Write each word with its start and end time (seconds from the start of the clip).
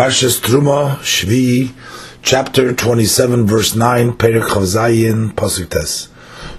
Parshas 0.00 0.40
Truma, 0.40 0.96
Shvi, 1.00 1.74
chapter 2.22 2.72
27, 2.72 3.46
verse 3.46 3.74
9, 3.74 4.14
Perik 4.14 4.44
Chavzayin, 4.44 5.30
Pasuk 5.34 5.68
Tes. 5.68 6.08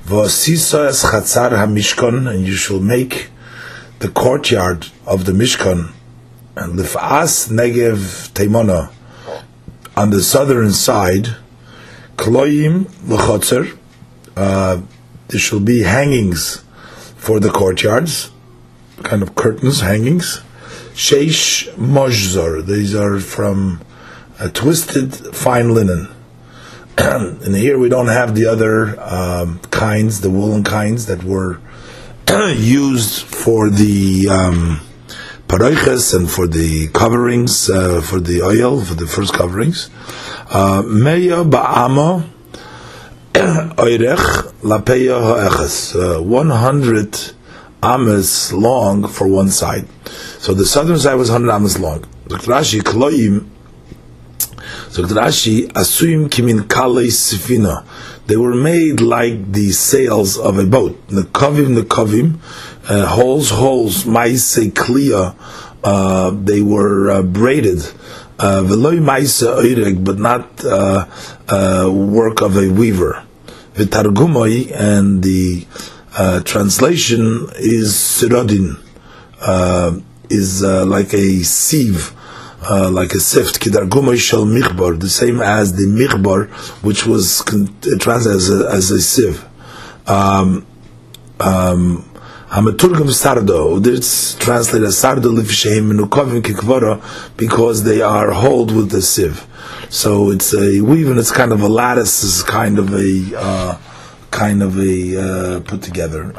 V'osisa 0.06 0.90
es 0.90 1.04
chatzar 1.04 1.58
ha-mishkan, 1.58 2.30
and 2.30 2.46
you 2.46 2.54
shall 2.54 2.80
make 2.80 3.32
the 3.98 4.10
courtyard 4.10 4.86
of 5.08 5.26
the 5.26 5.32
Mishkan, 5.32 5.92
and 6.56 6.78
lif'as 6.78 7.50
negev 7.50 8.30
teimona, 8.34 8.92
on 9.98 10.12
the 10.12 10.22
southern 10.22 10.72
side, 10.72 11.36
kloyim 12.18 12.86
l'chotzer, 13.08 13.76
uh, 14.38 14.80
there 15.30 15.40
shall 15.40 15.60
be 15.60 15.82
hangings 15.82 16.64
for 17.16 17.40
the 17.40 17.50
courtyards, 17.50 18.30
kind 19.02 19.24
of 19.24 19.34
curtains, 19.34 19.82
hangings, 19.82 20.44
Sheish 21.02 21.68
Mojzor. 21.78 22.64
These 22.64 22.94
are 22.94 23.20
from 23.20 23.82
twisted 24.54 25.16
fine 25.36 25.74
linen. 25.74 26.08
and 27.00 27.56
here 27.56 27.80
we 27.80 27.90
don't 27.90 28.10
have 28.10 28.36
the 28.36 28.46
other 28.46 29.02
um, 29.02 29.58
kinds, 29.72 30.22
the 30.22 30.30
woolen 30.30 30.64
kinds 30.64 31.08
that 31.08 31.24
were 31.24 31.60
used 32.56 33.24
for 33.24 33.72
the 33.72 34.30
um, 34.30 34.80
paroiches 35.48 36.14
and 36.16 36.30
for 36.30 36.46
the 36.46 36.88
coverings, 36.90 37.68
uh, 37.68 38.00
for 38.00 38.20
the 38.20 38.44
oil, 38.44 38.86
for 38.86 38.94
the 38.94 39.08
first 39.08 39.34
coverings. 39.34 39.90
Uh, 40.52 40.84
Meya 40.84 41.44
ba'ama 41.50 42.30
oirech 43.34 44.54
lapeya 44.62 45.20
ha'eches. 45.20 45.96
Uh, 45.96 46.22
100 46.22 47.34
amas 47.82 48.54
long 48.54 49.08
for 49.08 49.28
one 49.28 49.50
side. 49.50 49.88
So 50.42 50.56
the 50.56 50.66
southern 50.66 50.98
side 50.98 51.14
was 51.14 51.30
100 51.30 51.54
amas 51.54 51.78
long. 51.78 52.00
Rashi, 52.26 52.82
kloim, 52.82 53.48
so. 54.90 55.04
Rashi, 55.04 55.68
asuyim 55.68 56.30
kimin 56.30 56.62
kalei 56.62 57.10
sifina. 57.10 57.86
They 58.26 58.38
were 58.38 58.56
made 58.56 59.02
like 59.02 59.52
the 59.52 59.72
sails 59.72 60.40
of 60.40 60.58
a 60.58 60.66
boat. 60.66 61.08
The 61.10 61.22
kavim, 61.22 61.76
the 61.76 63.04
uh, 63.04 63.06
holes, 63.06 63.52
holes, 63.52 64.08
maise 64.08 64.56
kliya, 64.56 65.36
uh, 65.84 66.32
they 66.32 66.62
were 66.62 67.12
uh, 67.12 67.22
braided. 67.22 67.78
Veloy 68.40 69.00
maise 69.00 69.44
oireg, 69.44 70.04
but 70.04 70.18
not 70.18 70.66
uh, 70.66 71.06
uh, 71.50 71.92
work 71.94 72.42
of 72.42 72.58
a 72.58 72.68
weaver. 72.68 73.24
V'targumoi, 73.76 74.72
and 74.74 75.22
the 75.22 75.68
uh, 76.18 76.42
translation 76.42 77.48
is 77.58 77.94
sirodin, 77.94 78.80
uh, 79.40 80.00
is 80.32 80.64
uh, 80.64 80.86
like 80.86 81.14
a 81.14 81.44
sieve, 81.44 82.14
uh, 82.70 82.90
like 82.90 83.12
a 83.14 83.20
sift. 83.20 83.60
Kidargumay 83.60 84.18
shel 84.18 84.46
michbar, 84.46 85.00
the 85.00 85.10
same 85.10 85.42
as 85.42 85.74
the 85.76 85.86
michbar, 85.86 86.50
which 86.84 87.06
was 87.06 87.42
con- 87.42 87.76
translated 88.00 88.38
as 88.38 88.50
a, 88.50 88.70
as 88.72 88.92
a 88.92 89.02
sieve. 89.02 89.46
Um, 90.08 90.66
um, 91.40 92.08
Hamaturgam 92.50 93.10
sardo, 93.10 93.86
it's 93.88 94.36
translated 94.36 94.88
as 94.88 94.96
sardo 94.98 95.30
lifsheim 95.34 95.92
menukovim 95.92 96.42
kikvara, 96.42 97.02
because 97.38 97.84
they 97.84 98.02
are 98.02 98.32
hold 98.32 98.76
with 98.76 98.90
the 98.92 99.02
sieve. 99.02 99.48
So 99.90 100.32
it's 100.32 100.54
a 100.54 100.82
weave 100.82 101.10
and 101.10 101.20
it's 101.20 101.32
kind 101.32 101.52
of 101.54 101.62
a 101.62 101.70
lattice, 101.70 102.24
is 102.24 102.44
kind 102.44 102.78
of 102.78 102.94
a 102.94 103.34
uh, 103.38 103.78
kind 104.32 104.64
of 104.64 104.78
a 104.80 105.56
uh, 105.58 105.60
put 105.62 105.82
together. 105.82 106.34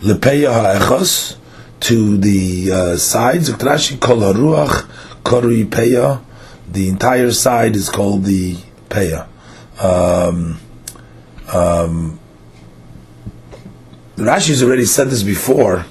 Lepeya 0.00 0.52
ha'echos 0.52 1.36
to 1.80 2.16
the 2.16 2.72
uh, 2.72 2.96
sides. 2.96 3.50
Rashi 3.50 4.00
kol 4.00 4.18
haruach 4.18 4.88
korui 5.22 5.64
peya. 5.66 6.22
The 6.70 6.88
entire 6.88 7.32
side 7.32 7.76
is 7.76 7.88
called 7.88 8.24
the 8.24 8.56
peya. 8.88 9.28
Um, 9.80 10.58
um, 11.52 12.18
Rashi's 14.16 14.62
already 14.62 14.86
said 14.86 15.08
this 15.08 15.22
before. 15.22 15.84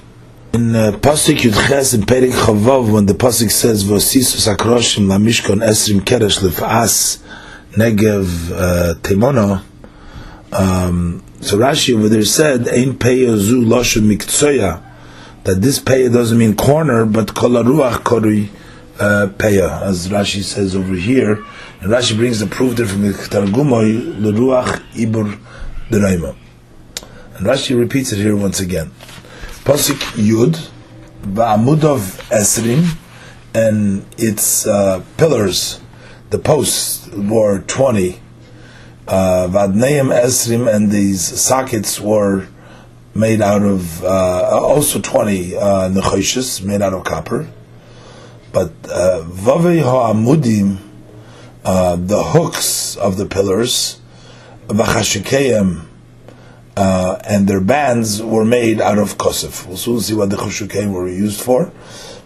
In 0.52 0.74
uh, 0.74 0.92
Pasuk 0.92 1.36
Yudches 1.36 1.94
in 1.94 2.02
Perik 2.02 2.32
Chavav, 2.32 2.92
when 2.92 3.06
the 3.06 3.12
Pasuk 3.12 3.50
says, 3.50 3.84
"Vosisus 3.84 4.52
akroshim 4.52 5.06
lamishkon 5.06 5.64
esrim 5.64 6.00
keresh 6.00 6.40
lefas 6.40 7.22
negev 7.72 8.50
uh, 8.52 8.94
temono," 9.00 9.62
um, 10.52 11.22
so 11.40 11.58
Rashi 11.58 11.96
over 11.96 12.08
there 12.08 12.24
said, 12.24 12.68
"Ein 12.68 12.94
peya 12.94 13.36
zu 13.36 13.60
loshu 13.60 14.00
miktsoya," 14.02 14.82
that 15.44 15.62
this 15.62 15.78
peya 15.78 16.12
doesn't 16.12 16.38
mean 16.38 16.56
corner, 16.56 17.04
but 17.04 17.28
kolaruach 17.28 18.04
kori 18.04 18.50
uh, 18.98 19.28
peya, 19.36 19.82
as 19.82 20.08
Rashi 20.08 20.42
says 20.42 20.74
over 20.74 20.94
here. 20.94 21.44
And 21.80 21.90
Rashi 21.90 22.16
brings 22.16 22.40
the 22.40 22.46
proof 22.46 22.76
there 22.76 22.86
from 22.86 23.02
the 23.02 23.12
Targumoy 23.12 24.18
leruach 24.18 24.82
ibur 24.94 25.38
deraima. 25.90 26.36
And 27.36 27.46
Rashi 27.46 27.78
repeats 27.78 28.12
it 28.12 28.16
here 28.16 28.36
once 28.36 28.60
again. 28.60 28.90
Pasuk 29.64 29.98
Yud, 30.14 30.70
Va'amud 31.22 31.84
of 31.84 32.00
Esrim, 32.30 32.96
and 33.52 34.06
its 34.16 34.66
uh, 34.66 35.02
pillars, 35.16 35.80
the 36.30 36.38
posts 36.38 37.08
were 37.08 37.60
20. 37.60 38.20
Vadneim 39.06 40.08
Esrim, 40.12 40.72
and 40.72 40.90
these 40.90 41.22
sockets 41.22 42.00
were 42.00 42.46
made 43.14 43.40
out 43.40 43.62
of, 43.62 44.04
uh, 44.04 44.60
also 44.60 45.00
20 45.00 45.56
uh, 45.56 45.60
nechoshes, 45.90 46.62
made 46.62 46.82
out 46.82 46.92
of 46.92 47.04
copper. 47.04 47.48
But 48.52 48.72
uh, 48.90 49.24
Vavei 49.26 49.82
Ha'amudim, 49.82 50.78
uh, 51.64 51.96
the 51.96 52.22
hooks 52.22 52.96
of 52.96 53.16
the 53.16 53.26
pillars, 53.26 54.00
V'chashikeim, 54.68 55.86
uh, 56.76 57.18
and 57.24 57.48
their 57.48 57.60
bands 57.60 58.22
were 58.22 58.44
made 58.44 58.80
out 58.80 58.98
of 58.98 59.16
kosef. 59.16 59.66
We'll 59.66 59.76
soon 59.76 60.00
see 60.00 60.14
what 60.14 60.30
the 60.30 60.36
chushukim 60.36 60.92
were 60.92 61.08
used 61.08 61.40
for, 61.40 61.72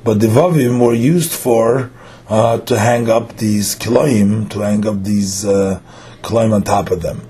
but 0.02 0.20
the 0.20 0.26
vavim 0.26 0.84
were 0.84 0.94
used 0.94 1.32
for 1.32 1.90
uh, 2.28 2.58
to 2.58 2.78
hang 2.78 3.08
up 3.08 3.36
these 3.36 3.76
kiloim, 3.76 4.50
to 4.50 4.60
hang 4.60 4.86
up 4.86 5.04
these 5.04 5.44
uh, 5.44 5.80
kiloim 6.22 6.52
on 6.52 6.62
top 6.62 6.90
of 6.90 7.02
them. 7.02 7.22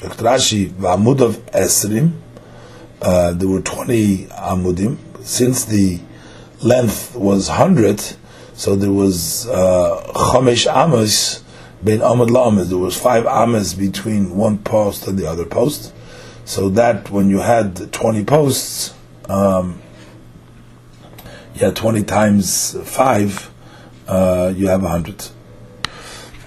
Rashi 0.00 0.70
v'amud 0.70 1.20
of 1.20 1.36
esrim. 1.46 2.12
Uh, 3.00 3.32
there 3.32 3.48
were 3.48 3.60
twenty 3.60 4.26
amudim. 4.26 4.98
Since 5.24 5.66
the 5.66 6.00
length 6.62 7.14
was 7.14 7.48
hundred, 7.48 8.02
so 8.54 8.76
there 8.76 8.92
was 8.92 9.46
chamesh 9.46 10.66
amos 10.70 11.42
ben 11.82 11.98
amud 12.00 12.28
la'amas. 12.28 12.68
There 12.68 12.78
was 12.78 12.96
five 12.96 13.26
amas 13.26 13.74
between 13.74 14.36
one 14.36 14.58
post 14.58 15.06
and 15.06 15.18
the 15.18 15.26
other 15.26 15.44
post. 15.44 15.92
So 16.44 16.68
that 16.70 17.10
when 17.10 17.30
you 17.30 17.38
had 17.38 17.92
20 17.92 18.24
posts, 18.24 18.94
um, 19.28 19.80
you 21.54 21.66
had 21.66 21.76
20 21.76 22.02
times 22.02 22.76
5, 22.82 23.50
uh, 24.08 24.52
you 24.56 24.66
have 24.66 24.80
a 24.80 24.84
100. 24.84 25.28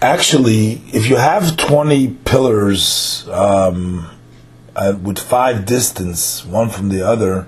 Actually, 0.02 0.82
if 0.94 1.10
you 1.10 1.16
have 1.16 1.56
20 1.56 2.10
pillars 2.26 3.28
um, 3.30 4.10
uh, 4.76 4.94
with 5.02 5.18
5 5.18 5.66
distance, 5.66 6.44
one 6.46 6.70
from 6.70 6.90
the 6.90 7.08
other, 7.08 7.48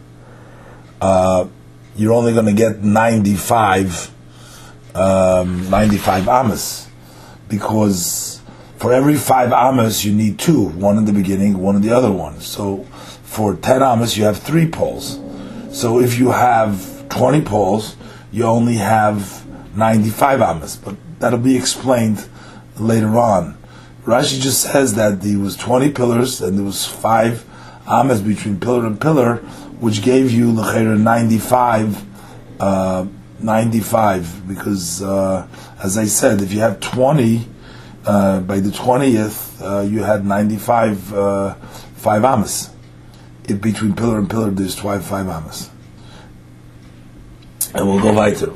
uh, 1.02 1.46
you're 1.98 2.14
only 2.14 2.34
going 2.34 2.46
to 2.46 2.54
get 2.54 2.84
95, 2.84 4.12
um, 4.96 5.70
95 5.70 6.30
amas. 6.30 6.88
Because 7.50 8.42
for 8.78 8.94
every 8.94 9.16
five 9.16 9.52
amas, 9.52 10.06
you 10.06 10.14
need 10.14 10.40
two, 10.40 10.70
one 10.70 10.98
in 10.98 11.06
the 11.06 11.14
beginning, 11.14 11.58
one 11.58 11.76
in 11.76 11.82
the 11.82 11.92
other 11.92 12.12
one. 12.12 12.40
So 12.40 12.84
for 13.24 13.56
10 13.56 13.84
amas, 13.84 14.18
you 14.18 14.24
have 14.24 14.38
three 14.38 14.70
poles. 14.70 15.20
So 15.72 16.00
if 16.00 16.18
you 16.18 16.32
have 16.32 17.10
20 17.10 17.42
poles, 17.42 17.98
you 18.32 18.46
only 18.46 18.76
have 18.76 19.46
95 19.76 20.42
amas. 20.42 20.78
But 20.78 20.96
that'll 21.20 21.40
be 21.40 21.58
explained 21.58 22.28
later 22.80 23.18
on. 23.18 23.58
Rashi 24.04 24.40
just 24.40 24.62
says 24.62 24.96
that 24.96 25.22
there 25.22 25.38
was 25.38 25.58
20 25.58 25.92
pillars 25.92 26.42
and 26.42 26.58
there 26.58 26.66
was 26.66 26.86
five 26.86 27.46
amas 27.86 28.22
between 28.22 28.60
pillar 28.60 28.86
and 28.86 29.00
pillar, 29.00 29.36
which 29.80 30.02
gave 30.02 30.32
you 30.32 30.52
l'chayra 30.52 30.98
95, 30.98 32.06
uh, 32.62 33.06
95. 33.40 34.48
Because, 34.48 35.02
uh, 35.04 35.48
as 35.84 35.98
I 35.98 36.06
said, 36.06 36.42
if 36.42 36.54
you 36.54 36.62
have 36.62 36.80
20, 36.80 37.48
uh, 38.06 38.40
by 38.42 38.62
the 38.62 38.70
20th, 38.70 39.62
uh, 39.62 39.82
you 39.82 40.04
had 40.04 40.26
95 40.26 41.14
uh, 41.14 41.54
5 41.56 42.24
amas. 42.24 42.70
If 43.50 43.62
between 43.62 43.94
pillar 43.94 44.18
and 44.20 44.30
pillar, 44.30 44.52
there's 44.52 44.76
12 44.76 45.06
5 45.06 45.28
amas. 45.28 45.70
And 47.74 47.88
we'll 47.88 48.02
go 48.02 48.14
weiter. 48.14 48.54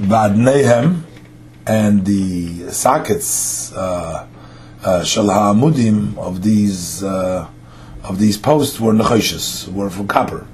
Vadnehem 0.00 1.05
and 1.66 2.04
the 2.04 2.70
sockets, 2.70 3.72
uh, 3.72 4.26
shal 5.04 5.28
ha'amudim 5.28 6.16
of 6.18 6.42
these 6.42 7.02
uh, 7.02 7.48
of 8.04 8.18
these 8.18 8.38
posts 8.38 8.78
were 8.78 8.92
nechoshes, 8.92 9.66
were 9.72 9.90
from 9.90 10.06
copper. 10.06 10.46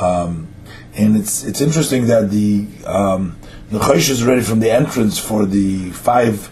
Um, 0.00 0.48
and 0.94 1.16
it's 1.16 1.44
it's 1.44 1.60
interesting 1.60 2.06
that 2.08 2.30
the 2.30 2.66
um, 2.84 3.36
Nechosh 3.70 4.10
is 4.10 4.24
ready 4.24 4.42
from 4.42 4.60
the 4.60 4.70
entrance 4.70 5.18
for 5.18 5.46
the 5.46 5.90
five 5.90 6.50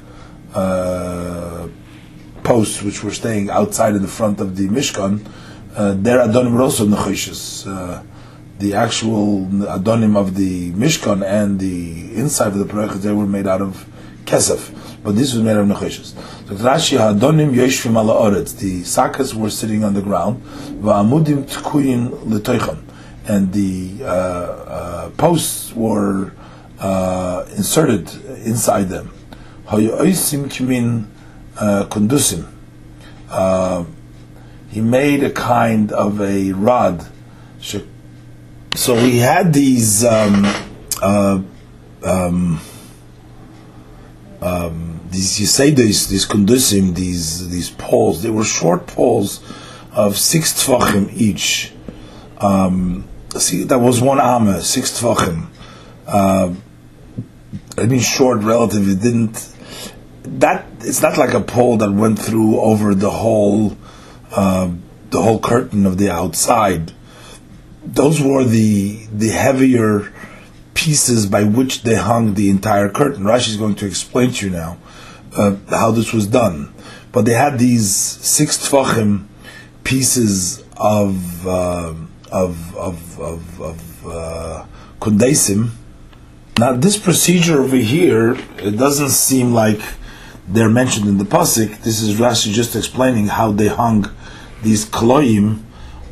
uh, 0.55 1.69
posts 2.43 2.83
which 2.83 3.03
were 3.03 3.11
staying 3.11 3.51
outside 3.51 3.95
in 3.95 4.03
the 4.03 4.09
front 4.09 4.41
of 4.41 4.57
the 4.57 4.69
Mishkan. 4.69 5.27
Uh, 5.75 5.95
their 5.95 6.19
Adonim 6.19 6.55
were 6.55 6.63
also 6.63 6.87
Nechoshes. 6.87 7.67
Uh, 8.57 8.61
the 8.61 8.75
actual 8.75 9.47
Adonim 9.47 10.17
of 10.17 10.35
the 10.35 10.73
Mishkan 10.73 11.23
and 11.25 11.61
the 11.61 12.15
inside 12.15 12.49
of 12.49 12.59
the 12.59 12.65
Parechas, 12.65 13.03
they 13.03 13.13
were 13.13 13.27
made 13.27 13.47
out 13.47 13.61
of 13.61 13.87
Kesef. 14.25 14.73
But 15.03 15.15
this 15.15 15.35
was 15.35 15.43
made 15.43 15.53
out 15.53 15.61
of 15.61 15.69
Nechoshes. 15.69 16.15
So 16.49 16.55
Rashi 16.55 16.99
Adonim 16.99 17.53
Yeshvim 17.55 17.97
ala 17.97 18.15
Oretz. 18.15 18.59
The 18.59 18.83
sakas 18.83 19.35
were 19.35 19.51
sitting 19.51 19.85
on 19.85 19.95
the 19.95 20.03
ground. 20.03 20.43
Va'amudim 20.83 21.45
tkuyin 21.45 22.11
letoichon. 22.25 22.83
And 23.29 23.53
the 23.53 24.05
uh, 24.05 24.07
uh, 24.07 25.11
posts 25.11 25.73
were 25.75 26.33
uh, 26.79 27.45
inserted 27.57 28.13
inside 28.45 28.89
them. 28.89 29.13
Hayoisim 29.67 30.49
kimin 30.49 31.07
kundusim. 31.57 32.47
He 34.71 34.81
made 34.81 35.23
a 35.25 35.31
kind 35.31 35.93
of 35.93 36.21
a 36.21 36.53
rod. 36.53 37.07
So 38.77 38.95
we 38.95 39.17
had 39.17 39.55
these 39.55 40.05
um, 40.05 40.45
uh, 41.01 41.41
um, 42.05 42.61
um, 44.43 45.01
these 45.11 45.41
you 45.41 45.47
say 45.47 45.71
these 45.71 46.09
these 46.09 46.27
kundusim 46.27 46.95
these 46.95 47.49
these 47.49 47.71
poles. 47.71 48.23
They 48.23 48.29
were 48.29 48.45
short 48.45 48.87
poles 48.87 49.41
of 49.93 50.19
six 50.19 50.53
tfachim 50.53 51.11
each. 51.15 51.73
Um, 52.39 53.09
see, 53.35 53.65
that 53.65 53.79
was 53.79 54.03
one 54.03 54.21
amma, 54.21 54.61
six 54.61 55.01
tfachim. 55.01 55.47
Uh, 56.07 56.53
I 57.79 57.87
mean, 57.87 58.01
short 58.01 58.43
relative. 58.43 58.87
It 58.91 59.01
didn't. 59.01 59.55
That 60.25 60.67
it's 60.81 61.01
not 61.01 61.17
like 61.17 61.33
a 61.33 61.41
pole 61.41 61.79
that 61.79 61.93
went 61.93 62.19
through 62.19 62.61
over 62.61 62.95
the 62.95 63.11
whole, 63.11 63.75
uh, 64.33 64.71
the 65.09 65.23
whole 65.23 65.41
curtain 65.41 65.87
of 65.87 65.97
the 65.97 66.11
outside. 66.11 66.93
Those 67.87 68.21
were 68.21 68.45
the 68.45 69.07
the 69.13 69.29
heavier 69.29 70.13
pieces 70.75 71.27
by 71.27 71.45
which 71.45 71.83
they 71.83 71.95
hung 71.95 72.35
the 72.35 72.51
entire 72.51 72.89
curtain. 72.89 73.25
Rashi 73.25 73.49
is 73.49 73.57
going 73.57 73.77
to 73.77 73.87
explain 73.87 74.33
to 74.33 74.47
you 74.47 74.53
now 74.53 74.79
uh, 75.37 75.57
how 75.71 75.91
this 75.91 76.13
was 76.13 76.27
done. 76.27 76.73
But 77.13 77.25
they 77.25 77.33
had 77.33 77.59
these 77.59 77.95
six 77.95 78.69
tfachim 78.69 79.27
pieces 79.85 80.63
of 80.77 81.47
uh, 81.47 81.95
of 82.31 82.77
of 82.77 83.21
of, 83.21 83.61
of 83.61 84.07
uh, 84.07 84.67
kundesim 85.01 85.71
now, 86.59 86.73
this 86.73 86.97
procedure 86.97 87.61
over 87.61 87.77
here, 87.77 88.33
it 88.57 88.79
doesn't 88.79 89.11
seem 89.11 89.53
like 89.53 89.79
they're 90.49 90.71
mentioned 90.71 91.07
in 91.07 91.19
the 91.19 91.25
pasuk. 91.25 91.83
This 91.83 92.01
is 92.01 92.19
Rashi 92.19 92.51
just 92.51 92.75
explaining 92.75 93.27
how 93.27 93.53
they 93.53 93.69
hung 93.69 94.11
these 94.63 94.87
kloim 94.87 95.61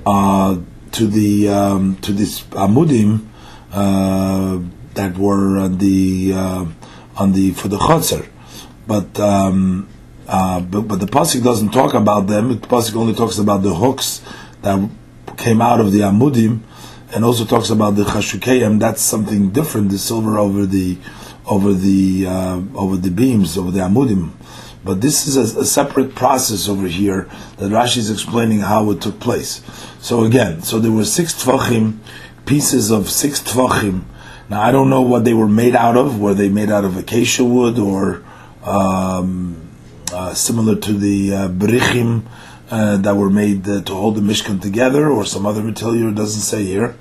uh, 0.04 0.58
to 0.94 1.06
the 1.06 1.49
um, 1.49 1.96
to 1.96 2.12
this 2.12 2.43
amudim 2.44 3.26
uh, 3.73 4.61
that 4.94 5.19
were 5.19 5.58
on 5.58 5.79
the 5.79 6.32
uh, 6.35 6.67
on 7.17 7.32
the 7.32 7.52
for 7.52 7.69
the 7.69 7.79
chotzer, 7.79 8.29
but. 8.87 9.19
Um, 9.19 9.88
uh, 10.26 10.58
but, 10.58 10.88
but 10.88 11.00
the 11.00 11.06
pasuk 11.06 11.44
doesn't 11.44 11.69
talk 11.70 11.93
about 11.93 12.29
them. 12.29 12.49
The 12.49 12.67
pasuk 12.67 12.96
only 12.96 13.12
talks 13.12 13.37
about 13.37 13.62
the 13.62 13.75
hooks 13.75 14.23
that 14.62 14.88
came 15.37 15.61
out 15.61 15.81
of 15.81 15.93
the 15.93 16.00
amudim, 16.00 16.61
and 17.12 17.25
also 17.25 17.44
talks 17.44 17.69
about 17.69 17.96
the 17.96 18.05
chashukayim. 18.05 18.81
That's 18.81 19.02
something 19.02 19.50
different. 19.50 19.91
The 19.91 19.99
silver 19.99 20.38
over 20.38 20.64
the 20.64 20.96
over 21.46 21.75
the 21.75 22.26
uh, 22.26 22.62
over 22.75 22.96
the 22.96 23.11
beams 23.11 23.58
over 23.58 23.70
the 23.70 23.81
amudim. 23.81 24.31
But 24.84 25.00
this 25.00 25.26
is 25.26 25.36
a, 25.36 25.60
a, 25.60 25.64
separate 25.64 26.14
process 26.14 26.69
over 26.69 26.86
here 26.86 27.28
that 27.56 27.70
Rashi 27.70 27.98
is 27.98 28.10
explaining 28.10 28.60
how 28.60 28.90
it 28.90 29.00
took 29.00 29.19
place. 29.19 29.62
So 30.00 30.25
again, 30.25 30.62
so 30.62 30.78
there 30.78 30.92
were 30.92 31.06
six 31.06 31.32
tvachim, 31.42 31.98
pieces 32.44 32.90
of 32.90 33.10
six 33.10 33.40
tvachim. 33.40 34.04
Now 34.50 34.60
I 34.60 34.72
don't 34.72 34.90
know 34.90 35.00
what 35.00 35.25
they 35.25 35.32
were 35.32 35.48
made 35.48 35.75
out 35.75 35.96
of. 35.96 36.20
Were 36.20 36.34
they 36.34 36.50
made 36.50 36.70
out 36.70 36.84
of 36.84 36.98
acacia 36.98 37.44
wood 37.44 37.78
or 37.78 38.22
um, 38.62 39.70
uh, 40.12 40.34
similar 40.34 40.76
to 40.76 40.92
the 40.92 41.34
uh? 41.34 42.20
Uh, 42.70 42.96
that 42.96 43.14
were 43.14 43.31
made 43.31 43.69
uh, 43.69 43.82
to 43.82 43.94
hold 43.94 44.16
the 44.16 44.22
Mishkan 44.22 44.60
together, 44.60 45.08
or 45.08 45.26
some 45.26 45.44
other 45.44 45.62
material, 45.62 46.08
it 46.08 46.14
doesn't 46.14 46.40
say 46.40 46.64
here 46.64 46.96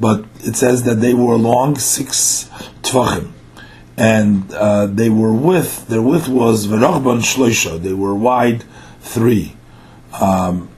but 0.00 0.24
it 0.40 0.56
says 0.56 0.82
that 0.84 0.96
they 0.96 1.14
were 1.14 1.36
long 1.36 1.76
six 1.76 2.48
tvachim, 2.82 3.30
and 3.96 4.52
uh, 4.52 4.86
they 4.86 5.08
were 5.08 5.32
width. 5.32 5.88
Their 5.88 6.02
width 6.02 6.28
was 6.28 6.66
verachban 6.66 7.20
shloisha. 7.20 7.80
They 7.80 7.92
were 7.92 8.14
wide 8.14 8.64
three. 9.00 9.56
Um, 10.20 10.68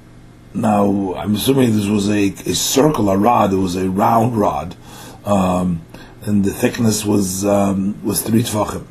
now 0.55 1.15
I'm 1.15 1.35
assuming 1.35 1.77
this 1.77 1.87
was 1.87 2.09
a, 2.09 2.29
a 2.29 2.55
circular 2.55 3.17
rod. 3.17 3.53
It 3.53 3.57
was 3.57 3.77
a 3.77 3.89
round 3.89 4.37
rod, 4.37 4.77
um, 5.25 5.85
and 6.23 6.45
the 6.45 6.53
thickness 6.53 7.05
was 7.05 7.45
um, 7.45 8.03
was 8.05 8.23
three 8.23 8.43
tvachim. 8.43 8.87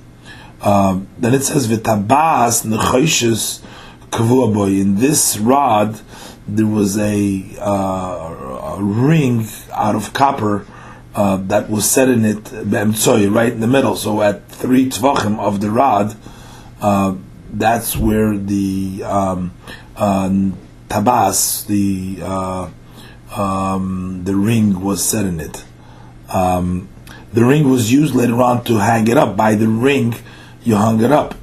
Um, 0.61 1.07
then 1.17 1.33
it 1.33 1.43
says 1.43 1.67
v'tabas 1.67 2.65
nechoshes 2.65 3.61
kavua 4.09 4.81
In 4.81 4.95
this 4.95 5.37
rod, 5.37 5.99
there 6.47 6.65
was 6.65 6.97
a, 6.97 7.43
uh, 7.59 8.77
a 8.77 8.77
ring 8.81 9.45
out 9.73 9.95
of 9.95 10.13
copper 10.13 10.65
uh, 11.15 11.37
that 11.37 11.69
was 11.69 11.89
set 11.89 12.09
in 12.09 12.25
it, 12.25 12.51
right 12.51 13.53
in 13.53 13.61
the 13.61 13.67
middle. 13.67 13.95
So 13.95 14.21
at 14.21 14.49
three 14.49 14.89
tvachim 14.89 15.39
of 15.39 15.61
the 15.61 15.71
rod, 15.71 16.15
uh, 16.81 17.15
that's 17.51 17.95
where 17.95 18.37
the 18.37 19.01
um, 19.05 19.53
uh, 19.95 20.29
tabas, 20.89 21.65
the 21.67 22.19
uh, 22.21 22.69
um, 23.35 24.23
the 24.25 24.35
ring 24.35 24.81
was 24.81 25.03
set 25.03 25.25
in 25.25 25.39
it. 25.39 25.63
Um, 26.29 26.89
the 27.31 27.45
ring 27.45 27.69
was 27.69 27.91
used 27.91 28.13
later 28.13 28.41
on 28.41 28.63
to 28.65 28.77
hang 28.77 29.07
it 29.07 29.17
up. 29.17 29.37
By 29.37 29.55
the 29.55 29.67
ring, 29.67 30.15
you 30.63 30.75
hung 30.75 31.01
it 31.01 31.11
up. 31.11 31.35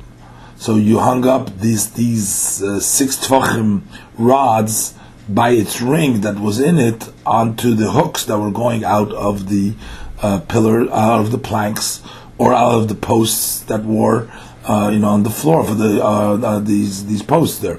So 0.57 0.77
you 0.77 0.99
hung 0.99 1.27
up 1.27 1.59
these 1.59 1.93
these 1.93 2.63
uh, 2.63 2.79
six 2.79 3.17
tvachim 3.17 3.83
rods 4.19 4.95
by 5.29 5.51
its 5.51 5.81
ring 5.81 6.23
that 6.23 6.39
was 6.39 6.61
in 6.61 6.79
it 6.79 7.11
onto 7.25 7.75
the 7.75 7.91
hooks 7.91 8.25
that 8.25 8.39
were 8.39 8.51
going 8.51 8.85
out 8.85 9.13
of 9.13 9.49
the 9.49 9.75
uh, 10.21 10.41
pillar, 10.41 10.91
out 10.93 11.21
of 11.21 11.31
the 11.31 11.39
planks, 11.39 12.03
or 12.39 12.53
out 12.53 12.75
of 12.75 12.89
the 12.89 12.95
posts 12.95 13.61
that 13.65 13.85
were, 13.85 14.29
uh, 14.65 14.91
you 14.93 14.99
know, 14.99 15.09
on 15.09 15.23
the 15.23 15.31
floor 15.31 15.65
for 15.65 15.75
the 15.75 16.03
uh, 16.03 16.39
uh 16.39 16.59
these 16.59 17.07
these 17.07 17.23
posts 17.23 17.59
there. 17.59 17.79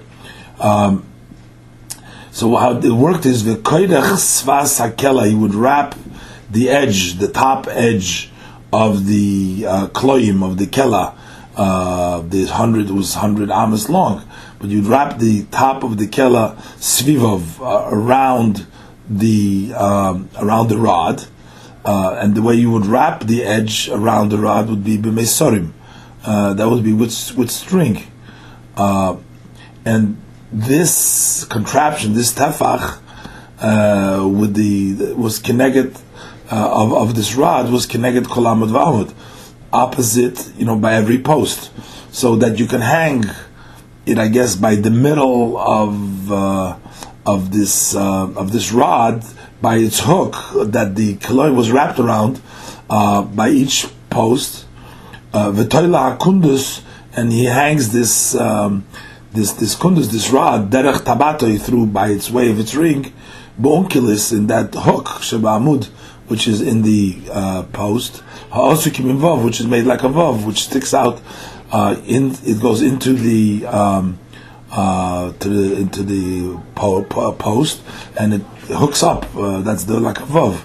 Um, 0.60 1.06
so 2.32 2.56
how 2.56 2.78
it 2.78 2.92
worked 2.92 3.26
is 3.26 3.44
the 3.44 3.56
svas 3.56 4.80
hakela. 4.80 5.30
He 5.30 5.36
would 5.36 5.54
wrap 5.54 5.96
the 6.50 6.70
edge, 6.70 7.16
the 7.16 7.28
top 7.28 7.68
edge 7.68 8.32
of 8.72 9.06
the 9.06 9.66
uh, 9.68 9.88
kloim 9.88 10.44
of 10.44 10.58
the 10.58 10.66
kela. 10.66 11.16
Uh, 11.56 12.22
the 12.22 12.46
hundred 12.46 12.90
was 12.90 13.14
hundred 13.16 13.52
amas 13.52 13.88
long 13.90 14.28
but 14.64 14.72
you'd 14.72 14.86
wrap 14.86 15.20
the 15.20 15.44
top 15.52 15.84
of 15.84 15.98
the 15.98 16.08
kela 16.08 16.56
svivov 16.78 17.60
uh, 17.60 17.90
around 17.94 18.66
the 19.10 19.74
um, 19.74 20.30
around 20.40 20.70
the 20.70 20.78
rod, 20.78 21.22
uh, 21.84 22.18
and 22.18 22.34
the 22.34 22.42
way 22.42 22.56
you 22.56 22.72
would 22.72 22.86
wrap 22.86 23.26
the 23.26 23.44
edge 23.44 23.90
around 23.90 24.30
the 24.30 24.38
rod 24.38 24.70
would 24.70 24.82
be 24.82 24.98
b'mesorim. 24.98 25.74
Uh, 26.24 26.54
that 26.54 26.70
would 26.70 26.82
be 26.82 26.94
with 26.94 27.36
with 27.36 27.52
string, 27.52 28.04
uh, 28.78 29.18
and 29.84 30.16
this 30.54 31.44
contraption, 31.44 32.14
this 32.14 32.32
tefach, 32.32 33.00
uh, 33.60 34.26
with 34.26 34.54
the 34.54 35.14
was 35.16 35.40
connected 35.40 35.94
uh, 36.50 36.84
of, 36.84 36.94
of 36.94 37.16
this 37.16 37.36
rod 37.36 37.70
was 37.70 37.86
connected 37.86 38.24
kolamud 38.24 38.70
v'amud, 38.72 39.14
opposite, 39.74 40.54
you 40.58 40.64
know, 40.64 40.78
by 40.78 40.94
every 40.94 41.20
post, 41.20 41.70
so 42.14 42.38
that 42.38 42.60
you 42.60 42.66
can 42.66 42.80
hang 42.80 43.26
it, 44.06 44.18
I 44.18 44.28
guess, 44.28 44.56
by 44.56 44.76
the 44.76 44.90
middle 44.90 45.58
of 45.58 46.32
uh, 46.32 46.78
of 47.26 47.52
this 47.52 47.96
uh, 47.96 48.32
of 48.36 48.52
this 48.52 48.72
rod, 48.72 49.24
by 49.62 49.78
its 49.78 50.00
hook 50.02 50.36
that 50.72 50.96
the 50.96 51.16
kaloi 51.18 51.56
was 51.56 51.72
wrapped 51.72 52.00
around, 52.00 52.42
uh, 52.90 53.22
by 53.22 53.50
each 53.50 53.88
post, 54.10 54.66
uh, 55.34 55.52
v'toila 55.52 56.18
kundus, 56.18 56.84
and 57.16 57.32
he 57.32 57.46
hangs 57.46 57.94
this 57.94 58.36
um, 58.36 58.86
this 59.32 59.54
this 59.54 59.76
kundus, 59.76 60.12
this 60.12 60.30
rod, 60.30 60.70
derech 60.70 60.98
tabato, 60.98 61.60
through 61.60 61.88
by 61.88 62.10
its 62.10 62.30
way 62.30 62.50
of 62.50 62.60
its 62.60 62.76
ring, 62.76 63.14
bonkilis 63.60 64.34
in 64.36 64.48
that 64.48 64.74
hook 64.74 65.06
shabamud, 65.06 65.86
which 66.28 66.48
is 66.48 66.62
in 66.62 66.82
the 66.82 67.22
uh, 67.32 67.64
post, 67.72 68.22
ha'osukim 68.52 69.18
vav, 69.18 69.46
which 69.46 69.62
is 69.62 69.68
made 69.68 69.86
like 69.86 70.04
a 70.04 70.08
vav, 70.08 70.46
which 70.46 70.64
sticks 70.64 70.94
out 70.94 71.22
uh, 71.74 72.00
in 72.06 72.32
it 72.46 72.62
goes 72.62 72.82
into 72.82 73.14
the 73.14 73.66
um, 73.66 74.20
uh, 74.72 75.34
to 75.34 75.50
the 75.50 75.76
into 75.82 76.04
the 76.04 76.58
po- 76.76 77.04
po- 77.04 77.34
post 77.34 77.82
and 78.18 78.36
it 78.36 78.42
hooks 78.70 79.04
up. 79.04 79.36
Uh, 79.36 79.60
that's 79.62 79.84
the 79.86 80.00
like 80.00 80.20
a 80.20 80.24
vav. 80.24 80.64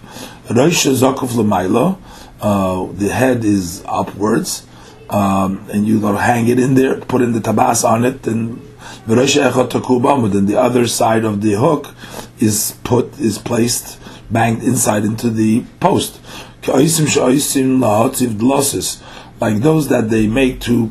Zakuf 0.49 1.99
uh, 2.41 2.93
the 2.93 3.09
head 3.09 3.45
is 3.45 3.83
upwards, 3.87 4.67
um, 5.11 5.67
and 5.73 5.87
you 5.87 6.01
gotta 6.01 6.19
hang 6.19 6.49
it 6.49 6.59
in 6.59 6.75
there, 6.75 7.01
put 7.01 7.23
in 7.23 7.33
the 7.33 7.41
tabas 7.41 7.85
on 7.85 8.05
it, 8.05 8.27
and 8.27 8.59
Roisha 9.07 9.51
Echot 9.51 10.33
then 10.33 10.47
the 10.47 10.61
other 10.61 10.87
side 10.87 11.25
of 11.25 11.41
the 11.41 11.53
hook 11.55 11.95
is 12.39 12.77
put, 12.85 13.19
is 13.19 13.39
placed, 13.39 13.99
banged 14.31 14.63
inside 14.63 15.05
into 15.05 15.31
the 15.31 15.65
post. 15.81 16.21
Like 19.41 19.61
those 19.63 19.89
that 19.89 20.11
they 20.11 20.27
make 20.27 20.61
to 20.63 20.91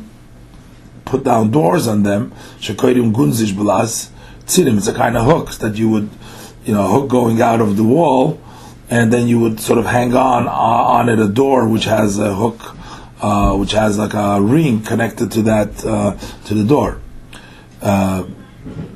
put 1.08 1.24
down 1.24 1.50
doors 1.50 1.88
on 1.88 2.02
them, 2.02 2.32
Shekoidim 2.60 3.12
Gunzish 3.12 3.56
Blas, 3.56 4.10
Tzirim, 4.46 4.78
it's 4.78 4.86
a 4.86 4.94
kind 4.94 5.16
of 5.16 5.24
hooks 5.24 5.58
that 5.58 5.76
you 5.76 5.88
would, 5.90 6.08
you 6.64 6.74
know, 6.74 6.86
hook 6.88 7.08
going 7.08 7.40
out 7.40 7.60
of 7.60 7.76
the 7.76 7.84
wall, 7.84 8.40
and 8.90 9.12
then 9.12 9.28
you 9.28 9.38
would 9.40 9.60
sort 9.60 9.78
of 9.78 9.86
hang 9.86 10.14
on 10.14 10.46
uh, 10.48 10.50
on 10.50 11.08
it 11.08 11.18
a 11.18 11.28
door 11.28 11.68
which 11.68 11.84
has 11.84 12.18
a 12.18 12.34
hook, 12.34 12.74
uh, 13.20 13.54
which 13.56 13.72
has 13.72 13.98
like 13.98 14.14
a 14.14 14.40
ring 14.40 14.82
connected 14.82 15.30
to 15.32 15.42
that 15.42 15.84
uh, 15.84 16.16
to 16.46 16.54
the 16.54 16.64
door. 16.64 17.00
Uh, 17.82 18.24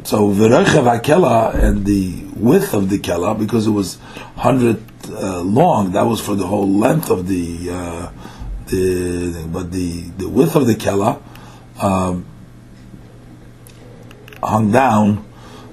so 0.05 0.31
v'rechev 0.31 1.01
hakela 1.01 1.55
and 1.55 1.85
the 1.85 2.25
width 2.37 2.75
of 2.75 2.89
the 2.89 2.99
kela 2.99 3.39
because 3.39 3.67
it 3.67 3.71
was 3.71 3.99
hundred 4.37 4.83
uh, 5.11 5.41
long. 5.41 5.93
That 5.93 6.03
was 6.03 6.21
for 6.21 6.35
the 6.35 6.47
whole 6.47 6.69
length 6.69 7.11
of 7.11 7.29
the 7.29 7.71
uh, 7.71 8.11
the 8.67 9.47
but 9.53 9.71
the 9.73 10.03
the 10.17 10.29
width 10.29 10.57
of 10.57 10.67
the 10.67 10.75
kela 10.75 11.23
um, 11.83 12.27
hung 14.43 14.73
down 14.73 15.25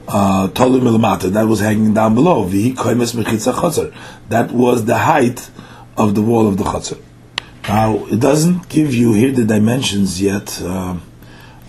uh, 0.08 0.48
that 0.48 1.46
was 1.48 1.60
hanging 1.60 1.94
down 1.94 2.16
below. 2.16 2.46
That 2.46 4.50
was 4.52 4.86
the 4.86 4.98
height 4.98 5.50
of 5.98 6.16
the 6.16 6.22
wall 6.22 6.48
of 6.48 6.58
the 6.58 6.64
chutzner. 6.64 7.02
Now, 7.68 8.06
it 8.08 8.20
doesn't 8.20 8.70
give 8.70 8.96
you 8.96 9.14
here 9.14 9.32
the 9.32 9.46
dimensions 9.46 10.20
yet 10.20 10.60
uh, 10.62 10.98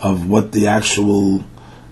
of 0.02 0.28
what 0.28 0.52
the 0.52 0.68
actual 0.68 1.44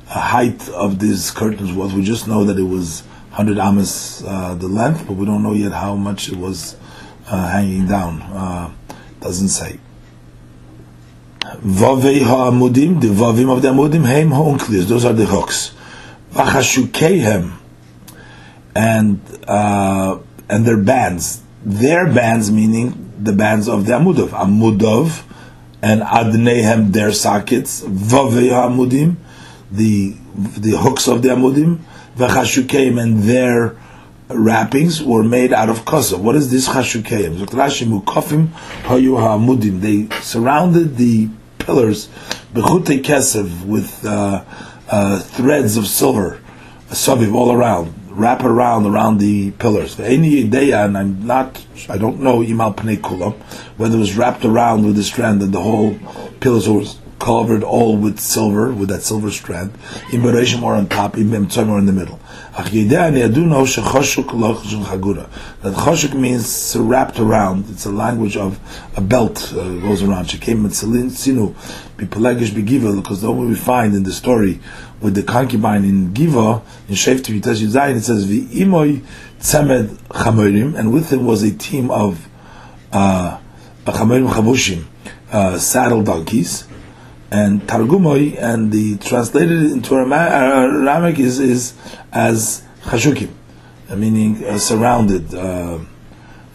uh, 0.09 0.21
height 0.21 0.67
of 0.71 0.99
these 0.99 1.31
curtains 1.31 1.73
was. 1.73 1.93
We 1.93 2.03
just 2.03 2.27
know 2.27 2.45
that 2.45 2.59
it 2.59 2.63
was 2.63 3.03
100 3.37 3.59
amas 3.59 4.25
uh, 4.27 4.55
the 4.55 4.69
length, 4.69 5.07
but 5.07 5.15
we 5.15 5.27
don't 5.27 5.43
know 5.43 5.53
yet 5.53 5.73
how 5.73 5.95
much 5.95 6.31
it 6.31 6.37
was 6.37 6.77
uh, 7.27 7.51
hanging 7.51 7.87
down. 7.87 8.23
Uh, 8.23 8.73
doesn't 9.21 9.49
say. 9.49 9.79
Vavei 11.57 12.21
ha'amudim, 12.21 13.01
the 13.01 13.09
vavim 13.09 13.51
of 13.51 13.63
the 13.63 13.69
amudim, 13.69 14.05
heim 14.05 14.31
ha'unklis, 14.31 14.85
those 14.85 15.05
are 15.05 15.13
the 15.13 15.25
hooks 15.25 15.73
v'chashukeihem, 16.33 17.57
and 18.75 19.21
uh, 19.47 20.19
and 20.49 20.67
their 20.67 20.77
bands. 20.77 21.43
Their 21.65 22.13
bands 22.13 22.51
meaning 22.51 23.13
the 23.19 23.33
bands 23.33 23.69
of 23.69 23.87
the 23.87 23.95
amudov, 23.95 24.29
amudov, 24.29 25.25
and 25.83 26.03
adnehem 26.03 26.93
their 26.93 27.13
sockets, 27.13 27.83
vavei 27.83 28.51
amudim, 28.51 29.17
the 29.71 30.17
the 30.37 30.77
hooks 30.77 31.09
of 31.09 31.23
the 31.23 31.31
amudim, 31.31 31.81
v'chashukeim 32.17 33.01
and 33.01 33.23
their 33.23 33.77
wrappings 34.29 35.03
were 35.03 35.25
made 35.25 35.53
out 35.55 35.71
of 35.71 35.85
kosav. 35.87 36.21
What 36.21 36.37
is 36.37 36.51
this 36.51 36.69
chashukeim? 36.69 37.39
They 39.81 40.21
surrounded 40.21 40.97
the 40.97 41.31
pillars 41.69 42.09
bechute 42.55 42.97
kesev 43.09 43.49
with. 43.75 43.91
Uh, 44.05 44.45
uh, 44.91 45.21
threads 45.21 45.77
of 45.77 45.87
silver, 45.87 46.41
saviv 46.89 47.35
all 47.35 47.53
around, 47.53 47.95
wrap 48.11 48.43
around 48.43 48.87
around 48.87 49.19
the 49.19 49.51
pillars. 49.53 49.99
Any 50.01 50.45
idea, 50.45 50.85
and 50.85 50.97
I'm 50.97 51.27
not, 51.27 51.65
I 51.89 51.99
don't 51.99 52.21
know 52.21 52.39
imal 52.41 52.75
kulam, 52.75 53.35
whether 53.77 53.97
it 53.97 54.01
was 54.01 54.17
wrapped 54.17 54.45
around 54.45 54.87
with 54.87 54.97
the 54.97 55.05
strand 55.05 55.43
and 55.43 55.53
the 55.53 55.61
whole 55.61 55.99
pillars 56.41 56.69
was 56.69 56.99
covered 57.19 57.63
all 57.63 57.97
with 57.97 58.19
silver, 58.19 58.73
with 58.73 58.89
that 58.89 59.03
silver 59.03 59.31
strand. 59.31 59.73
In 60.13 60.25
or 60.25 60.75
on 60.75 60.89
top, 60.89 61.17
in 61.17 61.35
or 61.35 61.79
in 61.79 61.87
the 61.87 61.93
middle. 61.93 62.21
That 62.59 62.73
choshuk 65.75 66.15
means 66.15 66.77
wrapped 66.77 67.21
around. 67.21 67.71
It's 67.71 67.87
a 67.87 67.93
language 67.93 68.37
of 68.37 68.59
a 68.97 69.01
belt 69.01 69.53
uh, 69.53 69.79
goes 69.79 70.03
around. 70.03 70.27
Shekem 70.27 70.67
sinu 70.67 71.55
bipelegish 71.97 72.51
begiva 72.51 73.01
because 73.01 73.23
the 73.23 73.29
only 73.29 73.47
we 73.47 73.55
find 73.55 73.95
in 73.95 74.03
the 74.03 74.13
story 74.13 74.59
with 75.01 75.15
the 75.15 75.23
concubine 75.23 75.85
in 75.85 76.13
Giva 76.13 76.61
in 76.89 76.97
Shev 76.97 77.21
Tivitas 77.21 77.63
Yuzayin 77.63 77.97
it 77.97 78.03
says 78.03 78.27
v'imoy 78.27 79.05
tzemed 79.39 79.97
chamorim 80.09 80.77
and 80.77 80.93
with 80.93 81.13
him 81.13 81.27
was 81.27 81.45
a 81.45 81.55
team 81.55 81.93
of 81.93 82.29
uh, 82.93 83.39
chamorim 83.85 84.29
chavushim 84.33 84.85
uh, 85.31 85.57
saddle 85.59 86.03
donkeys 86.03 86.68
and 87.31 87.63
Targumoy, 87.63 88.37
and 88.39 88.73
the 88.73 88.97
translated 88.99 89.71
into 89.73 89.95
Aramaic 89.95 91.19
is, 91.19 91.39
is 91.39 91.75
as 92.13 92.63
Chashukim, 92.85 93.31
uh, 93.91 93.97
meaning 93.97 94.45
uh, 94.45 94.59
surrounded. 94.59 95.35
Uh, 95.35 95.81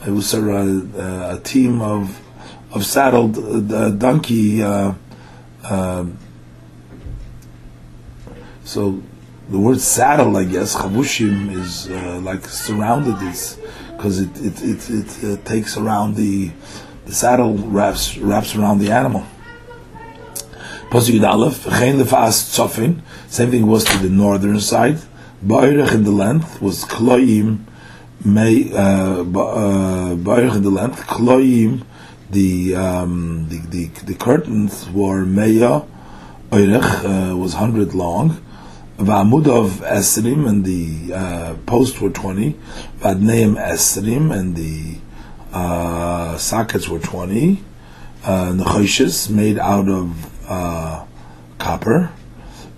it 0.06 0.10
was 0.10 0.34
a, 0.34 0.40
uh, 0.40 1.38
a, 1.38 1.40
team 1.44 1.82
of 1.82 2.20
of 2.74 2.86
saddled 2.86 3.38
uh, 3.72 3.92
donkey. 3.92 4.64
Uh, 4.64 4.94
um, 5.64 6.18
so 8.64 9.02
the 9.50 9.60
word 9.60 9.80
saddle, 9.80 10.36
I 10.38 10.46
guess, 10.46 10.76
chavushim 10.76 11.52
is 11.54 11.90
like 12.24 12.46
surrounded, 12.46 13.20
because 13.96 14.20
it 14.20 14.30
it, 14.42 14.90
it, 14.90 15.24
it 15.24 15.46
takes 15.46 15.78
around 15.78 16.16
the 16.16 16.52
the 17.06 17.14
saddle 17.14 17.56
wraps 17.58 18.18
wraps 18.18 18.56
around 18.56 18.80
the 18.80 18.92
animal. 18.92 19.24
Pasuk 20.94 21.28
Aleph, 21.28 21.64
Chen 21.64 21.98
Lefas 21.98 22.54
Tzofin, 22.54 23.02
same 23.28 23.50
thing 23.50 23.66
was 23.66 23.84
to 23.84 23.98
the 23.98 24.10
northern 24.10 24.60
side. 24.60 25.00
Ba'irech 25.44 25.92
in 25.92 26.04
the 26.04 26.12
length 26.12 26.62
was 26.62 26.86
Kloim, 26.86 27.66
May, 28.24 28.72
uh, 28.72 29.24
uh, 29.24 30.12
in 30.12 30.62
the 30.62 30.70
length, 30.70 31.08
Kloim, 31.08 31.84
the, 32.30 32.76
um, 32.76 33.48
the, 33.50 33.58
the, 33.58 33.86
the 34.06 34.14
curtains 34.14 34.88
were 34.92 35.26
Meya, 35.26 35.88
Oirech, 36.52 37.32
uh, 37.32 37.38
was 37.38 37.56
100 37.56 37.96
long. 37.96 38.40
Va'amud 39.00 39.48
of 39.48 39.80
Esrim, 39.82 40.48
and 40.48 40.64
the 40.64 41.12
uh, 41.12 41.56
posts 41.66 42.00
were 42.00 42.12
20. 42.12 42.54
Va'adneim 43.00 43.56
Esrim, 43.56 44.32
and 44.32 44.56
the 44.56 45.00
uh, 45.54 46.38
sockets 46.38 46.88
were 46.88 47.00
20. 47.00 47.64
Uh, 48.24 48.54
made 49.32 49.58
out 49.58 49.90
of 49.90 50.33
uh, 50.48 51.06
copper, 51.58 52.12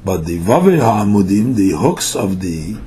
but 0.04 0.26
the 0.26 0.38
vavei 0.40 0.80
ha'amudim, 0.80 1.56
the 1.56 1.72
hooks 1.72 2.16
of 2.16 2.40
the 2.40 2.78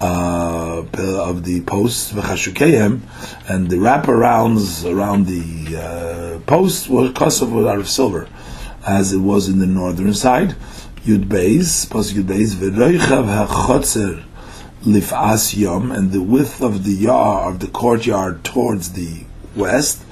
uh, 0.00 0.82
of 0.82 1.44
the 1.44 1.62
posts 1.62 2.12
v'chashukeim, 2.12 3.00
and 3.48 3.70
the 3.70 3.76
wraparounds 3.76 4.84
around 4.84 5.26
the 5.26 5.76
uh, 5.76 6.38
posts 6.46 6.88
were 6.88 7.10
kosovo 7.12 7.66
out 7.68 7.78
of 7.78 7.88
silver, 7.88 8.28
as 8.86 9.12
it 9.12 9.18
was 9.18 9.48
in 9.48 9.58
the 9.58 9.66
northern 9.66 10.12
side. 10.12 10.54
Yud 11.04 11.26
Beis, 11.28 11.88
Pas 11.88 12.12
Yud 12.12 12.24
Beis, 12.24 12.54
v'roichav 12.54 13.26
ha'chotzer 13.26 14.24
lif'as 14.82 15.56
yom, 15.56 15.90
and 15.92 16.12
the 16.12 16.22
width 16.22 16.60
of 16.60 16.84
the 16.84 16.92
yard 16.92 17.54
of 17.54 17.60
the 17.60 17.68
courtyard 17.68 18.44
towards 18.44 18.92
the 18.92 19.24
west 19.54 20.02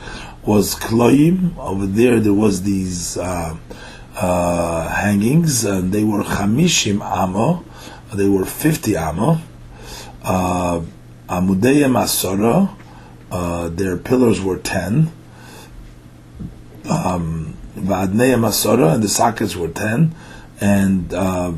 was 0.46 0.74
kloim. 0.74 1.56
Over 1.58 1.86
there, 1.86 2.20
there 2.20 2.32
was 2.32 2.62
these. 2.62 3.16
Uh, 3.18 3.56
uh, 4.16 4.88
hangings, 4.88 5.64
and 5.64 5.92
they 5.92 6.04
were 6.04 6.22
chamishim 6.22 7.00
amo, 7.00 7.64
they 8.12 8.28
were 8.28 8.44
fifty 8.44 8.96
amo. 8.96 9.38
Uh, 10.22 10.82
Amudeyim 11.28 11.96
asora, 11.96 12.76
uh, 13.30 13.68
their 13.68 13.96
pillars 13.96 14.40
were 14.40 14.58
ten. 14.58 15.10
Um, 16.88 17.56
Vadneyim 17.76 18.46
asora, 18.46 18.94
and 18.94 19.02
the 19.02 19.08
sockets 19.08 19.56
were 19.56 19.68
ten, 19.68 20.14
and 20.60 21.12
uh, 21.12 21.52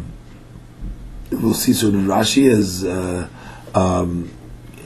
we'll 1.30 1.54
see 1.54 1.72
sort 1.72 1.94
of 1.94 2.02
Rashi 2.02 2.50
as 2.50 2.84
uh, 2.84 3.28
um, 3.74 4.30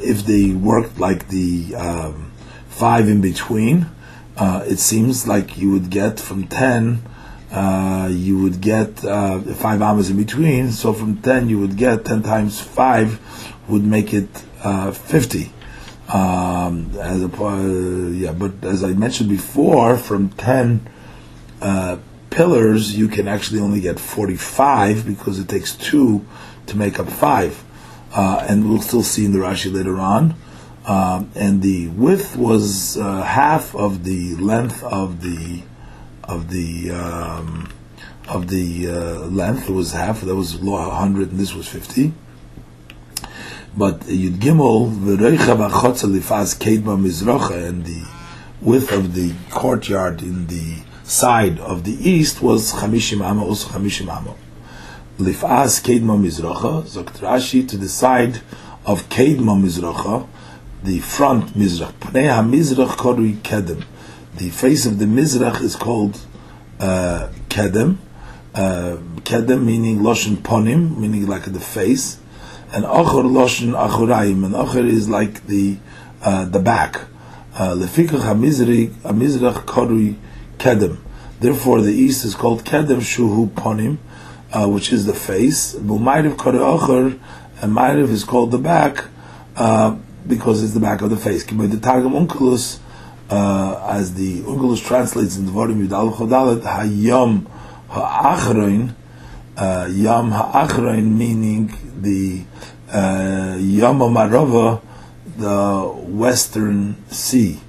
if 0.01 0.25
they 0.25 0.51
worked 0.51 0.99
like 0.99 1.29
the 1.29 1.75
um, 1.77 2.33
five 2.69 3.09
in 3.09 3.21
between. 3.21 3.87
Uh, 4.37 4.65
it 4.67 4.79
seems 4.79 5.27
like 5.27 5.59
you 5.59 5.71
would 5.71 5.91
get 5.91 6.19
from 6.19 6.47
ten 6.47 7.03
uh, 7.53 8.09
you 8.11 8.39
would 8.39 8.61
get 8.61 9.05
uh, 9.05 9.41
five 9.41 9.83
amas 9.83 10.11
in 10.11 10.17
between. 10.17 10.71
So 10.71 10.93
from 10.93 11.19
ten, 11.19 11.49
you 11.49 11.59
would 11.59 11.77
get 11.77 12.05
ten 12.05 12.23
times 12.23 12.61
five 12.61 13.19
would 13.69 13.85
make 13.85 14.15
it 14.15 14.29
uh, 14.63 14.93
fifty. 14.93 15.53
Um, 16.13 16.91
as 16.99 17.23
a, 17.23 17.43
uh, 17.43 18.09
yeah, 18.11 18.33
but 18.33 18.65
as 18.65 18.83
I 18.85 18.93
mentioned 18.93 19.29
before, 19.29 19.97
from 19.97 20.31
ten 20.31 20.89
uh, 21.61 21.99
pillars, 22.31 22.97
you 22.97 23.09
can 23.09 23.27
actually 23.27 23.61
only 23.61 23.81
get 23.81 23.99
forty-five 23.99 25.07
because 25.07 25.39
it 25.41 25.49
takes 25.49 25.75
two 25.75 26.25
to 26.67 26.77
make 26.77 27.01
up 27.01 27.09
five. 27.09 27.65
and 28.13 28.69
we'll 28.69 28.83
still 28.83 29.03
see 29.03 29.25
in 29.25 29.33
the 29.33 29.39
Rashi 29.39 29.73
later 29.73 29.99
on 29.99 30.35
um, 30.85 31.31
and 31.35 31.63
the 31.63 31.89
width 31.89 32.37
was 32.37 32.97
half 32.97 33.75
of 33.77 34.03
the 34.05 34.35
length 34.37 34.83
of 34.83 35.23
the 35.23 35.63
of 36.31 36.51
the 36.51 36.91
um, 36.91 37.69
of 38.29 38.49
the 38.49 38.89
uh, 38.89 39.27
length. 39.27 39.69
It 39.69 39.73
was 39.73 39.93
half. 39.93 40.21
That 40.23 40.37
was 40.37 40.59
hundred, 40.61 41.31
and 41.31 41.41
this 41.41 41.55
was 41.55 41.69
fifty. 41.69 42.13
But 43.77 44.01
Yud 44.01 44.39
Gimel 44.39 44.93
v'reichav 44.93 45.71
achotza 45.71 46.07
lifaz 46.07 46.59
kedma 46.59 46.99
mizracha, 46.99 47.69
and 47.69 47.85
the 47.85 48.05
width 48.61 48.93
of 48.93 49.15
the 49.15 49.33
courtyard 49.51 50.23
in 50.23 50.47
the 50.47 50.79
side 51.05 51.59
of 51.61 51.85
the 51.85 51.93
east 51.93 52.41
was 52.43 52.73
chamishim 52.73 53.21
amo, 53.25 53.45
also 53.45 53.69
chamishim 53.69 54.09
amo. 54.09 54.37
Lifaz 55.19 55.83
kedma 55.83 56.19
mizracha, 56.19 56.83
zokt 56.83 57.19
Rashi 57.19 57.69
to 57.69 57.77
the 57.77 57.89
side 57.89 58.41
of 58.87 59.09
kedma 59.09 59.61
mizracha 59.61 60.27
the 60.83 60.99
front 61.01 61.51
mizrach. 61.57 61.93
Pnei 62.01 62.29
ha-mizrach 62.29 62.97
korui 62.97 63.37
kedem. 63.37 63.85
The 64.37 64.51
face 64.51 64.87
of 64.87 64.99
the 64.99 65.05
mizrach 65.05 65.61
is 65.61 65.77
called 65.77 66.21
uh, 66.79 67.29
kedem. 67.49 67.99
Uh, 68.55 68.97
kedem 69.23 69.65
meaning 69.65 69.99
loshen 70.01 70.37
ponim, 70.37 70.97
meaning 70.97 71.27
like 71.27 71.45
the 71.45 71.61
face, 71.61 72.19
and 72.73 72.85
achor 72.85 73.23
loshen 73.23 73.73
achorayim, 73.73 74.45
and 74.45 74.55
achor 74.55 74.87
is 74.87 75.09
like 75.09 75.47
the 75.47 75.79
uh, 76.23 76.45
the 76.45 76.61
back. 76.61 77.01
Lefikach 77.55 78.23
ha-mizrach 78.23 79.65
korui 79.67 80.17
kedem. 80.59 80.99
Therefore, 81.41 81.81
the 81.81 81.93
east 81.93 82.25
is 82.25 82.35
called 82.35 82.65
kedem 82.65 82.99
shuhu 82.99 83.49
ponim, 83.51 83.99
uh, 84.53 84.69
which 84.69 84.93
is 84.93 85.07
the 85.07 85.15
face. 85.15 85.75
Bumayriv 85.75 86.37
korui 86.37 86.63
achor, 86.77 87.19
and 87.61 87.77
Mayriv 87.77 88.09
is 88.11 88.25
called 88.25 88.51
the 88.51 88.59
back. 88.59 89.05
Uh, 89.57 89.97
because 90.27 90.63
it's 90.63 90.75
the 90.75 90.81
back 90.81 91.01
of 91.03 91.11
the 91.11 91.17
face. 91.17 91.45
The 91.45 91.81
Targum 91.81 92.13
Onkelos, 92.13 92.79
uh, 93.31 93.87
as 93.89 94.15
the 94.15 94.41
Onkelos 94.41 94.85
translates 94.85 95.37
in 95.37 95.47
the 95.47 95.53
volume 95.53 95.87
Yudal 95.87 96.13
Chodalet, 96.13 96.63
Hayom 96.63 97.47
Ha'achroin, 97.89 98.95
uh, 99.57 99.89
Yom 99.91 100.33
Ha'achroin, 100.33 101.17
meaning 101.17 101.73
the 102.01 102.43
uh, 102.93 103.57
Yom 103.59 104.01
Marova, 104.01 104.83
the 105.37 105.89
Western 106.09 106.97
Sea. 107.09 107.61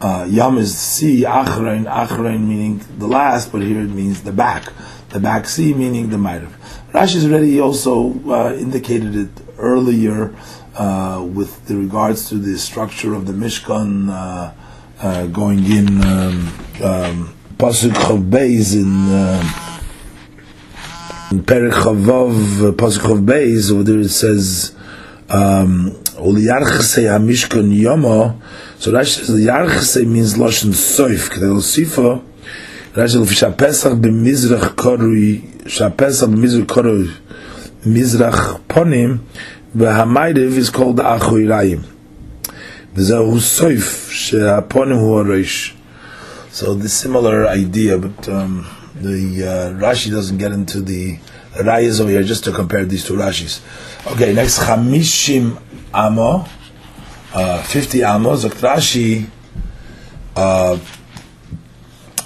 Uh, 0.00 0.26
Yom 0.28 0.58
is 0.58 0.76
sea, 0.76 1.22
Achroin, 1.22 1.84
Achroin 1.86 2.46
meaning 2.46 2.84
the 2.98 3.06
last, 3.06 3.52
but 3.52 3.62
here 3.62 3.80
it 3.80 3.88
means 3.88 4.22
the 4.22 4.32
back. 4.32 4.70
The 5.10 5.20
back 5.20 5.46
sea 5.46 5.72
meaning 5.72 6.10
the 6.10 6.16
Ma'ariv. 6.16 6.50
Rashi 6.92 7.24
already 7.24 7.60
also 7.60 8.12
uh, 8.28 8.52
indicated 8.54 9.14
it 9.16 9.30
earlier 9.58 10.34
uh, 10.76 11.24
with 11.24 11.66
the 11.66 11.76
regards 11.76 12.28
to 12.30 12.34
the 12.34 12.58
structure 12.58 13.14
of 13.14 13.26
the 13.26 13.32
Mishkan 13.32 14.54
uh, 15.04 15.26
going 15.26 15.62
in 15.70 16.02
um, 16.02 16.48
um, 16.82 17.34
Pasuk 17.58 17.92
Beis 18.30 18.74
in 18.74 19.10
uh, 19.12 19.42
in 21.30 21.42
Perek 21.42 21.72
uh, 21.72 22.72
Pasuk 22.72 23.00
Chav 23.00 23.24
Beis 23.24 23.70
over 23.70 23.82
there 23.82 24.00
it 24.00 24.08
says 24.08 24.74
um, 25.28 25.90
Uliyarchse 26.16 27.04
HaMishkan 27.04 27.78
Yomo 27.78 28.40
so 28.78 28.92
Rashi 28.92 29.18
says 29.18 29.30
Uliyarchse 29.30 30.06
means 30.06 30.34
Loshen 30.34 30.70
Soif 30.70 31.28
Kedel 31.28 31.60
Sifa 31.60 32.22
Rashi 32.94 33.22
Lefisha 33.22 33.56
Pesach 33.56 33.98
b'Mizrach 33.98 34.74
Korui 34.74 35.42
Shapesach 35.64 36.32
b'Mizrach 36.34 36.66
Korui 36.66 37.14
Mizrach 37.84 38.58
Ponim 38.62 39.20
והמיירב 39.76 40.56
is 40.56 40.70
called 40.70 41.00
האחויריים. 41.00 41.93
So 46.50 46.74
the 46.74 46.88
similar 46.88 47.48
idea, 47.48 47.98
but 47.98 48.28
um, 48.28 48.64
the 48.94 49.42
uh, 49.42 49.72
Rashi 49.80 50.12
doesn't 50.12 50.38
get 50.38 50.52
into 50.52 50.80
the 50.80 51.18
rayas 51.54 52.00
over 52.00 52.10
here, 52.10 52.22
just 52.22 52.44
to 52.44 52.52
compare 52.52 52.84
these 52.84 53.04
two 53.04 53.14
Rashis. 53.14 53.60
Okay, 54.12 54.32
next, 54.32 54.60
chamishim 54.60 55.60
amo, 55.92 56.46
uh, 57.34 57.62
50 57.64 58.04
amo, 58.04 58.36
Zok 58.36 58.60
Rashi, 58.60 59.26
uh, 60.36 60.78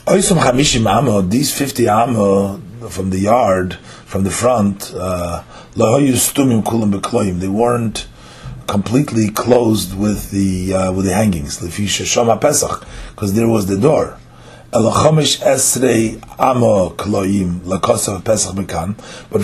oysom 0.05 0.39
chamishim 0.39 0.87
amo, 0.87 1.23
these 1.23 1.57
50 1.57 1.89
amo 1.89 2.59
from 2.91 3.09
the 3.09 3.21
yard, 3.21 3.77
from 4.05 4.23
the 4.23 4.31
front, 4.31 4.93
uh, 4.95 5.43
they 5.75 7.49
weren't 7.49 8.07
completely 8.69 9.31
closed 9.31 9.99
with 9.99 10.31
the 10.31 10.75
uh, 10.75 10.93
with 10.93 11.07
the 11.07 11.15
hangings. 11.15 11.59
because 11.59 13.35
there 13.35 13.49
was 13.49 13.67
the 13.67 13.79
door. 13.79 14.19
But 14.71 14.85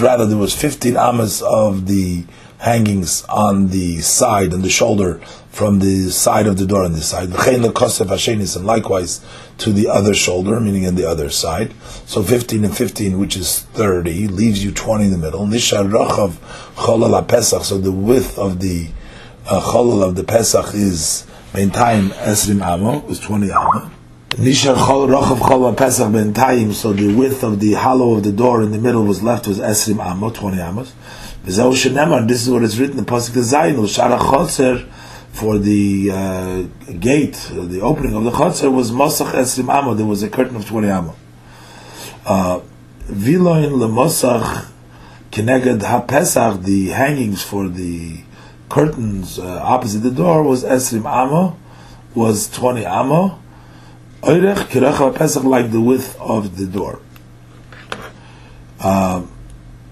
rather 0.00 0.26
there 0.26 0.36
was 0.36 0.54
15 0.54 0.96
amas 0.98 1.42
of 1.42 1.86
the 1.86 2.24
hangings 2.58 3.24
on 3.28 3.68
the 3.68 4.00
side 4.00 4.52
and 4.52 4.62
the 4.62 4.68
shoulder 4.70 5.20
from 5.48 5.78
the 5.78 6.10
side 6.10 6.46
of 6.46 6.58
the 6.58 6.66
door 6.66 6.84
on 6.84 6.92
this 6.92 7.08
side. 7.08 7.30
And 7.30 8.66
likewise 8.66 9.20
to 9.58 9.72
the 9.72 9.88
other 9.88 10.12
shoulder, 10.14 10.60
meaning 10.60 10.82
in 10.82 10.94
the 10.94 11.08
other 11.08 11.30
side. 11.30 11.72
So 12.06 12.22
15 12.22 12.64
and 12.64 12.76
15, 12.76 13.18
which 13.18 13.36
is 13.36 13.60
30, 13.60 14.28
leaves 14.28 14.62
you 14.62 14.72
20 14.72 15.04
in 15.04 15.10
the 15.10 15.18
middle. 15.18 15.46
Pesach. 17.28 17.64
So 17.64 17.78
the 17.78 17.92
width 17.92 18.38
of 18.38 18.60
the 18.60 18.88
uh, 19.46 19.60
Cholal 19.60 20.02
of 20.02 20.16
the 20.16 20.24
Pesach 20.24 20.74
is 20.74 21.26
time 21.52 22.10
Esrim 22.10 22.62
Amo, 22.62 23.06
is 23.08 23.20
20 23.20 23.50
Amo. 23.50 23.90
Nishar 24.30 24.74
Rachav 24.74 25.38
Cholal 25.38 25.76
Pesach 25.76 26.34
time. 26.34 26.72
So 26.72 26.92
the 26.92 27.14
width 27.14 27.42
of 27.42 27.60
the 27.60 27.74
hollow 27.74 28.14
of 28.14 28.24
the 28.24 28.32
door 28.32 28.62
in 28.62 28.72
the 28.72 28.78
middle 28.78 29.04
was 29.04 29.22
left 29.22 29.46
was 29.46 29.58
Esrim 29.58 30.04
Amo, 30.04 30.30
20 30.30 30.60
Amos. 30.60 30.92
This 31.44 31.58
is 31.58 32.50
what 32.50 32.62
is 32.62 32.80
written 32.80 32.98
in 32.98 33.04
Pasuk 33.04 33.34
Zayin, 33.42 33.76
Shara 33.76 34.18
Chotzer, 34.18 34.88
for 35.34 35.58
the 35.58 36.10
uh, 36.12 36.62
gate, 37.00 37.34
the 37.52 37.80
opening 37.80 38.14
of 38.14 38.22
the 38.22 38.30
chutzner 38.30 38.72
was 38.72 38.92
Mosach 38.92 39.32
Esrim 39.32 39.68
Amo. 39.68 39.92
There 39.94 40.06
was 40.06 40.22
a 40.22 40.30
curtain 40.30 40.54
of 40.54 40.64
twenty 40.64 40.88
Amo. 40.88 41.16
Uh, 42.24 42.60
Viloin 43.08 43.72
lemosach 43.72 44.70
keneged 45.32 45.82
ha 45.82 46.02
Pesach, 46.02 46.62
The 46.62 46.90
hangings 46.90 47.42
for 47.42 47.68
the 47.68 48.22
curtains 48.74 49.38
uh, 49.38 49.60
opposite 49.62 50.00
the 50.00 50.10
door 50.10 50.42
was 50.42 50.64
Esrim 50.64 51.06
Amo, 51.06 51.56
was 52.12 52.50
twenty 52.50 52.84
Amo. 52.84 53.38
Oirech 54.22 54.66
kirach 54.68 55.14
pesach 55.14 55.44
like 55.44 55.70
the 55.70 55.80
width 55.80 56.18
of 56.20 56.56
the 56.56 56.66
door. 56.66 57.00
Uh, 58.80 59.22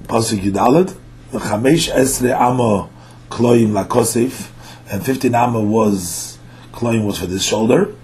Pasuk 0.04 0.40
Yudalet, 0.40 0.96
Chamesh 1.30 1.94
Esre 1.94 2.36
Amo 2.36 2.90
kloim 3.30 3.70
lakosif 3.70 4.50
and 4.90 5.06
15 5.06 5.32
amma 5.34 5.60
was 5.60 6.38
clothing 6.72 7.04
was 7.06 7.18
for 7.18 7.26
this 7.26 7.44
shoulder. 7.44 7.94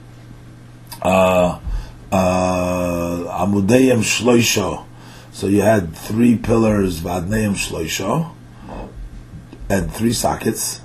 Uh, 1.03 1.59
uh, 2.13 3.47
shloisho. 4.07 4.85
So 5.33 5.49
you 5.49 5.63
had 5.63 5.95
three 5.95 6.37
pillars, 6.37 7.01
vadneim 7.01 7.55
shloisho, 7.55 8.33
and 9.69 9.93
three 9.93 10.13
sockets. 10.13 10.81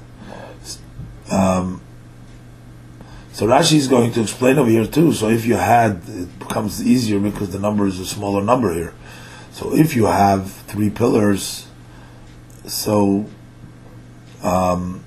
Um, 1.31 1.81
so 3.31 3.47
Rashi 3.47 3.77
is 3.77 3.87
going 3.87 4.11
to 4.13 4.21
explain 4.21 4.59
over 4.59 4.69
here 4.69 4.85
too. 4.85 5.11
So 5.13 5.29
if 5.29 5.45
you 5.45 5.55
had, 5.55 6.01
it 6.07 6.39
becomes 6.39 6.85
easier 6.85 7.19
because 7.19 7.49
the 7.51 7.59
number 7.59 7.87
is 7.87 7.99
a 7.99 8.05
smaller 8.05 8.43
number 8.43 8.73
here. 8.73 8.93
So 9.51 9.75
if 9.75 9.95
you 9.95 10.05
have 10.05 10.51
three 10.51 10.89
pillars, 10.89 11.67
so 12.65 13.25
um, 14.43 15.03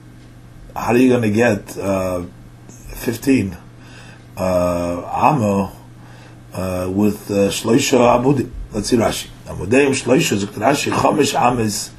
how 0.75 0.93
are 0.93 0.97
you 0.97 1.09
going 1.09 1.23
to 1.23 1.31
get 1.31 1.77
uh, 1.79 2.25
15 2.69 3.57
uh, 4.37 5.03
amo 5.05 5.73
uh, 6.53 6.91
with 6.91 7.31
uh, 7.31 7.49
shloisha 7.49 7.99
amudim? 7.99 8.51
Let's 8.73 8.89
see 8.89 8.97
Rashi. 8.97 9.29
Amudim 9.47 9.91
shloisha 9.91 10.37
Rashi 10.47 10.93
chomish 10.93 11.35
ames 11.41 11.91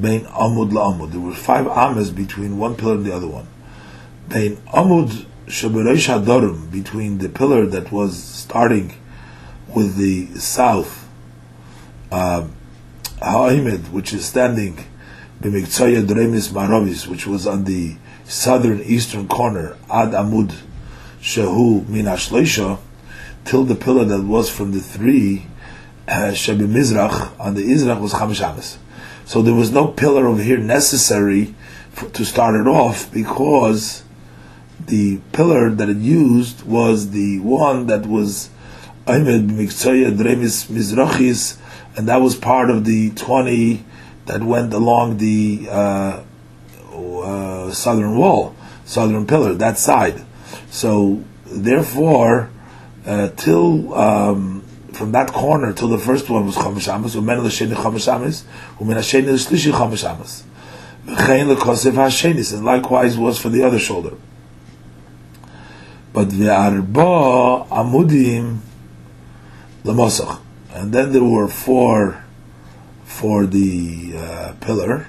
bein 0.00 0.24
amud 0.26 0.70
la'amud. 0.70 1.12
There 1.12 1.20
were 1.20 1.34
five 1.34 1.66
ames 1.66 2.10
between 2.10 2.58
one 2.58 2.76
pillar 2.76 2.94
and 2.94 3.06
the 3.06 3.14
other 3.14 3.26
one. 3.26 3.46
Bein 4.28 4.56
amud 4.68 5.26
shabereish 5.46 6.08
hadorim 6.08 6.70
between 6.70 7.18
the 7.18 7.28
pillar 7.28 7.66
that 7.66 7.92
was 7.92 8.22
starting 8.22 8.94
with 9.74 9.96
the 9.96 10.26
south 10.38 11.08
uh, 12.10 12.42
which 13.92 14.12
is 14.12 14.24
standing 14.24 14.76
b'miktzaya 15.42 16.02
dremis 16.06 16.50
maravis, 16.50 17.06
which 17.06 17.26
was 17.26 17.46
on 17.46 17.64
the 17.64 17.96
southern 18.24 18.80
eastern 18.82 19.28
corner, 19.28 19.76
ad 19.90 20.10
amud 20.10 20.54
shehu 21.20 21.86
min 21.88 22.06
ashleisha, 22.06 22.78
till 23.44 23.64
the 23.64 23.74
pillar 23.74 24.04
that 24.04 24.22
was 24.22 24.50
from 24.50 24.72
the 24.72 24.80
three 24.80 25.46
uh, 26.08 26.32
shebi 26.32 26.66
mizrach 26.66 27.38
on 27.38 27.54
the 27.54 27.62
Izrach 27.62 28.00
was 28.00 28.12
chamish 28.12 28.76
So 29.30 29.42
there 29.42 29.54
was 29.54 29.70
no 29.70 29.86
pillar 29.86 30.26
over 30.26 30.42
here 30.42 30.58
necessary 30.58 31.54
for, 31.92 32.08
to 32.08 32.24
start 32.24 32.56
it 32.56 32.66
off 32.66 33.12
because 33.12 34.02
the 34.84 35.20
pillar 35.30 35.70
that 35.70 35.88
it 35.88 35.98
used 35.98 36.64
was 36.64 37.12
the 37.12 37.38
one 37.38 37.86
that 37.86 38.06
was 38.06 38.50
Ahmed 39.06 39.46
Miktsaya 39.46 40.10
Dremis 40.18 40.66
Mizrachis, 40.66 41.58
and 41.96 42.08
that 42.08 42.20
was 42.20 42.34
part 42.34 42.70
of 42.70 42.84
the 42.84 43.10
20 43.12 43.84
that 44.26 44.42
went 44.42 44.74
along 44.74 45.18
the 45.18 45.68
uh, 45.70 46.24
uh, 46.92 47.70
southern 47.70 48.18
wall, 48.18 48.56
southern 48.84 49.28
pillar, 49.28 49.54
that 49.54 49.78
side. 49.78 50.24
So, 50.72 51.22
therefore, 51.46 52.50
uh, 53.06 53.28
till 53.36 53.94
um, 53.94 54.49
from 55.00 55.12
that 55.12 55.32
corner 55.32 55.72
till 55.72 55.88
the 55.88 55.96
first 55.96 56.28
one 56.28 56.44
was 56.44 56.56
Chomish 56.56 56.94
Amos, 56.94 57.16
Umen 57.16 57.42
L'Sheni 57.42 57.72
Chomish 57.72 58.14
Amos, 58.14 58.44
Umen 58.78 58.96
Hasheni 58.96 59.32
L'Shlishi 59.32 59.72
Chomish 59.72 60.06
Amos. 60.06 60.44
V'chein 61.06 61.48
L'Kosef 61.48 61.94
Hashenis, 61.94 62.52
and 62.52 62.66
likewise 62.66 63.16
was 63.16 63.38
for 63.40 63.48
the 63.48 63.62
other 63.62 63.78
shoulder. 63.78 64.14
But 66.12 66.28
the 66.28 66.50
Arba 66.50 67.64
Amudim 67.70 68.58
L'Mosach. 69.84 70.38
And 70.74 70.92
then 70.92 71.12
there 71.12 71.24
were 71.24 71.48
four 71.48 72.22
for 73.04 73.46
the 73.46 74.12
uh, 74.18 74.52
pillar. 74.60 75.06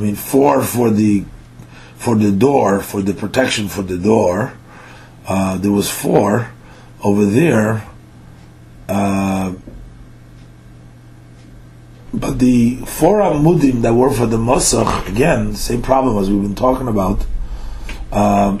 I 0.00 0.02
mean, 0.02 0.16
four 0.16 0.64
for 0.64 0.90
the 0.90 1.24
for 1.94 2.16
the 2.16 2.32
door, 2.32 2.80
for 2.80 3.02
the 3.02 3.14
protection 3.14 3.68
for 3.68 3.82
the 3.82 3.98
door. 3.98 4.54
Uh, 5.28 5.58
there 5.58 5.70
was 5.70 5.88
four 5.88 6.50
over 7.02 7.24
there. 7.26 7.86
Uh, 8.88 9.54
but 12.12 12.38
the 12.38 12.76
four 12.86 13.20
amudim 13.20 13.82
that 13.82 13.94
were 13.94 14.10
for 14.10 14.26
the 14.26 14.38
Mosach, 14.38 15.06
again, 15.08 15.54
same 15.54 15.82
problem 15.82 16.18
as 16.18 16.30
we've 16.30 16.42
been 16.42 16.54
talking 16.54 16.88
about, 16.88 17.26
uh, 18.10 18.58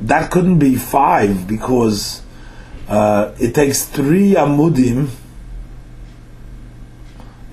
that 0.00 0.30
couldn't 0.30 0.58
be 0.58 0.76
five 0.76 1.46
because 1.46 2.22
uh, 2.88 3.34
it 3.38 3.54
takes 3.54 3.84
three 3.84 4.32
amudim, 4.34 5.10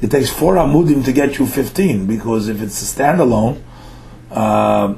it 0.01 0.09
takes 0.09 0.29
four 0.29 0.55
amudim 0.55 1.03
to 1.03 1.11
get 1.11 1.37
you 1.37 1.45
15 1.45 2.07
because 2.07 2.47
if 2.47 2.61
it's 2.61 2.81
a 2.81 2.95
standalone, 2.95 3.61
uh, 4.31 4.95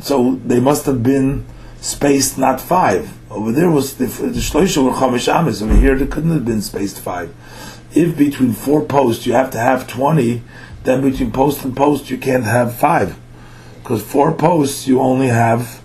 so 0.00 0.36
they 0.44 0.60
must 0.60 0.86
have 0.86 1.02
been 1.02 1.44
spaced 1.80 2.38
not 2.38 2.60
five. 2.60 3.12
Over 3.30 3.52
there 3.52 3.70
was 3.70 3.96
the, 3.96 4.06
shloisha 4.06 4.84
were 4.84 4.92
chamish 4.92 5.32
amis. 5.32 5.62
Over 5.62 5.74
here, 5.74 5.96
it 5.96 6.10
couldn't 6.10 6.32
have 6.32 6.44
been 6.44 6.62
spaced 6.62 7.00
five. 7.00 7.34
If 7.94 8.16
between 8.16 8.52
four 8.52 8.84
posts 8.84 9.26
you 9.26 9.32
have 9.32 9.50
to 9.52 9.58
have 9.58 9.86
twenty, 9.86 10.42
then 10.84 11.02
between 11.02 11.32
post 11.32 11.64
and 11.64 11.76
post 11.76 12.10
you 12.10 12.18
can't 12.18 12.44
have 12.44 12.74
five, 12.74 13.18
because 13.82 14.02
four 14.02 14.32
posts 14.32 14.86
you 14.86 15.00
only 15.00 15.28
have 15.28 15.82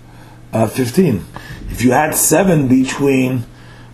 uh, 0.52 0.66
fifteen. 0.66 1.24
If 1.70 1.82
you 1.82 1.92
had 1.92 2.14
seven 2.14 2.68
between 2.68 3.44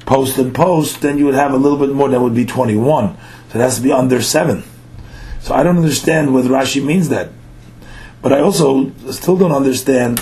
post 0.07 0.39
and 0.39 0.55
post, 0.55 1.01
then 1.03 1.19
you 1.19 1.25
would 1.27 1.35
have 1.35 1.53
a 1.53 1.57
little 1.57 1.79
bit 1.79 1.95
more. 1.95 2.09
That 2.09 2.21
would 2.21 2.35
be 2.35 2.45
twenty-one. 2.45 3.17
So 3.51 3.59
it 3.59 3.63
has 3.63 3.77
to 3.77 3.83
be 3.83 3.93
under 3.93 4.21
seven. 4.23 4.65
So 5.41 5.55
I 5.55 5.63
don't 5.63 5.79
understand 5.79 6.35
what 6.35 6.45
Rashi 6.45 6.85
means 6.85 7.09
that. 7.09 7.31
But 8.23 8.33
I 8.33 8.41
also 8.41 8.93
still 9.11 9.37
don't 9.37 9.53
understand 9.53 10.21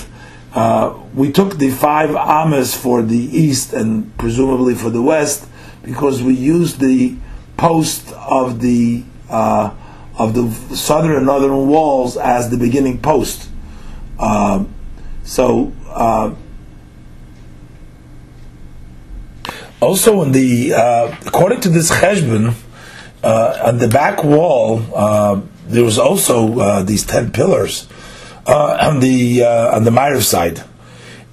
uh, 0.55 0.99
we 1.15 1.31
took 1.31 1.59
the 1.59 1.71
five 1.71 2.15
amas 2.17 2.75
for 2.75 3.03
the 3.03 3.19
east 3.19 3.73
and 3.73 4.17
presumably 4.17 4.75
for 4.75 4.91
the 4.91 5.03
west 5.03 5.47
because 5.83 6.23
we 6.23 6.35
used 6.35 6.81
the 6.81 7.17
post 7.57 8.11
of 8.13 8.61
the 8.61 9.05
uh, 9.29 9.75
of 10.19 10.35
the 10.35 10.51
southern 10.75 11.17
and 11.17 11.27
northern 11.27 11.69
walls 11.69 12.17
as 12.17 12.51
the 12.51 12.57
beginning 12.57 12.99
post. 12.99 13.49
Uh, 14.19 14.65
so 15.23 15.73
uh, 15.89 16.35
also 19.81 20.23
in 20.23 20.33
the 20.33 20.73
uh, 20.73 21.15
according 21.27 21.61
to 21.61 21.69
this 21.69 21.91
cheshbon 21.91 22.55
on 23.23 23.79
the 23.79 23.89
back 23.89 24.25
wall 24.25 24.79
there 25.67 25.85
was 25.85 25.99
also 25.99 26.83
these 26.85 27.05
ten 27.05 27.31
pillars 27.31 27.87
uh, 28.49 28.79
on 28.81 29.01
the 29.01 29.45
uh, 29.45 29.77
on 29.77 29.85
the 29.85 29.91
Ma'ariv 29.91 30.23
side, 30.23 30.65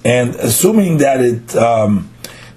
and 0.04 0.34
assuming 0.36 0.98
that 0.98 1.20
it 1.20 1.56
um, 1.56 2.10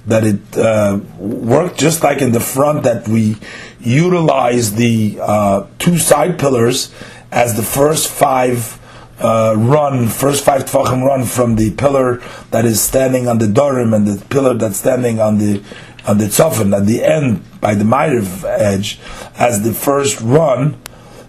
that 0.05 0.25
it 0.25 0.57
uh, 0.57 0.99
worked 1.17 1.79
just 1.79 2.03
like 2.03 2.21
in 2.21 2.33
the 2.33 2.39
front, 2.41 2.83
that 2.83 3.07
we 3.07 3.37
utilize 3.79 4.75
the 4.75 5.17
uh, 5.21 5.65
two 5.79 5.97
side 5.97 6.37
pillars 6.37 6.93
as 7.31 7.55
the 7.55 7.63
first 7.63 8.07
five. 8.09 8.75
Uh, 9.21 9.53
run 9.57 10.07
first 10.07 10.45
five 10.45 10.63
tefachim 10.63 11.03
run 11.03 11.25
from 11.25 11.57
the 11.57 11.71
pillar 11.71 12.21
that 12.51 12.63
is 12.63 12.79
standing 12.79 13.27
on 13.27 13.37
the 13.37 13.47
dorim 13.47 13.93
and 13.93 14.07
the 14.07 14.25
pillar 14.27 14.53
that's 14.53 14.77
standing 14.77 15.19
on 15.19 15.37
the 15.39 15.61
on 16.07 16.19
the 16.19 16.23
tzofan 16.23 16.73
at 16.73 16.85
the 16.85 17.03
end 17.03 17.43
by 17.59 17.75
the 17.75 17.83
Ma'ariv 17.83 18.45
edge 18.45 18.97
as 19.35 19.61
the 19.63 19.73
first 19.73 20.21
run. 20.21 20.79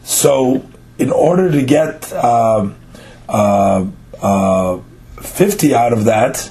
So 0.04 0.64
in 0.98 1.10
order 1.10 1.50
to 1.50 1.62
get 1.62 2.12
uh, 2.12 2.70
50 5.20 5.74
out 5.74 5.92
of 5.92 6.04
that, 6.04 6.50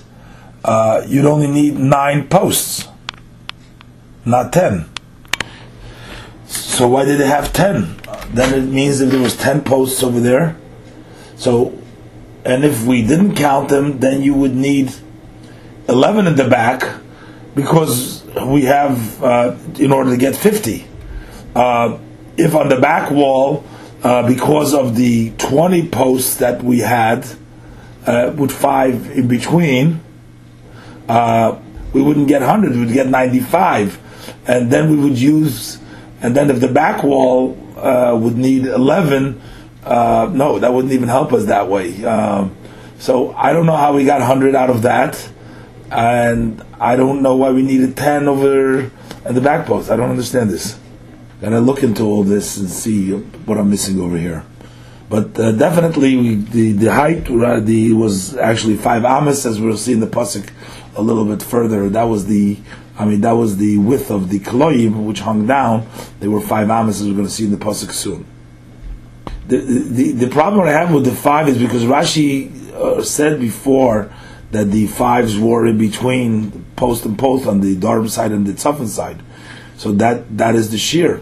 uh, 0.64 1.04
you'd 1.08 1.26
only 1.26 1.48
need 1.48 1.78
nine 1.78 2.28
posts, 2.28 2.88
not 4.26 4.52
10. 4.54 4.90
So 6.46 6.88
why 6.88 7.06
did 7.06 7.20
they 7.20 7.28
have 7.28 7.54
10? 7.54 7.98
Then 8.34 8.54
it 8.54 8.72
means 8.72 9.00
that 9.00 9.08
there 9.08 9.22
was 9.22 9.36
10 9.36 9.64
posts 9.64 10.04
over 10.04 10.20
there. 10.20 10.58
So, 11.36 11.78
and 12.46 12.64
if 12.64 12.86
we 12.86 13.02
didn't 13.02 13.36
count 13.36 13.70
them, 13.70 14.00
then 14.00 14.22
you 14.22 14.34
would 14.34 14.56
need 14.56 14.94
11 15.88 16.28
in 16.28 16.36
the 16.36 16.48
back 16.48 17.02
because 17.56 18.24
we 18.46 18.64
have, 18.66 19.24
uh, 19.24 19.58
in 19.78 19.92
order 19.92 20.12
to 20.12 20.18
get 20.18 20.36
50. 20.36 20.86
Uh, 21.56 21.98
if 22.38 22.56
on 22.56 22.70
the 22.70 22.80
back 22.80 23.12
wall 23.12 23.64
uh, 24.04 24.28
because 24.28 24.74
of 24.74 24.96
the 24.96 25.32
20 25.38 25.90
posts 25.90 26.38
that 26.38 26.64
we 26.64 26.80
had 26.80 27.26
uh, 28.06 28.34
with 28.38 28.52
five 28.52 29.12
in 29.12 29.28
between, 29.28 30.02
uh, 31.08 31.60
we 31.94 32.02
wouldn't 32.02 32.28
get 32.28 32.42
100, 32.42 32.72
we 32.72 32.80
would 32.80 32.94
get 32.94 33.08
95. 33.08 34.00
And 34.48 34.72
then 34.72 34.90
we 34.90 34.98
would 34.98 35.18
use, 35.18 35.80
and 36.22 36.36
then 36.36 36.50
if 36.50 36.60
the 36.60 36.68
back 36.68 37.04
wall 37.04 37.58
uh, 37.78 38.18
would 38.20 38.38
need 38.38 38.66
11, 38.66 39.42
uh, 39.84 40.30
no, 40.32 40.60
that 40.60 40.72
wouldn't 40.74 40.94
even 40.94 41.10
help 41.10 41.34
us 41.34 41.46
that 41.46 41.68
way. 41.68 42.04
Um, 42.06 42.56
so 43.00 43.34
I 43.34 43.54
don't 43.54 43.66
know 43.66 43.78
how 43.78 43.94
we 43.94 44.06
got 44.06 44.20
100 44.20 44.56
out 44.56 44.70
of 44.70 44.84
that. 44.84 45.30
And 45.92 46.64
I 46.80 46.96
don't 46.96 47.22
know 47.22 47.36
why 47.36 47.50
we 47.52 47.64
needed 47.64 47.98
10 47.98 48.28
over 48.28 48.92
at 49.26 49.36
the 49.36 49.42
back 49.42 49.66
post. 49.66 49.90
I 49.90 49.96
don't 49.96 50.10
understand 50.10 50.50
this. 50.50 50.79
Gotta 51.42 51.60
look 51.62 51.84
into 51.84 52.04
all 52.04 52.24
this 52.24 52.58
and 52.58 52.70
see 52.70 53.12
what 53.14 53.58
I'm 53.58 53.70
missing 53.70 54.00
over 54.02 54.18
here. 54.18 54.44
But 55.10 55.40
uh, 55.40 55.54
definitely, 55.54 56.16
we, 56.18 56.36
the 56.36 56.72
the 56.74 56.94
height 56.94 57.26
the 57.26 57.94
was 57.94 58.36
actually 58.38 58.76
five 58.76 59.06
amas, 59.06 59.46
as 59.46 59.60
we'll 59.60 59.78
see 59.78 59.94
in 59.94 60.02
the 60.02 60.08
pasuk 60.08 60.50
a 60.96 61.02
little 61.02 61.26
bit 61.26 61.42
further. 61.42 61.90
That 61.90 62.04
was 62.04 62.28
the, 62.28 62.58
I 62.98 63.06
mean, 63.06 63.22
that 63.22 63.32
was 63.32 63.58
the 63.58 63.78
width 63.78 64.12
of 64.12 64.30
the 64.30 64.40
kloim 64.40 65.06
which 65.06 65.22
hung 65.22 65.48
down. 65.48 65.88
They 66.20 66.28
were 66.28 66.42
five 66.42 66.70
amas, 66.70 67.02
as 67.02 67.08
we're 67.08 67.14
going 67.14 67.26
to 67.26 67.32
see 67.32 67.46
in 67.46 67.52
the 67.52 67.58
pasuk 67.58 67.92
soon. 67.92 68.26
The, 69.48 69.58
the 69.58 70.12
the 70.12 70.28
problem 70.28 70.68
I 70.68 70.72
have 70.72 70.94
with 70.94 71.06
the 71.06 71.16
five 71.16 71.48
is 71.48 71.58
because 71.58 71.84
Rashi 71.84 72.72
uh, 72.74 73.02
said 73.02 73.40
before 73.40 74.14
that 74.52 74.66
the 74.66 74.88
fives 74.88 75.40
were 75.40 75.66
in 75.66 75.78
between 75.78 76.66
post 76.76 77.06
and 77.06 77.18
post 77.18 77.48
on 77.48 77.62
the 77.62 77.76
Darb 77.76 78.10
side 78.10 78.32
and 78.32 78.46
the 78.46 78.54
Tzafan 78.54 78.88
side. 78.88 79.22
So 79.80 79.94
that 79.94 80.38
that 80.38 80.56
is 80.56 80.72
the 80.72 80.78
shear. 80.78 81.22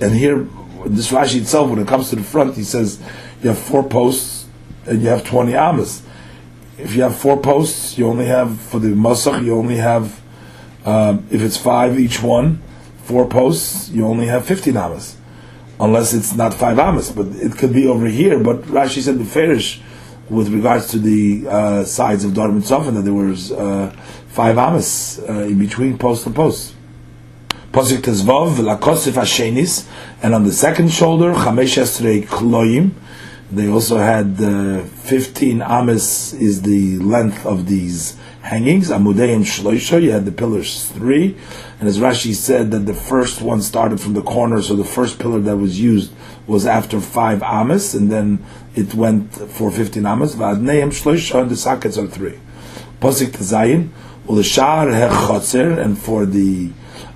And 0.00 0.14
here, 0.14 0.46
this 0.86 1.10
Rashi 1.10 1.40
itself, 1.40 1.68
when 1.68 1.80
it 1.80 1.88
comes 1.88 2.10
to 2.10 2.16
the 2.16 2.22
front, 2.22 2.54
he 2.54 2.62
says 2.62 3.00
you 3.42 3.48
have 3.48 3.58
four 3.58 3.82
posts 3.82 4.46
and 4.86 5.02
you 5.02 5.08
have 5.08 5.24
20 5.24 5.52
amas. 5.52 6.02
If 6.78 6.94
you 6.94 7.02
have 7.02 7.16
four 7.16 7.36
posts, 7.42 7.98
you 7.98 8.06
only 8.06 8.26
have, 8.26 8.58
for 8.60 8.78
the 8.78 8.90
masach, 8.90 9.44
you 9.44 9.56
only 9.56 9.78
have, 9.78 10.20
um, 10.84 11.26
if 11.28 11.42
it's 11.42 11.56
five 11.56 11.98
each 11.98 12.22
one, 12.22 12.62
four 13.02 13.26
posts, 13.26 13.88
you 13.90 14.06
only 14.06 14.26
have 14.28 14.46
15 14.46 14.76
amas. 14.76 15.16
Unless 15.80 16.14
it's 16.14 16.36
not 16.36 16.54
five 16.54 16.78
amas, 16.78 17.10
but 17.10 17.26
it 17.34 17.58
could 17.58 17.72
be 17.72 17.88
over 17.88 18.06
here. 18.06 18.38
But 18.38 18.62
Rashi 18.62 19.02
said 19.02 19.18
the 19.18 19.24
Farish, 19.24 19.82
with 20.28 20.48
regards 20.50 20.86
to 20.92 21.00
the 21.00 21.48
uh, 21.48 21.84
sides 21.84 22.24
of 22.24 22.30
Darm 22.30 22.50
and 22.50 22.62
Sofan, 22.62 22.94
that 22.94 23.02
there 23.02 23.12
was 23.12 23.50
uh, 23.50 23.92
five 24.30 24.56
amas 24.58 25.20
uh, 25.28 25.32
in 25.42 25.58
between 25.58 25.98
post 25.98 26.26
and 26.26 26.34
post. 26.34 26.74
Posik 27.72 27.98
Tezvav, 27.98 28.56
Lakosif 28.56 29.12
Hashenis, 29.12 29.88
and 30.22 30.34
on 30.34 30.44
the 30.44 30.52
second 30.52 30.90
shoulder, 30.90 31.32
Chamesh 31.32 31.78
Esrei 31.78 32.24
Kloim. 32.24 32.92
They 33.52 33.68
also 33.68 33.98
had 33.98 34.40
uh, 34.40 34.82
15 34.84 35.60
ames 35.62 36.32
is 36.34 36.62
the 36.62 36.98
length 36.98 37.44
of 37.44 37.66
these 37.66 38.16
hangings. 38.42 38.90
Amudeim 38.90 39.42
Shloisha, 39.42 40.00
you 40.00 40.12
had 40.12 40.24
the 40.24 40.32
pillars 40.32 40.86
three. 40.90 41.36
And 41.78 41.88
as 41.88 41.98
Rashi 41.98 42.34
said, 42.34 42.70
that 42.70 42.86
the 42.86 42.94
first 42.94 43.40
one 43.40 43.62
started 43.62 44.00
from 44.00 44.14
the 44.14 44.22
corner, 44.22 44.62
so 44.62 44.76
the 44.76 44.84
first 44.84 45.18
pillar 45.18 45.40
that 45.40 45.56
was 45.56 45.80
used 45.80 46.12
was 46.46 46.66
after 46.66 47.00
five 47.00 47.42
amas, 47.42 47.94
and 47.94 48.10
then 48.10 48.44
it 48.74 48.94
went 48.94 49.34
for 49.34 49.70
15 49.70 50.06
amas. 50.06 50.34
V'adneim 50.34 50.90
shloisha, 50.90 51.42
and 51.42 51.50
the 51.50 51.56
sockets 51.56 51.98
are 51.98 52.06
three. 52.06 52.38
Posik 53.00 53.28
Tazayin, 53.28 53.90
Hechotzer, 54.26 55.78
and 55.78 55.98
for 55.98 56.26
the 56.26 56.70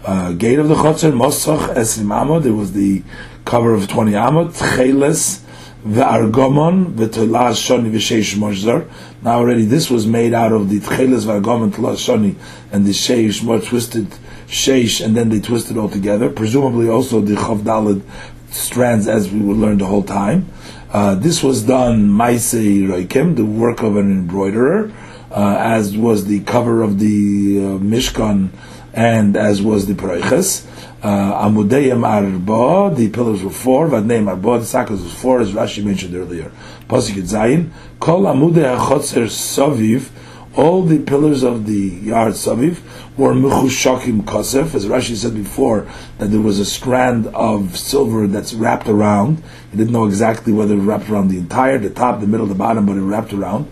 uh, 0.04 0.32
gate 0.32 0.58
of 0.58 0.68
the 0.68 0.74
Chotzer, 0.74 1.12
Mosoch 1.12 1.74
Esrim 1.74 2.06
Amod, 2.06 2.42
there 2.42 2.52
was 2.52 2.72
the 2.72 3.02
cover 3.44 3.72
of 3.74 3.88
20 3.88 4.12
Amod, 4.12 4.52
Cheles, 4.52 5.42
Ve'argomon, 5.86 6.94
Ve'tolas 6.94 7.56
Shoni 7.56 7.90
V'sheish 7.90 8.36
Mozar. 8.36 8.88
Now 9.22 9.38
already 9.38 9.64
this 9.64 9.90
was 9.90 10.06
made 10.06 10.34
out 10.34 10.52
of 10.52 10.68
the 10.68 10.80
Tcheles 10.80 11.26
Ve'argomon, 11.26 11.72
Tolas 11.72 12.06
Shoni, 12.06 12.36
and 12.72 12.86
the 12.86 12.90
Sheish, 12.92 13.42
more 13.42 13.60
twisted 13.60 14.08
Sheish, 14.46 15.04
and 15.04 15.16
then 15.16 15.28
they 15.28 15.40
twisted 15.40 15.76
all 15.76 15.88
together. 15.88 16.30
Presumably 16.30 16.88
also 16.88 17.20
the 17.20 17.34
Chavdalad 17.34 18.02
strands 18.50 19.08
as 19.08 19.30
we 19.30 19.40
would 19.40 19.56
learn 19.56 19.78
the 19.78 19.86
whole 19.86 20.02
time. 20.02 20.48
Uh, 20.90 21.14
this 21.16 21.42
was 21.42 21.62
done 21.64 22.08
Maisei 22.08 22.86
Roikim, 22.86 23.36
the 23.36 23.44
work 23.44 23.82
of 23.82 23.96
an 23.96 24.10
embroiderer, 24.10 24.92
uh, 25.34 25.56
as 25.58 25.96
was 25.96 26.26
the 26.26 26.40
cover 26.40 26.82
of 26.82 27.00
the 27.00 27.58
uh, 27.58 27.78
Mishkan 27.78 28.50
and 28.92 29.36
as 29.36 29.60
was 29.60 29.86
the 29.86 29.94
Paroiches. 29.94 30.64
Uh, 31.02 31.48
Amudeyim 31.48 32.06
Arba, 32.06 32.94
the 32.94 33.10
pillars 33.10 33.42
were 33.42 33.50
four, 33.50 33.88
Vadneim 33.88 34.28
Arba, 34.28 34.60
the 34.60 34.64
sackers 34.64 35.02
was 35.02 35.12
four, 35.12 35.40
as 35.40 35.52
Rashi 35.52 35.84
mentioned 35.84 36.14
earlier. 36.14 36.52
Pasuk 36.88 37.20
Zayin, 37.22 37.70
Kol 37.98 38.22
Amudei 38.22 38.78
HaChotzer 38.78 39.26
Soviv, 39.26 40.10
all 40.56 40.82
the 40.82 41.00
pillars 41.00 41.42
of 41.42 41.66
the 41.66 41.74
yard 41.74 42.34
Saviv 42.34 42.78
were 43.16 43.34
Mechushakim 43.34 44.22
Kosef, 44.22 44.72
as 44.74 44.86
Rashi 44.86 45.16
said 45.16 45.34
before, 45.34 45.88
that 46.18 46.28
there 46.28 46.40
was 46.40 46.60
a 46.60 46.64
strand 46.64 47.26
of 47.26 47.76
silver 47.76 48.28
that's 48.28 48.54
wrapped 48.54 48.88
around. 48.88 49.42
He 49.72 49.76
didn't 49.76 49.92
know 49.92 50.06
exactly 50.06 50.52
whether 50.52 50.74
it 50.74 50.78
wrapped 50.78 51.10
around 51.10 51.28
the 51.28 51.38
entire, 51.38 51.78
the 51.78 51.90
top, 51.90 52.20
the 52.20 52.28
middle, 52.28 52.46
the 52.46 52.54
bottom, 52.54 52.86
but 52.86 52.96
it 52.96 53.00
wrapped 53.00 53.32
around. 53.32 53.66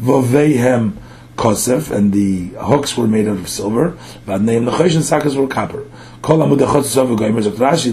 Voveihem 0.00 0.96
kosef, 1.38 1.90
and 1.90 2.12
the 2.12 2.48
hooks 2.60 2.96
were 2.96 3.06
made 3.06 3.26
out 3.28 3.38
of 3.38 3.48
silver. 3.48 3.96
But 4.26 4.44
the 4.44 4.56
and 4.56 4.66
sakas 4.66 5.36
were 5.36 5.46
copper. 5.46 5.84
Kol 6.20 6.38
amud 6.38 6.58
Rashi 6.58 7.92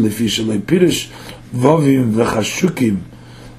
pirish 0.61 1.09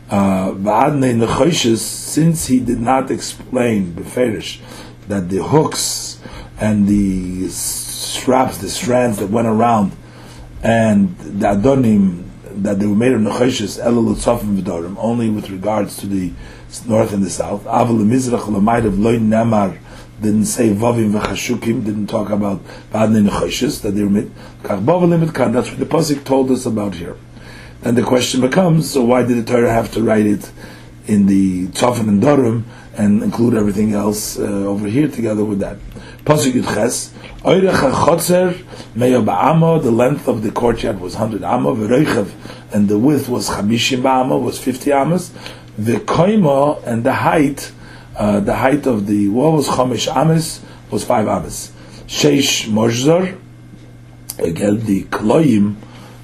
uh, 0.09 1.79
since 1.79 2.47
he 2.47 2.61
did 2.61 2.81
not 2.81 3.11
explain 3.11 3.93
beferish 3.93 4.61
that 5.09 5.29
the 5.29 5.43
hooks 5.43 6.21
and 6.61 6.87
the 6.87 7.49
straps, 7.49 8.59
the 8.59 8.69
strands 8.69 9.19
that 9.19 9.31
went 9.31 9.47
around, 9.47 9.93
and 10.63 11.17
the 11.19 11.47
adonim 11.47 12.25
that 12.45 12.79
they 12.81 12.87
were 12.87 12.95
made 12.95 13.13
of 13.13 13.21
nechoshes 13.21 13.79
only 14.99 15.29
with 15.31 15.51
regards 15.51 15.97
to 15.99 16.07
the 16.07 16.33
north 16.85 17.13
and 17.13 17.23
the 17.23 17.31
south. 17.31 17.65
Aval 17.65 18.05
mizrach 18.05 18.47
l'maydav 18.49 18.99
loy 18.99 19.19
nemar 19.19 19.79
didn't 20.21 20.47
say 20.47 20.71
vavim 20.71 21.13
v'chashukim, 21.13 21.85
didn't 21.85 22.07
talk 22.07 22.31
about 22.31 22.61
ba'adnei 22.93 23.29
nechoshes 23.29 23.83
that 23.83 23.93
they 23.93 24.03
were 24.03 24.11
made. 24.11 24.31
That's 24.63 24.81
what 24.81 25.79
the 25.79 25.87
pasuk 25.87 26.25
told 26.25 26.51
us 26.51 26.67
about 26.67 26.95
here. 26.95 27.17
Then 27.83 27.95
the 27.95 28.03
question 28.03 28.41
becomes: 28.41 28.91
So 28.91 29.05
why 29.05 29.23
did 29.23 29.37
the 29.37 29.51
Torah 29.51 29.73
have 29.73 29.93
to 29.93 30.03
write 30.03 30.27
it 30.27 30.51
in 31.07 31.27
the 31.27 31.69
tzofim 31.69 32.09
and 32.09 32.23
dorim 32.23 32.65
and 32.95 33.23
include 33.23 33.55
everything 33.55 33.93
else 33.93 34.39
uh, 34.39 34.43
over 34.43 34.87
here 34.89 35.09
together 35.09 35.45
with 35.45 35.61
that? 35.61 35.77
Pasuk 36.25 36.53
Yudches, 36.53 37.11
Oirech 37.43 37.91
HaChotzer 37.91 38.55
Meyo 38.97 39.25
Ba'amo, 39.25 39.81
the 39.81 39.93
length 39.93 40.27
of 40.27 40.43
the 40.43 40.51
courtyard 40.51 40.99
was 40.99 41.15
100 41.15 41.45
Amo, 41.45 41.75
and 42.73 42.89
the 42.89 42.99
width 42.99 43.29
was 43.29 43.49
Chamishim 43.51 44.03
Ba'amo, 44.03 44.43
was 44.43 44.59
50 44.59 44.91
Amos, 44.91 45.31
the 45.79 45.97
Koimo, 45.97 46.83
and 46.85 47.05
the 47.05 47.13
height, 47.13 47.73
uh, 48.17 48.41
the 48.41 48.55
height 48.55 48.87
of 48.87 49.07
the 49.07 49.29
wall 49.29 49.53
was 49.53 49.69
Chamish 49.69 50.15
Amos, 50.15 50.63
was 50.91 51.05
5 51.05 51.27
Amos. 51.27 51.73
Sheish 52.07 52.69
Mozor, 52.69 53.39
again, 54.39 54.85
the 54.85 55.05
Kloim, 55.05 55.77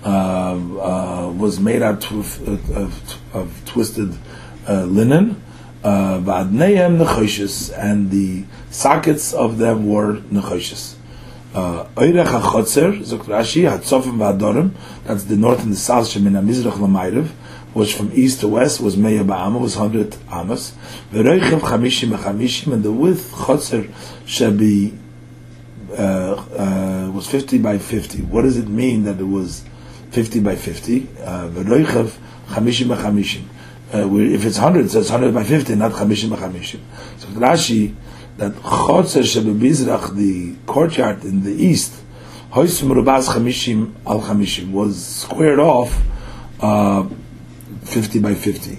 uh, 0.04 0.08
uh, 0.08 1.32
was 1.32 1.60
made 1.60 1.82
out 1.82 2.10
of, 2.10 2.48
of, 2.48 3.34
of 3.34 3.62
twisted 3.66 4.16
uh, 4.68 4.84
linen, 4.84 5.42
Vadneim 5.82 7.00
uh, 7.00 7.04
nechoshes, 7.04 7.72
and 7.76 8.10
the 8.10 8.44
sockets 8.70 9.32
of 9.32 9.58
them 9.58 9.88
were 9.88 10.16
nechoshes. 10.16 10.94
Uh, 11.54 11.84
Oirech 11.96 12.26
HaChotzer, 12.26 12.98
Zok 13.00 13.24
Rashi, 13.24 13.68
Hatzofim 13.70 14.16
V'Adorim, 14.16 14.72
that's 15.04 15.24
the 15.24 15.36
north 15.36 15.62
and 15.62 15.72
the 15.72 15.76
south, 15.76 16.08
Shemina 16.08 16.42
Mizrach 16.44 16.72
Lamayrev, 16.72 17.28
which 17.74 17.94
from 17.94 18.10
east 18.12 18.40
to 18.40 18.48
west 18.48 18.80
was 18.80 18.96
Meya 18.96 19.24
Ba'ama, 19.24 19.60
was 19.60 19.76
100 19.76 20.16
Amos. 20.32 20.74
V'Reichev 21.10 21.60
Chamishim 21.60 22.16
Chamishim, 22.16 22.72
and 22.72 22.82
the 22.82 22.92
width 22.92 23.32
Chotzer 23.32 23.92
should 24.26 24.58
be, 24.58 24.92
uh, 25.92 26.34
uh, 26.34 27.10
was 27.14 27.26
50 27.26 27.58
by 27.58 27.78
50. 27.78 28.22
What 28.22 28.42
does 28.42 28.58
it 28.58 28.68
mean 28.68 29.04
that 29.04 29.18
it 29.18 29.24
was 29.24 29.64
50 30.10 30.40
by 30.40 30.56
50? 30.56 31.00
V'Reichev 31.00 32.12
Chamishim 32.48 32.96
Chamishim. 32.96 33.44
Uh, 33.94 34.08
if 34.16 34.46
it's 34.46 34.58
100, 34.58 34.90
so 34.90 35.00
it's 35.00 35.10
100 35.10 35.34
by 35.34 35.44
50, 35.44 35.74
not 35.74 35.92
50 35.92 36.28
by 36.30 36.36
50. 36.36 36.80
So 37.18 37.28
Rashi, 37.28 37.94
that 38.38 38.52
Chotzer 38.52 39.22
Shebebizrach, 39.22 40.14
the 40.14 40.56
courtyard 40.66 41.24
in 41.24 41.44
the 41.44 41.52
east, 41.52 41.92
Hoysim 42.52 42.90
Rubaz 42.90 43.28
Chamishim 43.28 43.94
al 44.06 44.20
Chamishim, 44.22 44.72
was 44.72 45.04
squared 45.04 45.58
off 45.58 46.00
uh, 46.60 47.06
50 47.84 48.20
by 48.20 48.34
50. 48.34 48.78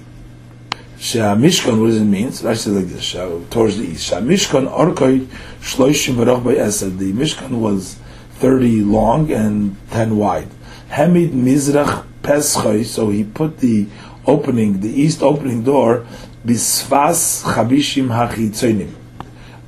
Mishkan, 0.98 1.80
what 1.82 1.88
does 1.88 1.98
it 1.98 2.06
mean? 2.06 2.30
Rashi 2.30 2.58
says 2.58 2.68
like 2.68 2.86
this, 2.86 3.12
towards 3.50 3.78
the 3.78 3.86
east. 3.86 4.12
Mishkan 4.14 4.72
Orkoi 4.72 5.26
Shloishim 5.60 6.44
by 6.44 6.56
Esed. 6.56 6.98
The 6.98 7.12
Mishkan 7.12 7.60
was 7.60 7.98
30 8.36 8.82
long 8.82 9.32
and 9.32 9.76
10 9.92 10.16
wide. 10.16 10.48
Hamid 10.90 11.32
Mizrach 11.32 12.06
Peschoi, 12.22 12.86
so 12.86 13.10
he 13.10 13.24
put 13.24 13.60
the 13.60 13.88
opening, 14.26 14.80
the 14.80 14.90
east 14.90 15.22
opening 15.22 15.64
door, 15.64 16.06
bisfas 16.46 17.44
chabishim 17.44 18.08
hachitzonim. 18.08 18.94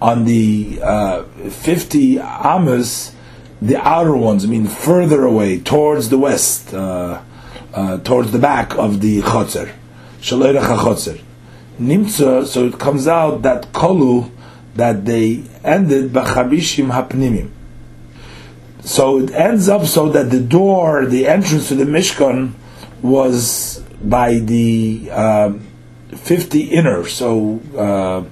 On 0.01 0.25
the 0.25 0.79
uh, 0.81 1.23
50 1.23 2.19
amas, 2.19 3.13
the 3.61 3.77
outer 3.77 4.15
ones, 4.15 4.45
I 4.45 4.47
mean 4.47 4.67
further 4.67 5.23
away, 5.23 5.59
towards 5.59 6.09
the 6.09 6.17
west, 6.17 6.73
uh, 6.73 7.21
uh, 7.75 7.97
towards 7.99 8.31
the 8.31 8.39
back 8.39 8.75
of 8.75 9.01
the 9.01 9.21
chotzer. 9.21 9.71
Shaloirach 10.21 10.77
chotzer. 10.77 11.21
Nimtza, 11.79 12.45
so 12.45 12.65
it 12.65 12.79
comes 12.79 13.07
out 13.07 13.41
that 13.41 13.73
kolu, 13.73 14.31
that 14.75 15.05
they 15.05 15.43
ended 15.63 16.11
b'chabishim 16.11 16.91
hapnimim. 16.91 17.51
So 18.81 19.19
it 19.19 19.31
ends 19.31 19.67
up 19.67 19.85
so 19.85 20.09
that 20.09 20.29
the 20.29 20.39
door, 20.39 21.05
the 21.05 21.27
entrance 21.27 21.67
to 21.69 21.75
the 21.75 21.85
Mishkan, 21.85 22.53
was 23.01 23.83
by 24.01 24.35
the 24.35 25.09
uh, 25.11 25.53
50 26.15 26.61
inner. 26.61 27.07
So 27.07 27.59
uh, 27.75 28.23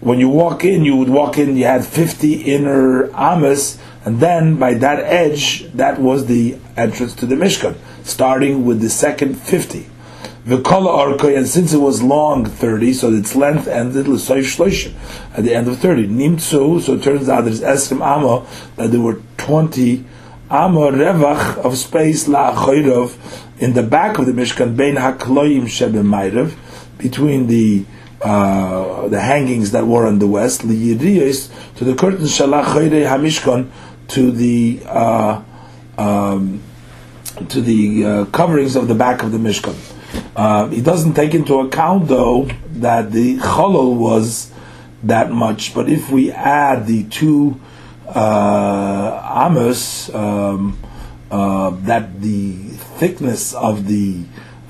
when 0.00 0.18
you 0.18 0.28
walk 0.28 0.64
in, 0.64 0.84
you 0.84 0.96
would 0.96 1.08
walk 1.08 1.38
in, 1.38 1.56
you 1.56 1.64
had 1.64 1.84
50 1.84 2.42
inner 2.42 3.14
amas, 3.14 3.78
and 4.04 4.20
then 4.20 4.56
by 4.56 4.74
that 4.74 5.00
edge, 5.00 5.70
that 5.72 6.00
was 6.00 6.26
the 6.26 6.56
entrance 6.76 7.14
to 7.16 7.26
the 7.26 7.36
Mishkan, 7.36 7.76
starting 8.02 8.64
with 8.64 8.80
the 8.80 8.90
second 8.90 9.34
50. 9.36 9.86
V'kola 10.44 11.16
arka, 11.16 11.36
and 11.36 11.46
since 11.46 11.72
it 11.72 11.78
was 11.78 12.02
long 12.02 12.44
30, 12.44 12.92
so 12.94 13.12
its 13.12 13.36
length 13.36 13.68
ended 13.68 14.06
shloshim, 14.06 14.92
at 15.36 15.44
the 15.44 15.54
end 15.54 15.68
of 15.68 15.78
30. 15.78 16.08
Nimtzu, 16.08 16.80
so 16.80 16.94
it 16.94 17.02
turns 17.04 17.28
out 17.28 17.44
there's 17.44 17.60
esrim 17.60 18.04
amma, 18.04 18.44
that 18.74 18.90
there 18.90 19.00
were 19.00 19.20
20 19.36 20.04
amma 20.50 20.90
revach 20.90 21.58
of 21.58 21.78
space 21.78 22.26
la'achoyrov, 22.26 23.16
in 23.60 23.74
the 23.74 23.84
back 23.84 24.18
of 24.18 24.26
the 24.26 24.32
Mishkan, 24.32 24.76
Bein 24.76 24.96
Hakloim 24.96 25.62
Shebe 25.62 26.58
between 26.98 27.46
the 27.46 27.84
uh, 28.22 29.08
the 29.08 29.20
hangings 29.20 29.72
that 29.72 29.84
were 29.84 30.06
on 30.06 30.20
the 30.20 30.26
west, 30.28 30.62
liyiriyos 30.62 31.50
to 31.76 31.84
the 31.84 31.94
curtains 31.94 32.38
shalach 32.38 32.64
hamishkan 32.64 33.68
to 34.12 34.30
the 34.30 34.80
uh, 34.86 35.42
um, 35.96 36.62
to 37.48 37.60
the 37.62 38.04
uh, 38.04 38.24
coverings 38.26 38.76
of 38.76 38.86
the 38.86 38.94
back 38.94 39.22
of 39.22 39.32
the 39.32 39.38
mishkan. 39.38 39.74
Uh, 40.36 40.68
he 40.68 40.82
doesn't 40.82 41.14
take 41.14 41.34
into 41.34 41.60
account 41.60 42.08
though 42.08 42.44
that 42.72 43.10
the 43.12 43.38
cholol 43.38 43.96
was 43.96 44.52
that 45.02 45.30
much, 45.30 45.74
but 45.74 45.88
if 45.88 46.10
we 46.10 46.30
add 46.30 46.86
the 46.86 47.04
two 47.04 47.58
uh, 48.06 49.46
amos, 49.46 50.12
um, 50.14 50.78
uh, 51.30 51.70
that 51.70 52.20
the 52.20 52.52
thickness 52.98 53.54
of 53.54 53.86
the 53.86 54.24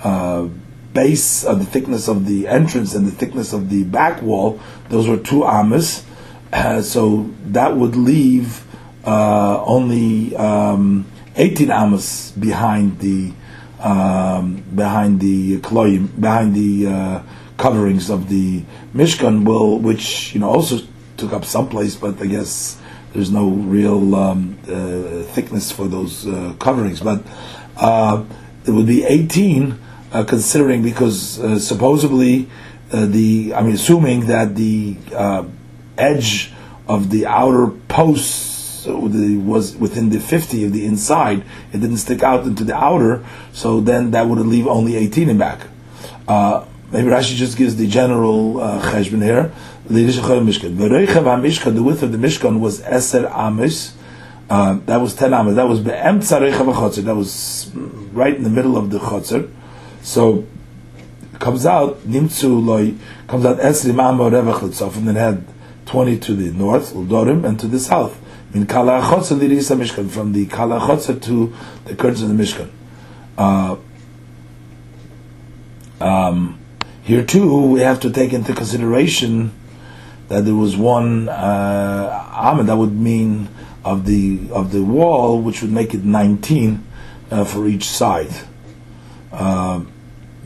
uh, 0.04 0.46
base, 0.94 1.42
the 1.42 1.66
thickness 1.66 2.08
of 2.08 2.26
the 2.26 2.46
entrance 2.46 2.94
and 2.94 3.06
the 3.06 3.10
thickness 3.10 3.52
of 3.52 3.70
the 3.70 3.82
back 3.82 4.22
wall, 4.22 4.60
those 4.88 5.08
were 5.08 5.16
two 5.16 5.44
amas. 5.44 6.06
Uh, 6.52 6.80
so 6.80 7.28
that 7.46 7.76
would 7.76 7.96
leave 7.96 8.61
uh, 9.04 9.62
only 9.64 10.34
um, 10.36 11.06
18 11.36 11.70
amas 11.70 12.32
behind 12.32 12.98
the 13.00 13.32
um, 13.80 14.62
behind 14.74 15.18
the 15.18 15.58
kloim, 15.58 16.08
behind 16.20 16.54
the 16.54 16.86
uh, 16.86 17.22
coverings 17.56 18.10
of 18.10 18.28
the 18.28 18.62
Mishkan, 18.94 19.44
will 19.44 19.78
which 19.78 20.34
you 20.34 20.40
know 20.40 20.48
also 20.48 20.78
took 21.16 21.32
up 21.32 21.44
some 21.44 21.68
place, 21.68 21.96
but 21.96 22.20
I 22.20 22.26
guess 22.26 22.78
there's 23.12 23.30
no 23.30 23.48
real 23.48 24.14
um, 24.14 24.58
uh, 24.64 25.22
thickness 25.34 25.72
for 25.72 25.88
those 25.88 26.26
uh, 26.26 26.54
coverings. 26.58 27.00
But 27.00 27.22
uh, 27.76 28.24
it 28.64 28.70
would 28.70 28.86
be 28.86 29.04
18, 29.04 29.78
uh, 30.12 30.24
considering 30.24 30.82
because 30.82 31.40
uh, 31.40 31.58
supposedly 31.58 32.48
the 32.90 33.54
I 33.54 33.62
mean, 33.62 33.74
assuming 33.74 34.26
that 34.26 34.54
the 34.54 34.96
edge 35.98 36.52
of 36.86 37.10
the 37.10 37.26
outer 37.26 37.68
posts 37.88 38.51
so 38.82 39.06
the, 39.06 39.36
was 39.36 39.76
within 39.76 40.10
the 40.10 40.18
50 40.18 40.64
of 40.64 40.72
the 40.72 40.84
inside, 40.84 41.44
it 41.72 41.78
didn't 41.78 41.98
stick 41.98 42.24
out 42.24 42.44
into 42.44 42.64
the 42.64 42.74
outer, 42.74 43.24
so 43.52 43.80
then 43.80 44.10
that 44.10 44.26
would 44.26 44.40
leave 44.40 44.66
only 44.66 44.96
18 44.96 45.28
in 45.30 45.38
back. 45.38 45.68
Uh, 46.26 46.64
maybe 46.90 47.06
Rashi 47.06 47.36
just 47.36 47.56
gives 47.56 47.76
the 47.76 47.86
general 47.86 48.60
uh, 48.60 48.82
cheshbon 48.82 49.22
here. 49.22 49.52
The 49.86 50.02
width 50.04 52.02
of 52.02 52.10
the 52.10 52.18
Mishkan 52.18 52.58
was 52.58 52.80
Eser 52.80 53.30
Amis. 53.30 53.94
Uh, 54.50 54.80
that 54.86 54.96
was 54.96 55.14
10 55.14 55.32
Amis. 55.32 55.54
That 55.54 55.68
was 55.68 55.78
Be'emtza 55.78 56.40
Reichav 56.40 56.74
HaChotzer. 56.74 57.04
That 57.04 57.14
was 57.14 57.70
right 58.12 58.34
in 58.34 58.42
the 58.42 58.50
middle 58.50 58.76
of 58.76 58.90
the 58.90 58.98
Chotzer. 58.98 59.48
So, 60.02 60.44
comes 61.38 61.64
out, 61.66 62.00
Nimtzu 62.00 62.64
Loi, 62.64 62.94
comes 63.28 63.44
out 63.44 63.58
Esri 63.58 63.92
Mamo 63.92 64.28
Revach 64.28 64.58
Litzov, 64.58 64.96
and 64.96 65.06
then 65.06 65.14
had 65.14 65.44
20 65.86 66.18
to 66.18 66.34
the 66.34 66.50
north, 66.50 66.92
Uldorim, 66.94 67.44
and 67.44 67.60
to 67.60 67.68
the 67.68 67.78
south 67.78 68.18
in 68.54 68.66
Kala 68.66 69.00
Chotzer 69.00 69.38
Lirisa 69.38 69.76
Mishkan, 69.76 70.10
from 70.10 70.32
the 70.32 70.46
Kala 70.46 70.78
Chotzer 70.80 71.20
to 71.22 71.54
the 71.84 71.94
curtains 71.94 72.22
of 72.22 72.28
the 72.28 72.42
Mishkan. 72.42 72.70
Uh, 73.38 73.76
um, 76.00 76.58
here 77.02 77.24
too, 77.24 77.70
we 77.72 77.80
have 77.80 78.00
to 78.00 78.10
take 78.10 78.32
into 78.32 78.52
consideration 78.54 79.52
that 80.28 80.44
there 80.44 80.54
was 80.54 80.76
one 80.76 81.28
uh, 81.28 82.28
Ahmed 82.32 82.66
that 82.66 82.76
would 82.76 82.94
mean 82.94 83.48
of 83.84 84.06
the 84.06 84.48
of 84.52 84.70
the 84.72 84.82
wall, 84.82 85.40
which 85.40 85.62
would 85.62 85.72
make 85.72 85.94
it 85.94 86.04
nineteen 86.04 86.86
uh, 87.30 87.44
for 87.44 87.66
each 87.66 87.88
side. 87.88 88.30
Uh, 89.32 89.82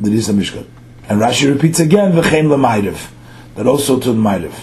the 0.00 0.10
Mishkan, 0.10 0.66
and 1.08 1.20
Rashi 1.20 1.52
repeats 1.52 1.80
again 1.80 2.12
v'chein 2.12 2.48
l'mayrev, 2.48 3.10
that 3.56 3.66
also 3.66 3.98
to 3.98 4.12
the 4.12 4.18
mayrev. 4.18 4.54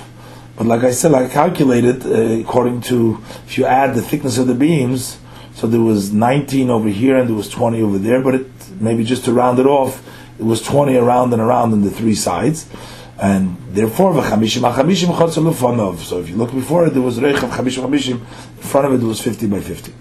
But 0.56 0.68
like 0.68 0.84
I 0.84 0.92
said, 0.92 1.14
I 1.14 1.28
calculated 1.28 2.06
uh, 2.06 2.42
according 2.42 2.82
to 2.82 3.20
if 3.46 3.58
you 3.58 3.66
add 3.66 3.96
the 3.96 4.02
thickness 4.02 4.38
of 4.38 4.48
the 4.48 4.54
beams, 4.54 5.18
so 5.56 5.66
there 5.68 5.82
was 5.82 6.14
19 6.14 6.70
over 6.70 6.90
here 6.90 7.18
and 7.18 7.28
there 7.28 7.36
was 7.36 7.50
20 7.50 7.82
over 7.82 7.98
there. 7.98 8.22
But 8.22 8.36
it, 8.36 8.48
maybe 8.80 9.04
just 9.04 9.26
to 9.26 9.34
round 9.34 9.60
it 9.60 9.66
off, 9.66 10.08
it 10.40 10.44
was 10.44 10.62
20 10.62 10.96
around 10.96 11.34
and 11.34 11.42
around 11.42 11.74
on 11.74 11.82
the 11.82 11.90
three 11.90 12.16
sides, 12.16 12.70
and 13.18 13.58
therefore 13.70 14.14
v'chamishim 14.14 14.72
hachamishim 14.72 15.16
chotzer 15.16 15.98
So 15.98 16.20
if 16.20 16.30
you 16.30 16.36
look 16.36 16.52
before 16.52 16.86
it, 16.86 16.92
there 16.92 17.02
was 17.02 17.20
reich 17.20 17.42
of 17.42 17.50
chamishim 17.50 17.88
chamishim. 17.88 18.20
In 18.20 18.64
front 18.64 18.88
of 18.88 18.94
it, 18.94 18.98
there 18.98 19.08
was 19.08 19.22
50 19.22 19.48
by 19.48 19.60
50. 19.60 19.94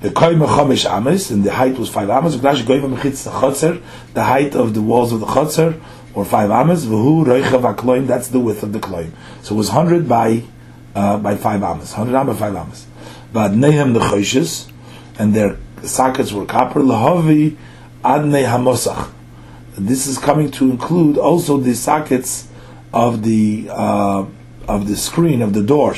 The 0.00 0.08
koyim 0.08 0.46
chamish 0.46 0.86
ames, 0.90 1.30
and 1.30 1.44
the 1.44 1.52
height 1.52 1.76
was 1.78 1.90
five 1.90 2.08
ames. 2.08 2.40
The 2.40 4.22
height 4.22 4.54
of 4.54 4.72
the 4.72 4.80
walls 4.80 5.12
of 5.12 5.20
the 5.20 5.26
chotzer 5.26 5.78
or 6.20 6.24
five 6.24 6.50
amas, 6.50 6.84
v'hu 6.86 7.24
roichav 7.24 7.74
akloim, 7.74 8.06
that's 8.06 8.28
the 8.28 8.38
width 8.38 8.62
of 8.62 8.72
the 8.72 8.78
kloim. 8.78 9.10
So 9.42 9.54
it 9.54 9.58
was 9.58 9.70
100 9.70 10.08
by, 10.08 10.44
uh, 10.94 11.18
by 11.18 11.36
five 11.36 11.62
amas, 11.62 11.96
100 11.96 12.16
amas, 12.18 12.38
five 12.38 12.54
amas. 12.54 12.86
But 13.32 13.52
nehem 13.52 13.94
the 13.94 14.00
choishes, 14.00 14.70
and 15.18 15.34
their 15.34 15.58
sockets 15.82 16.32
were 16.32 16.44
copper, 16.44 16.80
lahavi 16.80 17.56
adnei 18.04 18.46
hamosach. 18.46 19.12
This 19.78 20.06
is 20.06 20.18
coming 20.18 20.50
to 20.52 20.70
include 20.70 21.16
also 21.16 21.56
the 21.56 21.74
sockets 21.74 22.48
of 22.92 23.22
the, 23.22 23.68
uh, 23.70 24.26
of 24.68 24.88
the 24.88 24.96
screen 24.96 25.40
of 25.42 25.54
the 25.54 25.62
door. 25.62 25.94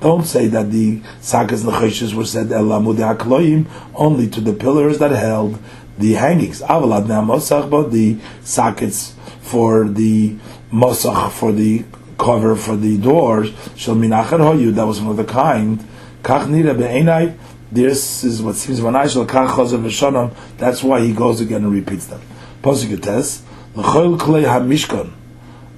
Don't 0.00 0.24
say 0.24 0.46
that 0.48 0.70
the 0.70 1.02
sockets 1.20 1.62
the 1.62 2.12
were 2.14 2.24
said 2.26 2.52
only 2.52 4.28
to 4.28 4.40
the 4.40 4.52
pillars 4.52 4.98
that 4.98 5.10
held 5.12 5.58
the 5.98 6.14
hangings. 6.14 6.60
Avalad 6.62 7.06
mosach, 7.06 7.70
but 7.70 7.92
the 7.92 8.18
sockets 8.42 9.14
for 9.40 9.88
the 9.88 10.36
mosach, 10.72 11.30
for 11.30 11.52
the 11.52 11.84
cover 12.18 12.56
for 12.56 12.76
the 12.76 12.98
doors, 12.98 13.52
shall 13.76 13.94
minachar 13.94 14.38
hoyu, 14.38 14.74
that 14.74 14.86
was 14.86 15.00
one 15.00 15.10
of 15.10 15.16
the 15.16 15.24
kind. 15.24 15.80
Kach 16.22 16.46
nira 16.46 16.76
be'enai, 16.76 17.36
this 17.70 18.24
is 18.24 18.42
what 18.42 18.56
seems 18.56 18.80
when 18.80 18.96
I 18.96 19.06
shall 19.06 19.26
kach 19.26 19.48
chazav 19.48 19.84
v'shanam, 19.84 20.34
that's 20.58 20.82
why 20.82 21.00
he 21.00 21.12
goes 21.12 21.40
again 21.40 21.64
and 21.64 21.72
repeats 21.72 22.06
them. 22.06 22.20
Posikates, 22.62 23.42
l'choil 23.74 24.18
klei 24.18 24.44
ha-mishkan, 24.44 25.12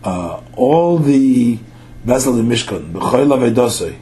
uh, 0.05 0.41
all 0.57 0.99
the 0.99 1.59
vessel 2.05 2.39
of 2.39 2.47
Mishkan, 2.47 2.93
b'choil 2.93 3.37
avedosei, 3.37 3.99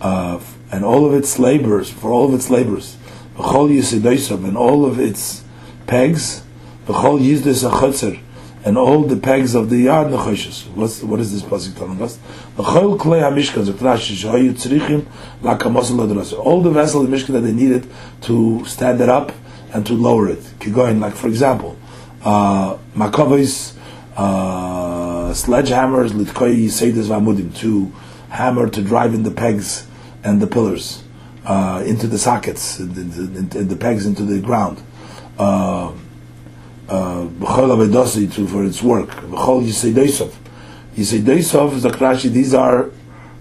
uh, 0.00 0.40
and 0.72 0.84
all 0.84 1.06
of 1.06 1.14
its 1.14 1.38
labors, 1.38 1.88
for 1.88 2.10
all 2.10 2.26
of 2.26 2.34
its 2.34 2.50
labors, 2.50 2.97
B'chol 3.38 3.70
Yisidoisav, 3.70 4.44
and 4.44 4.56
all 4.56 4.84
of 4.84 4.98
its 4.98 5.44
pegs, 5.86 6.42
B'chol 6.86 7.20
Yizdis 7.20 7.70
Achotzer, 7.70 8.18
and 8.64 8.76
all 8.76 9.02
the 9.02 9.16
pegs 9.16 9.54
of 9.54 9.70
the 9.70 9.76
yard 9.76 10.08
nechoshes. 10.08 10.66
What's 10.74 11.04
what 11.04 11.20
is 11.20 11.32
this 11.32 11.42
pasuk 11.42 11.78
telling 11.78 12.02
us? 12.02 12.18
B'chol 12.56 12.98
Klei 12.98 13.22
HaMishkan 13.22 13.64
Zotrash 13.64 14.10
Shayu 14.10 14.54
Tzrichim 14.54 15.06
Lakamos 15.40 15.92
Lodras. 15.92 16.36
All 16.36 16.62
the 16.62 16.70
vessels 16.70 17.04
of 17.04 17.10
the 17.10 17.16
Mishkan 17.16 17.34
that 17.34 17.42
they 17.42 17.52
needed 17.52 17.88
to 18.22 18.64
stand 18.64 19.00
it 19.00 19.08
up 19.08 19.30
and 19.72 19.86
to 19.86 19.92
lower 19.92 20.28
it. 20.28 20.40
Kigoin, 20.58 20.98
like 20.98 21.14
for 21.14 21.28
example, 21.28 21.76
uh, 22.24 22.76
uh, 24.16 25.30
sledgehammers, 25.30 26.10
litkoi 26.10 26.64
yisedes 26.64 27.06
v'amudim, 27.06 27.56
to 27.56 27.92
hammer 28.30 28.68
to 28.68 28.82
drive 28.82 29.14
in 29.14 29.22
the 29.22 29.30
pegs 29.30 29.86
and 30.24 30.42
the 30.42 30.46
pillars 30.48 31.04
uh, 31.48 31.82
into 31.86 32.06
the 32.06 32.18
sockets, 32.18 32.78
in 32.78 32.92
the, 33.48 33.64
the, 33.64 33.76
pegs 33.76 34.04
into 34.04 34.22
the 34.22 34.38
ground. 34.38 34.82
Uh, 35.38 35.92
uh, 36.88 37.26
to 37.26 38.46
for 38.46 38.64
its 38.64 38.82
work. 38.82 39.08
B'chol. 39.08 39.64
Yisei 39.66 39.92
Deisov, 41.20 41.70
Zakrashi, 41.80 42.30
these 42.30 42.52
are 42.52 42.90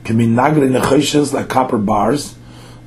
Keminagre 0.03 0.69
Necheshes, 0.69 1.33
like 1.33 1.49
copper 1.49 1.77
bars. 1.77 2.35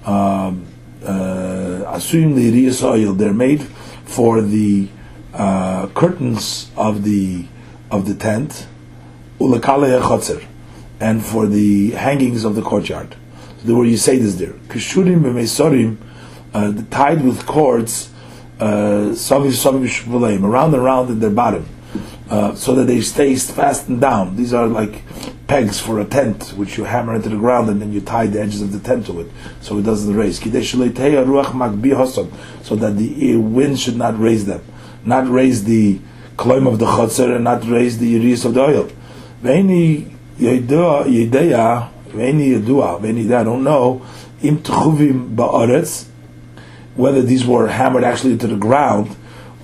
Um, 0.06 0.66
the 1.00 1.84
Asuyim 1.86 2.34
Leiriyas 2.34 2.82
oil. 2.82 3.12
They're 3.12 3.34
made 3.34 3.62
for 4.04 4.40
the 4.40 4.88
uh, 5.34 5.88
curtains 5.88 6.70
of 6.76 7.04
the 7.04 7.46
of 7.90 8.06
the 8.06 8.14
tent, 8.14 8.66
ulakale 9.38 10.48
and 11.00 11.24
for 11.24 11.46
the 11.46 11.90
hangings 11.90 12.44
of 12.44 12.54
the 12.54 12.62
courtyard 12.62 13.16
the 13.64 13.74
word 13.74 13.88
you 13.88 13.96
say 13.96 14.18
this 14.18 14.34
there. 14.36 14.52
Kishurim 14.68 15.22
b'meisorim, 15.22 15.96
uh, 16.54 16.72
tied 16.90 17.24
with 17.24 17.46
cords, 17.46 18.10
uh, 18.58 19.12
saviv 19.12 19.52
saviv 19.52 20.42
around 20.42 20.74
and 20.74 20.82
around 20.82 21.08
in 21.08 21.20
their 21.20 21.30
bottom, 21.30 21.66
uh, 22.28 22.54
so 22.54 22.74
that 22.74 22.84
they 22.84 23.00
stay 23.00 23.34
fastened 23.36 24.00
down. 24.00 24.36
These 24.36 24.52
are 24.52 24.66
like 24.66 25.02
pegs 25.46 25.80
for 25.80 25.98
a 26.00 26.04
tent, 26.04 26.50
which 26.56 26.78
you 26.78 26.84
hammer 26.84 27.14
into 27.16 27.28
the 27.28 27.36
ground 27.36 27.68
and 27.68 27.82
then 27.82 27.92
you 27.92 28.00
tie 28.00 28.26
the 28.26 28.40
edges 28.40 28.62
of 28.62 28.70
the 28.72 28.78
tent 28.78 29.06
to 29.06 29.20
it, 29.20 29.26
so 29.60 29.78
it 29.78 29.82
doesn't 29.82 30.14
raise. 30.14 30.38
So 30.38 30.46
that 32.76 32.96
the 32.96 33.36
wind 33.36 33.80
should 33.80 33.96
not 33.96 34.18
raise 34.20 34.44
them, 34.46 34.62
not 35.04 35.28
raise 35.28 35.64
the 35.64 35.98
kloim 36.36 36.66
of 36.66 36.78
the 36.78 36.86
chotzer 36.86 37.34
and 37.34 37.44
not 37.44 37.66
raise 37.66 37.98
the 37.98 38.16
iris 38.16 38.44
of 38.44 38.54
the 38.54 38.62
oil. 38.62 38.88
Any 42.14 42.50
yadua, 42.50 43.04
any 43.04 43.32
I 43.32 43.44
don't 43.44 43.64
know, 43.64 44.04
im 44.42 44.58
tchuvim 44.58 45.34
ba'aretz, 45.34 46.06
whether 46.94 47.22
these 47.22 47.46
were 47.46 47.68
hammered 47.68 48.04
actually 48.04 48.32
into 48.32 48.46
the 48.46 48.56
ground, 48.56 49.16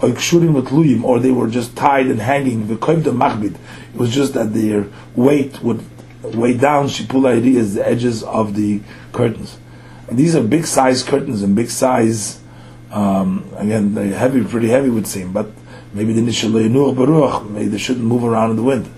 or 0.03 0.11
kshurim 0.11 1.05
or 1.05 1.19
they 1.19 1.31
were 1.31 1.49
just 1.49 1.77
tied 1.77 2.07
and 2.07 2.21
hanging. 2.21 2.69
The 2.69 2.77
machbid. 2.77 3.55
It 3.95 3.99
was 3.99 4.15
just 4.15 4.35
that 4.35 4.53
their 4.53 4.87
weight 5.15 5.63
would 5.63 5.85
weigh 6.23 6.57
down 6.57 6.87
shipula 6.87 7.37
is 7.37 7.75
the 7.75 7.87
edges 7.87 8.23
of 8.23 8.55
the 8.55 8.81
curtains. 9.13 9.59
And 10.09 10.19
these 10.19 10.37
are 10.37 10.43
big 10.43 10.67
size 10.67 11.03
curtains 11.03 11.43
and 11.43 11.57
big 11.57 11.71
size. 11.71 12.41
Um, 12.91 13.51
again, 13.57 13.95
they're 13.95 14.15
heavy, 14.15 14.45
pretty 14.45 14.69
heavy 14.69 14.91
would 14.91 15.07
seem, 15.07 15.33
but 15.33 15.51
maybe 15.93 16.13
the 16.13 16.21
nishalayinu 16.21 17.51
maybe 17.51 17.69
they 17.69 17.79
shouldn't 17.79 18.05
move 18.05 18.25
around 18.25 18.51
in 18.51 18.57
the 18.57 18.63
wind. 18.63 18.93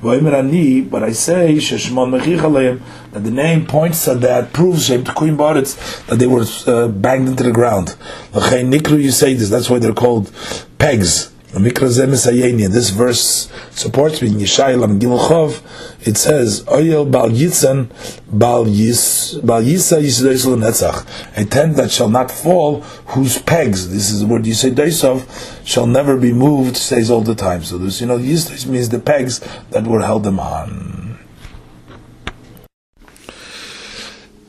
But 0.00 1.02
I 1.02 1.12
say 1.12 1.54
that 1.58 3.24
the 3.24 3.30
name 3.30 3.66
points 3.66 4.04
to 4.04 4.14
that, 4.14 4.52
proves 4.52 4.88
Queen 4.88 5.36
Baritz 5.36 6.06
that 6.06 6.18
they 6.18 6.26
were 6.26 6.44
uh, 6.66 6.88
banged 6.88 7.28
into 7.28 7.42
the 7.42 7.52
ground. 7.52 7.96
You 8.32 9.10
say 9.10 9.34
this. 9.34 9.50
That's 9.50 9.68
why 9.68 9.78
they're 9.78 9.92
called 9.92 10.30
pegs. 10.78 11.32
This 11.50 12.90
verse 12.90 13.48
supports 13.70 14.20
me 14.20 14.28
in 14.28 14.34
Yishayim 14.34 15.00
Gilchov. 15.00 15.62
It 16.06 16.16
says, 16.18 16.62
Oyel 16.64 17.10
Bal 17.10 17.30
Yitzan 17.30 17.88
Bal 18.30 18.66
Yisa 18.66 19.40
Yisrael 19.42 20.58
Netzach. 20.58 21.06
A 21.36 21.44
tent 21.46 21.76
that 21.76 21.90
shall 21.90 22.10
not 22.10 22.30
fall, 22.30 22.82
whose 23.12 23.38
pegs, 23.38 23.88
this 23.90 24.10
is 24.10 24.20
the 24.20 24.26
word 24.26 24.42
Yisrael 24.42 24.74
Daisov, 24.74 25.26
shall 25.66 25.86
never 25.86 26.16
be 26.18 26.32
moved, 26.32 26.76
says 26.76 27.10
all 27.10 27.22
the 27.22 27.34
time. 27.34 27.64
So 27.64 27.78
this, 27.78 28.00
you 28.00 28.06
know, 28.06 28.18
Yisrael 28.18 28.66
means 28.66 28.90
the 28.90 28.98
pegs 29.00 29.40
that 29.70 29.84
were 29.86 30.02
held 30.02 30.24
them 30.24 30.38
on. 30.38 31.18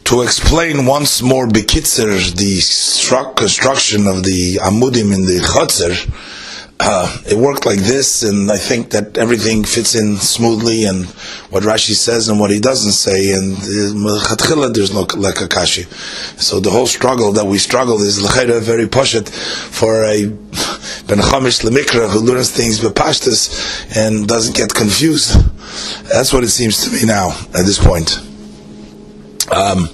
To 0.05 0.21
explain 0.23 0.85
once 0.85 1.21
more 1.21 1.47
Bekitzer, 1.47 2.35
the 2.35 2.59
construction 3.35 4.07
of 4.07 4.23
the 4.23 4.55
Amudim 4.55 5.13
in 5.13 5.25
the 5.25 5.39
Chotzer, 5.39 5.95
uh, 6.81 7.17
it 7.25 7.37
worked 7.37 7.65
like 7.65 7.79
this, 7.79 8.23
and 8.23 8.49
I 8.49 8.57
think 8.57 8.91
that 8.91 9.17
everything 9.17 9.63
fits 9.65 9.95
in 9.95 10.15
smoothly, 10.17 10.85
and 10.85 11.05
what 11.51 11.63
Rashi 11.63 11.93
says 11.93 12.29
and 12.29 12.39
what 12.39 12.51
he 12.51 12.59
doesn't 12.59 12.93
say, 12.93 13.33
and 13.33 13.57
uh, 13.57 14.69
there's 14.69 14.93
no 14.93 15.03
lekakashi. 15.05 15.85
So 16.39 16.59
the 16.59 16.69
whole 16.69 16.87
struggle 16.87 17.33
that 17.33 17.45
we 17.45 17.57
struggle 17.57 18.01
is 18.01 18.21
l'chayra 18.21 18.61
very 18.61 18.85
poshet 18.85 19.27
for 19.29 20.05
a 20.05 20.27
ben 21.07 21.17
chamish 21.17 21.63
lemikra 21.67 22.09
who 22.09 22.19
learns 22.19 22.51
things 22.51 22.79
bepashtas 22.79 23.97
and 23.97 24.27
doesn't 24.27 24.55
get 24.55 24.73
confused. 24.73 25.35
That's 26.07 26.31
what 26.31 26.43
it 26.43 26.49
seems 26.49 26.85
to 26.85 26.91
me 26.91 27.05
now 27.05 27.31
at 27.53 27.65
this 27.65 27.77
point. 27.77 28.19
Um, 29.51 29.87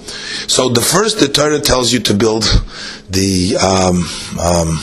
so 0.46 0.68
the 0.68 0.82
first, 0.82 1.18
the 1.18 1.28
Torah 1.28 1.60
tells 1.60 1.92
you 1.92 2.00
to 2.00 2.14
build 2.14 2.44
the 3.08 3.56
um, 3.56 4.04
um, 4.38 4.78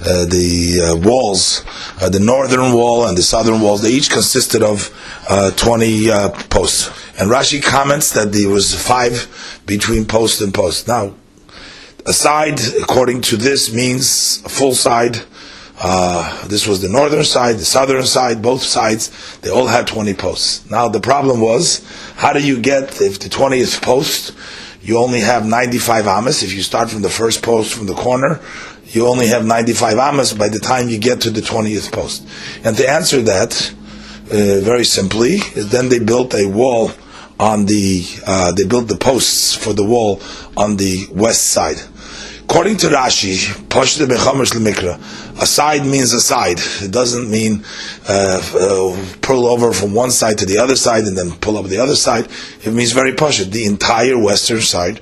uh, 0.00 0.24
the 0.24 0.80
uh, 0.82 1.08
walls, 1.08 1.64
uh, 2.00 2.08
the 2.08 2.20
northern 2.20 2.72
wall 2.72 3.06
and 3.06 3.16
the 3.16 3.22
southern 3.22 3.60
walls. 3.60 3.82
They 3.82 3.90
each 3.90 4.10
consisted 4.10 4.62
of 4.62 4.90
uh, 5.28 5.50
twenty 5.52 6.10
uh, 6.10 6.30
posts. 6.48 6.88
And 7.18 7.30
Rashi 7.30 7.62
comments 7.62 8.12
that 8.14 8.32
there 8.32 8.48
was 8.48 8.74
five 8.74 9.62
between 9.66 10.04
post 10.06 10.40
and 10.40 10.54
post. 10.54 10.88
Now, 10.88 11.14
a 12.06 12.12
side, 12.12 12.60
according 12.80 13.22
to 13.22 13.36
this, 13.36 13.72
means 13.72 14.42
a 14.44 14.48
full 14.48 14.74
side. 14.74 15.16
This 16.48 16.66
was 16.66 16.80
the 16.80 16.88
northern 16.88 17.24
side, 17.24 17.56
the 17.56 17.64
southern 17.64 18.04
side, 18.04 18.42
both 18.42 18.62
sides, 18.62 19.38
they 19.40 19.50
all 19.50 19.66
had 19.66 19.86
20 19.86 20.14
posts. 20.14 20.68
Now 20.70 20.88
the 20.88 21.00
problem 21.00 21.40
was, 21.40 21.84
how 22.16 22.32
do 22.32 22.40
you 22.44 22.60
get, 22.60 23.00
if 23.00 23.20
the 23.20 23.28
20th 23.28 23.82
post, 23.82 24.32
you 24.82 24.98
only 24.98 25.20
have 25.20 25.46
95 25.46 26.06
amas, 26.06 26.42
if 26.42 26.54
you 26.54 26.62
start 26.62 26.90
from 26.90 27.02
the 27.02 27.10
first 27.10 27.42
post 27.42 27.74
from 27.74 27.86
the 27.86 27.94
corner, 27.94 28.40
you 28.90 29.06
only 29.06 29.28
have 29.28 29.44
95 29.44 29.98
amas 29.98 30.32
by 30.32 30.48
the 30.48 30.58
time 30.58 30.88
you 30.88 30.98
get 30.98 31.20
to 31.22 31.30
the 31.30 31.40
20th 31.40 31.92
post. 31.92 32.26
And 32.64 32.76
to 32.76 32.88
answer 32.88 33.22
that, 33.22 33.74
uh, 34.26 34.60
very 34.62 34.84
simply, 34.84 35.38
then 35.54 35.88
they 35.88 35.98
built 35.98 36.34
a 36.34 36.46
wall 36.48 36.90
on 37.38 37.66
the, 37.66 38.04
uh, 38.26 38.52
they 38.52 38.64
built 38.64 38.88
the 38.88 38.96
posts 38.96 39.54
for 39.54 39.72
the 39.72 39.84
wall 39.84 40.20
on 40.56 40.76
the 40.76 41.06
west 41.12 41.48
side. 41.48 41.76
According 42.44 42.78
to 42.78 42.88
Rashi, 42.88 43.36
a 45.40 45.46
side 45.46 45.86
means 45.86 46.12
a 46.12 46.20
side. 46.20 46.58
It 46.82 46.90
doesn't 46.90 47.30
mean 47.30 47.64
uh, 48.08 48.42
uh, 48.54 49.06
pull 49.20 49.46
over 49.46 49.72
from 49.72 49.94
one 49.94 50.10
side 50.10 50.38
to 50.38 50.46
the 50.46 50.58
other 50.58 50.74
side 50.74 51.04
and 51.04 51.16
then 51.16 51.30
pull 51.38 51.56
up 51.56 51.66
the 51.66 51.78
other 51.78 51.94
side. 51.94 52.26
It 52.64 52.72
means 52.72 52.90
very 52.90 53.12
Pashta, 53.12 53.48
the 53.48 53.66
entire 53.66 54.18
western 54.18 54.62
side, 54.62 54.98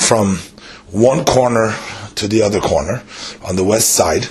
from 0.00 0.36
one 0.92 1.24
corner 1.24 1.74
to 2.16 2.28
the 2.28 2.42
other 2.42 2.60
corner, 2.60 3.02
on 3.44 3.56
the 3.56 3.64
west 3.64 3.90
side. 3.90 4.28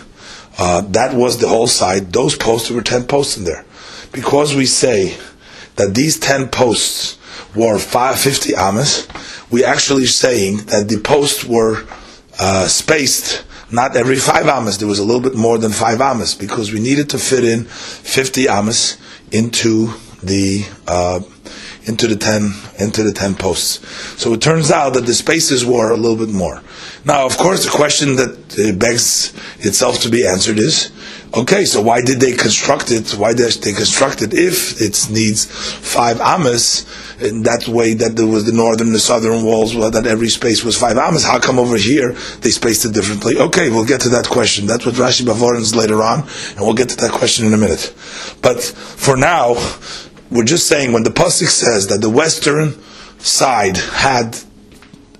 Uh, 0.57 0.81
that 0.81 1.13
was 1.13 1.39
the 1.39 1.47
whole 1.47 1.67
side. 1.67 2.11
Those 2.13 2.35
posts 2.35 2.69
were 2.69 2.81
10 2.81 3.05
posts 3.05 3.37
in 3.37 3.43
there. 3.45 3.65
Because 4.11 4.55
we 4.55 4.65
say 4.65 5.17
that 5.77 5.95
these 5.95 6.19
10 6.19 6.49
posts 6.49 7.17
were 7.55 7.77
five, 7.79 8.19
fifty 8.19 8.55
amas, 8.55 9.07
we 9.49 9.63
actually 9.63 10.05
saying 10.05 10.57
that 10.67 10.87
the 10.87 10.99
posts 10.99 11.43
were 11.43 11.85
uh, 12.39 12.67
spaced 12.67 13.43
not 13.71 13.95
every 13.95 14.17
five 14.17 14.47
amas. 14.47 14.77
There 14.77 14.87
was 14.87 14.99
a 14.99 15.03
little 15.03 15.21
bit 15.21 15.35
more 15.35 15.57
than 15.57 15.71
five 15.71 16.01
amas 16.01 16.35
because 16.35 16.71
we 16.73 16.79
needed 16.79 17.09
to 17.11 17.17
fit 17.17 17.43
in 17.43 17.65
50 17.65 18.47
amas 18.47 18.97
into 19.31 19.93
the 20.23 20.65
uh, 20.87 21.21
into 21.85 22.07
the 22.07 22.15
ten 22.15 22.53
into 22.79 23.03
the 23.03 23.11
ten 23.11 23.33
posts. 23.33 23.79
So 24.21 24.33
it 24.33 24.41
turns 24.41 24.71
out 24.71 24.93
that 24.93 25.05
the 25.05 25.13
spaces 25.13 25.65
were 25.65 25.91
a 25.91 25.97
little 25.97 26.17
bit 26.17 26.33
more. 26.33 26.61
Now, 27.03 27.25
of 27.25 27.37
course, 27.37 27.65
the 27.65 27.71
question 27.71 28.15
that 28.17 28.37
uh, 28.59 28.77
begs 28.77 29.33
itself 29.59 30.01
to 30.01 30.09
be 30.09 30.27
answered 30.27 30.59
is, 30.59 30.91
okay, 31.33 31.65
so 31.65 31.81
why 31.81 32.01
did 32.01 32.19
they 32.19 32.33
construct 32.33 32.91
it? 32.91 33.11
Why 33.11 33.33
did 33.33 33.53
they 33.53 33.73
construct 33.73 34.21
it 34.21 34.33
if 34.33 34.79
it 34.79 35.09
needs 35.09 35.45
five 35.45 36.21
amas 36.21 36.85
in 37.19 37.43
that 37.43 37.67
way 37.67 37.95
that 37.95 38.15
there 38.15 38.27
was 38.27 38.45
the 38.45 38.51
northern 38.51 38.87
and 38.87 38.95
the 38.95 38.99
southern 38.99 39.43
walls, 39.43 39.75
well, 39.75 39.89
that 39.89 40.05
every 40.05 40.29
space 40.29 40.63
was 40.63 40.77
five 40.77 40.97
amas? 40.97 41.23
How 41.25 41.39
come 41.39 41.57
over 41.57 41.75
here 41.77 42.13
they 42.41 42.51
spaced 42.51 42.85
it 42.85 42.93
differently? 42.93 43.37
Okay, 43.37 43.69
we'll 43.69 43.85
get 43.85 44.01
to 44.01 44.09
that 44.09 44.27
question. 44.27 44.67
That's 44.67 44.85
what 44.85 44.95
Rashi 44.95 45.25
Bavorins 45.25 45.75
later 45.75 46.03
on, 46.03 46.19
and 46.51 46.59
we'll 46.59 46.75
get 46.75 46.89
to 46.89 46.97
that 46.97 47.11
question 47.11 47.47
in 47.47 47.53
a 47.53 47.57
minute. 47.57 47.93
But 48.43 48.61
for 48.61 49.17
now, 49.17 49.55
we're 50.29 50.45
just 50.45 50.67
saying 50.67 50.93
when 50.93 51.03
the 51.03 51.09
pasuk 51.09 51.47
says 51.47 51.87
that 51.87 52.01
the 52.01 52.09
western 52.09 52.79
side 53.17 53.77
had 53.77 54.37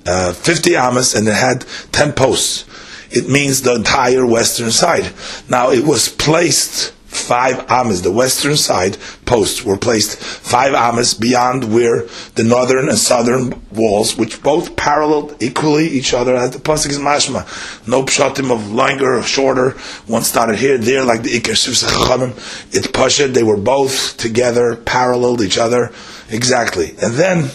uh, 0.05 0.33
50 0.33 0.75
amas 0.75 1.15
and 1.15 1.27
it 1.27 1.33
had 1.33 1.65
10 1.91 2.13
posts, 2.13 2.65
it 3.11 3.29
means 3.29 3.61
the 3.61 3.75
entire 3.75 4.25
western 4.25 4.71
side. 4.71 5.11
Now 5.49 5.71
it 5.71 5.85
was 5.85 6.09
placed 6.09 6.93
five 7.11 7.69
amas, 7.69 8.01
the 8.01 8.11
western 8.11 8.55
side 8.55 8.97
posts 9.25 9.65
were 9.65 9.77
placed 9.77 10.17
five 10.17 10.73
amas 10.73 11.13
beyond 11.13 11.73
where 11.73 12.07
the 12.35 12.43
northern 12.43 12.87
and 12.87 12.97
southern 12.97 13.61
walls, 13.71 14.15
which 14.15 14.41
both 14.41 14.77
paralleled 14.77 15.35
equally 15.41 15.87
each 15.89 16.13
other, 16.13 16.35
as 16.35 16.51
the 16.51 16.59
pasuk 16.59 16.89
is 16.89 16.99
mashma. 16.99 17.45
No 17.85 18.03
pshatim 18.03 18.49
of 18.49 18.71
longer 18.71 19.17
or 19.17 19.23
shorter. 19.23 19.71
One 20.07 20.21
started 20.21 20.57
here, 20.57 20.77
there, 20.77 21.03
like 21.03 21.23
the 21.23 21.37
ikar 21.37 21.51
chachamim. 21.51 22.31
It's 22.73 22.87
pasha. 22.87 23.27
They 23.27 23.43
were 23.43 23.57
both 23.57 24.15
together, 24.15 24.77
paralleled 24.77 25.41
each 25.41 25.57
other 25.57 25.91
exactly, 26.29 26.91
and 27.01 27.13
then 27.15 27.51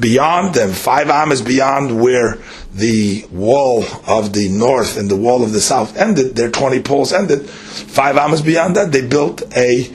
beyond 0.00 0.54
them, 0.54 0.70
five 0.70 1.10
amas 1.10 1.42
beyond 1.42 2.00
where 2.00 2.38
the 2.72 3.26
wall 3.30 3.84
of 4.06 4.32
the 4.32 4.48
north 4.48 4.96
and 4.96 5.10
the 5.10 5.16
wall 5.16 5.42
of 5.44 5.52
the 5.52 5.60
south 5.60 5.96
ended, 5.96 6.36
their 6.36 6.50
20 6.50 6.82
poles 6.82 7.12
ended, 7.12 7.48
five 7.48 8.16
amas 8.16 8.42
beyond 8.42 8.76
that, 8.76 8.92
they 8.92 9.06
built 9.06 9.42
a, 9.56 9.92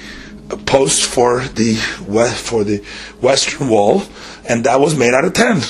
post 0.68 1.06
for 1.06 1.39
the, 1.39 1.74
for 2.36 2.64
the 2.64 2.78
western 3.20 3.68
wall, 3.68 4.03
and 4.47 4.64
that 4.66 4.80
was 4.80 4.95
made 4.95 5.14
out 5.14 5.26
of 5.26 5.34
10 5.34 5.62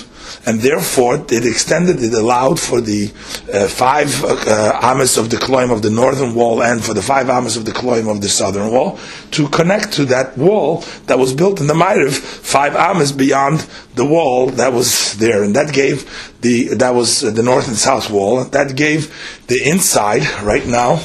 and 0.46 0.62
therefore 0.62 1.16
it 1.30 1.46
extended, 1.46 2.02
it 2.02 2.14
allowed 2.14 2.60
for 2.60 2.82
the 2.82 3.08
uh, 3.54 3.68
five 3.68 4.24
uh, 4.24 4.80
amas 4.82 5.18
of 5.18 5.30
the 5.30 5.38
kloim 5.38 5.72
of 5.72 5.82
the 5.82 5.90
northern 5.90 6.36
wall 6.36 6.62
and 6.62 6.84
for 6.84 6.94
the 6.94 7.02
five 7.02 7.30
amas 7.30 7.58
of 7.58 7.66
the 7.66 7.72
kloim 7.72 8.10
of 8.10 8.22
the 8.22 8.30
southern 8.30 8.72
wall 8.72 9.00
to 9.32 9.48
connect 9.50 9.94
to 9.94 10.06
that 10.06 10.38
wall 10.38 10.84
that 11.08 11.18
was 11.18 11.34
built 11.34 11.60
in 11.60 11.68
the 11.68 11.74
Ma'ariv, 11.74 12.14
five 12.14 12.76
amas 12.76 13.12
beyond 13.12 13.68
the 13.96 14.06
wall 14.06 14.48
that 14.48 14.74
was 14.74 15.18
there, 15.18 15.44
and 15.44 15.56
that 15.56 15.74
gave 15.74 16.36
the 16.42 16.68
that 16.76 16.94
was 16.94 17.22
the 17.22 17.44
north 17.44 17.68
and 17.68 17.78
south 17.78 18.10
wall. 18.10 18.44
That 18.44 18.76
gave 18.76 19.14
the 19.48 19.68
inside 19.68 20.24
right 20.44 20.66
now, 20.66 20.98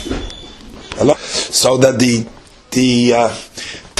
so 1.18 1.76
that 1.78 1.98
the 1.98 2.26
the 2.72 3.14
uh, 3.14 3.28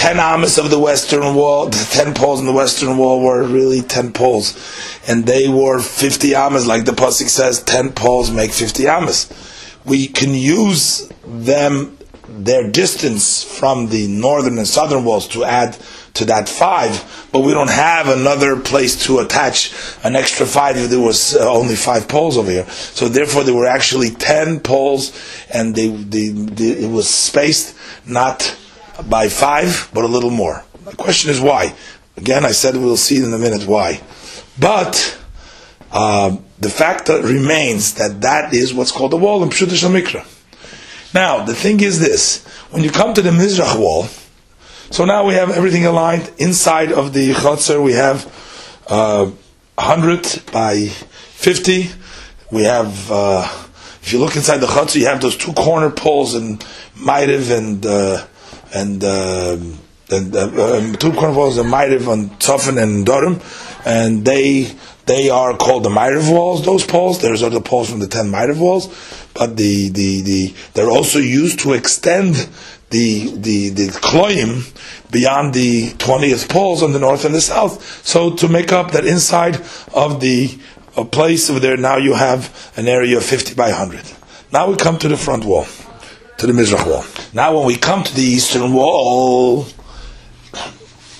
ten 0.01 0.18
amas 0.18 0.57
of 0.57 0.70
the 0.70 0.78
western 0.78 1.34
wall, 1.34 1.66
the 1.66 1.88
ten 1.90 2.14
poles 2.14 2.40
in 2.40 2.46
the 2.46 2.53
western 2.53 2.96
wall 2.96 3.22
were 3.22 3.42
really 3.42 3.82
ten 3.82 4.12
poles, 4.12 4.57
and 5.07 5.26
they 5.26 5.46
were 5.46 5.78
fifty 5.78 6.34
amas, 6.34 6.66
like 6.66 6.86
the 6.86 6.92
pasuk 6.92 7.28
says, 7.28 7.62
ten 7.62 7.92
poles 7.92 8.30
make 8.30 8.51
fifty 8.51 8.88
amas. 8.88 9.28
We 9.84 10.07
can 10.09 10.32
use 10.32 11.12
them, 11.26 11.98
their 12.26 12.70
distance 12.70 13.42
from 13.42 13.90
the 13.90 14.09
northern 14.09 14.57
and 14.57 14.66
southern 14.66 15.05
walls, 15.05 15.28
to 15.28 15.44
add 15.44 15.76
to 16.14 16.24
that 16.24 16.48
five, 16.48 17.28
but 17.30 17.40
we 17.40 17.53
don't 17.53 17.70
have 17.70 18.09
another 18.09 18.59
place 18.59 19.05
to 19.05 19.18
attach 19.18 19.70
an 20.03 20.16
extra 20.16 20.46
five 20.46 20.78
if 20.78 20.88
there 20.88 20.98
was 20.98 21.36
uh, 21.36 21.46
only 21.53 21.76
five 21.76 22.09
poles 22.09 22.38
over 22.38 22.51
here. 22.51 22.66
So 22.70 23.07
therefore, 23.07 23.44
there 23.44 23.55
were 23.55 23.66
actually 23.66 24.11
ten 24.11 24.61
poles, 24.61 25.12
and 25.53 25.74
they, 25.74 25.88
they, 25.88 26.28
they 26.30 26.84
it 26.84 26.90
was 26.90 27.07
spaced 27.07 27.76
not 28.07 28.57
by 29.09 29.28
five, 29.28 29.90
but 29.94 30.05
a 30.05 30.09
little 30.09 30.30
more. 30.30 30.64
The 30.84 30.96
question 30.96 31.30
is 31.30 31.40
why. 31.40 31.74
Again, 32.16 32.44
I 32.44 32.53
said 32.53 32.76
we'll 32.76 32.96
see 32.96 33.22
in 33.22 33.32
a 33.32 33.38
minute 33.38 33.66
why. 33.66 34.01
But 34.59 35.18
uh, 35.92 36.36
the 36.59 36.70
fact 36.70 37.07
that 37.07 37.24
remains 37.24 37.94
that 37.94 38.20
that 38.20 38.53
is 38.53 38.74
what's 38.74 38.92
called 38.92 39.12
the 39.12 39.16
wall 39.16 39.42
in 39.42 39.51
Pshuta 39.51 39.88
Mikra. 39.88 40.26
Now, 41.14 41.44
the 41.44 41.55
thing 41.55 41.80
is 41.80 41.98
this: 41.98 42.44
when 42.70 42.84
you 42.84 42.90
come 42.90 43.14
to 43.14 43.22
the 43.22 43.30
Mizrach 43.30 43.78
wall, 43.78 44.07
so 44.90 45.05
now 45.05 45.24
we 45.24 45.34
have 45.34 45.51
everything 45.51 45.86
aligned 45.86 46.30
inside 46.38 46.92
of 46.92 47.12
the 47.12 47.32
Chotzer. 47.32 47.82
We 47.82 47.92
have 47.92 48.26
uh, 48.88 49.30
100 49.76 50.42
by 50.53 50.86
50. 50.86 51.88
We 52.51 52.64
have, 52.64 53.11
uh, 53.11 53.48
if 54.03 54.12
you 54.12 54.18
look 54.18 54.34
inside 54.34 54.59
the 54.59 54.66
Chotzer, 54.66 54.96
you 54.96 55.07
have 55.07 55.20
those 55.20 55.36
two 55.36 55.53
corner 55.53 55.90
poles 55.90 56.34
and 56.34 56.59
Ma'ariv 56.96 57.57
and 57.57 57.86
uh, 57.86 58.26
and 58.75 59.03
uh, 59.05 59.57
and 60.11 60.35
uh, 60.35 60.77
um, 60.77 60.95
two 60.97 61.12
corner 61.12 61.35
walls 61.35 61.59
are 61.59 61.64
Ma'ariv 61.64 62.09
on 62.09 62.31
Tzofan 62.39 62.83
and 62.83 63.07
Dorim, 63.07 63.41
and 63.87 64.25
they 64.25 64.73
they 65.07 65.31
are 65.31 65.57
called 65.57 65.85
the 65.85 65.89
Ma'ariv 65.89 66.33
walls. 66.33 66.64
Those 66.64 66.85
poles, 66.85 67.21
there's 67.21 67.43
other 67.43 67.61
poles 67.61 67.91
from 67.91 68.01
the 68.01 68.09
ten 68.09 68.27
Ma'ariv 68.27 68.59
walls, 68.59 68.89
but 69.35 69.57
the, 69.57 69.89
the, 69.89 70.23
the 70.23 70.55
they're 70.75 70.91
also 70.91 71.18
used 71.18 71.61
to 71.61 71.73
extend 71.73 72.49
the 72.91 73.31
the 73.37 73.68
the 73.71 73.87
kloim 73.89 74.77
beyond 75.11 75.55
the 75.55 75.93
twentieth 75.99 76.49
poles 76.49 76.83
on 76.83 76.93
the 76.93 76.99
north 76.99 77.25
and 77.25 77.35
the 77.35 77.41
south. 77.41 78.05
So 78.07 78.35
to 78.35 78.49
make 78.49 78.73
up 78.73 78.93
that 78.93 79.05
inside 79.05 79.57
of 79.95 80.21
the 80.21 80.59
a 80.97 81.05
place 81.05 81.49
over 81.49 81.61
there, 81.61 81.77
now 81.77 81.99
you 81.99 82.14
have 82.14 82.73
an 82.77 82.89
area 82.89 83.16
of 83.16 83.25
fifty 83.25 83.55
by 83.55 83.71
hundred. 83.71 84.05
Now 84.53 84.68
we 84.68 84.77
come 84.77 84.99
to 84.99 85.09
the 85.09 85.16
front 85.16 85.45
wall, 85.45 85.66
to 86.41 86.47
the 86.47 86.55
Mizrach 86.55 86.86
wall. 86.86 87.05
Now 87.34 87.55
when 87.55 87.66
we 87.66 87.76
come 87.76 88.03
to 88.03 88.14
the 88.14 88.22
eastern 88.22 88.72
wall, 88.72 89.66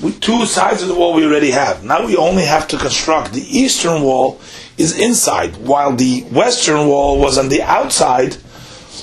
we, 0.03 0.13
two 0.13 0.47
sides 0.47 0.81
of 0.81 0.89
the 0.89 0.95
wall 0.95 1.13
we 1.13 1.27
already 1.27 1.51
have. 1.51 1.85
Now 1.85 2.07
we 2.07 2.17
only 2.17 2.45
have 2.45 2.67
to 2.69 2.79
construct 2.79 3.35
the 3.35 3.43
eastern 3.43 4.01
wall 4.01 4.41
is 4.79 4.99
inside, 4.99 5.59
while 5.59 5.95
the 5.95 6.23
western 6.33 6.89
wall 6.89 7.21
was 7.21 7.37
on 7.37 7.51
the 7.51 7.61
outside, 7.61 8.39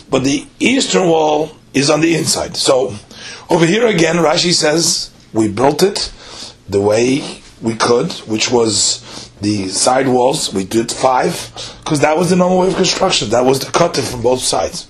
but 0.09 0.24
the 0.24 0.47
eastern 0.59 1.07
wall 1.07 1.51
is 1.76 1.91
on 1.91 2.01
the 2.01 2.15
inside. 2.15 2.57
So 2.57 2.95
over 3.51 3.68
here 3.68 3.86
again, 3.86 4.15
Rashi 4.15 4.53
says 4.53 5.11
we 5.34 5.47
built 5.47 5.84
it 5.84 6.11
the 6.68 6.82
way 6.82 7.41
we 7.61 7.76
could, 7.76 8.11
which 8.26 8.49
was 8.49 9.30
the 9.41 9.68
side 9.68 10.07
walls. 10.07 10.51
We 10.51 10.63
did 10.63 10.91
five 10.91 11.51
because 11.84 11.99
that 11.99 12.18
was 12.18 12.32
the 12.32 12.38
normal 12.38 12.61
way 12.61 12.70
of 12.70 12.76
construction. 12.76 13.30
That 13.30 13.45
was 13.45 13.59
the 13.59 13.72
cutting 13.72 14.03
from 14.03 14.24
both 14.24 14.39
sides. 14.39 14.88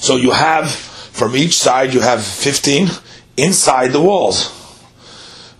So 0.00 0.16
you 0.16 0.30
have 0.30 0.70
from 0.70 1.36
each 1.36 1.56
side 1.58 1.92
you 1.92 2.00
have 2.00 2.24
fifteen 2.24 2.88
inside 3.36 3.88
the 3.88 4.00
walls. 4.00 4.56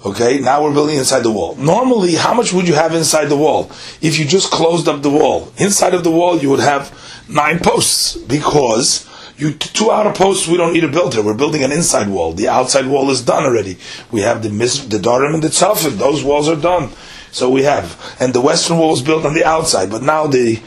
Okay, 0.05 0.39
now 0.39 0.63
we're 0.63 0.73
building 0.73 0.97
inside 0.97 1.21
the 1.21 1.31
wall. 1.31 1.57
Normally, 1.57 2.15
how 2.15 2.33
much 2.33 2.55
would 2.55 2.67
you 2.67 2.73
have 2.73 2.95
inside 2.95 3.27
the 3.27 3.37
wall? 3.37 3.71
If 4.01 4.19
you 4.19 4.25
just 4.25 4.51
closed 4.51 4.89
up 4.89 5.03
the 5.03 5.11
wall, 5.11 5.53
inside 5.59 5.93
of 5.93 6.05
the 6.05 6.11
wall 6.11 6.39
you 6.39 6.49
would 6.49 6.61
have 6.61 6.91
nine 7.29 7.59
posts 7.59 8.17
because 8.17 9.07
you 9.37 9.53
two 9.53 9.91
outer 9.91 10.13
posts 10.13 10.49
we 10.49 10.57
don't 10.57 10.73
need 10.73 10.81
to 10.81 10.89
build 10.89 11.15
here. 11.15 11.23
We're 11.23 11.35
building 11.35 11.63
an 11.63 11.73
inside 11.73 12.09
wall. 12.09 12.33
The 12.33 12.49
outside 12.49 12.87
wall 12.87 13.11
is 13.11 13.21
done 13.21 13.45
already. 13.45 13.77
We 14.11 14.23
have 14.23 14.43
the 14.43 14.49
the 14.49 14.99
Darim 14.99 15.35
and 15.35 15.43
the 15.43 15.49
Tzafin. 15.49 15.99
Those 15.99 16.25
walls 16.25 16.49
are 16.49 16.57
done. 16.57 16.91
So 17.33 17.49
we 17.49 17.63
have, 17.63 18.17
and 18.19 18.35
the 18.35 18.41
western 18.41 18.79
wall 18.79 18.93
is 18.93 19.03
built 19.03 19.25
on 19.25 19.35
the 19.35 19.45
outside, 19.45 19.89
but 19.89 20.03
now 20.03 20.27
the 20.27 20.61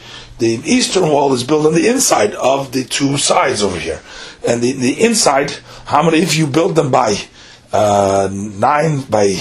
the 0.44 0.60
eastern 0.70 1.08
wall 1.08 1.32
is 1.32 1.42
built 1.42 1.64
on 1.64 1.72
the 1.72 1.88
inside 1.88 2.34
of 2.34 2.72
the 2.72 2.84
two 2.84 3.16
sides 3.16 3.62
over 3.62 3.78
here. 3.78 4.00
And 4.46 4.60
the, 4.60 4.72
the 4.72 5.02
inside, 5.02 5.52
how 5.86 6.02
many, 6.02 6.18
if 6.18 6.36
you 6.36 6.46
build 6.46 6.76
them 6.76 6.90
by 6.90 7.16
uh, 7.72 8.28
nine, 8.30 9.00
by, 9.02 9.36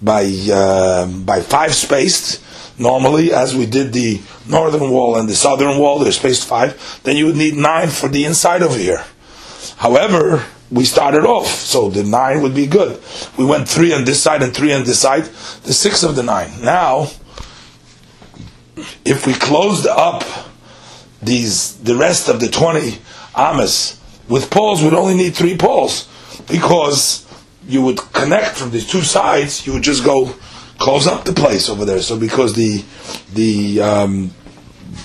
by, 0.00 0.24
uh, 0.50 1.06
by 1.06 1.40
five 1.40 1.74
spaced, 1.74 2.42
normally, 2.78 3.32
as 3.32 3.54
we 3.54 3.66
did 3.66 3.92
the 3.92 4.22
northern 4.48 4.90
wall 4.90 5.18
and 5.18 5.28
the 5.28 5.34
southern 5.34 5.78
wall, 5.78 5.98
they're 5.98 6.12
spaced 6.12 6.48
five, 6.48 7.00
then 7.02 7.16
you 7.16 7.26
would 7.26 7.36
need 7.36 7.54
nine 7.54 7.88
for 7.88 8.08
the 8.08 8.24
inside 8.24 8.62
over 8.62 8.78
here. 8.78 9.04
However, 9.76 10.46
we 10.70 10.86
started 10.86 11.26
off, 11.26 11.48
so 11.48 11.90
the 11.90 12.04
nine 12.04 12.40
would 12.40 12.54
be 12.54 12.66
good. 12.66 12.98
We 13.36 13.44
went 13.44 13.68
three 13.68 13.92
on 13.92 14.06
this 14.06 14.22
side 14.22 14.42
and 14.42 14.56
three 14.56 14.72
on 14.72 14.84
this 14.84 15.00
side, 15.00 15.24
the 15.64 15.74
six 15.74 16.02
of 16.02 16.16
the 16.16 16.22
nine. 16.22 16.50
Now, 16.62 17.10
if 19.04 19.26
we 19.26 19.34
closed 19.34 19.86
up 19.86 20.24
these 21.20 21.76
the 21.78 21.94
rest 21.94 22.28
of 22.28 22.40
the 22.40 22.48
20 22.48 22.98
amas 23.34 24.00
with 24.28 24.50
poles, 24.50 24.82
we'd 24.82 24.94
only 24.94 25.14
need 25.14 25.34
three 25.34 25.56
poles 25.56 26.08
because 26.48 27.26
you 27.66 27.82
would 27.82 27.98
connect 28.12 28.56
from 28.56 28.70
these 28.70 28.88
two 28.88 29.02
sides. 29.02 29.66
You 29.66 29.74
would 29.74 29.82
just 29.82 30.04
go 30.04 30.34
close 30.78 31.06
up 31.06 31.24
the 31.24 31.32
place 31.32 31.68
over 31.68 31.84
there. 31.84 32.00
So 32.00 32.18
because 32.18 32.54
the 32.54 32.84
the, 33.34 33.80
um, 33.80 34.34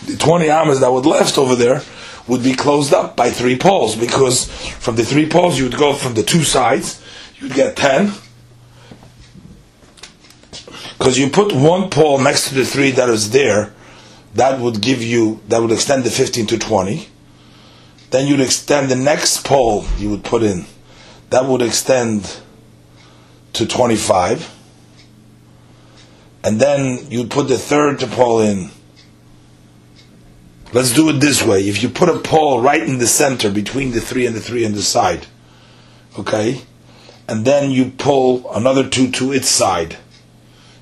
the 0.05 0.17
20 0.17 0.49
amas 0.49 0.79
that 0.79 0.91
would 0.91 1.05
left 1.05 1.37
over 1.37 1.55
there 1.55 1.81
would 2.27 2.43
be 2.43 2.53
closed 2.53 2.93
up 2.93 3.15
by 3.15 3.29
three 3.29 3.57
poles 3.57 3.95
because 3.95 4.49
from 4.79 4.95
the 4.95 5.05
three 5.05 5.29
poles 5.29 5.57
you 5.57 5.65
would 5.65 5.77
go 5.77 5.93
from 5.93 6.13
the 6.13 6.23
two 6.23 6.43
sides. 6.43 7.03
You'd 7.39 7.53
get 7.53 7.75
10 7.75 8.11
because 10.97 11.17
you 11.17 11.29
put 11.29 11.53
one 11.53 11.89
pole 11.89 12.19
next 12.19 12.49
to 12.49 12.55
the 12.55 12.65
three 12.65 12.91
that 12.91 13.09
is 13.09 13.29
there, 13.29 13.73
that 14.33 14.59
would 14.59 14.81
give 14.81 15.03
you, 15.03 15.39
that 15.47 15.61
would 15.61 15.71
extend 15.71 16.03
the 16.03 16.09
15 16.09 16.47
to 16.47 16.57
20. 16.57 17.07
Then 18.09 18.27
you'd 18.27 18.39
extend 18.39 18.89
the 18.89 18.95
next 18.95 19.45
pole 19.45 19.85
you 19.97 20.09
would 20.09 20.23
put 20.23 20.41
in, 20.41 20.65
that 21.29 21.45
would 21.45 21.61
extend 21.61 22.39
to 23.53 23.67
25. 23.67 24.53
And 26.43 26.59
then 26.59 27.11
you'd 27.11 27.29
put 27.29 27.47
the 27.47 27.57
third 27.57 27.99
pole 27.99 28.39
in. 28.39 28.69
Let's 30.73 30.93
do 30.93 31.09
it 31.09 31.13
this 31.13 31.43
way. 31.43 31.67
If 31.67 31.83
you 31.83 31.89
put 31.89 32.09
a 32.09 32.19
pole 32.19 32.61
right 32.61 32.81
in 32.81 32.97
the 32.97 33.07
center 33.07 33.51
between 33.51 33.91
the 33.91 34.01
three 34.01 34.25
and 34.25 34.35
the 34.35 34.39
three 34.39 34.65
on 34.65 34.73
the 34.73 34.81
side, 34.81 35.27
okay, 36.17 36.61
and 37.27 37.45
then 37.45 37.71
you 37.71 37.91
pull 37.91 38.49
another 38.51 38.87
two 38.87 39.11
to 39.11 39.31
its 39.31 39.49
side 39.49 39.97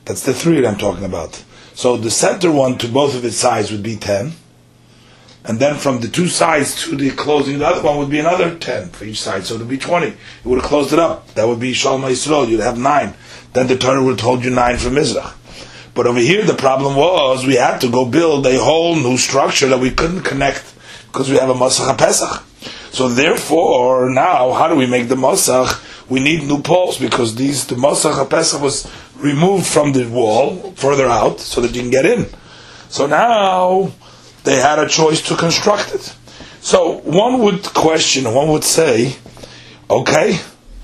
that's 0.05 0.23
the 0.23 0.33
three 0.33 0.61
that 0.61 0.67
I'm 0.67 0.77
talking 0.77 1.03
about. 1.03 1.43
So 1.73 1.97
the 1.97 2.11
center 2.11 2.51
one 2.51 2.77
to 2.77 2.87
both 2.87 3.15
of 3.15 3.25
its 3.25 3.37
sides 3.37 3.71
would 3.71 3.83
be 3.83 3.97
10. 3.97 4.33
And 5.43 5.59
then 5.59 5.75
from 5.75 5.99
the 5.99 6.07
two 6.07 6.27
sides 6.27 6.83
to 6.83 6.95
the 6.95 7.11
closing, 7.11 7.59
the 7.59 7.67
other 7.67 7.83
one 7.83 7.97
would 7.97 8.09
be 8.09 8.19
another 8.19 8.55
10 8.55 8.89
for 8.89 9.05
each 9.05 9.21
side. 9.21 9.45
So 9.45 9.55
it 9.55 9.59
would 9.59 9.67
be 9.67 9.77
20. 9.77 10.07
It 10.07 10.15
would 10.43 10.61
have 10.61 10.69
closed 10.69 10.93
it 10.93 10.99
up. 10.99 11.33
That 11.35 11.47
would 11.47 11.59
be 11.59 11.73
Shalom 11.73 12.01
Yisrael. 12.01 12.47
You'd 12.47 12.61
have 12.61 12.79
9. 12.79 13.13
Then 13.53 13.67
the 13.67 13.77
Torah 13.77 14.03
would 14.03 14.11
have 14.11 14.19
told 14.19 14.43
you 14.43 14.49
9 14.49 14.77
for 14.77 14.89
Mizrach. 14.89 15.33
But 15.93 16.07
over 16.07 16.19
here, 16.19 16.43
the 16.43 16.55
problem 16.55 16.95
was 16.95 17.45
we 17.45 17.55
had 17.55 17.79
to 17.81 17.91
go 17.91 18.05
build 18.05 18.45
a 18.47 18.59
whole 18.59 18.95
new 18.95 19.17
structure 19.17 19.67
that 19.67 19.79
we 19.79 19.91
couldn't 19.91 20.23
connect 20.23 20.73
because 21.07 21.29
we 21.29 21.37
have 21.37 21.49
a 21.49 21.53
Masach 21.53 21.97
Pesach. 21.97 22.43
So 22.91 23.07
therefore, 23.07 24.09
now, 24.09 24.51
how 24.53 24.67
do 24.67 24.75
we 24.75 24.87
make 24.87 25.09
the 25.09 25.15
Masach? 25.15 25.81
We 26.09 26.19
need 26.19 26.43
new 26.43 26.61
poles 26.61 26.99
because 26.99 27.35
these, 27.35 27.65
the 27.65 27.75
Masach 27.75 28.29
Pesach 28.29 28.61
was 28.61 28.91
removed 29.17 29.65
from 29.65 29.93
the 29.93 30.05
wall 30.07 30.73
further 30.73 31.07
out 31.07 31.39
so 31.39 31.61
that 31.61 31.75
you 31.75 31.81
can 31.81 31.91
get 31.91 32.05
in. 32.05 32.27
So 32.89 33.07
now 33.07 33.91
they 34.43 34.57
had 34.57 34.79
a 34.79 34.87
choice 34.87 35.21
to 35.23 35.35
construct 35.35 35.93
it. 35.93 36.15
So 36.61 36.99
one 37.01 37.41
would 37.41 37.63
question, 37.63 38.31
one 38.33 38.49
would 38.49 38.63
say, 38.63 39.15
okay, 39.89 40.39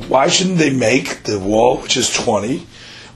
why 0.08 0.28
shouldn't 0.28 0.58
they 0.58 0.72
make 0.72 1.24
the 1.24 1.40
wall, 1.40 1.78
which 1.78 1.98
is 1.98 2.12
20, 2.14 2.66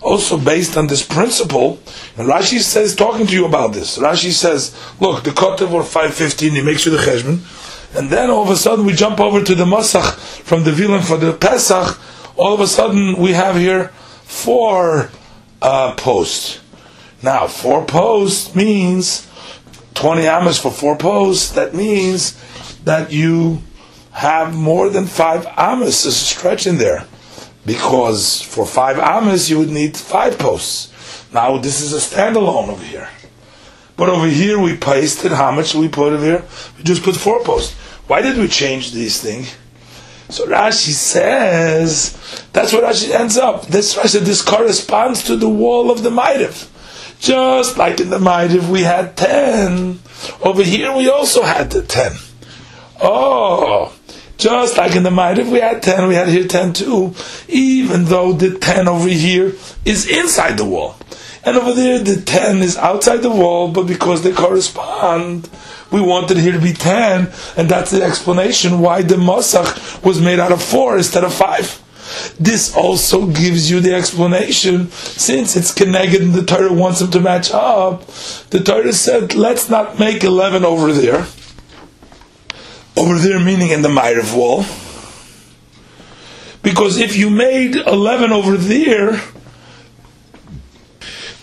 also 0.01 0.38
based 0.38 0.78
on 0.78 0.88
this 0.88 1.03
principle? 1.03 1.80
And 2.18 2.28
Rashi 2.28 2.60
says, 2.60 2.95
talking 2.95 3.28
to 3.28 3.34
you 3.34 3.45
about 3.45 3.74
this, 3.74 3.97
Rashi 3.97 4.32
says, 4.32 4.76
look, 4.99 5.24
the 5.24 5.32
Kotev 5.32 5.72
were 5.72 5.84
515, 5.84 6.51
he 6.51 6.62
makes 6.62 6.86
you 6.86 6.91
the 6.91 6.97
Cheshbon, 6.97 7.39
and 7.96 8.10
then 8.10 8.30
all 8.30 8.43
of 8.43 8.50
a 8.50 8.56
sudden 8.56 8.86
we 8.86 8.93
jump 8.93 9.20
over 9.20 9.43
to 9.43 9.56
the 9.56 9.66
Masach 9.66 10.18
from 10.43 10.64
the 10.64 10.72
Viloin 10.72 11.04
for 11.04 11.18
the 11.18 11.34
Pesach, 11.34 12.00
all 12.36 12.54
of 12.54 12.60
a 12.60 12.68
sudden 12.68 13.18
we 13.18 13.32
have 13.32 13.56
here 13.56 13.88
four 14.24 15.10
uh, 15.62 15.96
posts. 15.96 16.60
Now, 17.24 17.48
four 17.48 17.86
posts 17.86 18.54
means 18.54 19.28
20 19.96 20.28
amas 20.28 20.60
for 20.60 20.72
four 20.72 20.98
posts. 20.98 21.52
That 21.54 21.74
means 21.74 22.39
that 22.84 23.12
you 23.12 23.62
have 24.12 24.54
more 24.54 24.89
than 24.89 25.06
five 25.06 25.46
amas 25.58 26.06
as 26.06 26.14
a 26.14 26.26
stretch 26.26 26.68
in 26.68 26.78
there. 26.78 27.06
Because 27.66 28.41
for 28.41 28.66
five 28.66 29.00
amas, 29.00 29.50
you 29.50 29.58
would 29.58 29.72
need 29.72 29.98
five 29.98 30.38
posts. 30.38 30.91
Now, 31.34 31.58
this 31.58 31.82
is 31.82 31.93
a 31.93 31.98
standalone 31.98 32.70
over 32.70 32.84
here. 32.84 33.10
But 33.98 34.10
over 34.10 34.28
here, 34.28 34.60
we 34.60 34.76
pasted 34.76 35.32
how 35.32 35.52
much 35.52 35.74
we 35.74 35.88
put 35.88 36.14
over 36.14 36.24
here? 36.24 36.43
We 36.78 36.84
just 36.84 37.02
put 37.02 37.16
four 37.16 37.43
posts. 37.43 37.76
Why 38.08 38.22
did 38.22 38.38
we 38.38 38.47
change 38.47 38.91
these 38.91 39.22
things? 39.22 39.56
So 40.30 40.45
Rashi 40.47 40.91
says 40.91 42.18
that's 42.53 42.74
where 42.74 42.84
Rashi 42.84 43.12
ends 43.12 43.38
up. 43.38 43.68
This 43.68 43.95
Rashi 43.95 44.20
this 44.20 44.41
corresponds 44.41 45.24
to 45.24 45.36
the 45.36 45.49
wall 45.49 45.91
of 45.91 46.03
the 46.03 46.10
Ma'ariv. 46.10 46.70
Just 47.20 47.78
like 47.78 47.99
in 47.99 48.10
the 48.10 48.20
Ma'ariv 48.20 48.70
we 48.70 48.82
had 48.82 49.16
ten, 49.16 49.99
over 50.41 50.64
here 50.64 50.95
we 50.95 51.10
also 51.10 51.43
had 51.43 51.72
the 51.72 51.82
ten. 51.82 52.14
Oh, 53.01 53.93
just 54.38 54.78
like 54.78 54.95
in 54.95 55.03
the 55.03 55.10
Ma'ariv 55.10 55.51
we 55.51 55.60
had 55.60 55.82
ten, 55.82 56.08
we 56.08 56.16
had 56.16 56.28
here 56.28 56.47
ten 56.47 56.74
too. 56.74 57.14
Even 57.47 58.06
though 58.06 58.34
the 58.34 58.58
ten 58.58 58.88
over 58.88 59.08
here 59.08 59.53
is 59.86 60.08
inside 60.08 60.58
the 60.58 60.66
wall, 60.66 60.95
and 61.43 61.58
over 61.58 61.74
there 61.74 61.99
the 61.99 62.22
ten 62.22 62.58
is 62.58 62.78
outside 62.78 63.22
the 63.22 63.30
wall, 63.30 63.72
but 63.72 63.88
because 63.88 64.24
they 64.24 64.32
correspond 64.34 65.49
we 65.92 66.02
wanted 66.02 66.38
here 66.38 66.52
to 66.52 66.60
be 66.60 66.74
10, 66.74 67.32
and 67.58 67.70
that's 67.70 67.92
the 67.92 68.04
explanation 68.04 68.80
why 68.80 69.02
the 69.02 69.16
Masach 69.16 70.04
was 70.04 70.20
made 70.22 70.40
out 70.40 70.52
of 70.52 70.62
4 70.62 70.98
instead 70.98 71.24
of 71.24 71.34
5. 71.34 72.36
This 72.40 72.76
also 72.76 73.28
gives 73.28 73.70
you 73.70 73.80
the 73.80 73.94
explanation, 73.94 74.90
since 74.92 75.56
it's 75.56 75.74
connected 75.74 76.22
and 76.22 76.34
the 76.34 76.46
Torah 76.46 76.72
wants 76.72 77.00
them 77.00 77.12
to 77.12 77.20
match 77.20 77.52
up, 77.52 78.06
the 78.52 78.60
Torah 78.64 78.94
said, 78.94 79.34
let's 79.34 79.70
not 79.70 80.00
make 80.00 80.24
11 80.24 80.64
over 80.64 80.94
there. 80.94 81.26
over 82.98 83.18
there, 83.20 83.40
meaning 83.40 83.72
in 83.72 83.82
the 83.82 83.90
Ma'ariv 83.90 84.36
wall. 84.36 84.64
Because 86.62 86.98
if 86.98 87.16
you 87.16 87.30
made 87.30 87.76
11 87.76 88.32
over 88.32 88.58
there, 88.58 89.22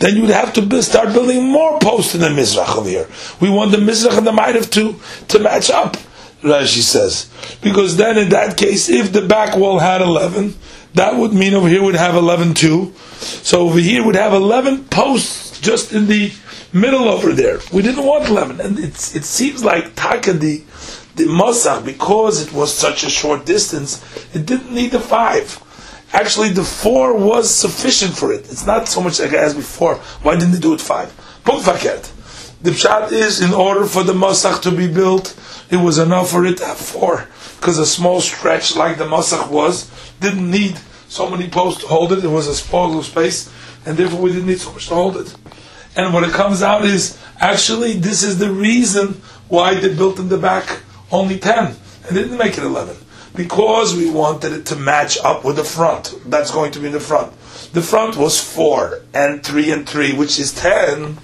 then 0.02 0.16
you 0.16 0.22
would 0.22 0.30
have 0.30 0.52
to 0.52 0.82
start 0.82 1.12
building 1.12 1.44
more 1.44 1.78
posts 1.78 2.16
in 2.16 2.20
the 2.20 2.28
Mizrach 2.28 2.76
over 2.76 2.88
here. 2.88 3.08
We 3.40 3.48
want 3.48 3.70
the 3.70 3.76
Mizrach 3.76 4.18
and 4.18 4.26
the 4.26 4.32
Ma'ariv 4.32 4.68
to, 4.72 4.98
to 5.28 5.38
match 5.38 5.70
up, 5.70 5.96
Rashi 6.42 6.82
says. 6.82 7.30
Because 7.62 7.96
then 7.96 8.18
in 8.18 8.30
that 8.30 8.56
case, 8.56 8.88
if 8.88 9.12
the 9.12 9.22
back 9.22 9.56
wall 9.56 9.78
had 9.78 10.02
11, 10.02 10.54
that 10.94 11.14
would 11.14 11.32
mean 11.32 11.54
over 11.54 11.68
here 11.68 11.82
would 11.84 11.94
have 11.94 12.16
11 12.16 12.54
too. 12.54 12.92
So 13.20 13.60
over 13.68 13.78
here 13.78 14.04
would 14.04 14.16
have 14.16 14.32
11 14.32 14.86
posts 14.86 15.60
just 15.60 15.92
in 15.92 16.08
the 16.08 16.32
middle 16.72 17.08
over 17.08 17.32
there. 17.32 17.60
We 17.72 17.82
didn't 17.82 18.04
want 18.04 18.28
11. 18.28 18.60
And 18.60 18.80
it's, 18.80 19.14
it 19.14 19.24
seems 19.24 19.64
like 19.64 19.94
Taka, 19.94 20.32
the, 20.32 20.64
the 21.14 21.26
Mosach, 21.26 21.84
because 21.84 22.44
it 22.44 22.52
was 22.52 22.74
such 22.74 23.04
a 23.04 23.10
short 23.10 23.46
distance, 23.46 24.02
it 24.34 24.46
didn't 24.46 24.74
need 24.74 24.90
the 24.90 25.00
five. 25.00 25.62
Actually, 26.12 26.50
the 26.50 26.64
four 26.64 27.16
was 27.16 27.54
sufficient 27.54 28.14
for 28.14 28.32
it. 28.32 28.40
It's 28.40 28.66
not 28.66 28.86
so 28.86 29.00
much 29.00 29.18
like 29.18 29.32
as 29.32 29.54
before. 29.54 29.96
Why 30.22 30.34
didn't 30.34 30.52
they 30.52 30.60
do 30.60 30.74
it 30.74 30.80
five? 30.80 31.10
The 31.44 32.70
pshat 32.70 33.12
is, 33.12 33.40
in 33.40 33.52
order 33.52 33.86
for 33.86 34.04
the 34.04 34.12
Mosach 34.12 34.62
to 34.62 34.70
be 34.70 34.86
built, 34.86 35.34
it 35.70 35.76
was 35.76 35.98
enough 35.98 36.30
for 36.30 36.44
it 36.44 36.58
to 36.58 36.66
have 36.66 36.76
four. 36.76 37.26
Because 37.58 37.78
a 37.78 37.86
small 37.86 38.20
stretch 38.20 38.76
like 38.76 38.98
the 38.98 39.04
Mosach 39.04 39.50
was, 39.50 39.90
didn't 40.20 40.50
need 40.50 40.78
so 41.08 41.28
many 41.28 41.48
posts 41.48 41.80
to 41.80 41.88
hold 41.88 42.12
it. 42.12 42.24
It 42.24 42.28
was 42.28 42.46
a 42.46 42.54
small 42.54 43.02
space, 43.02 43.52
and 43.84 43.96
therefore 43.96 44.20
we 44.20 44.32
didn't 44.32 44.46
need 44.46 44.60
so 44.60 44.72
much 44.72 44.88
to 44.88 44.94
hold 44.94 45.16
it. 45.16 45.34
And 45.96 46.14
what 46.14 46.24
it 46.24 46.30
comes 46.30 46.62
out 46.62 46.84
is 46.84 47.18
actually 47.40 47.94
this 47.94 48.22
is 48.22 48.38
the 48.38 48.50
reason 48.50 49.20
why 49.48 49.74
they 49.74 49.94
built 49.94 50.18
in 50.18 50.28
the 50.28 50.38
back 50.38 50.80
only 51.10 51.38
10 51.38 51.76
and 52.06 52.16
didn't 52.16 52.38
make 52.38 52.56
it 52.56 52.64
11. 52.64 52.96
Because 53.34 53.94
we 53.96 54.10
wanted 54.10 54.52
it 54.52 54.66
to 54.66 54.76
match 54.76 55.18
up 55.24 55.44
with 55.44 55.56
the 55.56 55.64
front. 55.64 56.14
That's 56.26 56.50
going 56.50 56.72
to 56.72 56.80
be 56.80 56.86
in 56.86 56.92
the 56.92 57.00
front. 57.00 57.32
The 57.72 57.82
front 57.82 58.16
was 58.16 58.38
4 58.40 59.00
and 59.14 59.44
3 59.44 59.72
and 59.72 59.88
3, 59.88 60.12
which 60.14 60.38
is 60.38 60.52
10. 60.52 61.16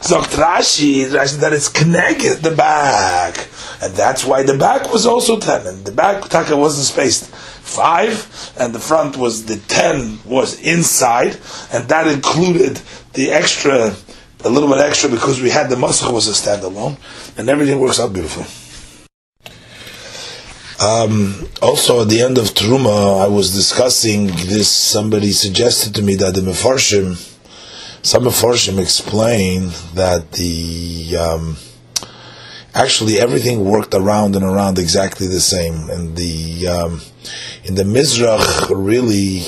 Zogt 0.00 0.36
Rashi, 0.36 1.06
Rashi 1.06 1.38
that 1.38 1.52
it's 1.52 1.68
connected 1.68 2.36
the 2.36 2.52
back. 2.52 3.48
And 3.82 3.92
that's 3.94 4.24
why 4.24 4.44
the 4.44 4.56
back 4.56 4.92
was 4.92 5.06
also 5.06 5.40
10. 5.40 5.66
And 5.66 5.84
the 5.84 5.90
back 5.92 6.22
taka 6.28 6.56
wasn't 6.56 6.86
spaced 6.86 7.26
5, 7.68 8.54
and 8.58 8.74
the 8.74 8.78
front 8.78 9.16
was 9.16 9.46
the 9.46 9.56
10 9.56 10.20
was 10.24 10.60
inside, 10.60 11.38
and 11.72 11.88
that 11.88 12.06
included 12.06 12.80
the 13.12 13.30
extra 13.30 13.94
a 14.44 14.48
little 14.48 14.68
bit 14.68 14.78
extra 14.78 15.10
because 15.10 15.42
we 15.42 15.50
had 15.50 15.68
the 15.68 15.76
Masach 15.76 16.12
was 16.12 16.28
a 16.28 16.32
standalone, 16.32 16.96
and 17.36 17.48
everything 17.48 17.80
works 17.80 17.98
out 18.00 18.12
beautifully. 18.12 18.46
Um, 20.80 21.48
also, 21.60 22.02
at 22.02 22.08
the 22.08 22.22
end 22.22 22.38
of 22.38 22.54
Truma, 22.54 23.24
I 23.24 23.26
was 23.26 23.52
discussing 23.52 24.28
this. 24.28 24.70
Somebody 24.70 25.32
suggested 25.32 25.92
to 25.96 26.02
me 26.02 26.14
that 26.16 26.34
the 26.34 26.40
Mefarshim, 26.40 27.16
some 28.02 28.24
Mefarshim 28.24 28.80
explain 28.80 29.70
that 29.94 30.30
the 30.32 31.16
um, 31.16 31.56
actually 32.74 33.18
everything 33.18 33.64
worked 33.64 33.92
around 33.92 34.36
and 34.36 34.44
around 34.44 34.78
exactly 34.78 35.26
the 35.26 35.40
same, 35.40 35.90
and 35.90 36.16
the 36.16 36.68
um, 36.68 37.00
in 37.64 37.74
the 37.74 37.82
Mizrach 37.82 38.70
really 38.70 39.42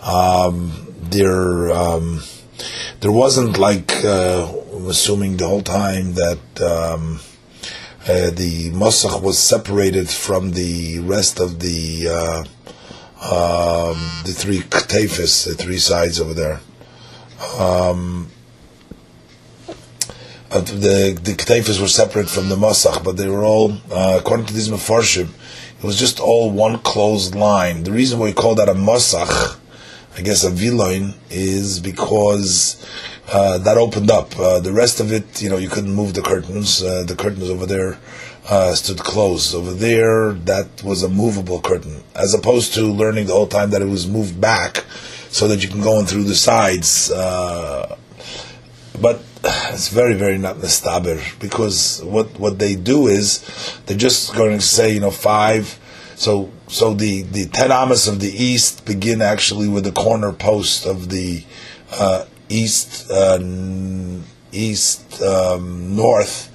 um, 0.00 0.94
there 1.10 1.72
um, 1.72 2.22
there 3.00 3.10
wasn't 3.10 3.58
like 3.58 4.04
uh, 4.04 4.48
assuming 4.88 5.38
the 5.38 5.48
whole 5.48 5.62
time 5.62 6.14
that 6.14 6.60
um, 6.60 7.18
uh, 8.02 8.30
the 8.30 8.70
Mosach 8.72 9.22
was 9.22 9.38
separated 9.38 10.08
from 10.08 10.52
the 10.52 10.98
rest 11.00 11.40
of 11.40 11.60
the 11.60 12.08
uh, 12.08 12.44
um, 13.22 14.10
the 14.24 14.32
three 14.32 14.60
ktefis, 14.60 15.46
the 15.46 15.54
three 15.54 15.78
sides 15.78 16.20
over 16.20 16.34
there. 16.34 16.60
Um, 17.58 18.28
uh, 20.50 20.60
the 20.60 21.18
the 21.22 21.32
ktefis 21.32 21.80
were 21.80 21.88
separate 21.88 22.28
from 22.28 22.48
the 22.48 22.56
Mosach, 22.56 23.04
but 23.04 23.16
they 23.16 23.28
were 23.28 23.44
all, 23.44 23.72
uh, 23.90 24.18
according 24.20 24.46
to 24.46 24.52
these 24.52 24.68
Mefarshim, 24.68 25.28
it 25.78 25.84
was 25.84 25.98
just 25.98 26.18
all 26.18 26.50
one 26.50 26.78
closed 26.80 27.34
line. 27.34 27.84
The 27.84 27.92
reason 27.92 28.18
why 28.18 28.26
we 28.26 28.32
call 28.32 28.56
that 28.56 28.68
a 28.68 28.74
Mosach 28.74 29.58
I 30.16 30.20
guess 30.20 30.44
a 30.44 30.50
viloin 30.50 31.14
is 31.30 31.80
because 31.80 32.76
uh, 33.30 33.58
that 33.58 33.78
opened 33.78 34.10
up. 34.10 34.38
Uh, 34.38 34.60
the 34.60 34.72
rest 34.72 35.00
of 35.00 35.12
it, 35.12 35.42
you 35.42 35.48
know, 35.48 35.56
you 35.56 35.68
couldn't 35.68 35.94
move 35.94 36.14
the 36.14 36.22
curtains. 36.22 36.82
Uh, 36.82 37.04
the 37.06 37.14
curtains 37.14 37.48
over 37.48 37.66
there 37.66 37.98
uh, 38.48 38.74
stood 38.74 38.98
closed. 38.98 39.54
Over 39.54 39.72
there, 39.72 40.32
that 40.32 40.82
was 40.82 41.02
a 41.02 41.08
movable 41.08 41.60
curtain, 41.60 42.02
as 42.14 42.34
opposed 42.34 42.74
to 42.74 42.82
learning 42.82 43.26
the 43.26 43.32
whole 43.32 43.46
time 43.46 43.70
that 43.70 43.82
it 43.82 43.88
was 43.88 44.08
moved 44.08 44.40
back 44.40 44.84
so 45.30 45.48
that 45.48 45.62
you 45.62 45.68
can 45.68 45.80
go 45.80 45.98
in 45.98 46.06
through 46.06 46.24
the 46.24 46.34
sides. 46.34 47.10
Uh, 47.10 47.96
but 49.00 49.22
it's 49.44 49.88
very, 49.88 50.14
very 50.14 50.38
not 50.38 50.56
nestaber 50.56 51.20
because 51.40 52.02
what 52.04 52.38
what 52.38 52.58
they 52.58 52.74
do 52.76 53.06
is 53.06 53.40
they're 53.86 53.96
just 53.96 54.34
going 54.34 54.58
to 54.58 54.64
say, 54.64 54.92
you 54.92 55.00
know, 55.00 55.10
five 55.10 55.78
so, 56.22 56.52
so 56.68 56.94
the, 56.94 57.22
the 57.22 57.46
ten 57.46 57.72
amas 57.72 58.06
of 58.06 58.20
the 58.20 58.30
east 58.30 58.84
begin 58.84 59.20
actually 59.20 59.66
with 59.66 59.82
the 59.82 59.90
corner 59.90 60.32
post 60.32 60.86
of 60.86 61.08
the 61.08 61.42
east 62.52 63.10
uh, 63.10 63.38
east 64.52 65.22
um, 65.22 65.96
north, 65.96 66.50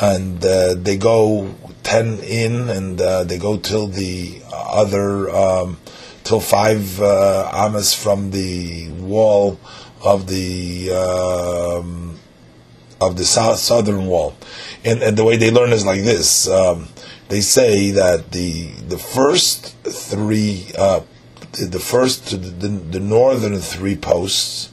and 0.00 0.44
uh, 0.44 0.74
they 0.74 0.96
go 0.96 1.54
ten 1.82 2.18
in, 2.18 2.68
and 2.68 3.00
uh, 3.00 3.24
they 3.24 3.38
go 3.38 3.56
till 3.56 3.86
the 3.86 4.42
other 4.52 5.30
um, 5.30 5.78
till 6.24 6.40
five 6.40 7.00
uh, 7.00 7.48
amas 7.52 7.94
from 7.94 8.30
the 8.32 8.90
wall 9.00 9.58
of 10.02 10.26
the 10.26 10.90
um, 10.90 12.18
of 13.00 13.16
the 13.16 13.24
south 13.24 13.58
southern 13.58 14.06
wall, 14.06 14.34
and, 14.84 15.02
and 15.02 15.16
the 15.16 15.24
way 15.24 15.36
they 15.36 15.50
learn 15.50 15.72
is 15.72 15.86
like 15.86 16.02
this. 16.02 16.48
Um, 16.48 16.88
they 17.28 17.40
say 17.40 17.90
that 17.90 18.32
the 18.32 18.70
the 18.88 18.98
first 18.98 19.76
three, 19.82 20.70
uh, 20.78 21.00
the, 21.52 21.66
the, 21.66 21.80
first 21.80 22.30
the, 22.30 22.68
the, 22.68 23.00
northern 23.00 23.58
three 23.58 23.96
posts, 23.96 24.70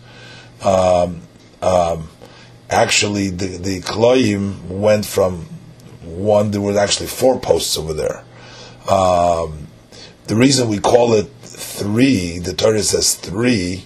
um, 0.63 1.21
um, 1.61 2.09
actually 2.69 3.29
the 3.29 3.57
the 3.57 3.81
kloim 3.81 4.67
went 4.67 5.05
from 5.05 5.45
one. 6.03 6.51
There 6.51 6.61
were 6.61 6.77
actually 6.77 7.07
four 7.07 7.39
posts 7.39 7.77
over 7.77 7.93
there. 7.93 8.23
Um, 8.89 9.67
the 10.27 10.35
reason 10.35 10.69
we 10.69 10.79
call 10.79 11.13
it 11.13 11.27
three, 11.41 12.39
the 12.39 12.53
Torah 12.53 12.83
says 12.83 13.15
three 13.15 13.85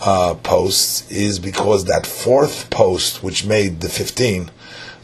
uh, 0.00 0.34
posts, 0.42 1.10
is 1.10 1.38
because 1.38 1.84
that 1.86 2.06
fourth 2.06 2.70
post, 2.70 3.22
which 3.22 3.46
made 3.46 3.80
the 3.80 3.88
fifteen 3.88 4.50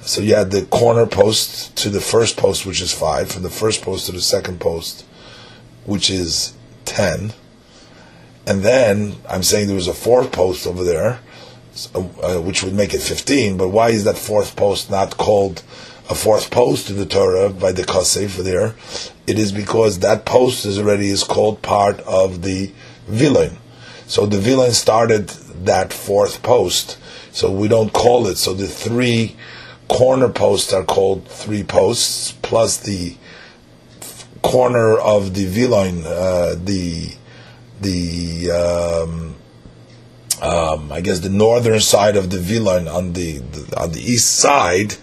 so 0.02 0.22
you 0.22 0.34
had 0.34 0.50
the 0.50 0.62
corner 0.62 1.06
post 1.06 1.76
to 1.76 1.90
the 1.90 2.00
first 2.00 2.36
post, 2.36 2.64
which 2.64 2.80
is 2.80 2.92
five, 2.92 3.30
from 3.30 3.42
the 3.42 3.50
first 3.50 3.82
post 3.82 4.06
to 4.06 4.12
the 4.12 4.20
second 4.20 4.58
post, 4.58 5.04
which 5.84 6.10
is 6.10 6.54
ten. 6.84 7.32
And 8.46 8.62
then 8.62 9.16
I'm 9.28 9.42
saying 9.42 9.66
there 9.66 9.76
was 9.76 9.88
a 9.88 9.94
fourth 9.94 10.32
post 10.32 10.66
over 10.66 10.82
there, 10.84 11.20
uh, 11.94 12.40
which 12.40 12.62
would 12.62 12.74
make 12.74 12.94
it 12.94 13.00
15. 13.00 13.56
But 13.56 13.68
why 13.68 13.90
is 13.90 14.04
that 14.04 14.18
fourth 14.18 14.56
post 14.56 14.90
not 14.90 15.16
called 15.16 15.62
a 16.08 16.14
fourth 16.14 16.50
post 16.50 16.90
in 16.90 16.96
the 16.96 17.06
Torah 17.06 17.50
by 17.50 17.72
the 17.72 17.82
Kasef 17.82 18.36
there? 18.42 18.74
It 19.26 19.38
is 19.38 19.52
because 19.52 20.00
that 20.00 20.24
post 20.24 20.64
is 20.64 20.78
already 20.78 21.10
is 21.10 21.22
called 21.22 21.62
part 21.62 22.00
of 22.00 22.42
the 22.42 22.72
viloin. 23.06 23.56
So 24.06 24.26
the 24.26 24.38
viloin 24.38 24.72
started 24.72 25.28
that 25.64 25.92
fourth 25.92 26.42
post. 26.42 26.98
So 27.32 27.52
we 27.52 27.68
don't 27.68 27.92
call 27.92 28.26
it. 28.26 28.36
So 28.38 28.54
the 28.54 28.66
three 28.66 29.36
corner 29.88 30.28
posts 30.28 30.72
are 30.72 30.84
called 30.84 31.28
three 31.28 31.62
posts, 31.62 32.32
plus 32.42 32.78
the 32.78 33.16
corner 34.42 34.98
of 34.98 35.34
the 35.34 35.46
viloin, 35.46 36.04
uh, 36.04 36.56
the 36.64 37.14
the 37.80 38.50
um, 38.50 39.34
um, 40.42 40.90
I 40.90 41.00
guess 41.00 41.20
the 41.20 41.28
northern 41.28 41.80
side 41.80 42.16
of 42.16 42.30
the 42.30 42.38
viloin 42.38 42.88
on 42.88 43.12
the, 43.12 43.38
the, 43.38 43.80
on 43.80 43.92
the 43.92 44.00
east 44.00 44.36
side, 44.38 44.94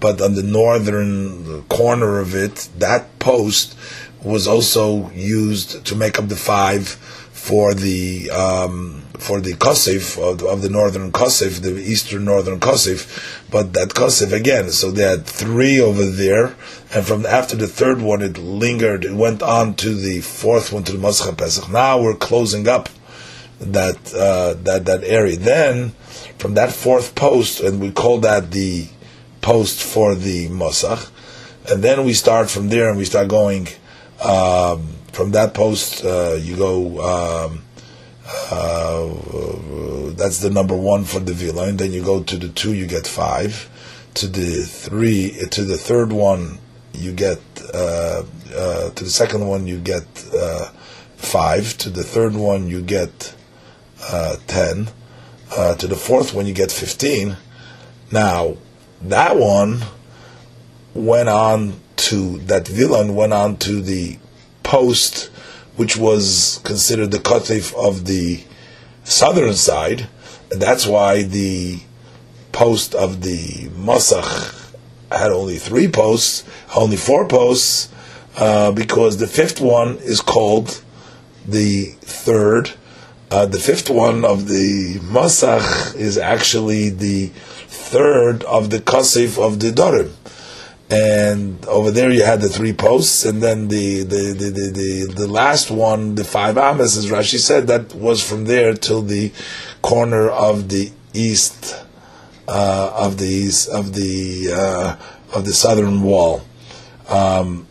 but 0.00 0.20
on 0.20 0.34
the 0.34 0.42
northern 0.42 1.62
corner 1.64 2.18
of 2.18 2.34
it, 2.34 2.68
that 2.78 3.18
post 3.18 3.76
was 4.22 4.46
also 4.48 5.10
used 5.10 5.84
to 5.84 5.94
make 5.94 6.18
up 6.18 6.28
the 6.28 6.36
five 6.36 6.98
for 7.46 7.74
the 7.74 8.28
um, 8.30 9.02
for 9.20 9.40
the 9.40 9.52
Kosif 9.52 10.18
of, 10.18 10.42
of, 10.42 10.62
the 10.62 10.68
northern 10.68 11.12
Kosif, 11.12 11.60
the 11.62 11.76
eastern 11.78 12.24
northern 12.24 12.58
Kosif, 12.58 13.48
but 13.48 13.72
that 13.74 13.90
Kosif 13.90 14.32
again. 14.32 14.70
So 14.70 14.90
they 14.90 15.04
had 15.04 15.24
three 15.26 15.80
over 15.80 16.04
there, 16.04 16.56
and 16.92 17.06
from 17.06 17.24
after 17.24 17.54
the 17.54 17.68
third 17.68 18.02
one, 18.02 18.20
it 18.20 18.36
lingered. 18.36 19.04
It 19.04 19.14
went 19.14 19.42
on 19.42 19.74
to 19.76 19.94
the 19.94 20.22
fourth 20.22 20.72
one 20.72 20.82
to 20.84 20.92
the 20.92 20.98
Masach 20.98 21.38
Pesach. 21.38 21.70
Now 21.70 22.02
we're 22.02 22.16
closing 22.16 22.66
up 22.66 22.88
that 23.60 24.12
uh, 24.12 24.54
that 24.64 24.84
that 24.86 25.04
area. 25.04 25.36
Then 25.36 25.90
from 26.38 26.54
that 26.54 26.72
fourth 26.72 27.14
post, 27.14 27.60
and 27.60 27.80
we 27.80 27.92
call 27.92 28.18
that 28.18 28.50
the 28.50 28.88
post 29.40 29.80
for 29.80 30.16
the 30.16 30.48
Masach. 30.48 31.10
and 31.70 31.80
then 31.80 32.04
we 32.04 32.12
start 32.12 32.50
from 32.50 32.70
there 32.70 32.88
and 32.88 32.98
we 32.98 33.04
start 33.04 33.28
going 33.28 33.68
um, 34.20 34.96
from 35.16 35.30
that 35.30 35.54
post. 35.54 36.04
Uh, 36.04 36.36
you 36.38 36.56
go. 36.56 37.00
Um, 37.00 37.62
uh, 38.50 40.12
that's 40.14 40.40
the 40.40 40.50
number 40.50 40.76
one 40.76 41.04
for 41.04 41.20
the 41.20 41.32
villa, 41.32 41.68
and 41.68 41.78
then 41.78 41.92
you 41.92 42.02
go 42.02 42.22
to 42.22 42.36
the 42.36 42.48
two, 42.48 42.74
you 42.74 42.86
get 42.86 43.06
five. 43.06 43.70
To 44.14 44.26
the 44.26 44.64
three, 44.64 45.32
to 45.50 45.64
the 45.64 45.78
third 45.78 46.12
one, 46.12 46.58
you 46.92 47.12
get. 47.12 47.40
Uh, 47.72 48.24
uh, 48.54 48.90
to 48.90 49.04
the 49.04 49.10
second 49.10 49.46
one, 49.46 49.66
you 49.66 49.78
get 49.78 50.06
uh, 50.34 50.70
five. 51.16 51.76
To 51.78 51.90
the 51.90 52.04
third 52.04 52.34
one, 52.34 52.68
you 52.68 52.82
get 52.82 53.34
uh, 54.10 54.36
ten. 54.46 54.88
to 55.78 55.86
the 55.86 55.96
fourth 55.96 56.34
one, 56.34 56.46
you 56.46 56.54
get 56.54 56.70
fifteen. 56.70 57.36
Now, 58.12 58.56
that 59.02 59.36
one 59.36 59.82
went 60.94 61.28
on 61.28 61.80
to 61.96 62.38
that 62.40 62.64
viloin 62.66 63.14
went 63.14 63.32
on 63.32 63.56
to 63.56 63.80
the 63.80 64.18
post, 64.66 65.30
which 65.76 65.96
was 65.96 66.60
considered 66.64 67.12
the 67.12 67.18
katif 67.18 67.72
of 67.74 68.04
the 68.04 68.42
southern 69.04 69.54
side, 69.54 70.08
and 70.50 70.60
that's 70.60 70.86
why 70.86 71.22
the 71.22 71.78
post 72.50 72.92
of 72.94 73.22
the 73.22 73.68
masach 73.78 74.74
had 75.12 75.30
only 75.30 75.56
three 75.56 75.86
posts, 75.86 76.42
only 76.74 76.96
four 76.96 77.28
posts, 77.28 77.88
uh, 78.38 78.72
because 78.72 79.18
the 79.18 79.28
fifth 79.28 79.60
one 79.60 79.98
is 79.98 80.20
called 80.20 80.82
the 81.46 81.84
third. 82.00 82.72
Uh, 83.30 83.46
the 83.46 83.60
fifth 83.60 83.88
one 83.88 84.24
of 84.24 84.48
the 84.48 84.98
masach 85.00 85.94
is 85.94 86.18
actually 86.18 86.90
the 86.90 87.28
third 87.68 88.42
of 88.44 88.70
the 88.70 88.80
kasif 88.80 89.38
of 89.38 89.60
the 89.60 89.70
dorim 89.70 90.10
and 90.88 91.64
over 91.66 91.90
there 91.90 92.10
you 92.10 92.22
had 92.22 92.40
the 92.40 92.48
three 92.48 92.72
posts, 92.72 93.24
and 93.24 93.42
then 93.42 93.68
the 93.68 94.04
the, 94.04 94.34
the, 94.38 94.50
the, 94.50 94.70
the, 94.70 95.14
the 95.14 95.26
last 95.26 95.70
one, 95.70 96.14
the 96.14 96.24
five 96.24 96.56
amas, 96.56 96.96
as 96.96 97.10
Rashi 97.10 97.38
said, 97.38 97.66
that 97.66 97.94
was 97.94 98.26
from 98.26 98.44
there 98.44 98.74
till 98.74 99.02
the 99.02 99.32
corner 99.82 100.28
of 100.28 100.68
the 100.68 100.92
east 101.12 101.84
uh, 102.46 102.92
of 102.94 103.18
the 103.18 103.26
east 103.26 103.68
of 103.68 103.94
the 103.94 104.52
uh, 104.52 104.96
of 105.34 105.44
the 105.44 105.52
southern 105.52 106.02
wall. 106.02 106.42
Um, 107.08 107.66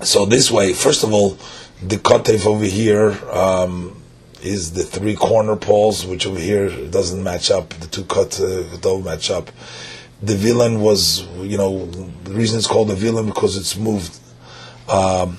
so 0.00 0.24
this 0.24 0.50
way, 0.50 0.72
first 0.72 1.04
of 1.04 1.12
all, 1.12 1.36
the 1.82 1.96
kotef 1.96 2.46
over 2.46 2.64
here 2.64 3.10
um, 3.30 4.02
is 4.42 4.72
the 4.72 4.84
three 4.84 5.16
corner 5.16 5.56
poles, 5.56 6.06
which 6.06 6.26
over 6.26 6.40
here 6.40 6.70
doesn't 6.88 7.22
match 7.22 7.50
up. 7.50 7.70
The 7.70 7.88
two 7.88 8.04
cut 8.04 8.40
uh, 8.40 8.62
don't 8.78 9.04
match 9.04 9.30
up 9.30 9.50
the 10.22 10.34
viloin 10.34 10.80
was, 10.80 11.26
you 11.38 11.58
know, 11.58 11.86
the 11.86 12.32
reason 12.32 12.58
it's 12.58 12.68
called 12.68 12.90
a 12.90 12.94
viloin 12.94 13.26
because 13.26 13.56
it's 13.56 13.76
moved. 13.76 14.18
Um, 14.88 15.38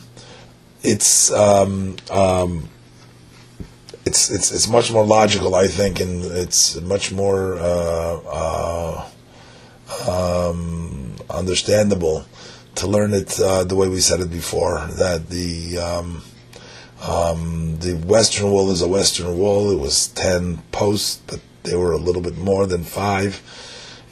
it's 0.81 1.31
um, 1.31 1.95
um, 2.11 2.69
it's 4.05 4.29
it's 4.29 4.51
it's 4.51 4.67
much 4.67 4.91
more 4.91 5.05
logical, 5.05 5.55
I 5.55 5.67
think, 5.67 6.01
and 6.01 6.25
it's 6.25 6.79
much 6.81 7.13
more 7.13 7.57
uh, 7.57 8.19
uh, 8.27 9.09
um, 10.09 11.15
understandable 11.29 12.25
to 12.75 12.87
learn 12.87 13.13
it 13.13 13.39
uh, 13.39 13.63
the 13.63 13.75
way 13.75 13.87
we 13.87 14.01
said 14.01 14.19
it 14.19 14.31
before. 14.31 14.85
That 14.97 15.29
the 15.29 15.77
um, 15.77 16.23
um, 17.07 17.77
the 17.79 17.95
western 18.05 18.51
wall 18.51 18.69
is 18.69 18.81
a 18.81 18.87
western 18.89 19.37
wall. 19.37 19.71
It 19.71 19.79
was 19.79 20.07
ten 20.09 20.57
posts, 20.73 21.21
but 21.25 21.39
they 21.63 21.77
were 21.77 21.93
a 21.93 21.97
little 21.97 22.21
bit 22.21 22.37
more 22.37 22.67
than 22.67 22.83
five 22.83 23.41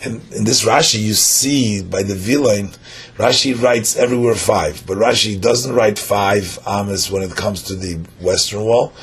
and 0.03 0.21
in 0.33 0.43
this 0.45 0.63
Rashi, 0.65 0.99
you 0.99 1.13
see 1.13 1.83
by 1.83 2.01
the 2.01 2.15
viloin, 2.15 2.75
Rashi 3.17 3.59
writes 3.61 3.95
everywhere 3.95 4.33
five, 4.33 4.83
but 4.87 4.97
Rashi 4.97 5.39
doesn't 5.39 5.75
write 5.75 5.99
five 5.99 6.57
amas 6.65 7.11
when 7.11 7.21
it 7.21 7.35
comes 7.35 7.61
to 7.63 7.75
the 7.75 7.95
western 8.19 8.63
wall. 8.63 8.93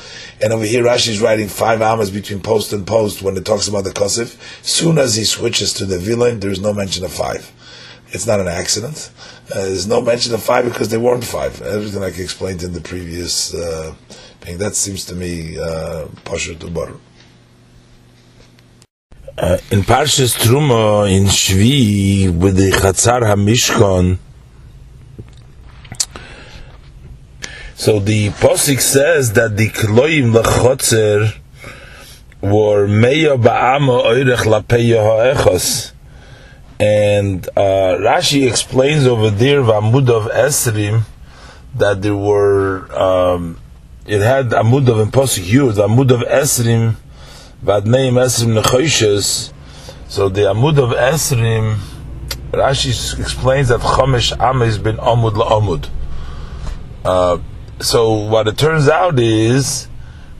And 0.41 0.51
over 0.51 0.65
here, 0.65 0.83
Rashi 0.83 1.09
is 1.09 1.21
writing 1.21 1.47
five 1.47 1.81
amas 1.81 2.09
between 2.09 2.41
post 2.41 2.73
and 2.73 2.85
post 2.85 3.21
when 3.21 3.37
it 3.37 3.45
talks 3.45 3.67
about 3.69 3.85
the 3.85 3.91
kosif. 3.91 4.37
Soon 4.65 4.97
as 4.97 5.15
he 5.15 5.23
switches 5.23 5.73
to 5.75 5.85
the 5.85 5.97
viloin, 5.97 6.41
there 6.41 6.51
is 6.51 6.59
no 6.59 6.73
mention 6.73 7.05
of 7.05 7.13
five. 7.13 7.49
It's 8.11 8.27
not 8.27 8.41
an 8.41 8.47
accident. 8.47 9.11
Uh, 9.51 9.61
there's 9.61 9.87
no 9.87 10.01
mention 10.01 10.33
of 10.33 10.43
five 10.43 10.65
because 10.65 10.89
they 10.89 10.97
weren't 10.97 11.23
five. 11.23 11.61
Everything 11.61 12.03
I 12.03 12.07
explained 12.07 12.63
in 12.63 12.73
the 12.73 12.81
previous 12.81 13.53
uh, 13.53 13.93
thing. 14.41 14.57
That 14.57 14.75
seems 14.75 15.05
to 15.05 15.15
me 15.15 15.57
uh, 15.59 16.07
to 16.07 16.69
bar. 16.71 16.93
Uh, 19.41 19.57
in 19.71 19.83
Parshas 19.83 20.37
Truma 20.37 21.09
in 21.09 21.23
Shvi 21.23 22.29
with 22.29 22.57
the 22.57 22.71
Chatzar 22.71 23.21
Hamishkon. 23.21 24.17
So 27.75 27.99
the 27.99 28.31
posik 28.31 28.81
says 28.81 29.31
that 29.33 29.55
the 29.55 29.69
Kloim 29.69 30.35
lechotzer 30.35 31.37
were 32.41 32.85
meya 32.85 33.41
ba'ama 33.41 34.03
oirech 34.03 34.39
lapeya 34.39 35.33
ha'echos. 35.33 35.93
And 36.81 37.47
uh, 37.55 37.95
Rashi 37.97 38.45
explains 38.45 39.07
over 39.07 39.29
there 39.29 39.61
Vamud 39.61 40.09
of 40.09 40.29
Esrim 40.33 41.03
that 41.75 42.01
there 42.01 42.13
were 42.13 42.91
um, 42.91 43.57
it 44.05 44.19
had 44.19 44.49
Amud 44.49 44.89
of 44.89 44.99
in 44.99 45.11
Posik 45.11 45.49
Yud, 45.49 45.75
Amud 45.75 46.11
of 46.11 46.27
Esrim 46.27 46.97
Vadneim 47.63 48.13
Esrim 48.13 48.61
Nechoshes. 48.61 49.51
So 50.07 50.29
the 50.29 50.41
Amud 50.41 50.77
of 50.77 50.91
Esrim, 50.91 51.75
Rashi 52.51 53.19
explains 53.19 53.67
that 53.67 53.81
Chomesh 53.81 54.37
has 54.63 54.77
been 54.77 54.95
Amud 54.97 55.33
LaAmud. 55.33 55.89
Uh, 57.03 57.39
so 57.81 58.13
what 58.13 58.47
it 58.47 58.57
turns 58.57 58.87
out 58.87 59.19
is 59.19 59.89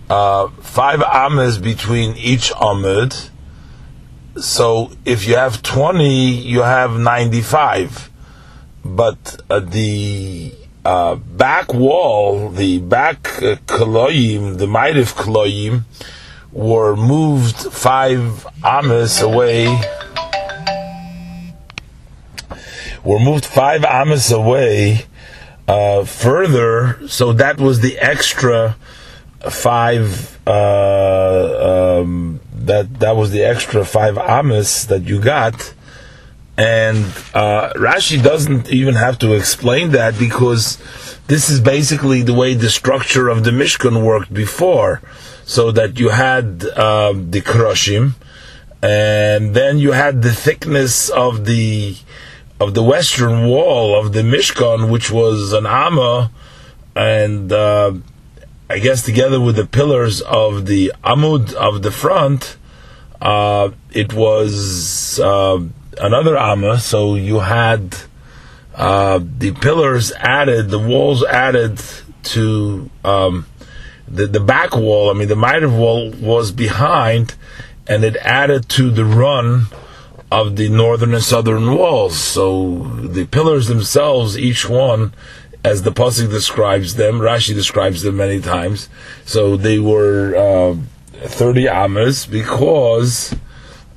uh, 0.10 0.48
five 0.62 1.02
Amas 1.02 1.58
between 1.58 2.16
each 2.16 2.52
Amud. 2.54 3.30
So 4.38 4.92
if 5.04 5.28
you 5.28 5.36
have 5.36 5.62
20, 5.62 6.08
you 6.08 6.62
have 6.62 6.98
95. 6.98 8.10
But 8.86 9.42
uh, 9.50 9.60
the 9.60 10.54
uh, 10.86 11.16
back 11.16 11.74
wall, 11.74 12.50
the 12.50 12.80
back 12.80 13.28
uh, 13.44 13.56
Koloyim, 13.68 14.58
the 14.58 14.68
Ma'ariv 14.68 15.14
Koloyim, 15.16 15.84
were 16.52 16.96
moved 16.96 17.56
five 17.56 18.46
amas 18.64 19.22
away. 19.22 19.68
Were 23.04 23.20
moved 23.20 23.46
five 23.46 23.86
amas 23.86 24.32
away 24.32 25.06
uh, 25.68 26.04
further, 26.04 27.08
so 27.08 27.34
that 27.34 27.60
was 27.60 27.80
the 27.82 27.98
extra 27.98 28.76
five. 29.50 30.40
Uh, 30.46 32.00
um, 32.02 32.40
that 32.54 33.00
that 33.00 33.16
was 33.16 33.32
the 33.32 33.44
extra 33.44 33.86
five 33.86 34.18
amas 34.18 34.86
that 34.88 35.04
you 35.04 35.22
got, 35.22 35.74
and 36.58 37.06
uh, 37.34 37.72
Rashi 37.76 38.22
doesn't 38.22 38.70
even 38.70 38.96
have 38.96 39.18
to 39.20 39.34
explain 39.34 39.92
that 39.92 40.18
because 40.20 40.78
this 41.28 41.50
is 41.50 41.62
basically 41.62 42.24
the 42.24 42.34
way 42.34 42.56
the 42.56 42.70
structure 42.70 43.30
of 43.30 43.44
the 43.44 43.52
Mishkan 43.52 44.04
worked 44.04 44.34
before 44.34 45.02
so 45.50 45.72
that 45.72 45.98
you 45.98 46.10
had 46.10 46.64
uh, 46.64 47.12
the 47.12 47.42
krushim, 47.42 48.14
and 48.84 49.56
then 49.56 49.80
you 49.80 49.94
had 49.94 50.22
the 50.22 50.32
thickness 50.32 51.10
of 51.10 51.46
the 51.46 51.98
of 52.60 52.76
the 52.76 52.84
western 52.84 53.48
wall 53.48 54.00
of 54.00 54.14
the 54.14 54.22
Mishkan, 54.22 54.92
which 54.92 55.10
was 55.10 55.52
an 55.54 55.66
amma, 55.66 56.30
and 56.96 57.52
uh, 57.52 57.94
I 58.70 58.78
guess 58.78 59.02
together 59.02 59.42
with 59.42 59.56
the 59.56 59.66
pillars 59.66 60.22
of 60.22 60.68
the 60.68 60.94
amud 61.04 61.54
of 61.54 61.82
the 61.82 61.90
front, 61.90 62.56
uh, 63.20 63.72
it 63.92 64.14
was 64.14 65.20
uh, 65.20 65.60
another 66.00 66.38
amma. 66.38 66.78
So 66.78 67.16
you 67.16 67.40
had 67.40 67.98
uh, 68.76 69.20
the 69.24 69.54
pillars 69.54 70.12
added, 70.12 70.70
the 70.70 70.78
walls 70.78 71.24
added 71.24 71.82
to. 72.36 72.92
Um, 73.04 73.48
the, 74.12 74.28
the 74.28 74.40
back 74.40 74.76
wall, 74.76 75.10
I 75.10 75.14
mean, 75.14 75.28
the 75.28 75.36
Ma'ariv 75.36 75.78
wall 75.78 76.12
was 76.12 76.52
behind, 76.52 77.36
and 77.88 78.04
it 78.04 78.16
added 78.18 78.70
to 78.70 78.90
the 78.90 79.06
run 79.06 79.66
of 80.32 80.56
the 80.56 80.70
northern 80.70 81.14
and 81.14 81.24
southern 81.24 81.76
walls. 81.76 82.18
So 82.18 82.84
the 83.02 83.26
pillars 83.26 83.68
themselves, 83.68 84.38
each 84.38 84.70
one, 84.70 85.14
as 85.64 85.82
the 85.82 85.92
pasuk 85.92 86.30
describes 86.30 86.96
them, 86.96 87.20
Rashi 87.20 87.54
describes 87.54 88.02
them 88.04 88.18
many 88.18 88.40
times. 88.40 88.90
So 89.26 89.58
they 89.58 89.80
were 89.80 90.36
uh, 90.36 90.78
thirty 91.28 91.68
amas 91.68 92.26
because 92.26 93.36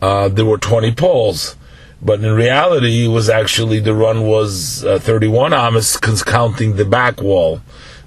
uh, 0.00 0.28
there 0.28 0.46
were 0.46 0.58
twenty 0.58 0.92
poles. 0.92 1.56
But 2.04 2.24
in 2.24 2.32
reality, 2.32 3.04
it 3.04 3.08
was 3.08 3.28
actually 3.28 3.78
the 3.78 3.94
run 3.94 4.26
was 4.26 4.84
uh, 4.84 4.98
thirty-one 4.98 5.52
amas, 5.52 5.96
counting 5.98 6.74
the 6.74 6.84
back 6.84 7.20
wall. 7.20 7.60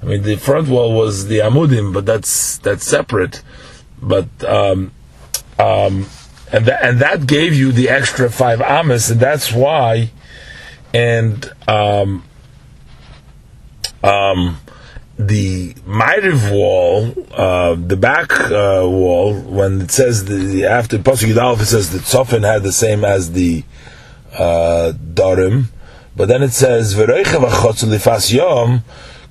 I 0.06 0.08
mean, 0.08 0.22
the 0.22 0.36
front 0.36 0.68
wall 0.68 0.94
was 0.94 1.28
the 1.28 1.40
amudim, 1.40 1.92
but 1.92 2.06
that's 2.06 2.60
that's 2.60 2.86
separate. 2.86 3.42
But 4.00 4.28
um, 4.44 4.92
um, 5.58 6.06
and 6.52 6.68
that 6.68 6.84
and 6.84 7.00
that 7.00 7.26
gave 7.26 7.56
you 7.56 7.72
the 7.72 7.90
extra 7.90 8.30
five 8.30 8.62
amas, 8.62 9.10
and 9.10 9.20
that's 9.20 9.52
why 9.52 10.12
and 10.94 11.52
um, 11.68 12.24
um, 14.04 14.60
the 15.18 15.74
Ma'ariv 15.74 16.52
wall, 16.52 17.14
uh, 17.34 17.74
the 17.76 17.98
back 17.98 18.32
uh, 18.40 18.84
wall, 18.86 19.34
when 19.34 19.82
it 19.82 19.90
says 19.92 20.26
the 20.26 20.66
after 20.66 21.00
Pasuk 21.00 21.34
Yudalef, 21.34 21.62
it 21.62 21.66
says 21.66 21.92
the 21.92 21.98
Tzofin 21.98 22.44
had 22.44 22.62
the 22.62 22.72
same 22.72 23.04
as 23.04 23.32
the 23.32 23.64
uh, 24.34 24.94
Darim, 24.96 25.66
but 26.16 26.28
then 26.28 26.44
it 26.44 26.52
says 26.52 26.94
v'chotz 26.94 27.84
lifas 27.84 28.32
yom 28.32 28.84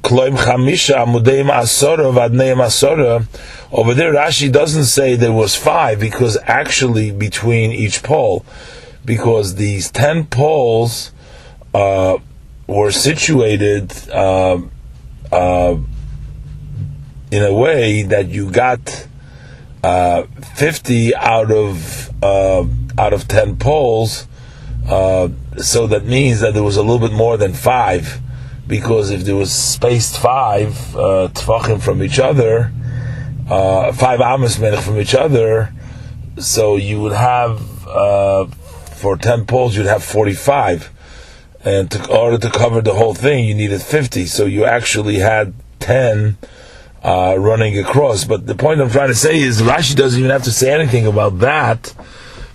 kloim 0.04 0.36
chamisha 0.36 0.96
amudeim 1.04 1.50
asora 1.50 2.12
v'adneim 2.12 2.58
asora. 2.58 3.26
Over 3.72 3.94
there, 3.94 4.12
Rashi 4.12 4.52
doesn't 4.52 4.84
say 4.84 5.16
there 5.16 5.32
was 5.32 5.56
five 5.56 5.98
because 5.98 6.36
actually 6.44 7.10
between 7.10 7.72
each 7.72 8.02
pole, 8.02 8.44
because 9.04 9.54
these 9.54 9.90
ten 9.90 10.26
poles 10.26 11.10
uh, 11.72 12.18
were 12.66 12.92
situated. 12.92 13.92
Uh, 14.10 14.60
uh, 15.32 15.76
in 17.30 17.42
a 17.42 17.52
way 17.52 18.02
that 18.02 18.28
you 18.28 18.48
got 18.48 19.08
uh, 19.82 20.22
50 20.54 21.16
out 21.16 21.50
of 21.50 22.10
uh, 22.22 22.64
out 22.96 23.12
of 23.12 23.26
10 23.26 23.56
poles 23.56 24.28
uh, 24.88 25.28
so 25.58 25.88
that 25.88 26.04
means 26.04 26.40
that 26.40 26.54
there 26.54 26.62
was 26.62 26.76
a 26.76 26.82
little 26.82 27.00
bit 27.00 27.12
more 27.12 27.36
than 27.36 27.52
five 27.52 28.20
because 28.66 29.10
if 29.10 29.24
there 29.24 29.36
was 29.36 29.52
spaced 29.52 30.18
five 30.18 30.70
uh, 30.96 31.28
tefachim 31.32 31.80
from 31.80 32.02
each 32.02 32.18
other 32.18 32.72
uh, 33.48 33.92
five 33.92 34.20
amos 34.20 34.56
from 34.56 34.98
each 34.98 35.14
other 35.14 35.72
so 36.38 36.76
you 36.76 37.00
would 37.00 37.12
have 37.12 37.60
for 38.96 39.16
10 39.16 39.46
poles 39.46 39.76
you'd 39.76 39.86
have 39.86 40.02
45 40.02 40.90
and 41.64 41.90
to, 41.90 41.98
in 41.98 42.10
order 42.10 42.38
to 42.38 42.50
cover 42.50 42.80
the 42.82 42.94
whole 42.94 43.14
thing, 43.14 43.46
you 43.46 43.54
needed 43.54 43.80
50. 43.80 44.26
So 44.26 44.44
you 44.44 44.64
actually 44.64 45.16
had 45.16 45.54
10 45.80 46.36
uh, 47.02 47.36
running 47.38 47.78
across. 47.78 48.24
But 48.24 48.46
the 48.46 48.54
point 48.54 48.80
I'm 48.80 48.90
trying 48.90 49.08
to 49.08 49.14
say 49.14 49.38
is 49.38 49.62
Rashi 49.62 49.96
doesn't 49.96 50.18
even 50.18 50.30
have 50.30 50.44
to 50.44 50.52
say 50.52 50.72
anything 50.72 51.06
about 51.06 51.38
that 51.38 51.94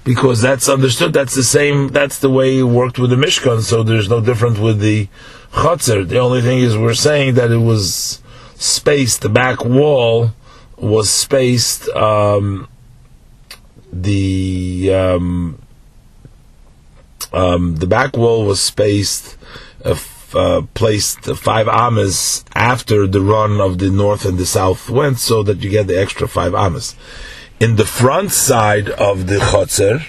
because 0.03 0.41
that's 0.41 0.70
understood. 0.70 1.14
That's 1.14 1.36
the 1.36 1.43
same. 1.43 1.89
That's 1.89 2.20
the 2.20 2.30
way 2.30 2.60
it 2.60 2.64
worked 2.64 2.99
with 2.99 3.10
the 3.10 3.16
Mishkan. 3.16 3.62
So 3.62 3.82
there's 3.82 4.10
no 4.10 4.22
difference 4.22 4.60
with 4.60 4.80
the 4.80 5.07
Chatzar. 5.52 6.08
The 6.08 6.20
only 6.20 6.41
thing 6.41 6.60
is 6.60 6.78
we're 6.78 6.93
saying 6.93 7.36
that 7.36 7.52
it 7.52 7.58
was 7.58 8.22
spaced. 8.56 9.22
The 9.22 9.30
back 9.30 9.66
wall 9.66 10.32
was 10.78 11.10
spaced. 11.10 11.89
Um, 11.89 12.68
the 13.91 14.93
um, 14.93 15.62
um, 17.34 17.76
the 17.76 17.88
back 17.88 18.16
wall 18.16 18.45
was 18.45 18.62
spaced, 18.62 19.38
uh, 19.84 19.97
uh, 20.34 20.62
placed 20.74 21.22
five 21.26 21.68
amas 21.68 22.45
after 22.56 23.08
the 23.08 23.22
run 23.22 23.60
of 23.60 23.80
the 23.80 23.89
north 23.89 24.26
and 24.26 24.38
the 24.38 24.45
south 24.45 24.89
went, 24.89 25.20
so 25.20 25.43
that 25.43 25.64
you 25.64 25.70
get 25.70 25.88
the 25.88 26.00
extra 26.00 26.28
five 26.28 26.54
amas. 26.54 26.95
In 27.60 27.76
the 27.76 27.86
front 27.86 28.32
side 28.32 28.89
of 28.89 29.28
the 29.28 29.38
chotzer, 29.38 30.06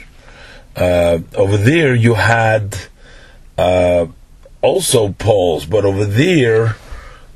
uh, 0.77 1.19
over 1.35 1.57
there 1.57 1.95
you 1.95 2.15
had 2.15 2.77
uh, 3.59 4.07
also 4.63 5.13
poles, 5.13 5.67
but 5.67 5.85
over 5.85 6.05
there 6.05 6.77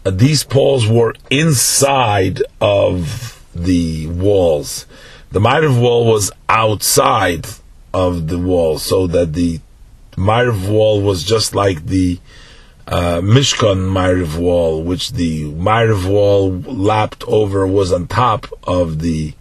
uh, 0.06 0.10
these 0.10 0.44
poles 0.44 0.86
were 0.86 1.14
inside 1.30 2.42
of 2.60 3.42
the 3.54 4.06
walls. 4.08 4.86
The 5.30 5.40
Ma'ariv 5.40 5.80
wall 5.80 6.06
was 6.06 6.30
outside 6.48 7.46
of 7.92 8.28
the 8.28 8.38
wall, 8.38 8.78
so 8.78 9.06
that 9.06 9.32
the 9.32 9.60
Ma'ariv 10.16 10.68
wall 10.68 11.00
was 11.00 11.24
just 11.24 11.54
like 11.54 11.86
the 11.86 12.20
uh, 12.86 13.20
Mishkan 13.20 13.90
Ma'ariv 13.90 14.36
wall, 14.36 14.82
which 14.82 15.12
the 15.12 15.44
Ma'ariv 15.44 16.06
wall 16.06 16.50
lapped 16.52 17.24
over 17.24 17.66
was 17.66 17.90
on 17.92 18.06
top 18.06 18.46
of 18.64 19.00
the 19.00 19.32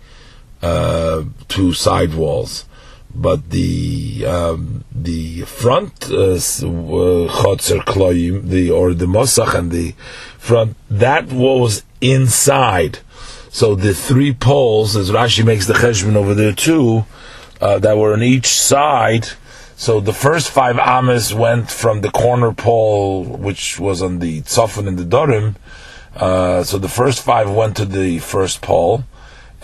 uh, 0.62 1.24
two 1.50 1.74
side 1.74 2.14
walls. 2.14 2.66
But 3.16 3.52
the 3.52 4.26
um, 4.26 4.84
the 4.92 5.42
front 5.42 6.06
uh, 6.06 6.38
chotzer 6.38 7.80
uh, 7.80 7.84
kloim, 7.84 8.50
the 8.50 8.72
or 8.72 8.94
the 8.94 9.06
mosach 9.06 9.54
and 9.54 9.72
the 9.72 9.92
front 10.38 10.76
that 10.90 11.32
was 11.32 11.84
inside. 12.02 13.00
So 13.50 13.76
the 13.76 13.94
three 13.94 14.34
poles, 14.34 14.96
as 14.96 15.12
Rashi 15.12 15.46
makes 15.46 15.68
the 15.68 15.74
cheshbon 15.74 16.16
over 16.16 16.34
there 16.34 16.54
too, 16.54 17.06
uh, 17.62 17.78
that 17.80 17.98
were 17.98 18.14
on 18.14 18.24
each 18.24 18.48
side 18.48 19.28
so 19.76 20.00
the 20.00 20.14
first 20.14 20.50
five 20.50 20.78
amas 20.80 21.34
went 21.34 21.70
from 21.70 22.02
the 22.02 22.10
corner 22.10 22.54
pole, 22.54 23.26
which 23.26 23.80
was 23.80 24.02
on 24.02 24.20
the 24.20 24.42
tzofan 24.44 24.88
and 24.88 24.98
the 24.98 25.04
dorim. 25.04 25.56
Uh, 26.16 26.64
so 26.64 26.78
the 26.78 26.88
first 26.88 27.22
five 27.22 27.50
went 27.50 27.76
to 27.78 27.86
the 27.86 28.20
first 28.20 28.62
pole, 28.62 29.04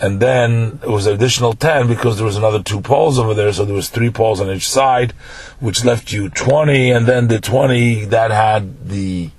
and 0.00 0.18
then 0.20 0.80
it 0.82 0.88
was 0.88 1.06
an 1.06 1.14
additional 1.14 1.52
ten 1.52 1.86
because 1.86 2.16
there 2.16 2.26
was 2.26 2.36
another 2.36 2.62
two 2.62 2.80
poles 2.80 3.18
over 3.18 3.34
there. 3.34 3.52
So 3.52 3.64
there 3.64 3.74
was 3.74 3.88
three 3.88 4.10
poles 4.10 4.40
on 4.40 4.50
each 4.50 4.68
side, 4.68 5.12
which 5.60 5.84
left 5.84 6.12
you 6.12 6.28
twenty, 6.30 6.90
and 6.90 7.06
then 7.06 7.28
the 7.28 7.40
twenty 7.40 8.04
that 8.06 8.30
had 8.30 8.88
the 8.88 9.30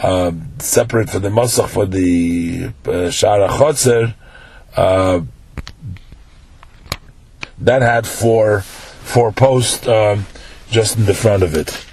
uh, 0.00 0.32
separate 0.58 1.10
for 1.10 1.18
the 1.18 1.28
masach 1.28 1.68
for 1.68 1.86
the 1.86 2.70
uh, 2.84 3.10
shara 3.10 3.48
chotzer. 3.48 4.14
Uh, 4.76 5.22
that 7.58 7.82
had 7.82 8.06
four 8.06 8.60
four 8.60 9.32
posts 9.32 9.86
um, 9.88 10.26
just 10.70 10.96
in 10.96 11.04
the 11.04 11.14
front 11.14 11.42
of 11.42 11.54
it. 11.54 11.84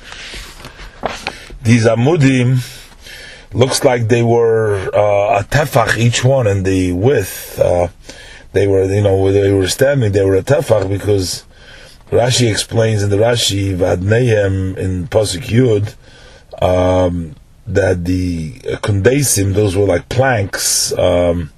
These 1.63 1.86
amudim 1.86 2.61
looks 3.53 3.83
like 3.83 4.07
they 4.07 4.23
were 4.23 4.89
uh, 4.93 5.39
a 5.39 5.43
tefach 5.43 5.97
each 5.97 6.23
one 6.23 6.47
in 6.47 6.63
the 6.63 6.91
width. 6.91 7.59
Uh, 7.59 7.87
they 8.51 8.67
were, 8.67 8.83
you 8.85 9.01
know, 9.01 9.31
they 9.31 9.51
were 9.51 9.67
standing, 9.67 10.11
they 10.11 10.23
were 10.23 10.35
a 10.35 10.43
tefach 10.43 10.87
because 10.87 11.45
Rashi 12.11 12.49
explains 12.49 13.01
in 13.01 13.09
the 13.09 13.17
Rashi 13.17 13.75
Vadnehem 13.75 14.77
in 14.77 15.07
Pasuk 15.07 15.45
Yud 15.45 15.95
um, 16.61 17.35
that 17.65 18.05
the 18.05 18.53
kundesim, 18.81 19.53
those 19.53 19.75
were 19.75 19.85
like 19.85 20.09
planks. 20.09 20.97
Um, 20.97 21.51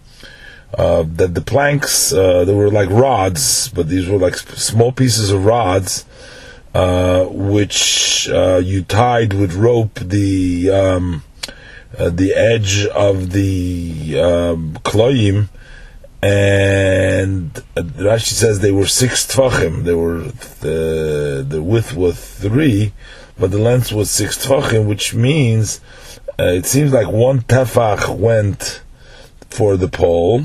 uh, 0.77 1.05
that 1.07 1.33
the 1.33 1.41
planks 1.41 2.11
uh, 2.11 2.43
they 2.43 2.53
were 2.53 2.69
like 2.69 2.89
rods, 2.89 3.69
but 3.69 3.87
these 3.87 4.09
were 4.09 4.17
like 4.17 4.35
small 4.35 4.91
pieces 4.91 5.31
of 5.31 5.45
rods, 5.45 6.05
uh, 6.73 7.23
which 7.25 8.27
uh, 8.29 8.57
you 8.57 8.83
tied 8.83 9.31
with 9.33 9.55
rope 9.55 9.95
the 10.01 10.69
um, 10.69 11.23
uh, 11.97 12.09
the 12.09 12.33
edge 12.33 12.85
of 12.87 13.31
the 13.31 14.19
um, 14.19 14.77
kloim, 14.83 15.49
and 16.21 17.53
Rashi 17.75 18.33
says 18.33 18.59
they 18.59 18.71
were 18.71 18.87
six 18.87 19.25
tfachim. 19.25 19.83
They 19.83 19.93
were 19.93 20.23
the 20.61 21.45
the 21.47 21.61
width 21.61 21.95
was 21.95 22.19
three, 22.19 22.93
but 23.37 23.51
the 23.51 23.59
length 23.59 23.91
was 23.91 24.09
six 24.09 24.45
tfachim, 24.45 24.87
which 24.87 25.13
means 25.13 25.81
it 26.39 26.65
seems 26.65 26.91
like 26.91 27.07
one 27.07 27.41
tefach 27.41 28.17
went 28.17 28.81
for 29.49 29.77
the 29.77 29.87
pole, 29.87 30.43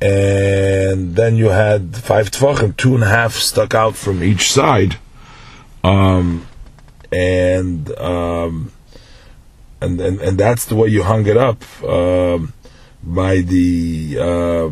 and 0.00 1.16
then 1.16 1.36
you 1.36 1.48
had 1.48 1.96
five 1.96 2.30
tvachim, 2.30 2.76
two 2.76 2.94
and 2.94 3.04
a 3.04 3.08
half 3.08 3.34
stuck 3.34 3.74
out 3.74 3.96
from 3.96 4.22
each 4.22 4.52
side, 4.52 4.98
um, 5.84 6.46
and 7.10 7.90
um, 7.98 8.72
and 9.82 10.00
and 10.00 10.20
and 10.20 10.38
that's 10.38 10.64
the 10.66 10.74
way 10.74 10.88
you 10.88 11.02
hung 11.02 11.26
it 11.26 11.36
up 11.36 11.62
um, 11.84 12.52
by 13.02 13.38
the 13.38 14.16
uh, 14.20 14.70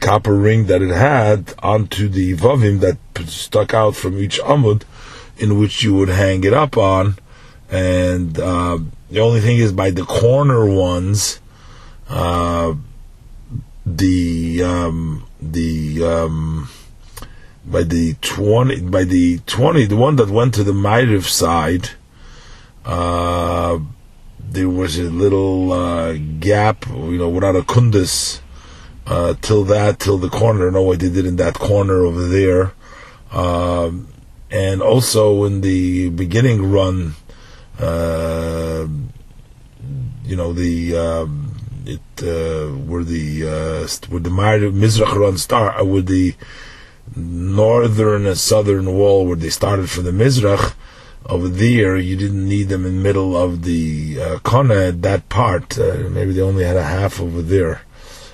copper 0.00 0.34
ring 0.34 0.66
that 0.66 0.82
it 0.82 0.90
had 0.90 1.52
onto 1.62 2.08
the 2.08 2.36
vavim 2.36 2.80
that 2.80 2.98
stuck 3.28 3.74
out 3.74 3.94
from 3.96 4.18
each 4.18 4.40
amud, 4.40 4.82
in 5.36 5.58
which 5.58 5.82
you 5.82 5.94
would 5.94 6.08
hang 6.08 6.44
it 6.44 6.54
up 6.54 6.76
on, 6.76 7.16
and 7.70 8.38
uh, 8.38 8.78
the 9.10 9.20
only 9.20 9.40
thing 9.40 9.58
is 9.58 9.72
by 9.72 9.90
the 9.90 10.04
corner 10.04 10.64
ones. 10.66 11.40
Uh, 12.08 12.74
the 13.86 14.62
um, 14.62 15.24
the 15.40 16.04
um, 16.04 16.68
by 17.64 17.82
the 17.82 18.14
twenty 18.20 18.80
by 18.80 19.04
the 19.04 19.38
twenty 19.46 19.84
the 19.84 19.96
one 19.96 20.16
that 20.16 20.28
went 20.28 20.54
to 20.54 20.64
the 20.64 20.72
Ma'ariv 20.72 21.24
side, 21.24 21.90
uh, 22.84 23.78
there 24.50 24.68
was 24.68 24.98
a 24.98 25.04
little 25.04 25.72
uh, 25.72 26.14
gap, 26.40 26.86
you 26.88 27.18
know, 27.18 27.28
without 27.28 27.56
a 27.56 27.62
kundus 27.62 28.40
uh, 29.06 29.34
till 29.40 29.64
that 29.64 30.00
till 30.00 30.18
the 30.18 30.28
corner. 30.28 30.70
No, 30.70 30.82
what 30.82 31.00
they 31.00 31.08
did 31.08 31.26
in 31.26 31.36
that 31.36 31.54
corner 31.54 32.04
over 32.04 32.26
there, 32.26 32.72
um, 33.32 34.08
and 34.50 34.82
also 34.82 35.44
in 35.44 35.60
the 35.60 36.10
beginning 36.10 36.70
run, 36.70 37.14
uh, 37.78 38.86
you 40.24 40.36
know 40.36 40.52
the. 40.52 40.96
Um, 40.96 41.46
it 41.86 42.22
uh, 42.22 42.68
where 42.68 43.02
the 43.02 43.44
uh, 43.44 44.10
where 44.10 44.20
the 44.20 44.30
Mizrach 44.30 45.14
run 45.14 45.38
start, 45.38 45.80
uh, 45.80 45.84
where 45.84 46.02
the 46.02 46.34
northern 47.16 48.26
and 48.26 48.38
southern 48.38 48.94
wall, 48.94 49.26
where 49.26 49.36
they 49.36 49.48
started 49.48 49.90
from 49.90 50.04
the 50.04 50.12
Mizrach, 50.12 50.74
over 51.26 51.48
there, 51.48 51.96
you 51.96 52.16
didn't 52.16 52.48
need 52.48 52.68
them 52.68 52.86
in 52.86 52.96
the 52.96 53.02
middle 53.02 53.36
of 53.36 53.62
the 53.62 54.20
uh, 54.20 54.38
kona, 54.40 54.92
that 54.92 55.28
part. 55.28 55.78
Uh, 55.78 56.08
maybe 56.10 56.32
they 56.32 56.40
only 56.40 56.64
had 56.64 56.76
a 56.76 56.82
half 56.82 57.20
over 57.20 57.42
there. 57.42 57.82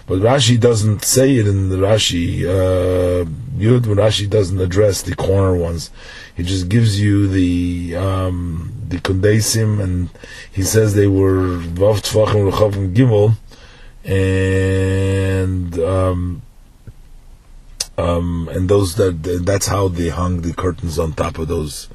But 0.07 0.21
Rashi 0.21 0.59
doesn't 0.59 1.05
say 1.05 1.35
it 1.37 1.49
in 1.49 1.69
the 1.69 1.77
Rashi. 1.77 2.45
Uh, 2.45 3.25
Yud, 3.59 3.83
Rashi 3.83 4.31
doesn't 4.31 4.61
address 4.61 5.03
the 5.03 5.17
corner 5.17 5.57
ones. 5.57 5.91
He 6.37 6.45
just 6.45 6.69
gives 6.69 7.01
you 7.01 7.27
the 7.27 7.97
um, 7.97 8.73
the 8.89 8.99
kundesim, 8.99 9.81
and 9.83 10.11
he 10.53 10.63
says 10.63 10.95
they 10.95 11.09
were 11.09 11.59
vav 11.59 12.03
rechavim 12.03 12.95
gimel, 12.95 13.37
and 14.05 15.77
um, 15.81 16.43
um, 17.99 18.49
and 18.53 18.69
those 18.69 18.95
that 18.97 19.43
that's 19.45 19.67
how 19.67 19.89
they 19.89 20.11
hung 20.11 20.43
the 20.43 20.53
curtains 20.53 20.99
on 21.01 21.15
top 21.15 21.39
of 21.39 21.49
those 21.49 21.89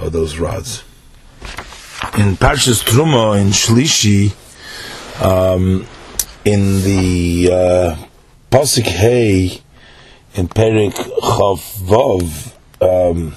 of 0.00 0.12
those 0.12 0.38
rods. 0.38 0.82
In 2.18 2.36
Parshas 2.36 2.82
Truma 2.82 3.40
in 3.40 3.48
Shlishi, 3.48 4.34
um, 5.22 5.86
in 6.44 6.82
the 6.82 7.50
uh, 7.52 8.06
Pasuk 8.50 8.84
Hey 8.84 9.62
in 10.34 10.48
Perik 10.48 10.94
Chav 10.94 11.60
Vav, 11.82 12.52
um, 12.80 13.34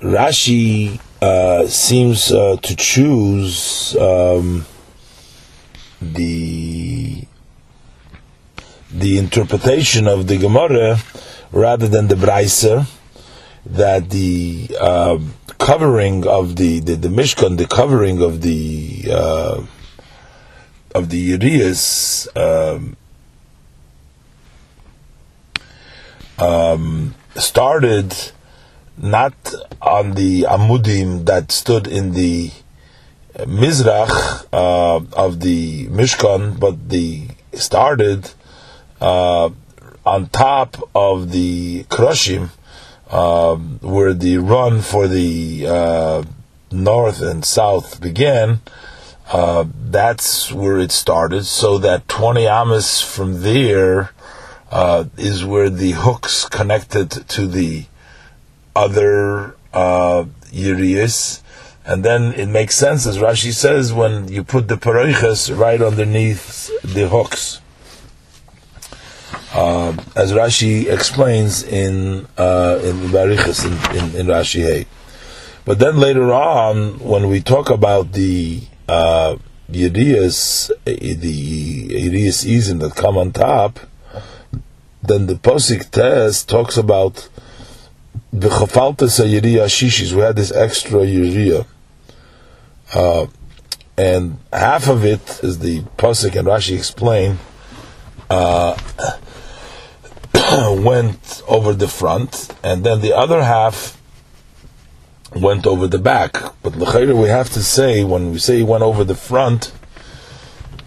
Rashi 0.00 0.98
uh, 1.20 1.66
seems 1.66 2.32
uh, 2.32 2.56
to 2.62 2.76
choose 2.76 3.96
um, 3.96 4.66
the 6.00 7.24
the 8.90 9.18
interpretation 9.18 10.06
of 10.06 10.26
the 10.26 10.38
Gemara 10.38 10.98
rather 11.52 11.88
than 11.88 12.08
the 12.08 12.14
Braiser 12.14 12.86
that 13.66 14.10
the 14.10 14.68
uh, 14.80 15.18
covering 15.64 16.26
of 16.26 16.56
the, 16.56 16.80
the, 16.80 16.94
the 16.94 17.08
Mishkan, 17.08 17.56
the 17.56 17.66
covering 17.66 18.20
of 18.20 18.42
the 18.42 19.04
uh, 19.10 19.62
of 20.94 21.08
the 21.08 21.16
Urias 21.16 22.28
um, 22.36 22.96
um, 26.38 27.14
started 27.36 28.14
not 28.98 29.34
on 29.80 30.12
the 30.12 30.42
Amudim 30.42 31.24
that 31.24 31.50
stood 31.50 31.86
in 31.86 32.12
the 32.12 32.50
Mizrach 33.38 34.46
uh, 34.52 34.96
of 35.16 35.40
the 35.40 35.86
Mishkan, 35.88 36.60
but 36.60 36.90
the 36.90 37.26
started 37.54 38.30
uh, 39.00 39.48
on 40.04 40.26
top 40.28 40.90
of 40.94 41.32
the 41.32 41.84
Kroshim, 41.84 42.50
uh, 43.10 43.56
where 43.56 44.14
the 44.14 44.38
run 44.38 44.80
for 44.80 45.06
the 45.06 45.66
uh, 45.66 46.24
north 46.70 47.20
and 47.20 47.44
south 47.44 48.00
began. 48.00 48.60
Uh, 49.30 49.64
that's 49.90 50.52
where 50.52 50.78
it 50.78 50.92
started. 50.92 51.44
So 51.44 51.78
that 51.78 52.08
20 52.08 52.46
amas 52.46 53.00
from 53.00 53.42
there 53.42 54.10
uh, 54.70 55.04
is 55.16 55.44
where 55.44 55.70
the 55.70 55.92
hooks 55.92 56.44
connected 56.48 57.10
to 57.10 57.46
the 57.46 57.86
other 58.76 59.56
uh, 59.72 60.24
Yirias. 60.50 61.40
And 61.86 62.04
then 62.04 62.32
it 62.32 62.46
makes 62.46 62.76
sense, 62.76 63.06
as 63.06 63.18
Rashi 63.18 63.52
says, 63.52 63.92
when 63.92 64.28
you 64.28 64.42
put 64.42 64.68
the 64.68 64.76
paroiches 64.76 65.56
right 65.56 65.80
underneath 65.80 66.70
the 66.82 67.08
hooks. 67.08 67.60
Uh, 69.54 69.96
as 70.16 70.32
Rashi 70.32 70.92
explains 70.92 71.62
in 71.62 72.26
uh, 72.36 72.80
in 72.82 72.96
Barichas 73.14 73.64
in, 73.64 73.96
in, 73.96 74.16
in 74.16 74.26
Rashi 74.26 74.62
Hey. 74.62 74.86
But 75.64 75.78
then 75.78 75.96
later 75.98 76.32
on, 76.32 76.98
when 76.98 77.28
we 77.28 77.40
talk 77.40 77.70
about 77.70 78.12
the 78.12 78.62
uh, 78.88 79.36
the 79.68 79.88
Yerias 79.88 80.70
Izim 80.84 82.80
that 82.80 82.96
come 82.96 83.16
on 83.16 83.30
top, 83.30 83.78
then 85.02 85.26
the 85.26 85.34
Posik 85.34 85.88
test 85.90 86.48
talks 86.48 86.76
about 86.76 87.28
the 88.32 88.48
Chafaltas 88.48 89.24
Yeriya 89.24 89.66
Shishis. 89.66 90.12
We 90.12 90.22
had 90.22 90.34
this 90.34 90.50
extra 90.50 91.00
Yeriya. 91.00 91.64
Uh, 92.92 93.26
and 93.96 94.38
half 94.52 94.88
of 94.88 95.04
it 95.04 95.40
is 95.44 95.60
the 95.60 95.82
Posik 95.96 96.34
and 96.36 96.48
Rashi 96.48 96.76
explain 96.76 97.38
uh, 98.28 98.76
went 100.84 101.42
over 101.48 101.72
the 101.72 101.88
front, 101.88 102.54
and 102.62 102.84
then 102.84 103.00
the 103.00 103.16
other 103.16 103.42
half 103.42 104.00
went 105.34 105.66
over 105.66 105.86
the 105.86 105.98
back. 105.98 106.36
But 106.62 106.76
l'chayre, 106.76 107.14
we 107.14 107.28
have 107.28 107.50
to 107.50 107.62
say 107.62 108.04
when 108.04 108.32
we 108.32 108.38
say 108.38 108.58
he 108.58 108.62
went 108.62 108.82
over 108.82 109.04
the 109.04 109.14
front, 109.14 109.72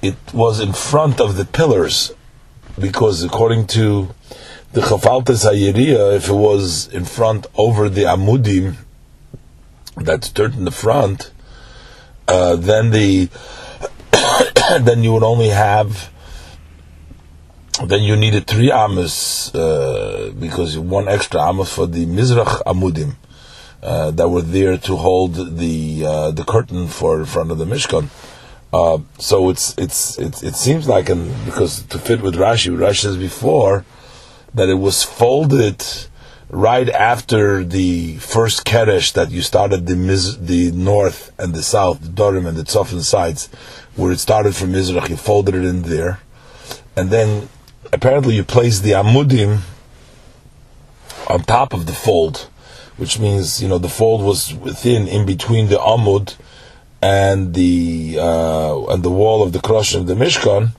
it 0.02 0.16
was 0.34 0.60
in 0.60 0.74
front 0.74 1.20
of 1.20 1.36
the 1.36 1.46
pillars, 1.46 2.14
because 2.80 3.24
according 3.24 3.68
to 3.68 4.14
the 4.74 4.82
Chafaltas 4.82 5.44
Hayiriya, 5.46 6.16
if 6.16 6.30
it 6.30 6.34
was 6.34 6.88
in 6.90 7.06
front 7.06 7.48
over 7.56 7.90
the 7.90 8.04
Amudim 8.04 8.76
that's 9.96 10.30
turned 10.30 10.56
in 10.56 10.66
the 10.66 10.72
front, 10.72 11.32
uh, 12.28 12.56
then 12.56 12.92
the 12.92 13.30
then 14.82 15.04
you 15.04 15.14
would 15.14 15.24
only 15.24 15.50
have 15.50 16.12
then 17.86 18.02
you 18.02 18.16
needed 18.16 18.48
three 18.48 18.72
amas 18.72 19.54
uh, 19.54 20.32
because 20.40 20.78
one 20.78 21.08
extra 21.08 21.40
amas 21.42 21.72
for 21.72 21.86
the 21.86 22.06
mizrach 22.06 22.62
amudim 22.64 23.16
uh, 23.84 24.12
that 24.12 24.30
were 24.30 24.42
there 24.42 24.78
to 24.78 24.96
hold 24.96 25.36
the 25.36 26.04
uh, 26.06 26.32
the 26.32 26.44
curtain 26.44 26.88
for 26.88 27.26
front 27.26 27.52
of 27.52 27.58
the 27.58 27.66
mishkan. 27.66 28.10
Uh, 28.74 29.00
so 29.20 29.50
it's, 29.50 29.76
it's 29.78 30.18
it's 30.18 30.44
it 30.44 30.56
seems 30.56 30.88
like 30.88 31.10
and 31.10 31.34
because 31.46 31.84
to 31.84 31.98
fit 32.00 32.22
with 32.22 32.36
Rashi, 32.36 32.76
Rashi 32.76 33.02
says 33.02 33.18
before 33.18 33.86
that 34.54 34.68
it 34.70 34.76
was 34.76 35.04
folded 35.04 35.86
right 36.50 36.90
after 36.90 37.64
the 37.64 38.18
first 38.18 38.66
keresh 38.66 39.14
that 39.14 39.32
you 39.32 39.42
started 39.42 39.86
the 39.86 39.96
miz, 39.96 40.40
the 40.40 40.72
north 40.72 41.32
and 41.40 41.54
the 41.54 41.64
south, 41.64 42.02
the 42.02 42.10
dorim 42.10 42.48
and 42.48 42.58
the 42.58 42.64
tzofin 42.64 43.02
sides, 43.02 43.48
where 43.96 44.12
it 44.12 44.20
started 44.20 44.56
from 44.56 44.74
mizrach. 44.74 45.10
You 45.10 45.18
folded 45.18 45.56
it 45.56 45.64
in 45.64 45.84
there, 45.84 46.20
and 46.96 47.10
then 47.10 47.48
apparently 47.94 48.36
you 48.36 48.44
place 48.44 48.80
the 48.80 48.92
amudim 48.92 49.62
on 51.30 51.44
top 51.44 51.74
of 51.74 51.86
the 51.86 51.94
fold, 51.94 52.50
which 52.98 53.20
means 53.20 53.62
you 53.62 53.68
know 53.68 53.78
the 53.78 53.90
fold 53.90 54.24
was 54.24 54.54
within, 54.54 55.08
in 55.08 55.26
between 55.26 55.68
the 55.68 55.78
amud 55.78 56.36
and 57.02 57.54
the 57.54 58.18
uh, 58.20 58.86
and 58.88 59.04
the 59.04 59.12
wall 59.12 59.44
of 59.44 59.54
the 59.54 59.60
krosh 59.60 59.96
of 59.96 60.08
the 60.08 60.16
mishkan, 60.16 60.70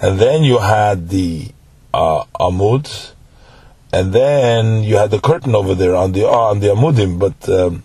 and 0.00 0.18
then 0.18 0.42
you 0.42 0.58
had 0.58 1.08
the 1.08 1.48
uh, 1.92 2.24
amud, 2.38 3.12
and 3.92 4.12
then 4.12 4.82
you 4.82 4.96
had 4.96 5.10
the 5.10 5.20
curtain 5.20 5.54
over 5.54 5.74
there 5.74 5.94
on 5.94 6.12
the 6.12 6.26
uh, 6.26 6.30
on 6.30 6.60
the 6.60 6.68
amudim, 6.68 7.18
but. 7.18 7.48
Um, 7.48 7.84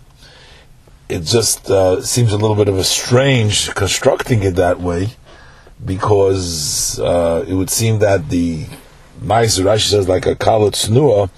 it 1.08 1.20
just 1.20 1.70
uh, 1.70 2.02
seems 2.02 2.32
a 2.32 2.36
little 2.36 2.56
bit 2.56 2.66
of 2.66 2.76
a 2.78 2.82
strange 2.82 3.72
constructing 3.76 4.42
it 4.42 4.56
that 4.56 4.80
way 4.80 5.10
because 5.84 6.98
uh, 7.00 7.44
it 7.46 7.54
would 7.54 7.70
seem 7.70 7.98
that 7.98 8.28
the 8.30 8.66
nice 9.20 9.58
Rashi 9.58 9.90
says 9.90 10.08
like 10.08 10.26
a 10.26 10.34
kalut 10.34 10.72
snua, 10.72 11.30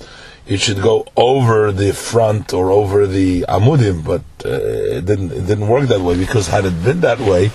it 0.47 0.61
should 0.61 0.80
go 0.80 1.07
over 1.16 1.72
the 1.72 1.93
front 1.93 2.53
or 2.53 2.70
over 2.70 3.07
the 3.07 3.43
amudim, 3.49 4.05
but 4.05 4.22
uh, 4.45 4.49
it 4.49 5.05
didn't 5.05 5.32
it 5.32 5.47
didn't 5.47 5.68
work 5.68 5.89
that 5.89 6.01
way 6.01 6.16
because 6.16 6.49
had 6.49 6.64
it 6.64 6.82
been 6.82 7.01
that 7.01 7.20
way, 7.20 7.51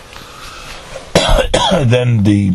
then 1.86 2.24
the 2.24 2.54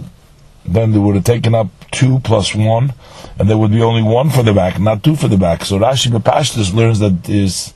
then 0.64 0.92
they 0.92 0.98
would 0.98 1.14
have 1.14 1.24
taken 1.24 1.54
up 1.54 1.68
two 1.90 2.20
plus 2.20 2.54
one, 2.54 2.92
and 3.38 3.48
there 3.48 3.56
would 3.56 3.70
be 3.70 3.82
only 3.82 4.02
one 4.02 4.30
for 4.30 4.42
the 4.42 4.52
back, 4.52 4.78
not 4.78 5.02
two 5.02 5.16
for 5.16 5.28
the 5.28 5.38
back. 5.38 5.64
So 5.64 5.78
Rashi 5.78 6.12
Bepashtis 6.12 6.74
learns 6.74 6.98
that 7.00 7.28
is 7.28 7.72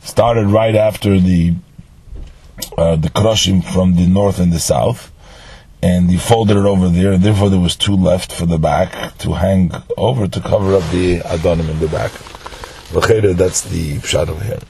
started 0.00 0.48
right 0.48 0.74
after 0.74 1.18
the 1.18 1.54
uh, 2.76 2.96
the 2.96 3.10
crushing 3.10 3.62
from 3.62 3.94
the 3.94 4.06
north 4.06 4.38
and 4.38 4.52
the 4.52 4.58
south 4.58 5.12
and 5.82 6.10
he 6.10 6.18
folded 6.18 6.56
it 6.56 6.64
over 6.64 6.88
there, 6.88 7.12
and 7.12 7.22
therefore 7.22 7.50
there 7.50 7.60
was 7.60 7.76
two 7.76 7.96
left 7.96 8.32
for 8.32 8.46
the 8.46 8.58
back 8.58 9.16
to 9.18 9.34
hang 9.34 9.72
over 9.96 10.26
to 10.26 10.40
cover 10.40 10.74
up 10.74 10.90
the 10.90 11.18
adonim 11.20 11.68
in 11.68 11.78
the 11.80 11.88
back. 11.88 12.12
That's 13.36 13.62
the 13.62 13.96
pshat 13.98 14.28
over 14.28 14.44
here. 14.44 14.60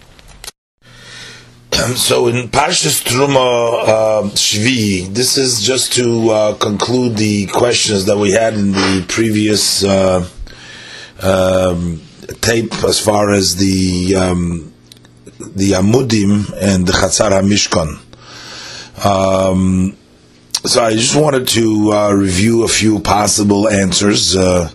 So 1.95 2.27
in 2.29 2.49
Parshas 2.49 3.05
Truma 3.05 3.83
uh, 3.87 4.23
Shvi, 4.31 5.07
this 5.13 5.37
is 5.37 5.61
just 5.61 5.93
to 5.95 6.31
uh, 6.31 6.55
conclude 6.55 7.17
the 7.17 7.47
questions 7.47 8.07
that 8.07 8.17
we 8.17 8.33
had 8.33 8.55
in 8.55 8.73
the 8.73 9.05
previous 9.07 9.85
uh, 9.85 10.27
um, 11.23 12.01
tape, 12.41 12.73
as 12.83 12.99
far 12.99 13.31
as 13.31 13.57
the 13.57 14.17
um, 14.17 14.73
the 15.39 15.73
Amudim 15.73 16.51
and 16.61 16.87
the 16.87 16.93
Chatzar 16.93 17.31
Hamishkan. 17.31 18.01
Um, 19.05 19.97
so 20.67 20.83
I 20.83 20.93
just 20.93 21.15
wanted 21.15 21.47
to 21.49 21.93
uh, 21.93 22.13
review 22.13 22.65
a 22.65 22.69
few 22.69 22.99
possible 22.99 23.69
answers. 23.69 24.35
Uh, 24.35 24.71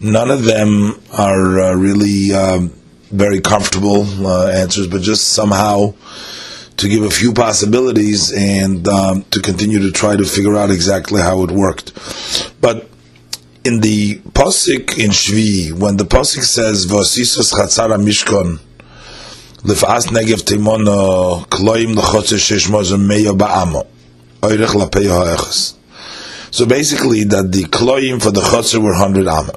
none 0.00 0.30
of 0.30 0.44
them 0.44 1.00
are 1.12 1.60
uh, 1.60 1.74
really 1.74 2.32
um, 2.32 2.70
very 3.10 3.40
comfortable 3.40 4.04
uh, 4.26 4.48
answers, 4.48 4.86
but 4.86 5.02
just 5.02 5.32
somehow 5.32 5.94
to 6.78 6.88
give 6.88 7.02
a 7.02 7.10
few 7.10 7.32
possibilities 7.32 8.32
and 8.32 8.86
um, 8.88 9.22
to 9.30 9.40
continue 9.40 9.78
to 9.80 9.90
try 9.90 10.16
to 10.16 10.24
figure 10.24 10.56
out 10.56 10.70
exactly 10.70 11.20
how 11.20 11.42
it 11.42 11.50
worked. 11.50 11.92
But 12.60 12.88
in 13.64 13.80
the 13.80 14.16
pasuk 14.32 14.98
in 14.98 15.10
Shvi, 15.10 15.72
when 15.72 15.96
the 15.96 16.04
pasuk 16.04 16.44
says 16.44 16.86
"Vosisus 16.86 17.52
chatzara 17.52 18.00
mishkon," 18.02 18.58
lifas 19.64 20.06
negev 20.06 20.44
timono 20.44 21.46
kloim 21.48 21.94
lechotzer 21.94 22.38
sheshmoz 22.38 22.96
meyo 22.96 23.36
ba'amo 23.36 23.86
oirech 24.50 24.74
lapeyo 24.74 25.24
ha'echas. 25.24 25.74
So 26.50 26.66
basically, 26.66 27.24
that 27.24 27.52
the 27.52 27.64
kloim 27.64 28.22
for 28.22 28.30
the 28.30 28.40
chotzer 28.40 28.82
were 28.82 28.94
hundred 28.94 29.28
amma. 29.28 29.54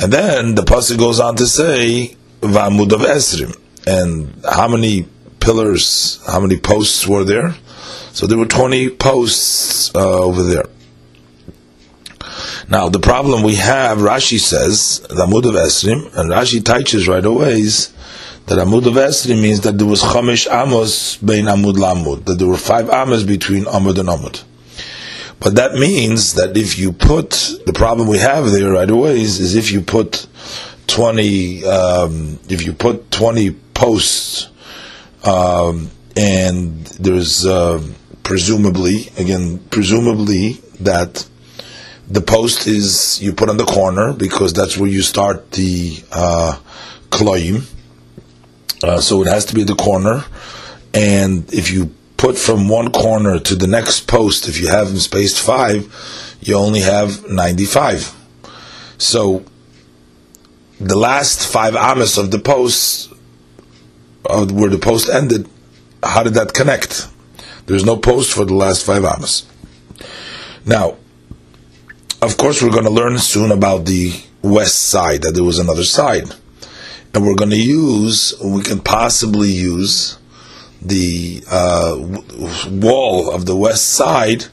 And 0.00 0.12
then 0.12 0.54
the 0.54 0.62
pasuk 0.62 0.98
goes 0.98 1.20
on 1.20 1.36
to 1.36 1.46
say 1.46 2.16
"Va'amud 2.40 2.92
of 2.92 3.00
esrim," 3.00 3.56
and 3.86 4.34
how 4.44 4.68
many 4.68 5.06
pillars, 5.40 6.20
how 6.26 6.40
many 6.40 6.58
posts 6.58 7.06
were 7.06 7.24
there? 7.24 7.54
So 8.12 8.26
there 8.26 8.38
were 8.38 8.46
20 8.46 8.90
posts 8.90 9.94
uh, 9.94 9.98
over 9.98 10.42
there. 10.42 10.66
Now, 12.68 12.88
the 12.88 13.00
problem 13.00 13.42
we 13.42 13.56
have, 13.56 13.98
Rashi 13.98 14.38
says, 14.38 15.00
the 15.00 15.26
Amud 15.26 15.44
of 15.44 15.54
Esrim, 15.54 16.16
and 16.16 16.30
Rashi 16.30 16.64
teaches 16.64 17.08
right 17.08 17.24
away 17.24 17.60
is 17.60 17.92
that 18.50 18.58
Amud 18.58 18.84
of 18.86 18.94
Esrim 18.94 19.40
means 19.40 19.60
that 19.60 19.78
there 19.78 19.86
was 19.86 20.02
Chamish 20.02 20.48
Amos 20.50 21.18
bein 21.18 21.44
Amud 21.44 21.74
Lamud, 21.74 22.24
that 22.24 22.34
there 22.40 22.48
were 22.48 22.56
five 22.56 22.90
Amos 22.90 23.22
between 23.22 23.62
Amud 23.64 23.96
and 24.00 24.08
Amud. 24.08 24.42
But 25.38 25.54
that 25.54 25.74
means 25.74 26.34
that 26.34 26.56
if 26.56 26.76
you 26.76 26.90
put, 26.90 27.30
the 27.64 27.72
problem 27.72 28.08
we 28.08 28.18
have 28.18 28.50
there 28.50 28.72
right 28.72 28.90
away 28.90 29.20
is, 29.20 29.38
is 29.38 29.54
if 29.54 29.70
you 29.70 29.80
put 29.80 30.26
20, 30.88 31.64
um, 31.64 32.40
if 32.48 32.66
you 32.66 32.72
put 32.72 33.12
20 33.12 33.52
posts 33.72 34.48
um, 35.24 35.88
and 36.16 36.84
there's 36.98 37.46
uh, 37.46 37.80
presumably, 38.24 39.10
again, 39.16 39.60
presumably 39.70 40.54
that 40.80 41.24
the 42.08 42.20
post 42.20 42.66
is 42.66 43.22
you 43.22 43.32
put 43.32 43.48
on 43.48 43.58
the 43.58 43.64
corner 43.64 44.12
because 44.12 44.52
that's 44.52 44.76
where 44.76 44.90
you 44.90 45.02
start 45.02 45.52
the 45.52 46.02
uh. 46.10 46.58
Uh, 48.82 49.00
so 49.00 49.22
it 49.22 49.28
has 49.28 49.44
to 49.44 49.54
be 49.54 49.62
the 49.64 49.74
corner, 49.74 50.24
and 50.94 51.52
if 51.52 51.70
you 51.70 51.94
put 52.16 52.38
from 52.38 52.68
one 52.68 52.90
corner 52.90 53.38
to 53.38 53.54
the 53.54 53.66
next 53.66 54.06
post, 54.06 54.48
if 54.48 54.60
you 54.60 54.68
have 54.68 54.88
them 54.88 54.98
spaced 54.98 55.40
five, 55.40 55.86
you 56.40 56.54
only 56.54 56.80
have 56.80 57.28
ninety-five. 57.28 58.14
So 58.96 59.44
the 60.80 60.96
last 60.96 61.46
five 61.46 61.76
amas 61.76 62.16
of 62.16 62.30
the 62.30 62.38
posts 62.38 63.12
of 64.24 64.50
where 64.52 64.70
the 64.70 64.78
post 64.78 65.10
ended, 65.10 65.46
how 66.02 66.22
did 66.22 66.34
that 66.34 66.54
connect? 66.54 67.06
There's 67.66 67.84
no 67.84 67.96
post 67.96 68.32
for 68.32 68.44
the 68.46 68.54
last 68.54 68.84
five 68.84 69.04
amas. 69.04 69.46
Now, 70.64 70.96
of 72.22 72.36
course, 72.36 72.62
we're 72.62 72.70
going 72.70 72.84
to 72.84 72.90
learn 72.90 73.18
soon 73.18 73.50
about 73.50 73.84
the 73.84 74.12
west 74.42 74.88
side, 74.88 75.22
that 75.22 75.34
there 75.34 75.44
was 75.44 75.58
another 75.58 75.84
side. 75.84 76.24
And 77.12 77.26
we're 77.26 77.34
going 77.34 77.50
to 77.50 77.60
use, 77.60 78.34
we 78.42 78.62
can 78.62 78.80
possibly 78.80 79.48
use 79.50 80.18
the 80.80 81.42
uh, 81.50 81.96
wall 82.70 83.30
of 83.34 83.46
the 83.46 83.56
west 83.56 83.90
side 83.90 84.46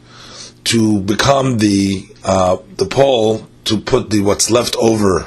to 0.66 1.00
become 1.02 1.60
the 1.60 2.06
uh, 2.26 2.58
the 2.76 2.86
pole 2.86 3.48
to 3.64 3.78
put 3.80 4.10
the 4.10 4.20
what's 4.20 4.52
left 4.52 4.76
over 4.78 5.22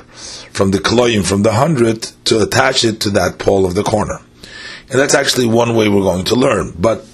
from 0.53 0.71
the 0.71 0.79
kloyim 0.79 1.27
from 1.27 1.43
the 1.43 1.53
hundred 1.53 2.03
to 2.25 2.43
attach 2.43 2.85
it 2.85 3.01
to 3.01 3.11
that 3.11 3.39
pole 3.39 3.65
of 3.65 3.75
the 3.75 3.83
corner. 3.83 4.21
And 4.91 4.99
that's 4.99 5.15
actually 5.15 5.47
one 5.47 5.75
way 5.75 5.89
we're 5.89 6.03
going 6.03 6.25
to 6.27 6.35
learn. 6.35 6.75
But 6.79 7.07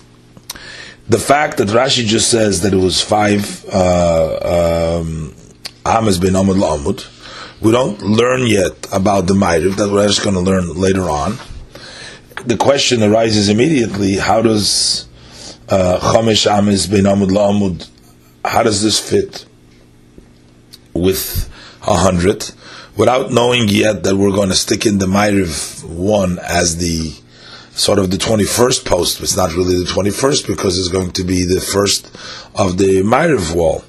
the 1.08 1.18
fact 1.18 1.58
that 1.58 1.68
Rashi 1.68 2.04
just 2.04 2.30
says 2.30 2.62
that 2.62 2.72
it 2.72 2.78
was 2.78 3.00
five 3.00 3.64
uh, 3.72 4.98
um, 5.00 5.34
Amas 5.84 6.18
bin 6.18 6.34
Amud 6.34 6.56
La'amud, 6.56 7.06
we 7.60 7.72
don't 7.72 8.00
learn 8.02 8.46
yet 8.46 8.86
about 8.92 9.26
the 9.26 9.34
Ma'ariv, 9.34 9.76
that 9.76 9.90
we're 9.90 10.06
just 10.06 10.22
going 10.22 10.34
to 10.34 10.40
learn 10.40 10.74
later 10.74 11.08
on. 11.08 11.38
The 12.44 12.56
question 12.56 13.02
arises 13.02 13.48
immediately, 13.48 14.16
how 14.16 14.42
does 14.42 15.08
uh, 15.68 15.98
Chamesh 16.00 16.46
Amas 16.50 16.86
bin 16.86 17.04
Amud 17.04 17.30
La'amud, 17.30 17.88
how 18.44 18.62
does 18.62 18.82
this 18.82 18.98
fit 18.98 19.46
with 20.92 21.50
a 21.82 21.94
hundred, 21.94 22.50
without 22.96 23.30
knowing 23.30 23.68
yet 23.68 24.02
that 24.02 24.16
we're 24.16 24.32
going 24.32 24.48
to 24.48 24.54
stick 24.54 24.86
in 24.86 24.98
the 24.98 25.06
Ma'ariv 25.06 25.84
one 25.84 26.38
as 26.40 26.76
the 26.78 27.14
sort 27.72 27.98
of 27.98 28.10
the 28.10 28.16
21st 28.16 28.84
post. 28.86 29.20
It's 29.20 29.36
not 29.36 29.54
really 29.54 29.78
the 29.78 29.90
21st 29.90 30.46
because 30.46 30.78
it's 30.78 30.88
going 30.88 31.10
to 31.12 31.24
be 31.24 31.44
the 31.44 31.60
first 31.60 32.06
of 32.54 32.78
the 32.78 33.02
Ma'ariv 33.02 33.54
wall. 33.54 33.84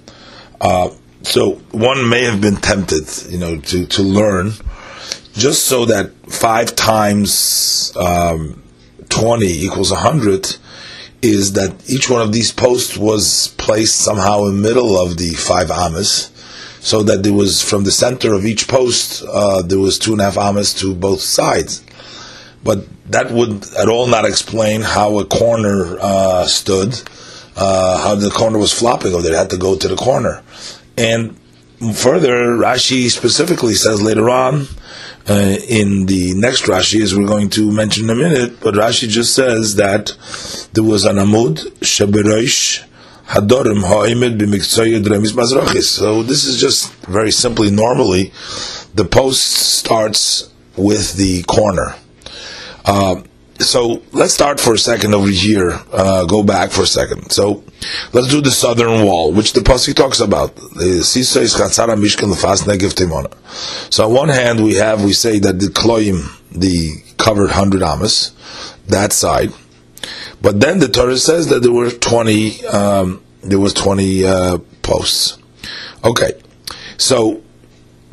Uh, 0.60 0.90
so 1.28 1.56
one 1.72 2.08
may 2.08 2.24
have 2.24 2.40
been 2.42 2.56
tempted, 2.56 3.08
you 3.30 3.38
know, 3.38 3.60
to, 3.60 3.86
to 3.86 4.02
learn 4.02 4.52
just 5.34 5.66
so 5.66 5.86
that 5.86 6.12
five 6.32 6.76
times 6.76 7.94
um, 7.96 8.64
20 9.10 9.46
equals 9.46 9.92
100 9.92 10.56
is 11.22 11.54
that 11.54 11.90
each 11.90 12.10
one 12.10 12.22
of 12.22 12.32
these 12.32 12.52
posts 12.52 12.98
was 12.98 13.50
placed 13.58 13.98
somehow 13.98 14.46
in 14.46 14.56
the 14.56 14.62
middle 14.62 14.98
of 14.98 15.18
the 15.18 15.30
five 15.32 15.70
amas, 15.70 16.32
so 16.80 17.04
that 17.04 17.24
there 17.24 17.34
was 17.34 17.62
from 17.62 17.84
the 17.84 17.92
center 17.92 18.34
of 18.34 18.46
each 18.46 18.68
post 18.68 19.24
uh, 19.28 19.62
there 19.62 19.80
was 19.80 20.00
two 20.00 20.12
and 20.14 20.22
a 20.22 20.24
half 20.24 20.38
amas 20.38 20.74
to 20.74 20.96
both 20.96 21.22
sides. 21.22 21.84
But 22.64 22.86
that 23.12 23.32
would 23.32 23.66
at 23.78 23.90
all 23.90 24.08
not 24.08 24.26
explain 24.26 24.82
how 24.82 25.20
a 25.20 25.26
corner 25.26 25.98
uh, 26.00 26.46
stood, 26.46 27.00
uh, 27.56 28.02
how 28.02 28.16
the 28.16 28.30
corner 28.30 28.58
was 28.58 28.74
flopping 28.74 29.14
over 29.14 29.22
there. 29.22 29.34
It 29.34 29.38
had 29.38 29.50
to 29.52 29.58
go 29.58 29.78
to 29.78 29.88
the 29.88 29.96
corner. 29.96 30.44
And 30.98 31.38
further, 31.94 32.58
Rashi 32.58 33.10
specifically 33.10 33.76
says 33.76 34.02
later 34.02 34.30
on, 34.30 34.66
uh, 35.30 35.58
in 35.68 36.06
the 36.06 36.34
next 36.36 36.64
Rashi, 36.64 37.02
as 37.02 37.16
we're 37.16 37.28
going 37.28 37.50
to 37.52 37.72
mention 37.72 38.06
in 38.06 38.10
a 38.10 38.16
minute, 38.16 38.60
but 38.62 38.76
Rashi 38.76 39.08
just 39.10 39.36
says 39.36 39.76
that 39.76 40.16
there 40.74 40.84
was 40.84 41.06
an 41.06 41.18
Amud, 41.18 41.58
Shabirosh, 41.82 42.86
Hadorim, 43.28 43.84
Ha'imid, 43.84 44.40
B'mikzoyed, 44.40 45.06
Remis. 45.08 45.90
So 45.90 46.24
this 46.24 46.46
is 46.46 46.60
just 46.60 46.94
very 47.06 47.32
simply, 47.32 47.70
normally, 47.70 48.32
the 48.96 49.04
post 49.04 49.44
starts 49.44 50.50
with 50.78 51.16
the 51.16 51.44
corner. 51.44 51.96
Uh, 52.86 53.22
so 53.60 54.02
let's 54.12 54.34
start 54.34 54.60
for 54.60 54.74
a 54.74 54.78
second 54.78 55.14
over 55.14 55.28
here. 55.28 55.80
Uh, 55.92 56.26
go 56.26 56.44
back 56.44 56.72
for 56.72 56.84
a 56.84 56.88
second. 56.88 57.32
So 57.32 57.64
let's 58.14 58.28
do 58.28 58.42
the 58.42 58.52
southern 58.52 59.04
wall, 59.04 59.32
which 59.34 59.54
the 59.54 59.62
pasuk 59.62 59.96
talks 59.96 60.20
about. 60.20 60.56
So 63.92 64.06
on 64.06 64.14
one 64.14 64.30
hand, 64.30 64.64
we 64.64 64.76
have 64.76 65.04
we 65.04 65.14
say 65.14 65.40
that 65.40 65.60
the 65.60 65.68
kloim, 65.68 66.30
the 66.52 66.92
covered 67.18 67.52
hundred 67.52 67.84
amas, 67.84 68.32
that 68.88 69.14
side. 69.14 69.52
But 70.42 70.60
then 70.60 70.80
the 70.80 70.88
Torah 70.88 71.18
says 71.18 71.48
that 71.50 71.62
there 71.62 71.72
were 71.72 71.90
twenty. 71.90 72.66
Um, 72.68 73.24
there 73.44 73.60
was 73.60 73.74
twenty 73.74 74.26
uh, 74.26 74.60
posts. 74.84 75.38
Okay, 76.04 76.32
so 76.98 77.42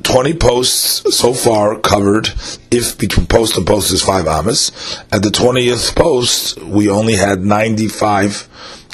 20 0.05 0.35
posts 0.35 1.17
so 1.17 1.35
far 1.35 1.79
covered 1.79 2.29
if 2.71 2.97
between 2.99 3.27
post 3.27 3.57
and 3.57 3.67
post 3.67 3.93
is 3.93 4.03
5 4.03 4.27
amas. 4.27 4.71
At 5.11 5.23
the 5.23 5.31
20th 5.31 5.97
post, 5.97 6.59
we 6.63 6.89
only 6.89 7.15
had 7.15 7.41
95 7.41 8.49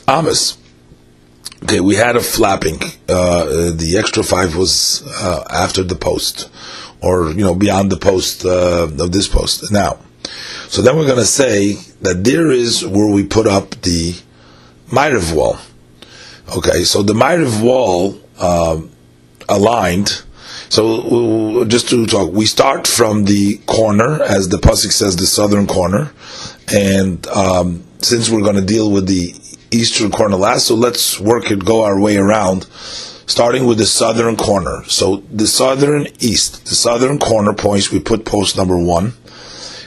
amas. 0.08 0.56
Okay, 1.64 1.80
we 1.80 1.96
had 1.96 2.16
a 2.16 2.20
flapping. 2.20 2.80
Uh, 3.08 3.72
the 3.74 3.96
extra 3.98 4.22
5 4.22 4.56
was 4.56 5.02
uh, 5.20 5.44
after 5.50 5.82
the 5.82 5.94
post, 5.94 6.50
or, 7.02 7.30
you 7.32 7.42
know, 7.42 7.54
beyond 7.54 7.92
the 7.92 7.98
post 7.98 8.46
uh, 8.46 8.84
of 8.84 9.12
this 9.12 9.28
post. 9.28 9.70
Now, 9.70 9.98
so 10.68 10.80
then 10.80 10.96
we're 10.96 11.06
going 11.06 11.18
to 11.18 11.24
say 11.24 11.74
that 12.00 12.24
there 12.24 12.50
is 12.50 12.86
where 12.86 13.12
we 13.12 13.24
put 13.24 13.46
up 13.46 13.70
the 13.82 14.14
Ma'ariv 14.88 15.34
wall. 15.34 15.58
Okay, 16.56 16.84
so 16.84 17.02
the 17.02 17.12
Ma'ariv 17.12 17.62
wall 17.62 18.18
um, 18.38 18.90
aligned 19.48 20.22
so 20.70 21.64
just 21.66 21.88
to 21.90 22.06
talk, 22.06 22.32
we 22.32 22.46
start 22.46 22.86
from 22.86 23.24
the 23.24 23.58
corner, 23.66 24.22
as 24.22 24.48
the 24.48 24.56
pasuk 24.56 24.92
says, 24.92 25.16
the 25.16 25.26
southern 25.26 25.66
corner, 25.66 26.12
and 26.72 27.26
um, 27.26 27.84
since 27.98 28.30
we're 28.30 28.42
going 28.42 28.56
to 28.56 28.64
deal 28.64 28.90
with 28.90 29.06
the 29.06 29.34
eastern 29.72 30.10
corner 30.10 30.36
last, 30.36 30.66
so 30.66 30.74
let's 30.76 31.18
work 31.20 31.50
it, 31.50 31.64
go 31.64 31.82
our 31.82 31.98
way 31.98 32.16
around, 32.16 32.64
starting 32.72 33.66
with 33.66 33.78
the 33.78 33.86
southern 33.86 34.36
corner. 34.36 34.84
So 34.84 35.18
the 35.32 35.48
southern 35.48 36.06
east, 36.20 36.66
the 36.66 36.74
southern 36.76 37.18
corner 37.18 37.52
points, 37.52 37.90
we 37.90 37.98
put 37.98 38.24
post 38.24 38.56
number 38.56 38.78
one. 38.78 39.14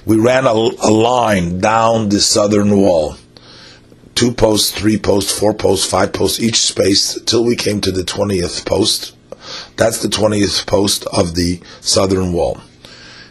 We 0.05 0.18
ran 0.18 0.45
a, 0.45 0.51
a 0.51 0.91
line 0.91 1.60
down 1.60 2.10
the 2.10 2.19
southern 2.19 2.77
wall 2.77 3.15
two 4.15 4.31
posts, 4.31 4.72
three 4.72 4.97
posts, 4.97 5.38
four 5.38 5.53
posts, 5.53 5.89
five 5.89 6.14
posts, 6.14 6.39
each 6.39 6.61
space 6.61 7.19
till 7.26 7.43
we 7.43 7.55
came 7.55 7.81
to 7.81 7.91
the 7.91 8.03
20th 8.03 8.65
post. 8.65 9.15
That's 9.76 10.02
the 10.02 10.08
20th 10.08 10.68
post 10.68 11.06
of 11.08 11.36
the 11.36 11.60
southern 11.82 12.34
wall. 12.34 12.62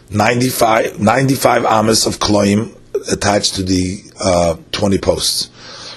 95, 0.09 0.99
95 0.99 1.65
amas 1.65 2.05
of 2.05 2.19
kloim 2.19 2.77
attached 3.11 3.55
to 3.55 3.63
the 3.63 4.03
uh, 4.19 4.57
20 4.71 4.97
posts. 4.99 5.49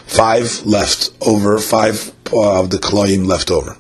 Five 0.07 0.65
left 0.65 1.11
over, 1.21 1.59
five 1.59 2.13
uh, 2.33 2.61
of 2.61 2.71
the 2.71 2.79
kloim 2.79 3.27
left 3.27 3.51
over. 3.51 3.77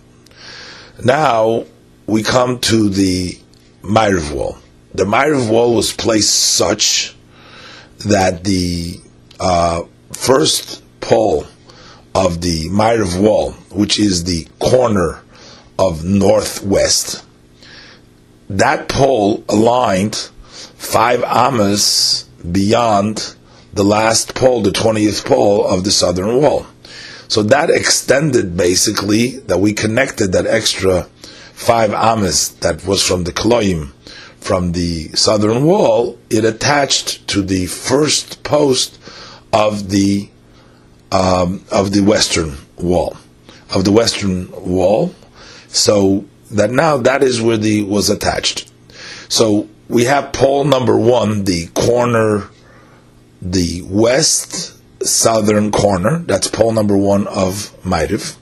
Now 1.02 1.64
we 2.06 2.22
come 2.22 2.58
to 2.60 2.88
the 2.88 3.38
Ma'ariv 3.82 4.32
wall. 4.32 4.58
The 4.94 5.04
Ma'ariv 5.04 5.50
wall 5.50 5.74
was 5.74 5.92
placed 5.92 6.34
such 6.56 7.14
that 8.06 8.44
the 8.44 9.00
uh, 9.38 9.82
first 10.12 10.82
pole 11.00 11.46
of 12.14 12.40
the 12.40 12.68
Ma'ariv 12.70 13.20
wall, 13.20 13.52
which 13.70 13.98
is 13.98 14.24
the 14.24 14.46
corner 14.58 15.22
of 15.78 16.04
northwest, 16.04 17.24
that 18.48 18.88
pole 18.88 19.44
aligned 19.48 20.14
five 20.16 21.22
amas 21.24 22.24
beyond 22.50 23.34
the 23.72 23.84
last 23.84 24.34
pole, 24.34 24.62
the 24.62 24.70
20th 24.70 25.26
pole 25.26 25.66
of 25.66 25.84
the 25.84 25.90
southern 25.90 26.40
wall. 26.40 26.66
So 27.28 27.42
that 27.44 27.70
extended 27.70 28.56
basically, 28.56 29.38
that 29.40 29.58
we 29.58 29.72
connected 29.72 30.32
that 30.32 30.46
extra 30.46 31.02
five 31.52 31.92
amas 31.92 32.48
that 32.60 32.86
was 32.86 33.06
from 33.06 33.24
the 33.24 33.32
Kloim, 33.32 33.92
from 34.38 34.72
the 34.72 35.08
southern 35.08 35.64
wall, 35.64 36.18
it 36.30 36.44
attached 36.44 37.26
to 37.28 37.42
the 37.42 37.66
first 37.66 38.44
post 38.44 38.98
of 39.52 39.90
the 39.90 40.28
um, 41.10 41.64
of 41.70 41.92
the 41.92 42.02
western 42.02 42.56
wall, 42.76 43.16
of 43.74 43.84
the 43.84 43.92
western 43.92 44.50
wall. 44.52 45.14
So 45.68 46.24
that 46.50 46.70
now 46.70 46.98
that 46.98 47.22
is 47.22 47.40
where 47.42 47.56
the 47.56 47.82
was 47.82 48.10
attached. 48.10 48.70
So 49.28 49.68
we 49.88 50.04
have 50.04 50.32
pole 50.32 50.64
number 50.64 50.98
one, 50.98 51.44
the 51.44 51.66
corner, 51.68 52.48
the 53.42 53.82
west 53.82 54.74
southern 55.06 55.70
corner. 55.72 56.18
That's 56.18 56.48
pole 56.48 56.72
number 56.72 56.96
one 56.96 57.26
of 57.26 57.72
Ma'ariv. 57.82 58.36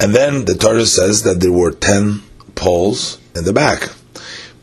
And 0.00 0.14
then 0.14 0.44
the 0.44 0.54
Torah 0.54 0.86
says 0.86 1.22
that 1.22 1.40
there 1.40 1.52
were 1.52 1.72
ten 1.72 2.22
poles 2.54 3.18
in 3.34 3.44
the 3.44 3.52
back. 3.52 3.88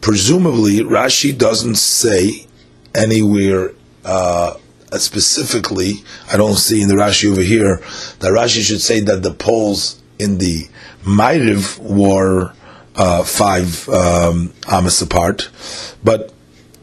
Presumably, 0.02 0.80
Rashi 0.80 1.38
doesn't 1.38 1.76
say 1.76 2.48
anywhere 2.94 3.74
uh, 4.04 4.56
specifically. 4.94 6.04
I 6.32 6.38
don't 6.38 6.56
see 6.56 6.82
in 6.82 6.88
the 6.88 6.96
Rashi 6.96 7.32
over 7.32 7.42
here 7.42 7.78
that 8.20 8.32
Rashi 8.32 8.62
should 8.62 8.82
say 8.82 9.00
that 9.02 9.24
the 9.24 9.34
poles 9.34 10.01
in 10.22 10.38
the 10.38 10.68
Ma'ariv 11.04 11.80
were 11.80 12.54
uh, 12.96 13.24
five 13.24 13.88
um, 13.90 14.54
amas 14.68 15.02
apart, 15.02 15.50
but 16.04 16.32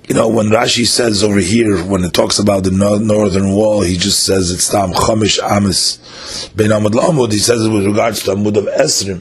you 0.09 0.15
know, 0.15 0.27
when 0.29 0.47
Rashi 0.47 0.87
says 0.87 1.23
over 1.23 1.39
here, 1.39 1.85
when 1.85 2.03
it 2.03 2.15
talks 2.15 2.39
about 2.39 2.65
the 2.65 2.71
no- 2.71 2.97
northern 2.97 3.53
wall, 3.53 3.83
he 3.83 3.95
just 3.99 4.25
says 4.25 4.51
it's 4.51 4.71
tam 4.71 4.93
chamish 4.93 5.39
amis 5.39 6.49
ben 6.57 6.71
amud 6.71 6.93
lamud. 6.93 7.31
He 7.31 7.39
says 7.39 7.65
it 7.65 7.71
with 7.71 7.85
regards 7.85 8.23
to 8.23 8.31
amud 8.31 8.57
of 8.57 8.65
esrim. 8.65 9.21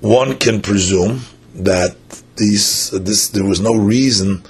One 0.00 0.36
can 0.36 0.62
presume 0.62 1.20
that 1.54 1.96
these 2.36 2.90
this 2.90 3.28
there 3.28 3.44
was 3.44 3.60
no 3.60 3.74
reason 3.74 4.42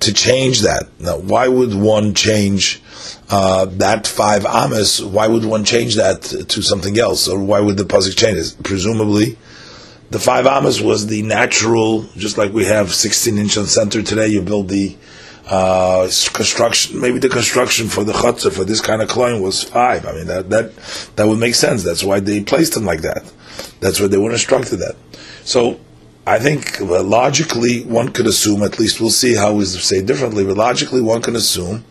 to 0.00 0.12
change 0.12 0.60
that. 0.62 0.88
Now, 0.98 1.18
why 1.18 1.48
would 1.48 1.74
one 1.74 2.14
change 2.14 2.82
uh, 3.30 3.66
that 3.66 4.06
five 4.06 4.44
amis? 4.46 5.02
Why 5.02 5.26
would 5.26 5.44
one 5.44 5.64
change 5.64 5.96
that 5.96 6.22
to 6.22 6.62
something 6.62 6.98
else, 6.98 7.28
or 7.28 7.38
why 7.38 7.60
would 7.60 7.76
the 7.76 7.84
pasuk 7.84 8.16
change 8.16 8.38
it? 8.38 8.56
Presumably 8.62 9.36
the 10.10 10.18
five 10.18 10.46
amas 10.46 10.80
was 10.80 11.06
the 11.06 11.22
natural, 11.22 12.02
just 12.16 12.36
like 12.36 12.52
we 12.52 12.64
have 12.64 12.92
16 12.92 13.38
inch 13.38 13.56
on 13.56 13.66
center 13.66 14.02
today, 14.02 14.26
you 14.26 14.42
build 14.42 14.68
the 14.68 14.96
uh, 15.46 16.02
construction, 16.32 17.00
maybe 17.00 17.18
the 17.18 17.28
construction 17.28 17.88
for 17.88 18.04
the 18.04 18.12
chutzah 18.12 18.52
for 18.52 18.64
this 18.64 18.80
kind 18.80 19.02
of 19.02 19.08
coin 19.08 19.40
was 19.40 19.62
five. 19.62 20.06
I 20.06 20.12
mean, 20.12 20.26
that, 20.26 20.50
that, 20.50 20.76
that 21.16 21.26
would 21.26 21.38
make 21.38 21.54
sense. 21.54 21.84
That's 21.84 22.02
why 22.02 22.20
they 22.20 22.42
placed 22.42 22.74
them 22.74 22.84
like 22.84 23.02
that. 23.02 23.32
That's 23.80 24.00
why 24.00 24.08
they 24.08 24.18
were 24.18 24.32
instructed 24.32 24.76
that. 24.76 24.96
So, 25.44 25.80
I 26.30 26.38
think 26.38 26.78
logically 26.80 27.82
one 27.82 28.10
could 28.10 28.28
assume, 28.28 28.62
at 28.62 28.78
least 28.78 29.00
we'll 29.00 29.10
see 29.10 29.34
how 29.34 29.54
we 29.54 29.64
say 29.64 30.00
differently, 30.00 30.44
but 30.44 30.56
logically 30.56 31.00
one 31.00 31.22
can 31.22 31.34
assume 31.34 31.84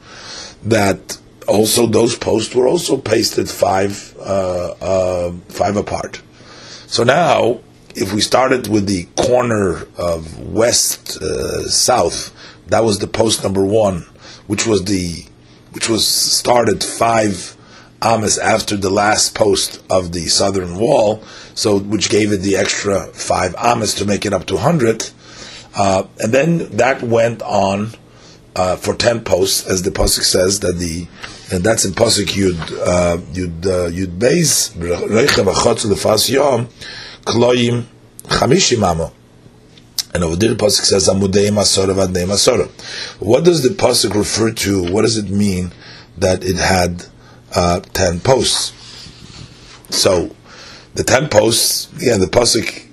that 0.64 1.20
also 1.46 1.86
those 1.88 2.16
posts 2.16 2.56
were 2.56 2.66
also 2.66 2.96
pasted 2.96 3.50
five, 3.50 4.16
uh, 4.18 4.76
uh 4.82 5.32
five 5.50 5.76
apart. 5.76 6.22
So 6.88 7.04
now, 7.04 7.60
if 7.96 8.14
we 8.14 8.22
started 8.22 8.68
with 8.68 8.86
the 8.88 9.10
corner 9.18 9.86
of 9.98 10.40
west 10.40 11.22
uh, 11.22 11.68
south, 11.68 12.34
that 12.68 12.86
was 12.86 13.00
the 13.00 13.08
post 13.08 13.44
number 13.44 13.66
one, 13.66 14.06
which 14.48 14.66
was 14.66 14.86
the 14.86 15.26
which 15.74 15.90
was 15.90 16.08
started 16.08 16.82
five 16.82 17.58
amas 18.02 18.38
after 18.38 18.78
the 18.78 18.90
last 18.90 19.36
post 19.36 19.84
of 19.90 20.14
the 20.14 20.28
southern 20.28 20.78
wall, 20.78 21.22
so 21.60 21.78
which 21.78 22.10
gave 22.10 22.32
it 22.32 22.38
the 22.38 22.56
extra 22.56 23.08
five 23.08 23.54
amas 23.56 23.94
to 23.96 24.06
make 24.06 24.26
it 24.26 24.34
up 24.34 24.46
to 24.46 24.56
hundred, 24.56 25.10
uh, 25.76 26.04
and 26.20 26.32
then 26.34 26.70
that 26.78 27.04
went 27.04 27.42
on 27.42 27.92
uh, 28.56 28.78
for 28.78 28.94
ten 28.96 29.22
posts, 29.26 29.68
as 29.68 29.84
the 29.84 29.92
pasuk 29.92 30.24
says 30.24 30.62
that 30.62 30.78
the 30.78 31.06
and 31.52 31.62
that's 31.62 31.84
in 31.84 31.92
pasuk 31.92 32.28
yud 32.28 32.60
uh, 32.94 33.18
yud 33.34 33.66
uh, 33.66 33.90
yud 33.92 34.18
beis 34.18 34.72
reichev 34.78 35.54
achotz 35.54 35.86
lefas 35.86 36.30
yom 36.30 36.70
kloim 37.26 37.84
chamishim 38.24 38.82
amo. 38.82 39.12
And 40.14 40.24
over 40.24 40.38
there, 40.38 40.54
the 40.54 40.56
pasuk 40.56 40.86
says 40.86 41.10
amudei 41.10 41.50
masora 41.50 41.94
vadnei 41.94 42.26
masora. 42.26 42.70
What 43.20 43.44
does 43.44 43.64
the 43.64 43.76
pasuk 43.76 44.16
refer 44.16 44.52
to? 44.64 44.94
What 44.94 45.02
does 45.02 45.18
it 45.18 45.30
mean 45.30 45.74
that 46.18 46.44
it 46.46 46.56
had 46.56 47.06
uh, 47.54 47.82
ten 47.82 48.22
posts? 48.22 48.74
So, 49.90 50.36
the 51.00 51.06
ten 51.06 51.30
posts. 51.30 51.88
Yeah, 51.98 52.18
the 52.18 52.26
pasuk 52.26 52.86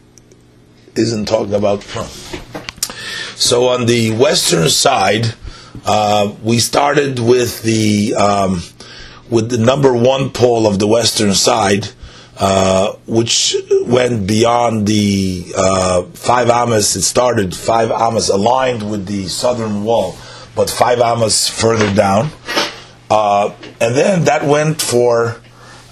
isn't 0.95 1.27
talking 1.27 1.55
about. 1.55 1.83
So 3.35 3.67
on 3.69 3.87
the 3.87 4.13
western 4.13 4.69
side, 4.71 5.35
uh, 5.85 6.33
we 6.41 6.61
started 6.61 7.19
with 7.19 7.63
the 7.63 8.15
um, 8.15 8.63
with 9.29 9.51
the 9.51 9.59
number 9.59 9.93
one 9.93 10.31
pole 10.31 10.69
of 10.69 10.79
the 10.79 10.87
western 10.87 11.35
side, 11.35 11.89
uh, 12.39 12.93
which 13.09 13.57
went 13.83 14.29
beyond 14.29 14.87
the 14.87 15.45
uh, 15.57 16.03
five 16.15 16.49
amas. 16.49 16.95
It 16.95 17.03
started 17.03 17.57
five 17.57 17.91
amas 17.91 18.29
aligned 18.29 18.89
with 18.89 19.07
the 19.07 19.27
southern 19.27 19.83
wall, 19.83 20.17
but 20.55 20.71
five 20.71 21.01
amas 21.01 21.49
further 21.49 21.93
down, 21.93 22.31
uh, 23.11 23.53
and 23.81 23.97
then 23.97 24.25
that 24.27 24.45
went 24.45 24.81
for 24.81 25.43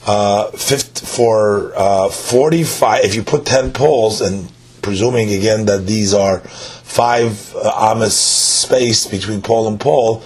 uh, 0.06 0.51
50, 0.51 1.06
for 1.06 1.72
uh, 1.76 2.09
forty-five. 2.09 3.05
If 3.05 3.14
you 3.14 3.22
put 3.22 3.47
ten 3.47 3.72
poles, 3.72 4.20
and 4.20 4.51
presuming 4.85 5.32
again 5.32 5.64
that 5.64 5.86
these 5.86 6.12
are 6.12 6.40
five 6.40 7.56
amas 7.56 8.16
space 8.16 9.06
between 9.06 9.40
pole 9.43 9.66
and 9.66 9.81
pole. 9.81 10.22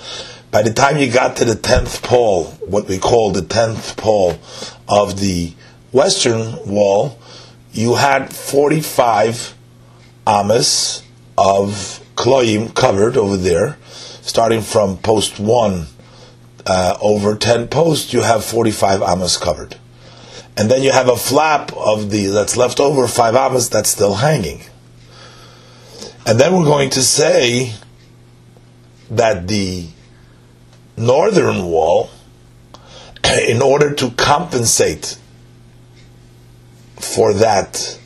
By 0.51 0.63
the 0.63 0.73
time 0.73 0.99
you 0.99 1.11
got 1.11 1.37
to 1.37 1.45
the 1.45 1.55
tenth 1.55 2.03
pole, 2.03 2.47
what 2.67 2.89
we 2.89 2.99
call 2.99 3.31
the 3.31 3.43
tenth 3.43 3.97
pole 3.97 4.39
of 4.89 5.21
the 5.21 5.53
western 5.93 6.67
wall, 6.67 7.19
you 7.73 7.95
had 7.95 8.35
45 8.35 9.55
amas 10.27 11.03
of 11.37 12.03
kloim 12.17 12.75
covered 12.75 13.17
over 13.17 13.37
there, 13.37 13.79
starting 14.23 14.63
from 14.63 14.97
post 14.99 15.39
1 15.39 15.87
uh, 16.69 16.99
over 17.01 17.35
10 17.35 17.69
posts, 17.69 18.13
you 18.13 18.21
have 18.21 18.45
45 18.45 19.03
amas 19.03 19.39
covered. 19.39 19.77
And 20.57 20.71
then 20.71 20.83
you 20.83 20.93
have 20.93 21.09
a 21.09 21.17
flap 21.17 21.73
of 21.75 22.11
the 22.11 22.27
that's 22.27 22.57
left 22.57 22.79
over, 22.79 23.09
5 23.09 23.35
amas, 23.35 23.71
that's 23.71 23.89
still 23.89 24.17
hanging. 24.17 24.61
And 26.27 26.39
then 26.39 26.55
we're 26.55 26.65
going 26.65 26.91
to 26.91 27.03
say 27.03 27.73
that 29.11 29.49
the 29.49 29.87
northern 30.97 31.65
wall, 31.65 32.11
in 33.49 33.63
order 33.63 33.95
to 33.95 34.11
compensate 34.11 35.19
for 36.97 37.33
that 37.33 37.99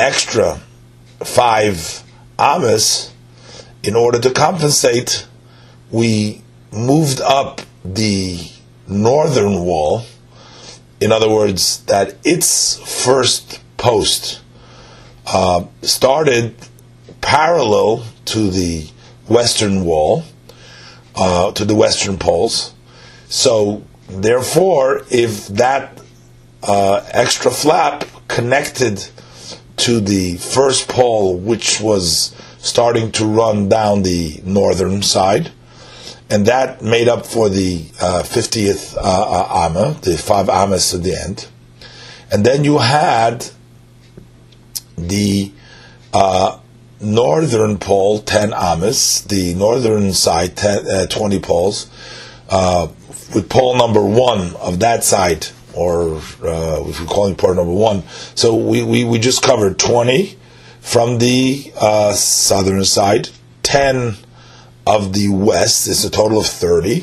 extra 0.00 0.60
five 1.20 2.02
amas, 2.38 3.12
in 3.84 3.94
order 3.94 4.18
to 4.18 4.30
compensate, 4.30 5.26
we 5.92 6.42
moved 6.72 7.20
up 7.20 7.60
the 7.94 8.50
northern 8.86 9.64
wall. 9.64 10.02
In 11.00 11.12
other 11.12 11.28
words, 11.30 11.82
that 11.84 12.16
its 12.24 12.78
first 13.04 13.60
post 13.76 14.40
uh, 15.26 15.64
started 15.82 16.54
parallel 17.20 18.04
to 18.24 18.50
the 18.50 18.88
western 19.28 19.84
wall, 19.84 20.24
uh, 21.14 21.52
to 21.52 21.64
the 21.64 21.74
western 21.74 22.18
poles. 22.18 22.74
So, 23.28 23.84
therefore, 24.08 25.02
if 25.10 25.48
that 25.48 26.00
uh, 26.62 27.04
extra 27.12 27.50
flap 27.50 28.04
connected 28.26 29.06
to 29.78 30.00
the 30.00 30.36
first 30.36 30.88
pole, 30.88 31.36
which 31.36 31.80
was 31.80 32.34
starting 32.58 33.12
to 33.12 33.24
run 33.24 33.68
down 33.68 34.02
the 34.02 34.40
northern 34.44 35.02
side, 35.02 35.52
and 36.30 36.46
that 36.46 36.82
made 36.82 37.08
up 37.08 37.26
for 37.26 37.48
the 37.48 37.86
uh, 38.00 38.22
50th 38.22 38.96
uh, 38.96 39.00
uh, 39.00 39.66
Amma, 39.66 39.98
the 40.02 40.16
five 40.18 40.48
Ammas 40.48 40.94
at 40.94 41.02
the 41.02 41.14
end. 41.14 41.48
And 42.30 42.44
then 42.44 42.64
you 42.64 42.78
had 42.78 43.46
the 44.98 45.50
uh, 46.12 46.58
northern 47.00 47.78
pole, 47.78 48.18
10 48.18 48.52
Ammas, 48.52 49.22
the 49.22 49.54
northern 49.54 50.12
side, 50.12 50.56
10, 50.56 50.86
uh, 50.86 51.06
20 51.06 51.40
poles, 51.40 51.90
uh, 52.50 52.88
with 53.34 53.48
pole 53.48 53.76
number 53.76 54.02
one 54.02 54.54
of 54.56 54.80
that 54.80 55.04
side, 55.04 55.46
or 55.74 56.16
if 56.18 56.98
you're 56.98 57.08
calling 57.08 57.36
pole 57.36 57.54
number 57.54 57.72
one. 57.72 58.02
So 58.34 58.54
we, 58.54 58.82
we, 58.82 59.04
we 59.04 59.18
just 59.18 59.42
covered 59.42 59.78
20 59.78 60.36
from 60.80 61.18
the 61.18 61.72
southern 62.14 62.84
side, 62.84 63.30
10 63.62 64.16
of 64.88 65.12
the 65.12 65.28
west, 65.28 65.86
it's 65.86 66.02
a 66.04 66.10
total 66.10 66.40
of 66.40 66.46
30. 66.46 67.00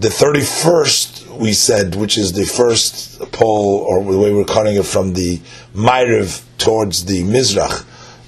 The 0.00 0.08
31st, 0.08 1.38
we 1.38 1.52
said, 1.52 1.94
which 1.94 2.18
is 2.18 2.32
the 2.32 2.44
first 2.44 3.20
pole, 3.30 3.86
or 3.88 4.02
the 4.02 4.18
way 4.18 4.34
we're 4.34 4.44
cutting 4.44 4.74
it 4.74 4.84
from 4.84 5.12
the 5.12 5.38
Ma'ariv 5.74 6.42
towards 6.58 7.04
the 7.04 7.22
Mizrach, 7.22 7.84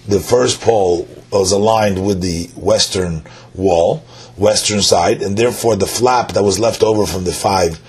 the 0.07 0.21
first 0.21 0.61
pole 0.61 1.09
was 1.33 1.51
aligned 1.51 2.07
with 2.07 2.21
the 2.21 2.47
western 2.55 3.25
wall, 3.55 4.05
western 4.37 4.81
side, 4.81 5.21
and 5.21 5.37
therefore 5.37 5.75
the 5.75 5.87
flap 5.87 6.33
that 6.33 6.45
was 6.45 6.61
left 6.61 6.85
over 6.85 7.07
from 7.07 7.25
the 7.25 7.33
five 7.33 7.81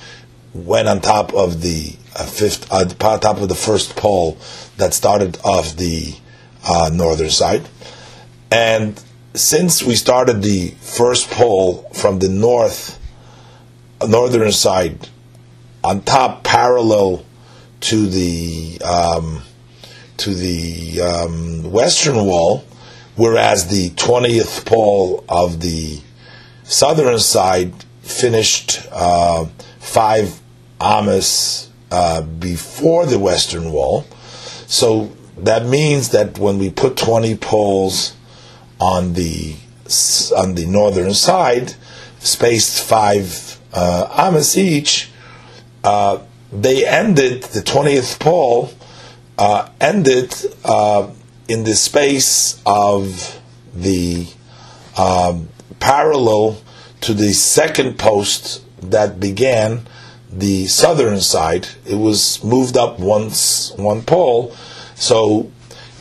went 0.55 0.87
on 0.87 0.99
top 0.99 1.31
of 1.35 1.61
the 1.61 1.95
uh, 2.15 2.25
fifth, 2.25 2.71
uh, 2.71 2.85
top 2.85 3.37
of 3.37 3.47
the 3.47 3.55
first 3.55 3.95
pole 3.95 4.35
that 4.77 4.95
started 4.95 5.37
off 5.43 5.75
the 5.75 6.15
uh, 6.67 6.89
northern 6.91 7.29
side. 7.29 7.69
And 8.49 8.99
since 9.37 9.83
we 9.83 9.95
started 9.95 10.41
the 10.41 10.69
first 10.81 11.29
pole 11.29 11.89
from 11.93 12.19
the 12.19 12.29
north, 12.29 12.99
northern 14.05 14.51
side, 14.51 15.07
on 15.83 16.01
top, 16.01 16.43
parallel 16.43 17.23
to 17.79 18.07
the 18.07 18.79
um, 18.83 19.41
to 20.17 20.33
the 20.33 21.01
um, 21.01 21.71
western 21.71 22.15
wall, 22.15 22.65
whereas 23.15 23.67
the 23.67 23.91
twentieth 23.91 24.65
pole 24.65 25.23
of 25.29 25.61
the 25.61 26.01
southern 26.63 27.19
side 27.19 27.73
finished 28.01 28.87
uh, 28.91 29.45
five 29.79 30.41
amas 30.81 31.69
uh, 31.91 32.21
before 32.21 33.05
the 33.05 33.19
western 33.19 33.71
wall. 33.71 34.05
So 34.67 35.11
that 35.37 35.65
means 35.65 36.09
that 36.09 36.37
when 36.39 36.57
we 36.57 36.71
put 36.71 36.97
20 36.97 37.35
poles 37.35 38.16
on 38.79 39.13
the 39.13 39.55
on 40.35 40.55
the 40.55 40.65
northern 40.65 41.13
side, 41.13 41.73
spaced 42.19 42.83
five 42.83 43.57
uh, 43.73 44.07
amas 44.11 44.57
each, 44.57 45.09
uh, 45.83 46.19
they 46.51 46.85
ended 46.85 47.43
the 47.43 47.61
20th 47.61 48.19
pole 48.19 48.71
uh, 49.37 49.69
ended 49.79 50.33
uh, 50.65 51.09
in 51.47 51.63
the 51.63 51.75
space 51.75 52.61
of 52.65 53.39
the 53.75 54.27
um, 54.97 55.49
parallel 55.79 56.59
to 57.01 57.13
the 57.13 57.33
second 57.33 57.99
post 57.99 58.63
that 58.81 59.19
began 59.19 59.87
the 60.31 60.65
southern 60.67 61.21
side. 61.21 61.67
It 61.85 61.95
was 61.95 62.43
moved 62.43 62.77
up 62.77 62.99
once 62.99 63.71
one 63.77 64.01
pole 64.01 64.55
so 64.95 65.51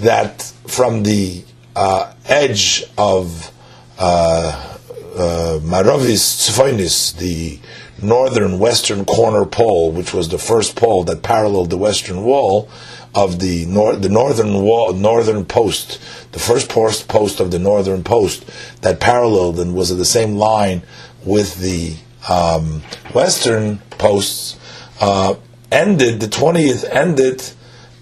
that 0.01 0.43
from 0.67 1.03
the 1.03 1.45
uh, 1.77 2.13
edge 2.25 2.85
of 2.97 3.53
uh, 3.99 4.79
uh, 5.15 5.59
Maravis 5.63 6.51
Tzfoinis, 6.51 7.17
the 7.19 7.61
northern 8.03 8.59
western 8.59 9.05
corner 9.05 9.45
pole, 9.45 9.93
which 9.93 10.13
was 10.13 10.29
the 10.29 10.39
first 10.39 10.75
pole 10.75 11.05
that 11.05 11.23
paralleled 11.23 11.71
the 11.71 11.77
western 11.77 12.25
wall 12.25 12.69
of 13.15 13.39
the 13.41 13.65
nor- 13.67 13.97
the 13.97 14.09
northern 14.09 14.63
wall, 14.63 14.93
northern 14.93 15.45
post, 15.45 16.01
the 16.33 16.39
first 16.39 16.69
post 16.69 17.09
post 17.09 17.41
of 17.41 17.51
the 17.51 17.59
northern 17.59 18.03
post 18.03 18.45
that 18.83 19.01
paralleled 19.01 19.59
and 19.59 19.75
was 19.75 19.91
at 19.91 19.99
the 19.99 20.05
same 20.05 20.37
line 20.37 20.83
with 21.25 21.57
the 21.61 21.95
um, 22.29 22.83
western 23.15 23.79
posts, 23.99 24.59
uh, 25.01 25.35
ended 25.71 26.21
the 26.21 26.29
twentieth 26.29 26.85
ended 26.85 27.43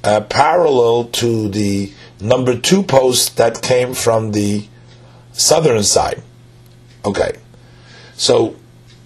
uh, 0.02 0.20
parallel 0.22 1.04
to 1.04 1.48
the 1.48 1.92
number 2.20 2.58
two 2.58 2.82
post 2.82 3.36
that 3.36 3.62
came 3.62 3.94
from 3.94 4.32
the 4.32 4.66
southern 5.32 5.82
side. 5.82 6.22
Okay. 7.04 7.38
So, 8.14 8.56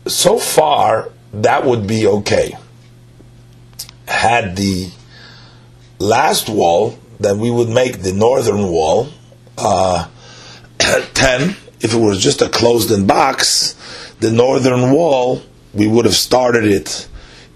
so 0.06 0.38
far, 0.38 1.10
that 1.32 1.64
would 1.64 1.86
be 1.86 2.06
okay. 2.06 2.56
Had 4.06 4.56
the 4.56 4.90
last 5.98 6.48
wall, 6.48 6.98
then 7.20 7.38
we 7.40 7.50
would 7.50 7.68
make 7.68 8.02
the 8.02 8.12
northern 8.12 8.68
wall 8.68 9.08
uh, 9.56 10.08
10. 10.78 11.56
If 11.80 11.94
it 11.94 11.98
was 11.98 12.22
just 12.22 12.42
a 12.42 12.48
closed 12.48 12.90
in 12.90 13.06
box, 13.06 13.74
the 14.20 14.30
northern 14.30 14.90
wall, 14.90 15.42
we 15.74 15.86
would 15.86 16.04
have 16.04 16.14
started 16.14 16.64
it 16.64 17.08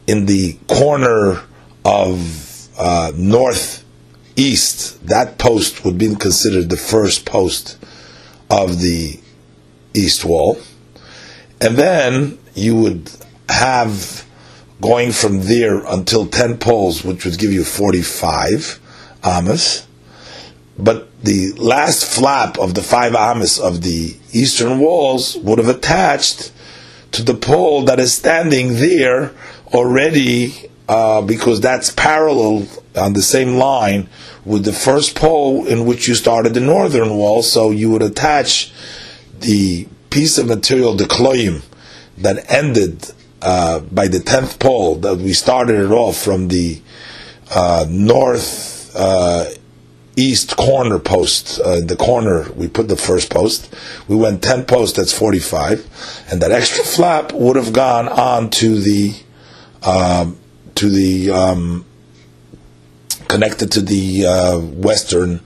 in 0.07 0.27
the 0.27 0.55
corner 0.69 1.41
of 1.85 2.69
uh, 2.79 3.13
northeast, 4.43 5.07
that 5.07 5.39
post 5.39 5.85
would 5.85 5.99
be 5.99 6.15
considered 6.17 6.69
the 6.69 6.77
first 6.77 7.25
post 7.25 7.79
of 8.51 8.81
the 8.81 9.21
east 9.95 10.25
wall. 10.25 10.59
And 11.61 11.77
then 11.77 12.39
you 12.55 12.75
would 12.77 13.11
have 13.49 14.27
going 14.81 15.13
from 15.13 15.43
there 15.43 15.85
until 15.87 16.27
10 16.27 16.59
poles, 16.59 17.05
which 17.05 17.25
would 17.25 17.39
give 17.39 17.53
you 17.53 17.63
45 17.63 18.81
amas. 19.23 19.87
But 20.77 21.09
the 21.23 21.53
last 21.53 22.05
flap 22.05 22.59
of 22.59 22.75
the 22.75 22.83
five 22.83 23.15
amas 23.15 23.61
of 23.61 23.83
the 23.83 24.17
eastern 24.33 24.81
walls 24.81 25.37
would 25.37 25.59
have 25.59 25.69
attached 25.69 26.51
to 27.13 27.23
the 27.23 27.35
pole 27.35 27.85
that 27.85 28.01
is 28.01 28.13
standing 28.13 28.75
there 28.75 29.33
already 29.69 30.69
uh, 30.89 31.23
because 31.23 31.61
that's 31.61 31.93
parallel 31.93 32.67
on 32.97 33.13
the 33.13 33.23
same 33.23 33.55
line 33.55 34.09
with 34.45 34.65
the 34.65 34.73
first 34.73 35.15
pole 35.15 35.67
in 35.67 35.87
which 35.87 36.09
you 36.09 36.15
started 36.15 36.55
the 36.55 36.61
northern 36.61 37.17
wall. 37.17 37.43
So 37.43 37.71
you 37.71 37.91
would 37.91 38.03
attach 38.03 38.73
the 39.41 39.87
piece 40.11 40.39
of 40.39 40.47
material, 40.47 40.95
the 40.95 41.05
kloim, 41.05 41.63
that 42.19 42.51
ended 42.51 43.11
uh, 43.41 43.81
by 43.81 44.09
the 44.09 44.21
tenth 44.21 44.59
pole 44.59 44.97
that 44.97 45.17
we 45.17 45.33
started 45.33 45.81
it 45.81 45.91
off 45.91 46.17
from 46.17 46.49
the 46.49 46.81
uh, 47.51 47.87
north 47.89 48.95
uh, 48.95 49.47
east 50.17 50.57
corner 50.57 50.99
post. 50.99 51.59
Uh, 51.61 51.81
the 51.81 51.97
corner 51.97 52.51
we 52.53 52.69
put 52.69 52.89
the 52.89 52.97
first 52.97 53.31
post. 53.31 53.75
We 54.09 54.17
went 54.17 54.43
ten 54.43 54.65
posts. 54.65 54.97
That's 54.97 55.13
forty-five, 55.13 56.25
and 56.31 56.41
that 56.43 56.53
extra 56.53 56.85
flap 56.85 57.33
would 57.33 57.57
have 57.57 57.73
gone 57.73 58.09
on 58.09 58.51
to 58.51 58.81
the 58.81 59.15
um, 59.83 60.39
to 60.75 60.91
the 60.91 61.31
um, 61.31 61.85
connected 63.33 63.73
to 63.73 63.81
the 63.81 64.27
uh, 64.27 64.59
western 64.61 65.41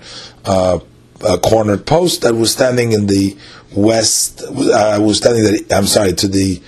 uh, 0.45 0.79
uh, 1.25 1.39
cornered 1.39 1.87
post 1.87 2.23
that 2.23 2.35
was 2.35 2.53
standing 2.53 2.93
in 2.93 3.07
the 3.07 3.37
west. 3.75 4.43
Uh, 4.43 4.99
was 5.01 5.19
standing. 5.19 5.65
I'm 5.71 5.87
sorry 5.87 6.13
to 6.15 6.29
the 6.29 6.61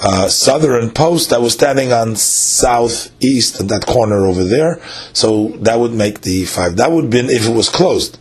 uh, 0.00 0.28
southern 0.28 0.90
post 0.90 1.30
that 1.30 1.40
was 1.40 1.52
standing 1.52 1.92
on 1.92 2.16
southeast 2.16 3.60
in 3.60 3.68
that 3.68 3.86
corner 3.86 4.26
over 4.26 4.44
there. 4.44 4.82
So 5.12 5.48
that 5.60 5.78
would 5.78 5.92
make 5.92 6.22
the 6.22 6.44
five. 6.46 6.76
That 6.76 6.90
would 6.90 7.04
have 7.04 7.10
been 7.10 7.30
if 7.30 7.46
it 7.46 7.54
was 7.54 7.68
closed. 7.68 8.18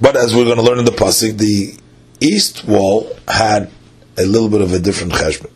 But 0.00 0.16
as 0.16 0.34
we're 0.34 0.44
going 0.44 0.58
to 0.58 0.62
learn 0.62 0.78
in 0.78 0.84
the 0.84 0.90
pasuk, 0.90 1.38
the 1.38 1.74
east 2.20 2.64
wall 2.66 3.10
had 3.28 3.70
a 4.18 4.26
little 4.26 4.48
bit 4.48 4.60
of 4.60 4.72
a 4.72 4.78
different 4.78 5.12
cheshbon. 5.12 5.50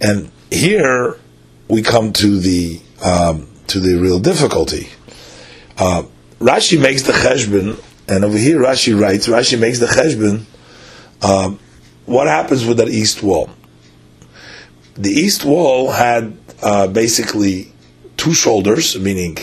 And 0.00 0.30
here 0.50 1.18
we 1.68 1.82
come 1.82 2.12
to 2.14 2.38
the 2.38 2.80
um, 3.04 3.48
to 3.68 3.80
the 3.80 3.98
real 3.98 4.18
difficulty. 4.18 4.88
Uh, 5.78 6.04
Rashi 6.38 6.80
makes 6.80 7.02
the 7.02 7.12
cheshbon, 7.12 7.82
and 8.08 8.24
over 8.24 8.36
here 8.36 8.58
Rashi 8.58 8.98
writes. 8.98 9.28
Rashi 9.28 9.58
makes 9.58 9.78
the 9.78 9.86
cheshbon. 9.86 10.44
Um, 11.22 11.58
what 12.06 12.26
happens 12.26 12.64
with 12.64 12.78
that 12.78 12.88
east 12.88 13.22
wall? 13.22 13.50
The 14.94 15.10
east 15.10 15.44
wall 15.44 15.90
had 15.90 16.36
uh, 16.62 16.86
basically 16.86 17.72
two 18.16 18.34
shoulders, 18.34 18.98
meaning 18.98 19.38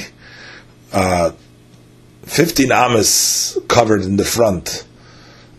uh, 0.93 1.31
15 2.23 2.71
amas 2.71 3.57
covered 3.67 4.03
in 4.03 4.17
the 4.17 4.25
front, 4.25 4.85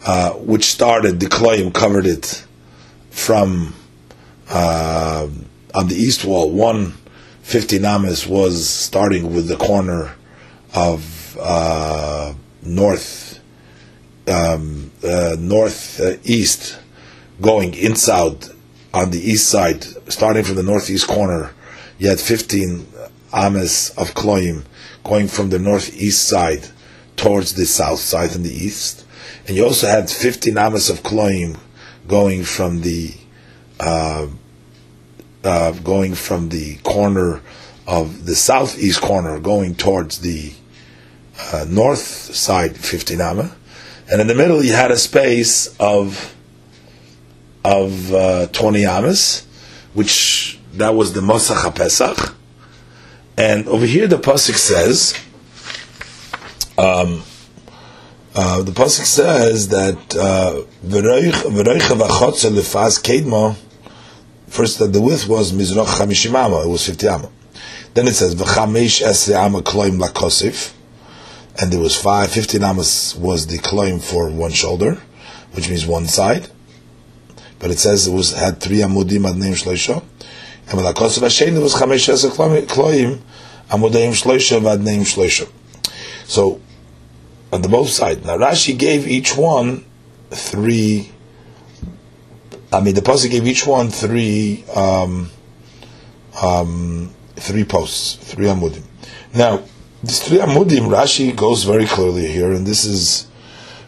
uh, 0.06 0.30
which 0.32 0.64
started 0.64 1.20
the 1.20 1.26
kloim 1.26 1.74
covered 1.74 2.06
it 2.06 2.46
from 3.10 3.74
uh, 4.48 5.28
on 5.74 5.88
the 5.88 5.94
east 5.94 6.24
wall, 6.24 6.50
one 6.50 6.94
50 7.42 7.78
namas 7.78 8.26
was 8.26 8.68
starting 8.68 9.34
with 9.34 9.48
the 9.48 9.56
corner 9.56 10.14
of 10.74 11.36
uh, 11.40 12.34
north 12.62 13.40
um, 14.28 14.90
uh, 15.04 15.36
northeast, 15.38 16.78
going 17.40 17.74
inside 17.74 18.44
on 18.94 19.10
the 19.10 19.18
east 19.18 19.48
side, 19.48 19.84
starting 20.10 20.44
from 20.44 20.56
the 20.56 20.62
northeast 20.62 21.08
corner, 21.08 21.52
you 21.98 22.08
had 22.08 22.20
15 22.20 22.86
ames 23.34 23.90
of 23.96 24.14
kloim 24.14 24.64
going 25.04 25.26
from 25.26 25.50
the 25.50 25.58
northeast 25.58 26.28
side 26.28 26.68
towards 27.16 27.54
the 27.54 27.66
south 27.66 27.98
side 27.98 28.34
and 28.34 28.44
the 28.44 28.52
east, 28.52 29.04
and 29.46 29.56
you 29.56 29.64
also 29.64 29.86
had 29.86 30.08
15 30.08 30.56
ames 30.56 30.90
of 30.90 31.02
kloim 31.02 31.58
going 32.06 32.44
from 32.44 32.82
the 32.82 33.14
uh, 33.80 34.26
uh, 35.44 35.72
going 35.72 36.14
from 36.14 36.50
the 36.50 36.76
corner 36.78 37.40
of 37.86 38.26
the 38.26 38.34
southeast 38.36 39.00
corner, 39.00 39.40
going 39.40 39.74
towards 39.74 40.20
the 40.20 40.52
uh, 41.52 41.64
north 41.68 41.98
side, 41.98 42.76
50 42.76 43.20
amma, 43.20 43.54
and 44.10 44.20
in 44.20 44.26
the 44.26 44.34
middle 44.34 44.62
you 44.62 44.72
had 44.72 44.90
a 44.90 44.98
space 44.98 45.74
of 45.78 46.34
of 47.64 48.12
uh, 48.12 48.46
20 48.48 48.84
amas, 48.84 49.46
which 49.94 50.58
that 50.74 50.94
was 50.94 51.12
the 51.12 51.20
Mosach 51.20 51.62
HaPesach. 51.62 52.34
And 53.36 53.66
over 53.68 53.86
here 53.86 54.06
the 54.06 54.18
Pasuk 54.18 54.56
says, 54.56 55.14
um, 56.76 57.22
uh, 58.34 58.62
the 58.62 58.72
Pasuk 58.72 59.04
says 59.04 59.68
that 59.68 60.16
uh, 60.16 60.62
First, 64.48 64.78
that 64.80 64.92
the 64.92 65.00
width 65.00 65.28
was 65.28 65.52
Mizrach 65.52 65.86
Chamishim 65.86 66.64
it 66.64 66.68
was 66.68 66.86
50 66.86 67.08
Amma. 67.08 67.30
Then 67.94 68.08
it 68.08 68.14
says, 68.14 68.34
V'chamesh 68.34 69.02
esre 69.02 69.34
Amma 69.34 69.62
kloim 69.62 69.98
lakosif, 69.98 70.72
and 71.60 71.72
there 71.72 71.80
was 71.80 71.96
five, 72.00 72.30
15 72.30 72.62
Amas 72.62 73.14
was 73.16 73.46
the 73.46 73.58
kloim 73.58 74.02
for 74.02 74.30
one 74.30 74.52
shoulder, 74.52 75.00
which 75.52 75.68
means 75.68 75.86
one 75.86 76.06
side. 76.06 76.48
But 77.58 77.70
it 77.70 77.78
says 77.78 78.06
it 78.06 78.12
was 78.12 78.32
had 78.32 78.60
three 78.60 78.78
amudim 78.78 79.28
ad 79.28 79.36
neim 79.36 79.52
shloisha. 79.52 80.02
And 80.68 80.80
lakosif 80.80 81.22
Hashem, 81.22 81.56
it 81.56 81.60
was 81.60 81.74
chamesh 81.74 82.08
esre 82.08 82.66
kloim, 82.66 83.20
amudim 83.70 84.12
shloisha 84.12 84.60
vad 84.60 84.80
neim 84.80 85.00
shloisha. 85.00 85.50
So, 86.24 86.60
on 87.52 87.62
the 87.62 87.68
both 87.68 87.90
sides. 87.90 88.24
Now 88.24 88.38
Rashi 88.38 88.76
gave 88.76 89.06
each 89.06 89.36
one 89.36 89.84
three 90.30 91.12
I 92.72 92.80
mean, 92.80 92.94
the 92.94 93.02
pasuk 93.02 93.30
gave 93.30 93.46
each 93.46 93.66
one 93.66 93.90
three 93.90 94.64
um, 94.74 95.28
um, 96.42 97.14
three 97.36 97.64
posts, 97.64 98.16
three 98.16 98.46
amudim. 98.46 98.82
Now, 99.34 99.62
these 100.02 100.20
three 100.20 100.38
amudim, 100.38 100.88
Rashi 100.88 101.34
goes 101.34 101.64
very 101.64 101.86
clearly 101.86 102.26
here, 102.26 102.52
and 102.52 102.66
this 102.66 102.84
is 102.84 103.28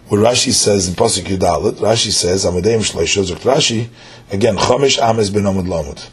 what 0.09 0.21
Rashi 0.21 0.53
says 0.53 0.89
in 0.89 0.95
pasuk 0.95 1.25
Yudalit. 1.25 1.75
Rashi 1.75 2.13
says, 2.13 2.45
"Amudim 2.45 2.81
shloisha 2.81 3.25
zok 3.25 3.39
Rashi." 3.39 3.89
Again, 4.31 4.57
chomish 4.57 4.99
ames 5.03 5.31
ben 5.31 5.43
amud 5.43 5.67
lamud. 5.67 6.09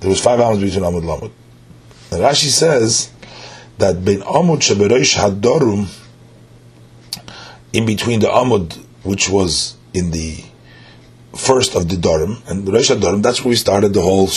There 0.00 0.10
was 0.10 0.20
five 0.20 0.40
amos 0.40 0.58
between 0.58 0.84
amud 0.84 1.04
lamud. 1.04 1.30
And 2.10 2.22
Rashi 2.22 2.48
says 2.48 3.10
that 3.78 4.04
ben 4.04 4.20
amud 4.20 4.58
sheberoish 4.58 5.16
hadorum, 5.16 5.88
in 7.72 7.86
between 7.86 8.20
the 8.20 8.28
amud 8.28 8.76
which 9.02 9.30
was 9.30 9.76
in 9.94 10.10
the 10.10 10.44
first 11.34 11.74
of 11.74 11.88
the 11.88 11.96
Durham, 11.96 12.42
and 12.46 12.66
the 12.66 12.72
Rosh 12.72 12.88
Durham, 12.88 13.22
that's 13.22 13.42
where 13.44 13.50
we 13.50 13.56
started 13.56 13.94
the 13.94 14.02
whole 14.02 14.28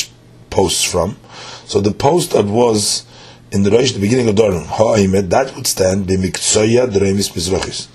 posts 0.50 0.84
from. 0.84 1.18
So 1.66 1.82
the 1.82 1.92
post 1.92 2.32
that 2.32 2.46
was 2.46 3.06
in 3.54 3.62
the 3.62 3.70
Rosh, 3.70 3.92
the 3.92 4.00
beginning 4.00 4.28
of 4.28 4.36
Durham, 4.36 4.66
Ha'aimet, 4.66 5.30
that 5.30 5.56
would 5.56 5.68
stand 5.68 6.08
b'miktsoya 6.08 6.88
dremis 6.88 7.32
mizrachis. 7.34 7.88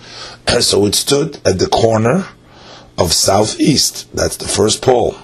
So 0.63 0.87
it 0.87 0.95
stood 0.95 1.37
at 1.45 1.59
the 1.59 1.67
corner 1.67 2.27
of 2.97 3.13
southeast. 3.13 4.09
That's 4.15 4.37
the 4.37 4.49
first 4.49 4.83
pole, 4.83 5.17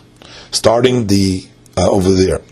starting 0.51 1.07
the 1.07 1.47
uh, 1.77 1.91
over 1.91 2.11
there. 2.11 2.43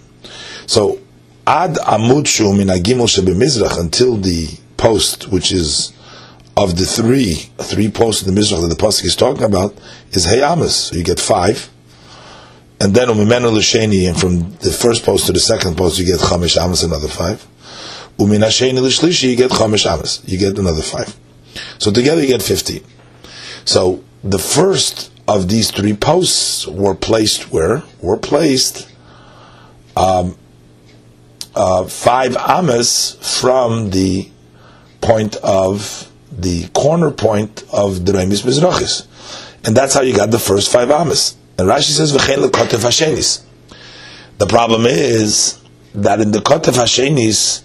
So 0.66 1.00
ad 1.46 1.74
amud 1.74 2.26
shu 2.26 2.54
min 2.54 2.68
agimel 2.68 3.08
shebemizrach 3.08 3.78
until 3.78 4.16
the 4.16 4.48
post, 4.76 5.28
which 5.28 5.52
is 5.52 5.92
of 6.56 6.76
the 6.76 6.84
three 6.84 7.34
three 7.58 7.90
posts 7.90 8.26
in 8.26 8.34
the 8.34 8.40
Mizrach 8.40 8.60
that 8.60 8.68
the 8.68 8.82
pasuk 8.86 9.04
is 9.04 9.16
talking 9.16 9.44
about 9.44 9.74
is 10.12 10.26
Hayamas. 10.26 10.90
So 10.90 10.96
you 10.96 11.04
get 11.04 11.18
five, 11.20 11.68
and 12.80 12.94
then 12.94 13.08
Umimenu 13.08 13.52
L'Sheni, 13.52 14.08
and 14.08 14.18
from 14.18 14.52
the 14.56 14.70
first 14.70 15.04
post 15.04 15.26
to 15.26 15.32
the 15.32 15.40
second 15.40 15.76
post 15.76 15.98
you 15.98 16.06
get 16.06 16.20
Chamish 16.20 16.56
Amas, 16.56 16.82
another 16.82 17.08
five. 17.08 17.46
Umin 18.22 18.40
Hasheni 18.40 19.22
you 19.22 19.36
get 19.36 19.50
Chamish 19.50 19.86
Amas, 19.90 20.22
you 20.26 20.38
get 20.38 20.58
another 20.58 20.82
five. 20.82 21.14
So 21.78 21.90
together 21.90 22.20
you 22.20 22.28
get 22.28 22.42
fifteen. 22.42 22.84
So 23.64 24.02
the 24.22 24.38
first 24.38 25.10
of 25.28 25.48
these 25.48 25.70
three 25.70 25.94
posts 25.94 26.66
were 26.66 26.94
placed 26.94 27.52
where 27.52 27.82
were 28.00 28.16
placed 28.16 28.88
um, 29.96 30.36
uh, 31.54 31.84
five 31.84 32.36
amas 32.36 33.18
from 33.40 33.90
the 33.90 34.28
point 35.00 35.36
of 35.36 36.10
the 36.30 36.68
corner 36.68 37.10
point 37.10 37.64
of 37.72 38.06
the 38.06 38.12
Remis 38.12 38.42
Mizrachis. 38.42 39.06
And 39.64 39.76
that's 39.76 39.94
how 39.94 40.00
you 40.00 40.16
got 40.16 40.30
the 40.30 40.38
first 40.38 40.72
five 40.72 40.90
Amas. 40.90 41.36
And 41.58 41.68
Rashi 41.68 41.90
says, 41.90 42.12
V'chein 42.12 42.48
Hashenis. 42.48 43.44
The 44.38 44.46
problem 44.46 44.86
is 44.86 45.60
that 45.94 46.20
in 46.20 46.32
the 46.32 46.38
Kotef 46.38 46.74
Hashenis, 46.74 47.62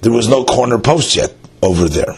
there 0.00 0.12
was 0.12 0.28
no 0.28 0.44
corner 0.44 0.78
post 0.78 1.16
yet 1.16 1.34
over 1.62 1.88
there. 1.88 2.16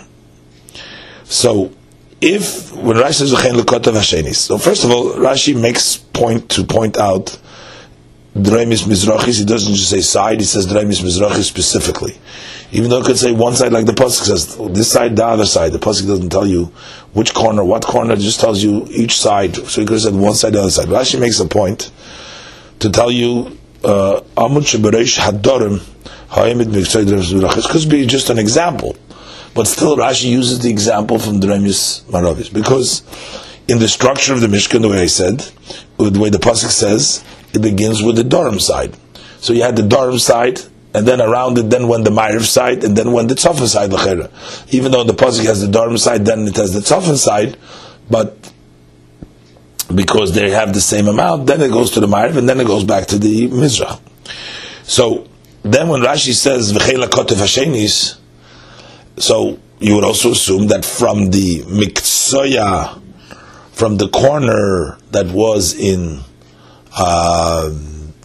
So, 1.24 1.72
if, 2.20 2.72
when 2.74 2.96
Rashi 2.96 3.14
says, 3.14 3.32
lekotef 3.32 3.94
Hashenis, 3.94 4.36
so 4.36 4.58
first 4.58 4.84
of 4.84 4.90
all, 4.90 5.12
Rashi 5.12 5.58
makes 5.58 5.96
point 5.96 6.50
to 6.50 6.64
point 6.64 6.98
out 6.98 7.38
Dremis 8.34 8.84
Mizrachis, 8.84 9.38
he 9.38 9.44
doesn't 9.44 9.74
just 9.74 9.90
say 9.90 10.00
side, 10.00 10.40
he 10.40 10.46
says 10.46 10.66
Dremis 10.66 11.02
Mizrachis 11.02 11.44
specifically. 11.44 12.16
Even 12.72 12.90
though 12.90 12.98
it 12.98 13.06
could 13.06 13.18
say 13.18 13.32
one 13.32 13.54
side 13.54 13.72
like 13.72 13.86
the 13.86 13.92
Pasuk 13.92 14.26
says, 14.26 14.56
this 14.72 14.92
side, 14.92 15.16
the 15.16 15.26
other 15.26 15.46
side. 15.46 15.72
The 15.72 15.78
Pasuk 15.78 16.06
doesn't 16.06 16.30
tell 16.30 16.46
you 16.46 16.66
which 17.12 17.34
corner, 17.34 17.64
what 17.64 17.84
corner, 17.84 18.14
it 18.14 18.20
just 18.20 18.38
tells 18.38 18.62
you 18.62 18.86
each 18.90 19.18
side. 19.18 19.56
So 19.56 19.80
he 19.80 19.86
could 19.86 19.94
have 19.94 20.02
said 20.02 20.14
one 20.14 20.34
side, 20.34 20.52
the 20.52 20.60
other 20.60 20.70
side. 20.70 20.86
Rashi 20.86 21.18
makes 21.18 21.40
a 21.40 21.46
point 21.46 21.90
to 22.78 22.90
tell 22.90 23.10
you, 23.10 23.58
uh, 23.82 24.20
Amud 24.36 24.62
Sheberesh 24.62 25.18
Hadorim, 25.18 25.84
Could 26.32 27.90
be 27.90 28.06
just 28.06 28.30
an 28.30 28.38
example. 28.38 28.96
But 29.54 29.66
still 29.66 29.96
Rashi 29.96 30.30
uses 30.30 30.60
the 30.60 30.70
example 30.70 31.18
from 31.18 31.40
Dremis 31.40 32.02
Maravis. 32.04 32.52
Because 32.52 33.02
in 33.68 33.78
the 33.78 33.88
structure 33.88 34.32
of 34.32 34.40
the 34.40 34.46
Mishkan, 34.46 34.82
the 34.82 34.88
way 34.88 35.02
I 35.02 35.06
said, 35.06 35.40
the 35.98 36.20
way 36.20 36.30
the 36.30 36.38
Pasuk 36.38 36.70
says, 36.70 37.24
it 37.52 37.60
begins 37.60 38.02
with 38.02 38.16
the 38.16 38.24
Durham 38.24 38.60
side. 38.60 38.96
So 39.40 39.52
you 39.52 39.62
had 39.62 39.76
the 39.76 39.82
Durham 39.82 40.18
side, 40.18 40.60
and 40.94 41.06
then 41.06 41.20
around 41.20 41.58
it, 41.58 41.70
then 41.70 41.88
went 41.88 42.04
the 42.04 42.10
Ma'ariv 42.10 42.44
side, 42.44 42.84
and 42.84 42.96
then 42.96 43.12
went 43.12 43.28
the 43.28 43.34
Tzafan 43.34 43.66
side, 43.66 43.92
l'chera. 43.92 44.30
Even 44.72 44.92
though 44.92 45.04
the 45.04 45.14
Pasuk 45.14 45.46
has 45.46 45.60
the 45.60 45.68
Durham 45.68 45.98
side, 45.98 46.24
then 46.24 46.46
it 46.46 46.56
has 46.56 46.72
the 46.72 46.80
Tzafan 46.80 47.16
side, 47.16 47.56
but 48.08 48.52
because 49.94 50.34
they 50.34 50.50
have 50.50 50.74
the 50.74 50.80
same 50.80 51.08
amount, 51.08 51.46
then 51.46 51.60
it 51.60 51.70
goes 51.70 51.90
to 51.92 52.00
the 52.00 52.06
Ma'ariv, 52.06 52.36
and 52.36 52.48
then 52.48 52.60
it 52.60 52.66
goes 52.66 52.84
back 52.84 53.06
to 53.06 53.18
the 53.18 53.48
Mizrah. 53.48 54.00
So, 54.82 55.26
then 55.62 55.88
when 55.88 56.00
Rashi 56.00 56.32
says, 56.32 56.72
kotev 56.72 57.36
hashenis, 57.36 58.18
so 59.18 59.58
you 59.78 59.94
would 59.94 60.04
also 60.04 60.32
assume 60.32 60.68
that 60.68 60.84
from 60.84 61.30
the 61.30 61.60
Miktsoya, 61.62 63.00
from 63.72 63.96
the 63.96 64.08
corner 64.08 64.98
that 65.10 65.26
was 65.28 65.74
in 65.74 66.20
uh, 66.96 67.70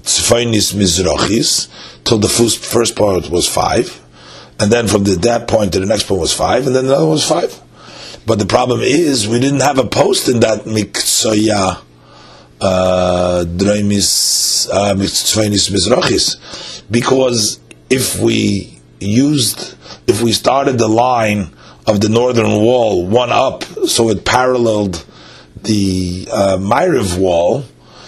Tzfainis 0.01 0.73
Mizrachis 0.73 1.69
till 2.03 2.19
the 2.19 2.29
first, 2.29 2.63
first 2.63 2.95
part 2.95 3.29
was 3.29 3.47
five, 3.47 4.01
and 4.59 4.71
then 4.71 4.87
from 4.87 5.03
the, 5.03 5.15
that 5.15 5.47
point 5.47 5.73
to 5.73 5.79
the 5.79 5.85
next 5.85 6.03
point 6.03 6.21
was 6.21 6.33
five, 6.33 6.67
and 6.67 6.75
then 6.75 6.85
another 6.85 7.05
was 7.05 7.27
five. 7.27 7.61
But 8.25 8.39
the 8.39 8.45
problem 8.45 8.81
is 8.81 9.27
we 9.27 9.39
didn't 9.39 9.61
have 9.61 9.77
a 9.77 9.85
post 9.85 10.29
in 10.29 10.39
that 10.39 10.63
Miksoya 10.63 11.81
uh, 12.65 13.45
Mizrachis 14.95 16.37
because 16.89 17.59
if 17.89 18.19
we 18.19 18.79
used, 18.99 19.75
if 20.07 20.21
we 20.21 20.31
started 20.31 20.77
the 20.77 20.87
line 20.87 21.49
of 21.87 22.01
the 22.01 22.09
northern 22.09 22.51
wall 22.51 23.05
one 23.05 23.31
up, 23.31 23.63
so 23.63 24.09
it 24.09 24.25
paralleled 24.25 25.05
the 25.63 26.27
uh, 26.31 26.57
Myriv 26.59 27.17
wall, 27.17 27.63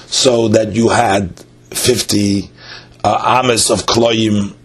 so 0.08 0.48
that 0.50 0.74
you 0.74 0.90
had 0.90 1.44
50 1.72 2.50
uh, 3.04 3.42
ames 3.44 3.70
of 3.70 3.86
kloyim, 3.86 4.56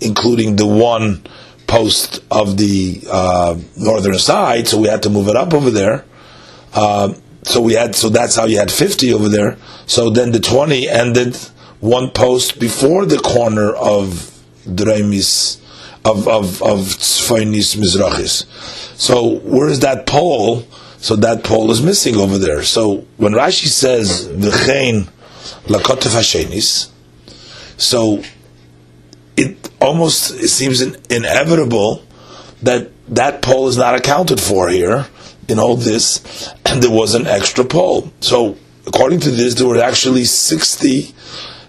including 0.00 0.56
the 0.56 0.66
one 0.66 1.22
post 1.66 2.22
of 2.30 2.56
the 2.56 3.02
uh, 3.10 3.56
northern 3.76 4.18
side, 4.18 4.66
so 4.68 4.80
we 4.80 4.88
had 4.88 5.02
to 5.04 5.10
move 5.10 5.28
it 5.28 5.36
up 5.36 5.54
over 5.54 5.70
there. 5.70 6.04
Uh, 6.74 7.14
so 7.42 7.60
we 7.60 7.74
had, 7.74 7.94
so 7.94 8.08
that's 8.08 8.36
how 8.36 8.46
you 8.46 8.58
had 8.58 8.70
50 8.70 9.12
over 9.14 9.28
there. 9.28 9.56
So 9.86 10.10
then 10.10 10.32
the 10.32 10.40
20 10.40 10.88
ended 10.88 11.36
one 11.80 12.10
post 12.10 12.60
before 12.60 13.06
the 13.06 13.18
corner 13.18 13.74
of 13.74 14.38
Dremis, 14.66 15.58
of, 16.04 16.28
of, 16.28 16.62
of 16.62 16.78
Tzfainis 16.78 17.76
Mizrachis. 17.76 18.44
So 18.98 19.38
where 19.38 19.68
is 19.68 19.80
that 19.80 20.06
pole? 20.06 20.66
So 20.98 21.16
that 21.16 21.44
pole 21.44 21.70
is 21.70 21.82
missing 21.82 22.16
over 22.16 22.36
there. 22.36 22.62
So 22.62 23.06
when 23.16 23.32
Rashi 23.32 23.68
says 23.68 24.28
v'chein 24.28 25.08
lakotef 25.64 26.14
hashenis, 26.14 26.90
so 27.78 28.22
it 29.38 29.70
almost 29.80 30.32
it 30.32 30.48
seems 30.48 30.82
in, 30.82 30.96
inevitable 31.08 32.04
that 32.62 32.90
that 33.08 33.40
pole 33.40 33.68
is 33.68 33.78
not 33.78 33.94
accounted 33.94 34.38
for 34.38 34.68
here 34.68 35.06
in 35.50 35.58
all 35.58 35.76
this, 35.76 36.52
and 36.66 36.82
there 36.82 36.90
was 36.90 37.14
an 37.14 37.26
extra 37.26 37.64
pole. 37.64 38.12
So 38.20 38.56
according 38.86 39.20
to 39.20 39.30
this, 39.30 39.54
there 39.54 39.66
were 39.66 39.78
actually 39.80 40.24
60, 40.24 41.14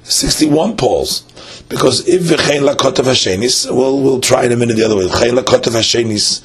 61 0.03 0.77
poles. 0.77 1.21
Because 1.69 2.07
if 2.07 2.23
v'chein 2.23 2.67
lakotef 2.67 3.05
hashenis, 3.05 3.65
well, 3.73 3.97
we'll 4.01 4.19
try 4.19 4.45
in 4.45 4.51
a 4.51 4.57
minute 4.57 4.75
the 4.75 4.83
other 4.83 4.97
way. 4.97 5.07
V'chein 5.07 5.37
lakotef 5.37 5.73
hashenis 5.73 6.43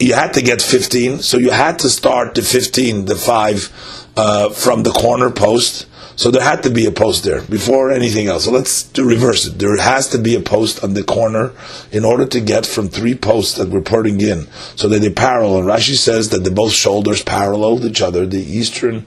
you 0.00 0.14
had 0.14 0.32
to 0.32 0.42
get 0.42 0.62
15, 0.62 1.18
so 1.18 1.36
you 1.36 1.50
had 1.50 1.78
to 1.80 1.90
start 1.90 2.34
the 2.34 2.42
15, 2.42 3.04
the 3.04 3.14
5, 3.14 4.08
uh, 4.16 4.48
from 4.48 4.82
the 4.82 4.90
corner 4.90 5.30
post. 5.30 5.86
So 6.20 6.30
there 6.30 6.42
had 6.42 6.64
to 6.64 6.70
be 6.70 6.84
a 6.84 6.92
post 6.92 7.24
there 7.24 7.40
before 7.40 7.90
anything 7.90 8.26
else. 8.26 8.44
So 8.44 8.50
let's 8.50 8.90
reverse 8.98 9.46
it. 9.46 9.58
There 9.58 9.74
has 9.78 10.06
to 10.08 10.18
be 10.18 10.36
a 10.36 10.40
post 10.40 10.84
on 10.84 10.92
the 10.92 11.02
corner 11.02 11.52
in 11.92 12.04
order 12.04 12.26
to 12.26 12.40
get 12.42 12.66
from 12.66 12.88
three 12.88 13.14
posts 13.14 13.56
that 13.56 13.70
we're 13.70 13.80
putting 13.80 14.20
in 14.20 14.46
so 14.76 14.86
that 14.88 14.98
they 14.98 15.08
parallel. 15.08 15.60
And 15.60 15.66
Rashi 15.66 15.96
says 15.96 16.28
that 16.28 16.44
the 16.44 16.50
both 16.50 16.72
shoulders 16.72 17.22
paralleled 17.22 17.86
each 17.86 18.02
other. 18.02 18.26
The 18.26 18.36
eastern 18.36 19.06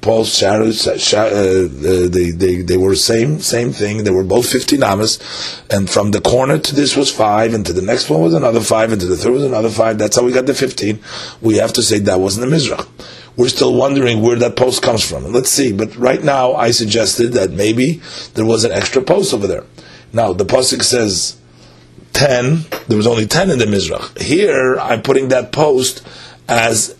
Paul's 0.00 0.36
shadows, 0.36 0.84
uh, 0.88 1.68
they, 1.70 2.30
they, 2.30 2.62
they 2.62 2.76
were 2.76 2.96
same 2.96 3.38
same 3.38 3.70
thing. 3.70 4.02
They 4.02 4.10
were 4.10 4.24
both 4.24 4.50
15 4.50 4.82
amas, 4.82 5.62
and 5.70 5.88
from 5.88 6.10
the 6.10 6.20
corner 6.20 6.58
to 6.58 6.74
this 6.74 6.96
was 6.96 7.12
five, 7.12 7.54
and 7.54 7.64
to 7.66 7.72
the 7.72 7.82
next 7.82 8.10
one 8.10 8.20
was 8.20 8.34
another 8.34 8.60
five, 8.60 8.90
and 8.90 9.00
to 9.00 9.06
the 9.06 9.16
third 9.16 9.32
was 9.32 9.44
another 9.44 9.70
five. 9.70 9.98
That's 9.98 10.16
how 10.16 10.24
we 10.24 10.32
got 10.32 10.46
the 10.46 10.54
15. 10.54 10.98
We 11.40 11.58
have 11.58 11.72
to 11.74 11.84
say 11.84 12.00
that 12.00 12.18
wasn't 12.18 12.50
the 12.50 12.56
Mizrach. 12.56 12.86
We're 13.38 13.48
still 13.48 13.74
wondering 13.74 14.20
where 14.20 14.36
that 14.36 14.56
post 14.56 14.82
comes 14.82 15.08
from. 15.08 15.24
And 15.24 15.32
let's 15.32 15.48
see. 15.48 15.72
But 15.72 15.96
right 15.96 16.22
now, 16.22 16.54
I 16.54 16.72
suggested 16.72 17.32
that 17.32 17.50
maybe 17.50 18.02
there 18.34 18.44
was 18.44 18.64
an 18.64 18.72
extra 18.72 19.00
post 19.00 19.32
over 19.32 19.46
there. 19.46 19.64
Now, 20.12 20.34
the 20.34 20.44
Pasuk 20.44 20.82
says 20.82 21.38
10, 22.12 22.64
there 22.88 22.96
was 22.96 23.06
only 23.06 23.26
10 23.26 23.50
in 23.50 23.58
the 23.58 23.64
Mizrach. 23.64 24.20
Here, 24.20 24.78
I'm 24.78 25.02
putting 25.02 25.28
that 25.28 25.52
post 25.52 26.06
as 26.48 26.96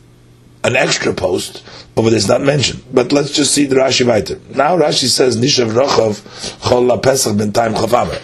an 0.65 0.77
extra 0.77 1.13
post 1.13 1.63
but 2.03 2.13
it's 2.13 2.29
not 2.29 2.43
mentioned. 2.43 2.83
But 2.93 3.13
let's 3.13 3.33
just 3.33 3.53
see 3.53 3.67
the 3.67 3.77
Rashi 3.77 4.07
weiter. 4.07 4.39
Now 4.55 4.79
Rashi 4.79 5.09
says 5.09 5.37
Nishav 5.37 5.71
Rochov 5.73 6.23
Chol 6.61 7.03
Pesach 7.03 7.37
Ben 7.37 7.53
Time 7.53 7.75
Chavamer. 7.75 8.21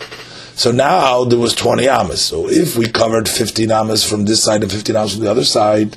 So 0.56 0.70
now 0.70 1.24
there 1.24 1.38
was 1.38 1.54
20 1.54 1.88
amas. 1.88 2.24
So 2.24 2.48
if 2.48 2.76
we 2.76 2.86
covered 2.86 3.28
15 3.28 3.70
amas 3.70 4.08
from 4.08 4.24
this 4.24 4.42
side 4.42 4.62
and 4.62 4.70
15 4.70 4.94
amas 4.96 5.14
from 5.14 5.24
the 5.24 5.30
other 5.30 5.44
side, 5.44 5.96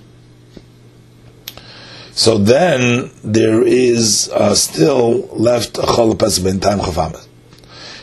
so 2.17 2.39
then 2.39 3.11
there 3.23 3.61
is 3.61 4.27
uh, 4.33 4.55
still 4.55 5.27
left 5.27 5.77
a 5.77 5.81
Chol 5.81 6.17
Pesach 6.17 6.59
Time 6.59 6.79
Chavamer. 6.79 7.23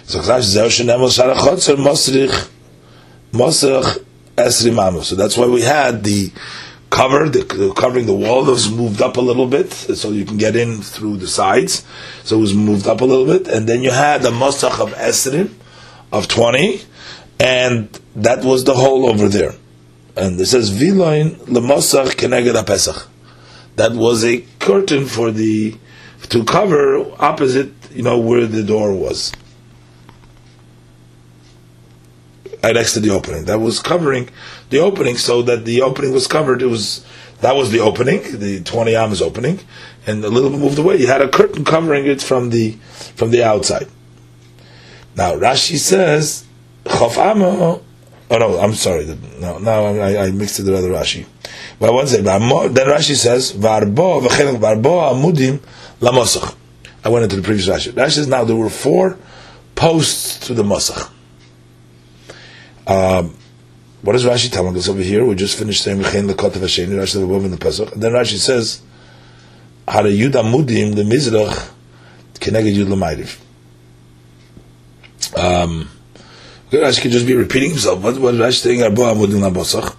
So 0.04 0.20
Rashi 0.20 0.54
says 0.54 0.78
Shenemel 0.78 1.10
Sharachotzer 1.10 1.74
Mosrich 1.74 2.48
Mosrich 3.32 4.04
Esrim 4.36 5.02
So 5.02 5.16
that's 5.16 5.36
why 5.36 5.48
we 5.48 5.62
had 5.62 6.04
the 6.04 6.30
covered, 6.90 7.32
the, 7.32 7.74
covering 7.76 8.06
the 8.06 8.14
wall 8.14 8.44
was 8.44 8.70
moved 8.70 9.02
up 9.02 9.16
a 9.16 9.20
little 9.20 9.48
bit, 9.48 9.72
so 9.72 10.12
you 10.12 10.24
can 10.24 10.36
get 10.36 10.54
in 10.54 10.80
through 10.80 11.16
the 11.16 11.26
sides. 11.26 11.84
So 12.22 12.36
it 12.38 12.40
was 12.40 12.54
moved 12.54 12.86
up 12.86 13.00
a 13.00 13.04
little 13.04 13.26
bit, 13.26 13.48
and 13.48 13.68
then 13.68 13.82
you 13.82 13.90
had 13.90 14.22
the 14.22 14.30
mosach 14.30 14.78
of 14.78 14.94
esrim 14.94 15.52
of 16.12 16.28
twenty, 16.28 16.82
and 17.40 17.88
that 18.14 18.44
was 18.44 18.62
the 18.62 18.74
hole 18.74 19.10
over 19.10 19.28
there. 19.28 19.54
And 20.16 20.40
it 20.40 20.46
says 20.46 20.70
viloin 20.70 21.34
lemosach 21.46 22.14
keneged 22.14 22.64
pesach. 22.64 23.08
That 23.76 23.92
was 23.92 24.24
a 24.24 24.44
curtain 24.60 25.06
for 25.06 25.30
the 25.30 25.76
to 26.30 26.44
cover 26.44 27.04
opposite, 27.18 27.72
you 27.92 28.02
know, 28.02 28.18
where 28.18 28.46
the 28.46 28.62
door 28.62 28.94
was. 28.94 29.32
right 32.64 32.74
next 32.74 32.94
to 32.94 33.00
the 33.00 33.10
opening. 33.10 33.44
That 33.44 33.58
was 33.58 33.78
covering 33.80 34.30
the 34.70 34.78
opening, 34.78 35.16
so 35.16 35.42
that 35.42 35.64
the 35.64 35.82
opening 35.82 36.12
was 36.12 36.26
covered. 36.26 36.62
It 36.62 36.66
was 36.66 37.04
that 37.40 37.54
was 37.56 37.70
the 37.70 37.80
opening, 37.80 38.38
the 38.38 38.62
twenty 38.62 38.96
amas 38.96 39.20
opening, 39.20 39.60
and 40.06 40.24
a 40.24 40.30
little 40.30 40.50
bit 40.50 40.58
moved 40.58 40.78
away. 40.78 40.96
You 40.96 41.06
had 41.06 41.20
a 41.20 41.28
curtain 41.28 41.64
covering 41.64 42.06
it 42.06 42.22
from 42.22 42.50
the 42.50 42.72
from 43.14 43.30
the 43.30 43.44
outside. 43.44 43.88
Now 45.14 45.34
Rashi 45.34 45.76
says, 45.76 46.44
"Chof 46.84 47.18
amo." 47.18 47.82
Oh 48.34 48.38
no, 48.38 48.58
I'm 48.58 48.74
sorry. 48.74 49.06
No, 49.38 49.58
now 49.58 49.84
I, 49.84 50.26
I 50.26 50.30
mixed 50.32 50.58
it 50.58 50.64
with 50.64 50.74
other 50.74 50.88
Rashi. 50.88 51.24
But 51.78 51.92
one 51.92 52.08
second. 52.08 52.24
Then 52.24 52.40
Rashi 52.40 53.14
says, 53.14 53.52
"Varbo 53.52 54.22
v'chelik 54.22 54.58
varbo 54.58 55.12
amudim 55.12 55.60
lamosach." 56.00 56.56
I 57.04 57.10
went 57.10 57.22
into 57.22 57.36
the 57.36 57.42
previous 57.42 57.68
Rashi. 57.68 57.92
Rashi 57.92 58.12
says 58.12 58.26
now 58.26 58.42
there 58.42 58.56
were 58.56 58.70
four 58.70 59.16
posts 59.76 60.48
to 60.48 60.54
the 60.54 60.64
mosach. 60.64 61.10
Um, 62.88 63.36
what 64.02 64.14
does 64.14 64.24
Rashi 64.24 64.50
telling 64.50 64.76
us 64.76 64.88
over 64.88 65.00
here? 65.00 65.24
We 65.24 65.36
just 65.36 65.56
finished 65.56 65.84
saying 65.84 66.00
V'chein 66.00 66.28
lekot 66.28 66.50
Hasheni, 66.54 66.88
Rashi 66.88 67.22
above 67.22 67.44
in 67.44 67.52
the 67.52 67.56
Pesach. 67.56 67.92
And 67.92 68.02
then 68.02 68.12
Rashi 68.12 68.38
says, 68.38 68.82
Hara 69.86 70.10
Yud 70.10 70.32
Amudim, 70.32 70.96
the 70.96 71.04
Mizrach, 71.04 71.70
Keneged 72.34 72.74
Yud 72.74 72.88
L'mayriv. 72.88 73.38
Um, 75.38 75.88
Rashi 76.78 77.02
could 77.02 77.10
just 77.10 77.26
be 77.26 77.34
repeating 77.34 77.70
himself. 77.70 78.00
What 78.02 78.18
was 78.18 78.36
Rashi 78.36 78.60
saying? 78.62 79.96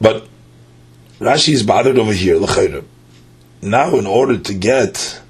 But 0.00 0.28
Rashi 1.18 1.52
is 1.52 1.62
bothered 1.62 1.98
over 1.98 2.12
here, 2.12 2.40
Now, 3.60 3.96
in 3.96 4.06
order 4.06 4.38
to 4.38 4.54
get, 4.54 5.20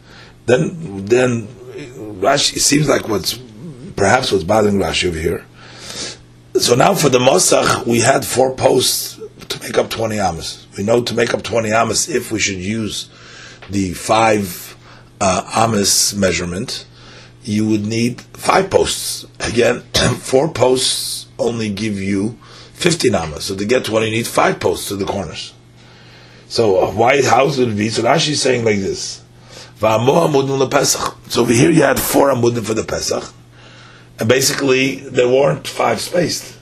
then, 0.47 1.07
then 1.07 1.47
Rashi, 1.47 2.57
it 2.57 2.61
seems 2.61 2.89
like 2.89 3.09
what's, 3.09 3.39
perhaps 3.97 4.33
what's 4.33 4.45
bothering 4.45 4.77
Rashi 4.77 5.09
over 5.09 5.19
here, 5.19 5.45
so 6.59 6.75
now 6.75 6.95
for 6.95 7.09
the 7.09 7.21
Mosach, 7.21 7.87
we 7.87 8.01
had 8.01 8.25
four 8.25 8.53
posts 8.55 9.21
to 9.49 9.63
make 9.63 9.79
up 9.79 9.91
20 9.91 10.19
amas. 10.19 10.67
We 10.77 10.83
know 10.83 11.03
to 11.03 11.15
make 11.15 11.33
up 11.33 11.43
20 11.45 11.71
amas, 11.71 12.09
if 12.09 12.33
we 12.33 12.41
should 12.41 12.57
use 12.57 13.09
the 13.71 13.93
five 13.95 14.77
uh, 15.21 15.49
amas 15.55 16.15
measurement, 16.15 16.85
you 17.49 17.67
would 17.67 17.87
need 17.87 18.21
five 18.21 18.71
posts. 18.71 19.25
Again, 19.41 19.81
four 20.21 20.53
posts 20.53 21.27
only 21.39 21.71
give 21.71 21.99
you 21.99 22.39
15 22.75 23.15
amas. 23.15 23.45
So 23.47 23.57
to 23.57 23.65
get 23.65 23.85
20, 23.85 24.07
you 24.07 24.13
need 24.13 24.27
five 24.27 24.61
posts 24.61 24.89
to 24.89 24.97
the 24.97 25.07
corners. 25.07 25.55
So 26.49 26.79
uh, 26.85 26.91
why, 26.93 27.23
how 27.23 27.47
would 27.47 27.77
be? 27.77 27.89
So 27.89 28.03
Rashi 28.03 28.31
is 28.31 28.43
saying 28.43 28.65
like 28.65 28.79
this. 28.79 29.23
So 29.81 29.89
over 31.43 31.53
here 31.53 31.71
you 31.71 31.83
had 31.83 32.01
four 32.01 32.29
amudim 32.31 32.65
for 32.65 32.75
the 32.75 32.85
Pesach. 32.85 33.33
And 34.19 34.29
basically, 34.29 34.97
they 34.97 35.25
weren't 35.25 35.67
five 35.67 36.01
spaced. 36.01 36.59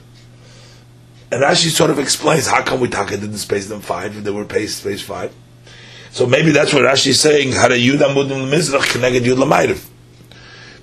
And 1.31 1.41
Rashi 1.41 1.69
sort 1.69 1.89
of 1.89 1.99
explains 1.99 2.47
how 2.47 2.63
come 2.63 2.79
we 2.79 2.87
talk 2.87 3.09
didn't 3.09 3.37
space 3.39 3.67
them 3.67 3.81
five 3.81 4.15
if 4.15 4.23
they 4.23 4.31
were 4.31 4.45
spaced 4.45 4.77
space 4.79 5.01
five. 5.01 5.33
So 6.11 6.25
maybe 6.25 6.51
that's 6.51 6.73
what 6.73 6.83
Rashi 6.83 7.07
is 7.07 7.19
saying. 7.19 7.51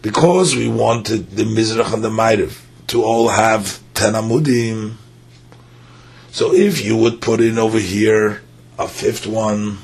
Because 0.05 0.55
we 0.55 0.69
wanted 0.69 1.31
the 1.31 1.45
Mizrach 1.45 1.95
and 1.95 2.05
the 2.05 2.11
Ma'ariv 2.11 2.61
to 2.89 3.03
all 3.03 3.29
have 3.31 3.81
ten 3.95 4.13
amudim. 4.13 4.97
So 6.31 6.53
if 6.53 6.85
you 6.85 6.95
would 6.99 7.23
put 7.23 7.41
in 7.41 7.59
over 7.59 7.79
here 7.79 8.43
a 8.79 8.87
fifth 8.87 9.27
one, 9.27 9.79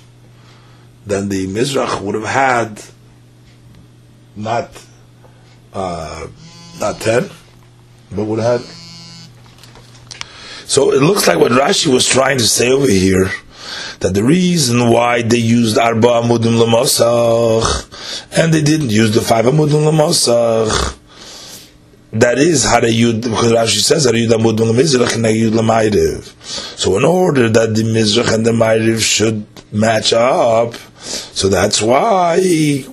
then 1.06 1.30
the 1.30 1.46
Mizrach 1.46 2.02
would 2.02 2.14
have 2.14 2.26
had 2.26 2.84
not 4.36 4.68
uh, 5.72 6.26
not 6.78 7.00
ten, 7.00 7.30
but 8.12 8.24
would 8.24 8.40
have 8.40 8.60
had. 8.60 8.70
So 10.66 10.92
it 10.92 11.00
looks 11.00 11.26
like 11.28 11.38
what 11.38 11.52
Rashi 11.52 11.86
was 11.86 12.06
trying 12.06 12.36
to 12.36 12.46
say 12.46 12.70
over 12.70 12.90
here 12.90 13.30
that 14.00 14.14
the 14.14 14.22
reason 14.22 14.90
why 14.90 15.22
they 15.22 15.38
used 15.38 15.78
arba 15.78 16.08
amudim 16.08 16.58
lemosach 16.58 17.64
and 18.36 18.52
they 18.52 18.62
didn't 18.62 18.90
use 18.90 19.14
the 19.14 19.20
five 19.20 19.44
amudim 19.44 19.90
lemosach. 19.90 20.96
That 22.12 22.38
is 22.38 22.64
how 22.64 22.80
they 22.80 22.90
use 22.90 23.14
because 23.14 23.52
Rashi 23.52 23.80
says 23.80 24.04
how 24.04 24.10
yud 24.12 24.30
amudim 24.30 24.72
lemizrach 24.72 25.14
and 25.14 25.24
yud 25.24 25.52
lemayriv. 25.52 26.24
So 26.78 26.98
in 26.98 27.04
order 27.04 27.48
that 27.48 27.74
the 27.74 27.82
mizrach 27.82 28.34
and 28.34 28.44
the 28.44 28.50
mayriv 28.50 29.00
should 29.00 29.46
match 29.72 30.12
up, 30.12 30.74
so 31.00 31.48
that's 31.48 31.80
why 31.80 32.38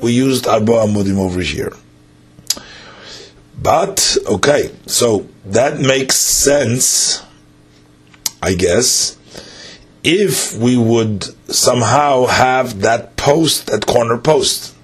we 0.01 0.11
used 0.11 0.47
arba 0.47 0.73
amudim 0.73 1.17
over 1.17 1.41
here. 1.41 1.73
But 3.61 4.17
okay, 4.27 4.71
so 4.85 5.27
that 5.45 5.79
makes 5.79 6.15
sense, 6.15 7.23
I 8.41 8.53
guess, 8.53 9.16
if 10.03 10.55
we 10.57 10.77
would 10.77 11.23
somehow 11.53 12.25
have 12.25 12.81
that 12.81 13.15
post, 13.17 13.67
that 13.67 13.85
corner 13.85 14.17
post. 14.17 14.75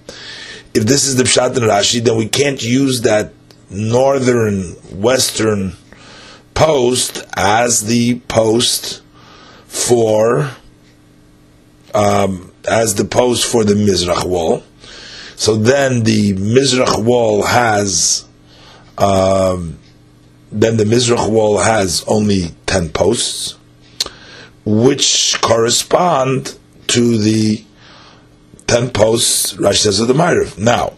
If 0.74 0.86
this 0.86 1.06
is 1.06 1.16
the 1.16 1.24
Pshat 1.24 1.56
and 1.56 1.66
Rashi, 1.66 2.04
then 2.04 2.18
we 2.18 2.28
can't 2.28 2.62
use 2.62 3.02
that 3.02 3.34
northern 3.70 4.72
western 5.00 5.74
post 6.54 7.24
as 7.36 7.86
the 7.86 8.20
post 8.28 9.02
for 9.68 10.52
um, 11.94 12.52
as 12.68 12.96
the 12.96 13.06
post 13.06 13.46
for 13.46 13.64
the 13.64 13.74
Mizrach 13.74 14.26
wall. 14.26 14.64
So 15.36 15.56
then 15.56 16.04
the 16.04 16.34
Mizrach 16.34 17.04
wall 17.04 17.44
has, 17.44 18.26
um, 18.98 19.78
then 20.52 20.78
the 20.78 20.86
Mizrach 20.86 21.30
wall 21.30 21.58
has 21.58 22.04
only 22.08 22.52
10 22.66 22.90
posts, 22.90 23.58
which 24.66 25.40
correspond 25.42 26.58
to 26.88 27.18
the 27.18 27.64
10 28.68 28.90
posts, 28.92 29.54
Rashi 29.54 29.84
says, 29.84 30.00
of 30.00 30.08
the 30.08 30.14
Ma'ariv. 30.14 30.58
Now, 30.58 30.94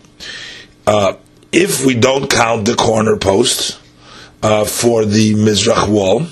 uh, 0.86 1.16
if 1.52 1.86
we 1.86 1.96
don't 1.96 2.30
count 2.30 2.66
the 2.66 2.76
corner 2.76 3.18
post 3.18 3.80
uh, 4.44 4.66
for 4.66 5.06
the 5.06 5.34
Mizrach 5.34 5.88
wall, 5.90 6.28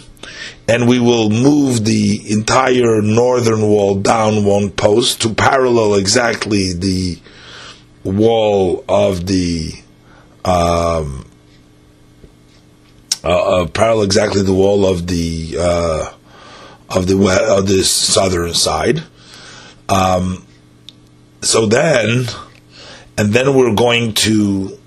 and 0.68 0.88
we 0.88 1.00
will 1.00 1.30
move 1.30 1.84
the 1.84 2.22
entire 2.32 3.02
northern 3.02 3.62
wall 3.62 3.96
down 3.96 4.46
one 4.46 4.70
post 4.70 5.22
to 5.22 5.34
parallel 5.34 5.96
exactly 5.96 6.74
the 6.74 7.20
wall 8.04 8.84
of 8.88 9.26
the 9.26 9.72
um, 10.46 11.26
uh, 13.24 13.62
uh, 13.64 13.68
parallel 13.68 14.04
exactly 14.04 14.42
the 14.42 14.54
wall 14.54 14.86
of 14.86 15.08
the 15.08 15.56
uh, 15.60 16.14
of 16.96 17.08
the 17.08 17.16
of 17.50 17.68
the 17.68 17.84
southern 17.84 18.54
side. 18.54 19.04
Um, 19.90 20.46
so 21.42 21.66
then, 21.66 22.26
and 23.18 23.34
then 23.34 23.54
we're 23.56 23.76
going 23.76 24.14
to 24.14 24.78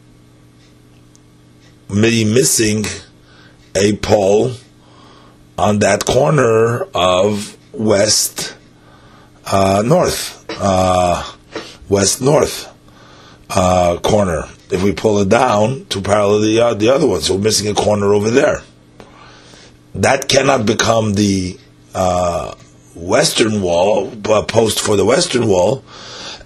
be 1.89 2.25
missing 2.25 2.85
a 3.75 3.97
pole 3.97 4.53
on 5.59 5.79
that 5.81 6.05
corner 6.05 6.85
of 6.95 7.57
west 7.73 8.57
uh, 9.45 9.83
north, 9.85 10.45
uh, 10.61 11.23
west 11.89 12.21
north 12.21 12.73
uh, 13.51 13.99
corner. 13.99 14.45
If 14.71 14.83
we 14.83 14.93
pull 14.93 15.19
it 15.19 15.29
down 15.29 15.87
to 15.87 16.01
parallel 16.01 16.41
the 16.41 16.61
uh, 16.61 16.75
the 16.75 16.89
other 16.89 17.07
one, 17.07 17.21
so 17.21 17.35
we're 17.35 17.43
missing 17.43 17.71
a 17.71 17.75
corner 17.75 18.13
over 18.13 18.31
there. 18.31 18.63
That 19.95 20.29
cannot 20.29 20.67
become 20.67 21.15
the 21.15 21.59
uh, 21.97 22.55
western 22.95 23.63
wall, 23.63 24.15
post 24.47 24.81
for 24.81 24.97
the 24.97 25.05
western 25.05 25.49
wall, 25.49 25.83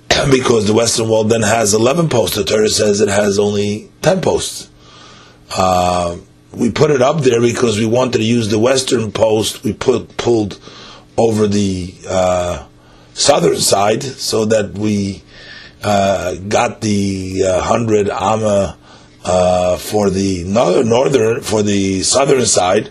because 0.31 0.67
the 0.69 0.73
western 0.73 1.09
wall 1.09 1.25
then 1.25 1.43
has 1.43 1.75
eleven 1.75 2.09
posts. 2.09 2.37
The 2.37 2.45
Torah 2.45 2.69
says 2.69 3.01
it 3.01 3.09
has 3.09 3.39
only 3.39 3.91
ten 4.01 4.21
posts. 4.21 4.71
Uh, 5.57 6.19
we 6.53 6.71
put 6.71 6.93
it 6.93 7.03
up 7.03 7.23
there 7.23 7.41
because 7.41 7.79
we 7.79 7.87
wanted 7.87 8.19
to 8.19 8.25
use 8.25 8.49
the 8.49 8.61
western 8.61 9.11
post. 9.11 9.65
We 9.65 9.73
put 9.73 10.17
pulled 10.17 10.61
over 11.19 11.49
the 11.49 11.95
uh, 12.09 12.67
southern 13.15 13.59
side 13.59 14.05
so 14.05 14.45
that 14.45 14.73
we 14.75 15.25
uh, 15.83 16.37
got 16.37 16.81
the 16.81 17.43
hundred 17.61 18.09
amma 18.09 18.79
uh, 19.25 19.77
for 19.77 20.11
the 20.11 20.45
northern, 20.45 21.41
for 21.43 21.63
the 21.63 22.03
southern 22.03 22.47
side, 22.47 22.91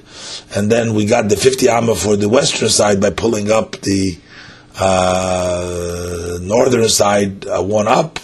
and 0.55 0.71
then 0.71 0.93
we 0.93 1.05
got 1.05 1.29
the 1.29 1.35
fifty 1.37 1.67
amma 1.69 1.95
for 1.95 2.15
the 2.15 2.29
western 2.29 2.69
side 2.69 3.01
by 3.01 3.09
pulling 3.09 3.51
up 3.51 3.77
the 3.81 4.17
uh, 4.79 6.37
northern 6.41 6.87
side 6.87 7.45
uh, 7.47 7.61
one 7.61 7.87
up, 7.87 8.19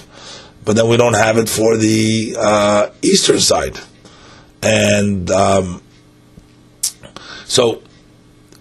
but 0.64 0.76
then 0.76 0.88
we 0.88 0.98
don't 0.98 1.16
have 1.16 1.38
it 1.38 1.50
for 1.50 1.78
the 1.78 2.92
eastern 3.02 3.40
side. 3.40 3.78
And 4.62 5.30
um, 5.30 5.82
so, 7.46 7.84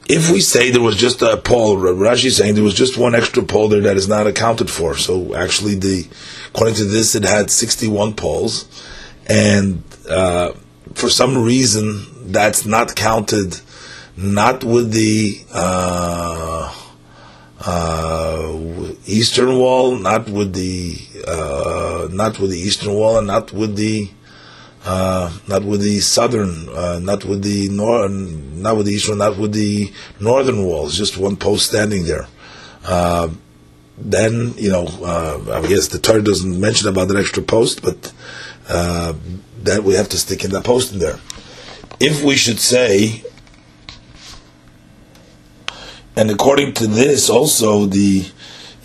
if 0.06 0.30
we 0.30 0.40
say 0.40 0.70
there 0.70 0.82
was 0.82 0.96
just 0.96 1.22
a 1.22 1.36
pole, 1.38 1.76
Rashi 1.76 2.26
is 2.26 2.36
saying 2.36 2.54
there 2.56 2.64
was 2.64 2.74
just 2.74 2.98
one 2.98 3.14
extra 3.14 3.42
pole 3.42 3.68
there 3.68 3.80
that 3.80 3.96
is 3.96 4.06
not 4.06 4.26
accounted 4.26 4.68
for. 4.70 4.96
So 4.96 5.34
actually, 5.34 5.76
the 5.76 6.06
according 6.48 6.74
to 6.74 6.84
this, 6.84 7.14
it 7.14 7.24
had 7.24 7.50
sixty-one 7.50 8.14
poles, 8.14 8.66
and 9.28 9.82
uh, 10.08 10.52
for 10.94 11.08
some 11.08 11.42
reason 11.42 12.32
that's 12.32 12.66
not 12.66 12.94
counted, 12.96 13.60
not 14.16 14.64
with 14.64 14.92
the. 14.92 15.44
Uh, 15.52 16.80
uh, 17.66 18.58
eastern 19.06 19.56
wall, 19.56 19.96
not 19.96 20.28
with 20.28 20.52
the 20.52 20.96
uh, 21.26 22.08
not 22.10 22.38
with 22.38 22.50
the 22.50 22.58
eastern 22.58 22.92
wall, 22.92 23.16
and 23.16 23.26
not 23.26 23.52
with 23.52 23.76
the 23.76 24.10
uh, 24.84 25.32
not 25.48 25.64
with 25.64 25.80
the 25.80 25.98
southern, 26.00 26.68
uh, 26.70 26.98
not 26.98 27.24
with 27.24 27.42
the 27.42 27.68
nor, 27.70 28.08
not 28.08 28.76
with 28.76 28.86
the 28.86 28.92
eastern, 28.92 29.18
not 29.18 29.38
with 29.38 29.52
the 29.52 29.90
northern 30.20 30.64
walls. 30.64 30.98
Just 30.98 31.16
one 31.16 31.36
post 31.36 31.66
standing 31.68 32.04
there. 32.04 32.26
Then 33.96 34.54
you 34.56 34.70
know, 34.70 34.86
uh, 35.02 35.62
I 35.62 35.66
guess 35.66 35.88
the 35.88 35.98
Torah 35.98 36.22
doesn't 36.22 36.60
mention 36.60 36.88
about 36.88 37.08
that 37.08 37.16
extra 37.16 37.42
post, 37.42 37.82
but 37.82 38.12
that 38.66 39.82
we 39.84 39.94
have 39.94 40.08
to 40.10 40.18
stick 40.18 40.44
in 40.44 40.50
that 40.50 40.64
post 40.64 40.92
in 40.92 40.98
there. 40.98 41.18
If 42.00 42.22
we 42.22 42.36
should 42.36 42.58
say, 42.58 43.22
and 46.16 46.30
according 46.30 46.74
to 46.74 46.86
this, 46.86 47.28
also 47.30 47.86
the 47.86 48.24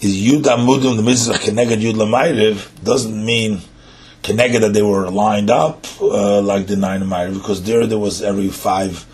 is 0.02 0.16
Yud 0.16 0.44
Amudim 0.44 0.96
the 0.96 1.04
Mizrach 1.04 1.40
Keneged 1.40 1.82
Yud 1.82 2.84
doesn't 2.84 3.26
mean 3.26 3.62
Keneged 4.24 4.62
that 4.62 4.74
they 4.74 4.82
were 4.82 5.10
lined 5.10 5.50
up 5.50 5.86
uh, 6.02 6.42
like 6.42 6.68
the 6.68 6.76
nine 6.76 7.02
Ma'ariv, 7.02 7.34
because 7.34 7.64
there 7.64 7.86
there 7.86 8.00
was 8.00 8.22
every 8.22 8.48
five 8.50 9.06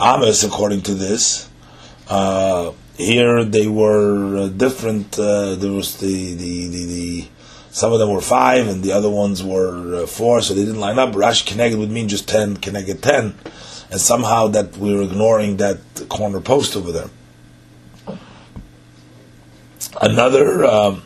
Ames 0.00 0.44
according 0.44 0.82
to 0.82 0.94
this. 0.94 1.48
Uh, 2.08 2.72
here 2.96 3.44
they 3.44 3.66
were 3.66 4.36
uh, 4.36 4.48
different. 4.48 5.18
Uh, 5.18 5.54
there 5.56 5.72
was 5.72 5.96
the, 5.98 6.34
the, 6.34 6.68
the, 6.68 6.84
the, 6.86 7.28
some 7.70 7.92
of 7.92 7.98
them 7.98 8.10
were 8.10 8.20
five 8.20 8.66
and 8.66 8.82
the 8.82 8.92
other 8.92 9.10
ones 9.10 9.42
were 9.42 10.02
uh, 10.02 10.06
four, 10.06 10.40
so 10.40 10.54
they 10.54 10.64
didn't 10.64 10.80
line 10.80 10.98
up. 10.98 11.14
Rash 11.14 11.44
Keneged 11.44 11.78
would 11.78 11.90
mean 11.90 12.08
just 12.08 12.28
ten, 12.28 12.56
connected 12.56 13.02
ten, 13.02 13.34
and 13.90 14.00
somehow 14.00 14.48
that 14.48 14.76
we 14.76 14.94
were 14.94 15.02
ignoring 15.02 15.58
that 15.58 15.78
corner 16.08 16.40
post 16.40 16.76
over 16.76 16.92
there. 16.92 17.10
Another. 20.00 20.64
Um, 20.64 21.02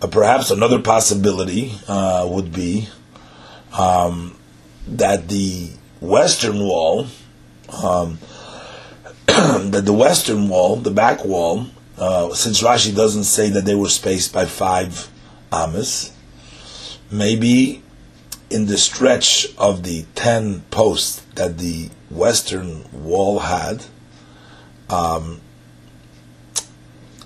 uh, 0.00 0.06
perhaps 0.06 0.52
another 0.52 0.78
possibility 0.78 1.72
uh, 1.88 2.24
would 2.30 2.52
be 2.52 2.88
um, 3.72 4.38
that 4.86 5.28
the 5.28 5.70
western 6.00 6.60
wall, 6.60 7.06
um, 7.82 8.18
that 9.26 9.82
the 9.84 9.92
western 9.92 10.48
wall, 10.48 10.76
the 10.76 10.90
back 10.92 11.24
wall, 11.24 11.66
uh, 11.98 12.32
since 12.32 12.62
Rashi 12.62 12.94
doesn't 12.94 13.24
say 13.24 13.50
that 13.50 13.64
they 13.64 13.74
were 13.74 13.88
spaced 13.88 14.32
by 14.32 14.44
five 14.44 15.08
amas, 15.52 16.12
maybe 17.10 17.82
in 18.50 18.66
the 18.66 18.78
stretch 18.78 19.48
of 19.56 19.82
the 19.82 20.04
ten 20.14 20.62
posts 20.70 21.22
that 21.34 21.58
the 21.58 21.90
western 22.10 22.84
wall 22.92 23.40
had, 23.40 23.84
um, 24.88 25.40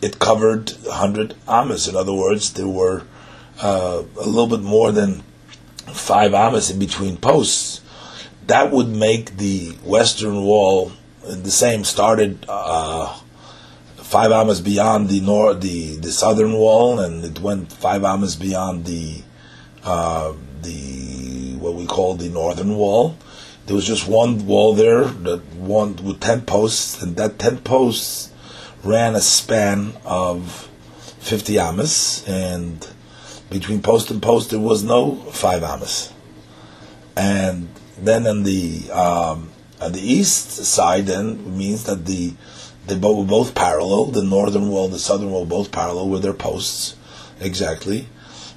it 0.01 0.19
covered 0.19 0.71
100 0.71 1.35
amas. 1.47 1.87
In 1.87 1.97
other 1.97 2.13
words, 2.13 2.53
there 2.55 2.69
were 2.69 3.05
uh, 3.63 4.03
a 4.17 4.27
little 4.27 4.49
bit 4.49 4.63
more 4.63 4.91
than 4.91 5.23
five 5.93 6.35
amas 6.35 6.71
in 6.71 6.79
between 6.79 7.17
posts. 7.17 7.81
That 8.49 8.73
would 8.73 8.89
make 8.89 9.37
the 9.37 9.71
western 9.85 10.43
wall 10.43 10.93
the 11.23 11.51
same. 11.51 11.85
Started 11.85 12.45
uh, 12.49 13.17
five 14.13 14.31
amas 14.31 14.61
beyond 14.61 15.09
the 15.09 15.21
nor 15.23 15.55
the 15.55 15.97
the 15.97 16.13
southern 16.13 16.53
wall, 16.53 17.01
and 17.01 17.25
it 17.25 17.41
went 17.41 17.73
five 17.73 18.05
amas 18.05 18.37
beyond 18.37 18.85
the 18.85 19.23
uh, 19.85 20.35
the 20.61 21.57
what 21.59 21.75
we 21.75 21.87
call 21.87 22.15
the 22.15 22.29
northern 22.29 22.77
wall. 22.77 23.17
There 23.65 23.75
was 23.75 23.87
just 23.87 24.07
one 24.07 24.47
wall 24.47 24.75
there, 24.75 25.05
that 25.05 25.43
one 25.55 25.97
with 25.97 26.21
ten 26.21 26.43
posts, 26.43 27.03
and 27.03 27.17
that 27.17 27.39
ten 27.39 27.59
posts 27.59 28.31
ran 28.85 29.15
a 29.15 29.21
span 29.21 29.95
of 30.05 30.69
50 31.21 31.59
amas, 31.59 32.23
and 32.29 32.87
between 33.49 33.81
post 33.81 34.11
and 34.11 34.21
post 34.21 34.51
there 34.51 34.61
was 34.61 34.83
no 34.83 35.15
five 35.33 35.63
amas. 35.63 36.13
And 37.17 37.69
then 37.97 38.27
on 38.27 38.43
the 38.43 38.91
um, 38.91 39.49
on 39.81 39.93
the 39.93 40.01
east 40.01 40.51
side, 40.51 41.07
then 41.07 41.57
means 41.57 41.85
that 41.85 42.05
the 42.05 42.35
they 42.87 42.97
both 42.97 43.19
were 43.19 43.25
both 43.25 43.55
parallel. 43.55 44.07
The 44.07 44.23
northern 44.23 44.69
wall, 44.69 44.87
and 44.87 44.95
the 44.95 44.99
southern 44.99 45.31
wall, 45.31 45.47
both 45.47 45.73
parallel 45.73 46.09
with 46.09 46.23
their 46.23 46.35
posts 46.35 46.97
exactly. 47.41 48.09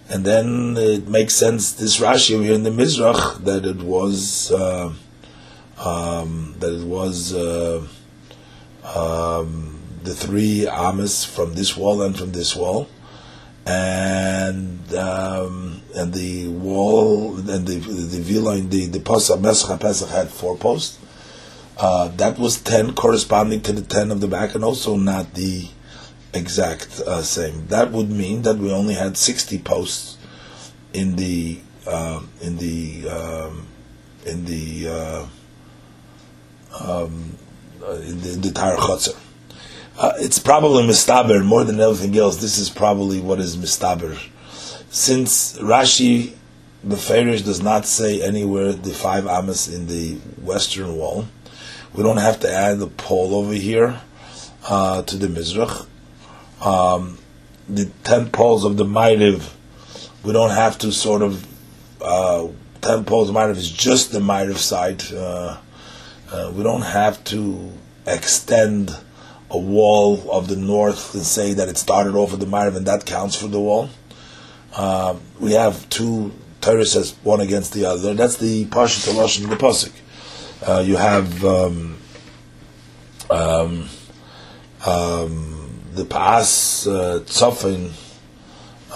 And 0.09 0.23
then 0.23 0.75
it 0.77 1.07
makes 1.07 1.33
sense 1.33 1.71
this 1.73 1.99
Rashi 1.99 2.41
here 2.43 2.53
in 2.53 2.63
the 2.63 2.69
Mizrach 2.69 3.43
that 3.43 3.65
it 3.65 3.77
was 3.77 4.51
uh, 4.51 4.93
um, 5.77 6.55
that 6.59 6.73
it 6.73 6.85
was. 6.85 7.33
Uh, 7.33 7.87
um, 8.83 9.81
the 10.03 10.13
three 10.13 10.67
amas 10.67 11.25
from 11.25 11.55
this 11.55 11.75
wall 11.75 12.01
and 12.01 12.17
from 12.17 12.31
this 12.31 12.55
wall, 12.55 12.87
and 13.65 14.93
um, 14.93 15.81
and 15.95 16.13
the 16.13 16.47
wall 16.47 17.35
and 17.37 17.67
the 17.67 17.77
the 17.79 18.21
viloin 18.21 18.69
the 18.69 18.85
the 18.85 18.99
Pesach 18.99 19.39
Masach 19.39 19.79
Pesach 19.79 20.09
had 20.09 20.29
four 20.29 20.55
posts. 20.55 20.99
Uh, 21.77 22.07
that 22.09 22.39
was 22.39 22.61
ten 22.61 22.93
corresponding 22.93 23.61
to 23.61 23.73
the 23.73 23.81
ten 23.81 24.11
of 24.11 24.21
the 24.21 24.27
back, 24.27 24.55
and 24.55 24.63
also 24.63 24.95
not 24.95 25.33
the 25.33 25.67
exact 26.33 26.99
uh, 27.01 27.21
same. 27.21 27.67
That 27.67 27.91
would 27.91 28.09
mean 28.09 28.43
that 28.43 28.57
we 28.57 28.71
only 28.71 28.93
had 28.93 29.17
60 29.17 29.59
posts 29.59 30.17
in 30.93 31.15
the 31.15 31.59
um, 31.87 32.29
in 32.41 32.57
the 32.57 33.09
um, 33.09 33.67
in 34.25 34.45
the 34.45 34.87
uh, 34.89 35.27
um, 36.79 37.37
uh, 37.83 37.91
in 37.91 38.21
the, 38.21 38.33
in 38.33 38.41
the. 38.41 39.15
Uh, 39.97 40.11
it's 40.17 40.39
probably 40.39 40.83
mistaber 40.83 41.43
more 41.43 41.63
than 41.63 41.79
anything 41.79 42.17
else. 42.17 42.37
This 42.37 42.57
is 42.57 42.69
probably 42.69 43.21
what 43.21 43.39
is 43.39 43.55
mistaber, 43.55 44.17
since 44.89 45.57
Rashi 45.59 46.33
the 46.83 46.97
Farish 46.97 47.41
does 47.41 47.63
not 47.63 47.87
say 47.87 48.21
anywhere 48.21 48.71
the 48.71 48.93
five 48.93 49.25
amas 49.25 49.67
in 49.67 49.87
the 49.87 50.15
western 50.41 50.95
wall. 50.95 51.27
We 51.95 52.03
don't 52.03 52.17
have 52.17 52.41
to 52.41 52.51
add 52.51 52.79
the 52.79 52.87
pole 52.87 53.35
over 53.35 53.53
here 53.53 54.01
uh, 54.67 55.03
to 55.03 55.15
the 55.15 55.27
mizrach. 55.27 55.87
Um, 56.61 57.17
the 57.69 57.89
ten 58.03 58.29
poles 58.31 58.65
of 58.65 58.75
the 58.75 58.83
Ma'ariv, 58.83 59.49
we 60.23 60.33
don't 60.33 60.49
have 60.49 60.77
to 60.79 60.91
sort 60.91 61.21
of 61.21 61.47
uh, 62.01 62.47
ten 62.81 63.05
poles 63.05 63.29
of 63.29 63.35
Ma'ariv 63.35 63.55
is 63.55 63.71
just 63.71 64.11
the 64.11 64.19
Ma'ariv 64.19 64.57
side. 64.57 65.03
Uh, 65.09 65.57
uh, 66.31 66.51
we 66.53 66.63
don't 66.63 66.81
have 66.81 67.23
to 67.25 67.71
extend 68.05 68.91
a 69.49 69.57
wall 69.57 70.29
of 70.29 70.49
the 70.49 70.57
north 70.57 71.13
and 71.13 71.23
say 71.23 71.53
that 71.53 71.69
it 71.69 71.77
started 71.77 72.15
off 72.15 72.31
with 72.31 72.41
the 72.41 72.45
Ma'ariv 72.45 72.75
and 72.75 72.87
that 72.87 73.05
counts 73.05 73.37
for 73.37 73.47
the 73.47 73.59
wall. 73.59 73.89
Uh, 74.75 75.15
we 75.39 75.53
have 75.53 75.87
two 75.87 76.33
Torah 76.59 76.85
says 76.85 77.15
one 77.23 77.39
against 77.39 77.73
the 77.73 77.85
other. 77.85 78.13
That's 78.15 78.37
the 78.37 78.65
Parshat 78.65 79.41
in 79.41 79.49
the 79.49 79.55
Pasuk. 79.55 79.91
Uh, 80.67 80.79
you 80.79 80.97
have 80.97 81.45
um, 81.45 81.95
um, 83.29 83.87
um, 84.85 85.81
the 85.93 86.05
Paas 86.05 86.87
uh, 86.87 87.19
Tzofin, 87.19 87.91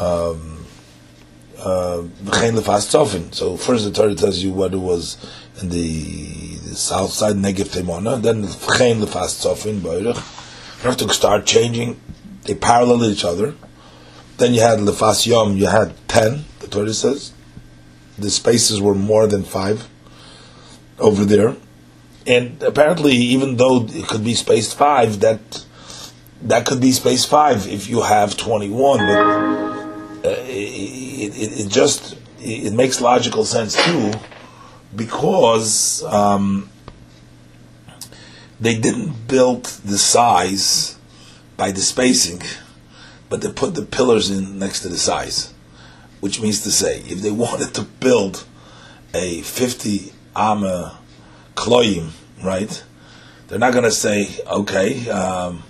um, 0.02 0.66
uh. 1.60 2.02
So 3.32 3.56
first 3.58 3.86
the 3.86 3.92
Torah 3.92 4.16
tells 4.16 4.40
you 4.40 4.52
what 4.52 4.74
it 4.74 4.78
was 4.78 5.18
in 5.62 5.70
the, 5.70 6.56
the 6.56 6.76
south 6.76 7.12
side, 7.12 7.36
Negev 7.36 7.72
Temona, 7.72 8.20
then 8.20 8.44
V'chein 8.44 9.04
Lefas 9.04 9.40
Tzofin, 9.40 9.80
Beirich. 9.80 10.84
You 10.84 10.90
have 10.90 10.98
to 10.98 11.14
start 11.14 11.46
changing. 11.46 12.00
They 12.44 12.56
parallel 12.56 13.06
each 13.06 13.26
other. 13.26 13.54
Then 14.38 14.56
you 14.56 14.62
had 14.62 14.80
Lefas 14.80 15.28
Yom, 15.28 15.56
you 15.56 15.68
had 15.68 15.94
ten, 16.08 16.46
the 16.62 16.68
Torah 16.68 16.94
says 16.94 17.34
the 18.18 18.30
spaces 18.30 18.82
were 18.82 18.96
more 18.96 19.28
than 19.28 19.44
five 19.44 19.88
over 21.00 21.26
there. 21.26 21.56
And 22.28 22.62
apparently, 22.62 23.14
even 23.14 23.58
though 23.58 23.86
it 23.90 24.08
could 24.08 24.24
be 24.24 24.34
space 24.36 24.74
five, 24.74 25.20
that 25.22 25.66
that 26.44 26.66
could 26.66 26.80
be 26.80 26.92
space 26.92 27.26
five 27.26 27.68
if 27.68 27.90
you 27.90 28.02
have 28.02 28.38
21. 28.38 29.00
But 29.00 30.30
uh, 30.30 30.36
it, 30.48 31.34
it, 31.36 31.66
it, 31.66 31.70
just 31.70 32.18
it 32.40 32.74
makes 32.74 33.02
logical 33.02 33.46
sense 33.46 33.76
too, 33.84 34.14
because 34.96 36.04
um, 36.04 36.70
they 38.60 38.78
didn't 38.78 39.28
build 39.28 39.66
the 39.66 39.98
size 39.98 40.98
by 41.58 41.72
the 41.72 41.82
spacing, 41.82 42.42
but 43.30 43.42
they 43.42 43.52
put 43.52 43.76
the 43.76 43.82
pillars 43.82 44.30
in 44.30 44.60
next 44.60 44.82
to 44.82 44.90
the 44.90 44.98
size 44.98 45.54
which 46.20 46.42
means 46.42 46.62
to 46.64 46.72
say, 46.72 47.00
if 47.02 47.22
they 47.22 47.32
wanted 47.46 47.74
to 47.76 47.84
build 47.84 48.46
a 49.14 49.42
50 49.42 50.14
ama 50.40 50.98
kloim, 51.56 52.12
right? 52.44 52.84
They're 53.48 53.60
not 53.60 53.74
going 53.74 53.86
to 53.86 53.92
say, 53.92 54.30
okay, 54.48 55.10
um, 55.10 55.64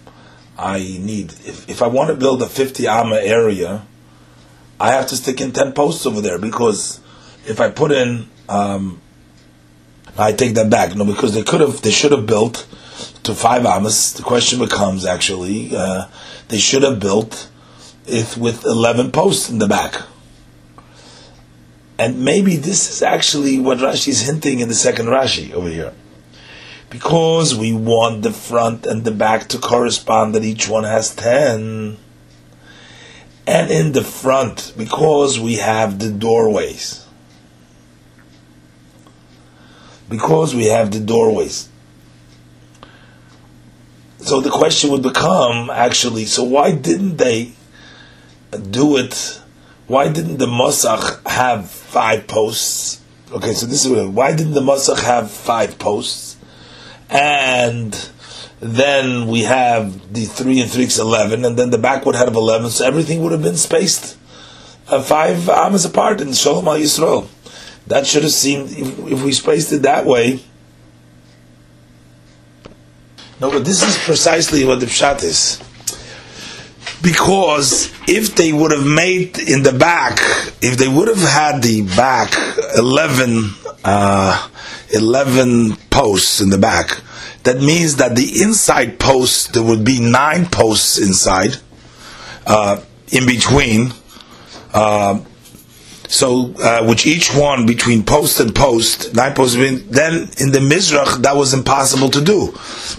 I 0.57 0.79
need, 0.79 1.31
if, 1.45 1.69
if 1.69 1.81
I 1.81 1.87
want 1.87 2.09
to 2.09 2.15
build 2.15 2.41
a 2.41 2.45
50 2.45 2.87
ama 2.87 3.15
area, 3.15 3.85
I 4.79 4.91
have 4.91 5.07
to 5.07 5.15
stick 5.15 5.41
in 5.41 5.51
10 5.51 5.73
posts 5.73 6.05
over 6.05 6.21
there 6.21 6.37
because 6.37 6.99
if 7.45 7.59
I 7.59 7.69
put 7.69 7.91
in, 7.91 8.29
um, 8.47 9.01
I 10.17 10.33
take 10.33 10.55
that 10.55 10.69
back. 10.69 10.95
No, 10.95 11.05
because 11.05 11.33
they 11.33 11.43
could 11.43 11.61
have, 11.61 11.81
they 11.81 11.91
should 11.91 12.11
have 12.11 12.25
built 12.25 12.67
to 13.23 13.33
five 13.33 13.65
amas. 13.65 14.13
The 14.13 14.23
question 14.23 14.59
becomes 14.59 15.05
actually, 15.05 15.75
uh, 15.75 16.07
they 16.49 16.57
should 16.57 16.83
have 16.83 16.99
built 16.99 17.49
it 18.05 18.35
with 18.37 18.65
11 18.65 19.11
posts 19.11 19.49
in 19.49 19.59
the 19.59 19.67
back. 19.67 20.01
And 21.99 22.23
maybe 22.23 22.55
this 22.55 22.89
is 22.89 23.03
actually 23.03 23.59
what 23.59 23.79
Rashi 23.79 24.07
is 24.07 24.21
hinting 24.21 24.61
in 24.61 24.69
the 24.69 24.73
second 24.73 25.07
Rashi 25.07 25.51
over 25.51 25.67
here. 25.67 25.93
Because 26.89 27.53
we 27.53 27.73
want 27.73 28.21
the 28.23 28.31
front 28.31 28.85
and 28.85 29.03
the 29.03 29.11
back 29.11 29.49
to 29.49 29.57
correspond 29.57 30.33
that 30.33 30.45
each 30.45 30.69
one 30.69 30.85
has 30.85 31.13
10. 31.13 31.97
And 33.45 33.71
in 33.71 33.91
the 33.91 34.01
front, 34.01 34.73
because 34.77 35.41
we 35.41 35.55
have 35.55 35.99
the 35.99 36.09
doorways. 36.09 37.05
Because 40.07 40.55
we 40.55 40.67
have 40.67 40.91
the 40.91 41.01
doorways. 41.01 41.67
So 44.19 44.39
the 44.39 44.49
question 44.49 44.91
would 44.91 45.03
become 45.03 45.69
actually, 45.69 46.25
so 46.25 46.45
why 46.45 46.71
didn't 46.71 47.17
they 47.17 47.51
do 48.71 48.95
it 48.95 49.38
why 49.89 50.07
didn't 50.07 50.37
the 50.37 50.45
Mosach 50.45 51.27
have 51.27 51.67
five 51.67 52.27
posts? 52.27 53.01
Okay, 53.31 53.53
so 53.53 53.65
this 53.65 53.85
is 53.85 54.07
why 54.07 54.35
didn't 54.35 54.53
the 54.53 54.61
Mosach 54.61 55.01
have 55.01 55.31
five 55.31 55.79
posts? 55.79 56.37
And 57.09 57.93
then 58.59 59.25
we 59.25 59.41
have 59.43 60.13
the 60.13 60.25
three 60.25 60.61
and 60.61 60.69
three 60.69 60.83
is 60.83 60.99
eleven, 60.99 61.43
and 61.43 61.57
then 61.57 61.71
the 61.71 61.79
backward 61.79 62.15
head 62.15 62.27
of 62.27 62.35
eleven, 62.35 62.69
so 62.69 62.85
everything 62.85 63.23
would 63.23 63.31
have 63.31 63.41
been 63.41 63.57
spaced 63.57 64.15
uh, 64.89 65.01
five 65.01 65.49
amas 65.49 65.85
apart 65.85 66.21
in 66.21 66.33
Shalom 66.33 66.67
al 66.67 66.77
Yisrael. 66.77 67.27
That 67.87 68.05
should 68.05 68.21
have 68.21 68.31
seemed 68.31 68.69
if, 68.69 68.99
if 69.11 69.23
we 69.23 69.31
spaced 69.31 69.73
it 69.73 69.81
that 69.81 70.05
way. 70.05 70.43
No, 73.41 73.49
but 73.49 73.65
this 73.65 73.81
is 73.81 73.97
precisely 74.05 74.65
what 74.65 74.81
the 74.81 74.85
pshat 74.85 75.23
is 75.23 75.63
because 77.01 77.93
if 78.07 78.35
they 78.35 78.51
would 78.51 78.71
have 78.71 78.85
made 78.85 79.37
in 79.39 79.63
the 79.63 79.73
back, 79.73 80.19
if 80.61 80.77
they 80.77 80.87
would 80.87 81.07
have 81.07 81.17
had 81.17 81.61
the 81.61 81.83
back 81.95 82.33
11, 82.77 83.51
uh, 83.83 84.49
11 84.93 85.75
posts 85.89 86.41
in 86.41 86.49
the 86.49 86.57
back, 86.57 87.01
that 87.43 87.57
means 87.57 87.95
that 87.97 88.15
the 88.15 88.41
inside 88.41 88.99
posts, 88.99 89.47
there 89.47 89.63
would 89.63 89.83
be 89.85 89.99
nine 89.99 90.45
posts 90.45 90.97
inside, 90.97 91.57
uh, 92.45 92.81
in 93.11 93.25
between, 93.25 93.93
uh, 94.73 95.19
so, 96.09 96.55
uh, 96.55 96.83
which 96.85 97.05
each 97.05 97.35
one 97.35 97.67
between 97.67 98.03
post 98.03 98.39
and 98.39 98.53
post, 98.55 99.13
nine 99.13 99.35
posts, 99.35 99.55
then 99.55 100.29
in 100.39 100.51
the 100.51 100.59
Mizrach, 100.59 101.21
that 101.21 101.35
was 101.35 101.53
impossible 101.53 102.09
to 102.09 102.19
do. 102.19 102.51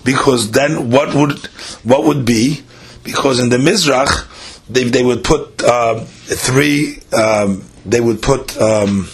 Because 0.05 0.52
then 0.52 0.90
what 0.90 1.12
would, 1.14 1.39
what 1.82 2.05
would 2.05 2.24
be, 2.24 2.62
because 3.02 3.39
in 3.39 3.48
the 3.48 3.59
Mizrach 3.59 4.27
they, 4.68 4.85
they 4.85 5.02
would 5.02 5.24
put 5.24 5.62
uh, 5.62 6.05
three 6.05 7.02
um, 7.12 7.64
they 7.85 8.01
would 8.01 8.22
put 8.22 8.56
um, 8.60 9.09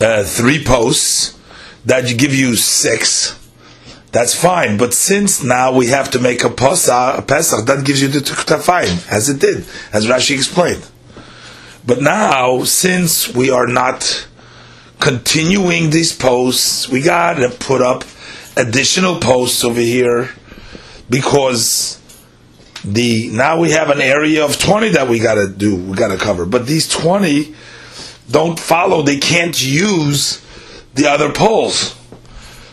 uh, 0.00 0.24
three 0.24 0.62
posts 0.64 1.38
that 1.84 2.06
give 2.18 2.34
you 2.34 2.56
six. 2.56 3.40
That's 4.12 4.34
fine, 4.34 4.76
but 4.76 4.94
since 4.94 5.42
now 5.42 5.72
we 5.72 5.88
have 5.88 6.10
to 6.12 6.20
make 6.20 6.44
a 6.44 6.50
Pesach, 6.50 7.18
a 7.18 7.22
Pesach 7.22 7.66
that 7.66 7.84
gives 7.84 8.00
you 8.00 8.08
the 8.08 8.20
Tuktafayim, 8.20 9.10
as 9.10 9.28
it 9.28 9.40
did, 9.40 9.66
as 9.92 10.06
Rashi 10.06 10.36
explained. 10.36 10.86
But 11.84 12.00
now, 12.00 12.62
since 12.62 13.34
we 13.34 13.50
are 13.50 13.66
not 13.66 14.28
continuing 15.00 15.90
these 15.90 16.16
posts, 16.16 16.88
we 16.88 17.02
got 17.02 17.34
to 17.34 17.50
put 17.50 17.82
up 17.82 18.04
additional 18.56 19.18
posts 19.18 19.64
over 19.64 19.80
here 19.80 20.30
because 21.08 22.00
the 22.84 23.30
now 23.32 23.58
we 23.58 23.70
have 23.70 23.90
an 23.90 24.00
area 24.00 24.44
of 24.44 24.58
20 24.58 24.90
that 24.90 25.08
we 25.08 25.18
got 25.18 25.34
to 25.34 25.48
do 25.48 25.76
we 25.76 25.96
got 25.96 26.08
to 26.08 26.18
cover. 26.18 26.44
But 26.44 26.66
these 26.66 26.88
20 26.88 27.54
don't 28.30 28.58
follow 28.58 29.02
they 29.02 29.18
can't 29.18 29.60
use 29.62 30.44
the 30.94 31.06
other 31.06 31.32
poles. 31.32 31.98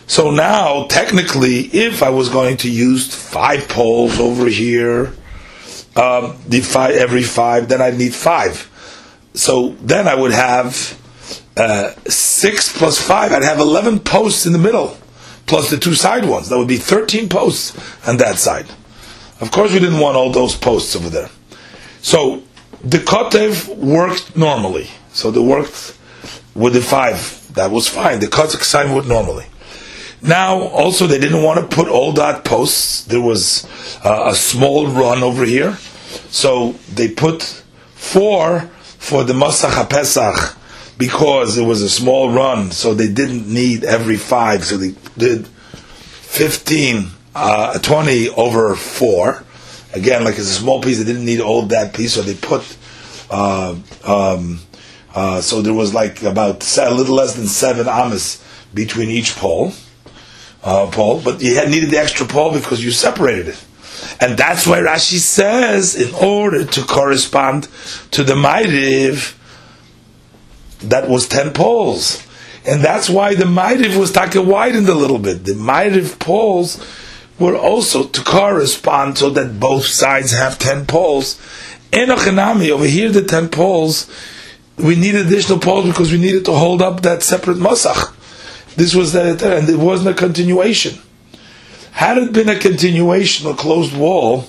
So 0.07 0.31
now 0.31 0.87
technically 0.87 1.59
if 1.59 2.03
i 2.03 2.09
was 2.09 2.29
going 2.29 2.57
to 2.57 2.69
use 2.69 3.13
five 3.13 3.67
poles 3.69 4.19
over 4.19 4.47
here 4.47 5.13
um, 5.95 6.37
the 6.47 6.61
five 6.61 6.95
every 6.95 7.23
five 7.23 7.69
then 7.69 7.81
i'd 7.81 7.97
need 7.97 8.13
five. 8.13 8.67
So 9.33 9.69
then 9.81 10.07
i 10.07 10.15
would 10.15 10.31
have 10.33 10.99
uh, 11.55 11.91
six 12.07 12.75
plus 12.77 12.99
five 12.99 13.31
i'd 13.31 13.43
have 13.43 13.59
11 13.59 13.99
posts 13.99 14.45
in 14.45 14.51
the 14.51 14.59
middle 14.59 14.97
plus 15.45 15.69
the 15.69 15.77
two 15.77 15.95
side 15.95 16.25
ones. 16.25 16.49
That 16.49 16.57
would 16.57 16.67
be 16.67 16.77
13 16.77 17.29
posts 17.29 17.77
on 18.07 18.17
that 18.17 18.37
side. 18.37 18.65
Of 19.39 19.51
course, 19.51 19.73
we 19.73 19.79
didn't 19.79 19.99
want 19.99 20.15
all 20.15 20.31
those 20.31 20.55
posts 20.55 20.95
over 20.95 21.09
there. 21.09 21.29
So 22.01 22.43
the 22.83 22.97
Kotev 22.97 23.75
worked 23.75 24.35
normally. 24.35 24.87
So 25.13 25.31
they 25.31 25.41
worked 25.41 25.97
with 26.55 26.73
the 26.73 26.81
five. 26.81 27.47
That 27.55 27.71
was 27.71 27.87
fine. 27.87 28.19
The 28.19 28.27
Kotev 28.27 28.63
sign 28.63 28.93
worked 28.93 29.07
normally. 29.07 29.45
Now, 30.21 30.59
also, 30.59 31.07
they 31.07 31.17
didn't 31.17 31.41
want 31.41 31.59
to 31.59 31.75
put 31.75 31.87
all 31.87 32.11
that 32.13 32.45
posts. 32.45 33.05
There 33.05 33.21
was 33.21 33.65
uh, 34.05 34.25
a 34.27 34.35
small 34.35 34.87
run 34.87 35.23
over 35.23 35.45
here, 35.45 35.77
so 36.29 36.73
they 36.93 37.09
put 37.09 37.41
four 37.95 38.61
for 38.99 39.23
the 39.23 39.33
Masach 39.33 39.71
HaPesach 39.71 40.55
because 41.01 41.57
it 41.57 41.63
was 41.63 41.81
a 41.81 41.89
small 41.89 42.29
run, 42.29 42.69
so 42.69 42.93
they 42.93 43.11
didn't 43.11 43.51
need 43.51 43.83
every 43.83 44.17
five, 44.17 44.63
so 44.63 44.77
they 44.77 44.93
did 45.17 45.47
15, 45.47 47.07
uh, 47.33 47.79
20 47.79 48.29
over 48.29 48.75
four. 48.75 49.43
Again, 49.95 50.23
like 50.23 50.35
it's 50.35 50.41
a 50.41 50.53
small 50.53 50.79
piece, 50.79 50.99
they 50.99 51.03
didn't 51.03 51.25
need 51.25 51.41
all 51.41 51.63
that 51.63 51.95
piece, 51.95 52.13
so 52.13 52.21
they 52.21 52.35
put, 52.35 52.77
uh, 53.31 53.75
um, 54.05 54.59
uh, 55.15 55.41
so 55.41 55.63
there 55.63 55.73
was 55.73 55.91
like 55.91 56.21
about 56.21 56.77
a 56.77 56.93
little 56.93 57.15
less 57.15 57.33
than 57.33 57.47
seven 57.47 57.87
amas 57.87 58.39
between 58.71 59.09
each 59.09 59.35
pole, 59.35 59.73
uh, 60.63 60.85
pole, 60.91 61.19
but 61.25 61.41
you 61.41 61.55
needed 61.67 61.89
the 61.89 61.97
extra 61.97 62.27
pole 62.27 62.53
because 62.53 62.85
you 62.85 62.91
separated 62.91 63.47
it. 63.47 63.65
And 64.19 64.37
that's 64.37 64.67
why 64.67 64.81
Rashi 64.81 65.17
says, 65.17 65.95
in 65.95 66.13
order 66.13 66.63
to 66.63 66.83
correspond 66.83 67.69
to 68.11 68.23
the 68.23 68.35
Ma'ariv, 68.35 69.39
that 70.83 71.09
was 71.09 71.27
10 71.27 71.53
poles. 71.53 72.25
And 72.65 72.81
that's 72.81 73.09
why 73.09 73.33
the 73.35 73.45
Ma'ariv 73.45 73.97
was 73.97 74.11
taka 74.11 74.41
widened 74.41 74.87
a 74.87 74.93
little 74.93 75.19
bit. 75.19 75.45
The 75.45 75.53
Ma'ariv 75.53 76.19
poles 76.19 76.83
were 77.39 77.57
also 77.57 78.03
to 78.03 78.23
correspond 78.23 79.17
so 79.17 79.29
that 79.31 79.59
both 79.59 79.85
sides 79.85 80.31
have 80.31 80.59
10 80.59 80.85
poles. 80.85 81.41
Enochanami, 81.91 82.69
over 82.69 82.85
here 82.85 83.09
the 83.09 83.23
10 83.23 83.49
poles, 83.49 84.09
we 84.77 84.95
needed 84.95 85.27
additional 85.27 85.59
poles 85.59 85.87
because 85.87 86.11
we 86.11 86.19
needed 86.19 86.45
to 86.45 86.53
hold 86.53 86.81
up 86.81 87.01
that 87.01 87.23
separate 87.23 87.57
masach. 87.57 88.15
This 88.75 88.95
was 88.95 89.13
that, 89.13 89.41
and 89.41 89.67
it 89.67 89.77
wasn't 89.77 90.09
a 90.09 90.13
continuation. 90.13 90.99
Had 91.91 92.17
it 92.17 92.31
been 92.31 92.49
a 92.49 92.57
continuation, 92.57 93.49
a 93.49 93.53
closed 93.53 93.95
wall, 93.95 94.45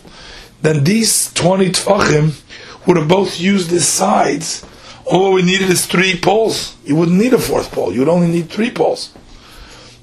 then 0.60 0.84
these 0.84 1.32
20 1.34 1.70
tfachim 1.70 2.40
would 2.86 2.96
have 2.96 3.08
both 3.08 3.40
used 3.40 3.70
the 3.70 3.80
sides. 3.80 4.64
All 5.04 5.32
we 5.32 5.42
needed 5.42 5.70
is 5.70 5.86
three 5.86 6.18
poles. 6.18 6.76
You 6.84 6.96
wouldn't 6.96 7.18
need 7.18 7.32
a 7.32 7.38
fourth 7.38 7.72
pole. 7.72 7.92
You 7.92 8.00
would 8.00 8.08
only 8.08 8.28
need 8.28 8.50
three 8.50 8.70
poles. 8.70 9.12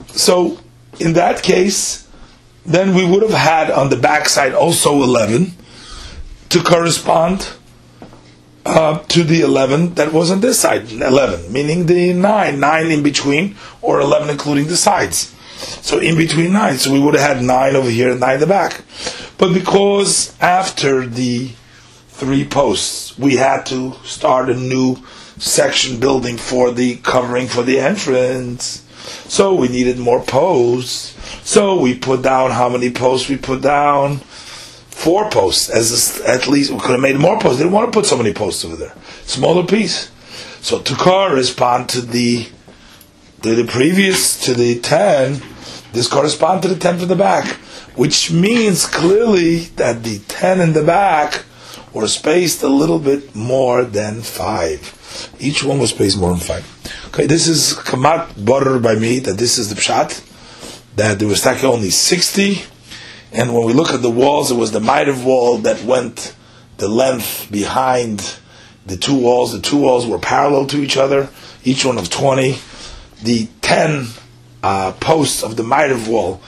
So, 0.08 0.60
in 1.00 1.14
that 1.14 1.44
case, 1.44 2.08
then 2.66 2.94
we 2.94 3.06
would 3.06 3.22
have 3.22 3.32
had 3.32 3.72
on 3.72 3.90
the 3.90 3.96
backside 3.96 4.54
also 4.54 5.02
11 5.02 5.54
to 6.50 6.64
correspond 6.64 7.50
uh, 8.66 9.00
to 9.00 9.24
the 9.24 9.42
11 9.42 9.96
that 9.96 10.14
was 10.14 10.32
on 10.32 10.42
this 10.42 10.60
side. 10.60 10.92
11, 10.92 11.52
meaning 11.52 11.86
the 11.86 12.14
9. 12.14 12.60
9 12.60 12.92
in 12.92 13.04
between, 13.04 13.56
or 13.82 14.00
11 14.00 14.30
including 14.30 14.68
the 14.68 14.78
sides. 14.78 15.36
So 15.82 16.00
in 16.00 16.16
between 16.18 16.54
9. 16.54 16.78
So 16.78 16.94
we 16.94 17.00
would 17.00 17.16
have 17.16 17.38
had 17.38 17.44
9 17.44 17.76
over 17.76 17.90
here 17.90 18.12
and 18.12 18.20
9 18.20 18.34
in 18.36 18.40
the 18.40 18.48
back. 18.48 18.84
But 19.38 19.54
because 19.54 20.36
after 20.40 21.06
the 21.06 21.52
three 22.20 22.46
posts, 22.46 23.18
we 23.18 23.38
had 23.38 23.66
to 23.68 23.94
start 24.04 24.50
a 24.50 24.54
new 24.54 24.98
section 25.38 26.00
building 26.02 26.38
for 26.38 26.70
the 26.72 26.98
covering 26.98 27.48
for 27.48 27.64
the 27.64 27.80
entrance. 27.80 28.86
So 29.30 29.56
we 29.56 29.70
needed 29.70 29.98
more 29.98 30.22
posts. 30.22 31.16
So 31.48 31.80
we 31.80 31.98
put 31.98 32.22
down 32.22 32.52
how 32.52 32.68
many 32.68 32.92
posts 32.92 33.30
we 33.30 33.38
put 33.38 33.62
down? 33.62 34.18
Four 34.18 35.30
posts. 35.32 35.70
As 35.70 36.20
a, 36.20 36.30
at 36.30 36.48
least 36.48 36.72
we 36.72 36.80
could 36.80 36.92
have 36.92 37.00
made 37.00 37.18
more 37.18 37.40
posts. 37.40 37.58
They 37.58 37.64
didn't 37.64 37.74
want 37.74 37.92
to 37.92 37.98
put 37.98 38.06
so 38.06 38.18
many 38.18 38.34
posts 38.34 38.66
over 38.66 38.76
there. 38.76 38.94
Smaller 39.24 39.66
piece. 39.66 40.12
So 40.62 40.82
to 40.82 40.96
correspond 40.96 41.88
to 41.90 42.02
the 42.02 42.50
to 43.44 43.56
the 43.56 43.66
previous 43.66 44.44
to 44.44 44.54
the 44.54 44.80
ten, 44.82 45.42
this 45.94 46.10
corresponds 46.10 46.64
to 46.64 46.74
the 46.74 46.80
ten 46.80 47.00
for 47.00 47.06
the 47.06 47.16
back, 47.16 47.48
which 47.96 48.30
means 48.30 48.86
clearly 48.86 49.60
that 49.78 50.04
the 50.04 50.20
ten 50.28 50.60
in 50.60 50.74
the 50.74 50.84
back 50.84 51.46
were 51.94 52.08
spaced 52.08 52.64
a 52.64 52.68
little 52.68 53.00
bit 53.00 53.36
more 53.36 53.84
than 53.84 54.22
five. 54.22 54.96
Each 55.40 55.64
one 55.64 55.80
was 55.80 55.90
spaced 55.90 56.20
more 56.20 56.30
than 56.30 56.40
five. 56.40 56.66
Okay, 57.08 57.26
this 57.26 57.48
is 57.48 57.74
kamat 57.74 58.46
border 58.46 58.80
by 58.80 58.96
me 58.96 59.20
that 59.20 59.38
this 59.38 59.58
is 59.58 59.70
the 59.70 59.76
pshat 59.76 60.26
that 60.96 61.18
there 61.20 61.28
was 61.28 61.42
taki 61.42 61.66
only 61.66 61.90
sixty, 61.90 62.64
and 63.32 63.54
when 63.54 63.66
we 63.66 63.74
look 63.74 63.92
at 63.92 64.02
the 64.02 64.12
walls, 64.12 64.52
it 64.52 64.56
was 64.56 64.72
the 64.72 64.80
Ma'ariv 64.80 65.24
wall 65.24 65.58
that 65.60 65.84
went 65.84 66.36
the 66.78 66.88
length 66.88 67.48
behind 67.52 68.38
the 68.86 68.98
two 68.98 69.18
walls. 69.18 69.54
The 69.54 69.62
two 69.62 69.78
walls 69.78 70.06
were 70.06 70.20
parallel 70.20 70.68
to 70.68 70.78
each 70.78 70.98
other, 70.98 71.30
each 71.64 71.86
one 71.86 71.98
of 71.98 72.10
twenty. 72.10 72.58
The 73.24 73.48
ten 73.62 74.08
uh, 74.62 74.92
posts 74.94 75.44
of 75.44 75.56
the 75.56 75.64
Ma'ariv 75.64 76.08
wall 76.08 76.42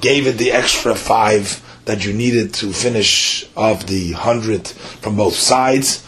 gave 0.00 0.26
it 0.26 0.38
the 0.38 0.52
extra 0.52 0.94
five 0.94 1.60
that 1.84 2.04
you 2.04 2.12
needed 2.12 2.54
to 2.54 2.72
finish 2.72 3.46
off 3.56 3.86
the 3.86 4.12
hundred 4.12 4.66
from 4.68 5.16
both 5.16 5.34
sides. 5.34 6.02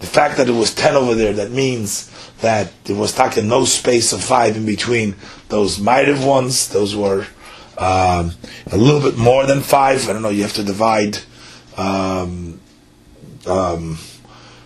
The 0.00 0.06
fact 0.06 0.36
that 0.36 0.48
it 0.48 0.52
was 0.52 0.74
ten 0.74 0.96
over 0.96 1.14
there, 1.14 1.32
that 1.34 1.50
means 1.50 2.10
that 2.40 2.72
there 2.84 2.96
was 2.96 3.12
taken 3.14 3.48
no 3.48 3.64
space 3.64 4.12
of 4.12 4.22
five 4.22 4.56
in 4.56 4.66
between 4.66 5.14
those 5.48 5.78
Ma'ariv 5.78 6.26
ones. 6.26 6.68
Those 6.68 6.94
were 6.96 7.26
um, 7.78 8.32
a 8.70 8.76
little 8.76 9.00
bit 9.00 9.16
more 9.16 9.46
than 9.46 9.60
five. 9.60 10.08
I 10.08 10.12
don't 10.12 10.22
know. 10.22 10.28
You 10.28 10.42
have 10.42 10.54
to 10.54 10.64
divide. 10.64 11.18
Um, 11.76 12.60
um, 13.46 13.98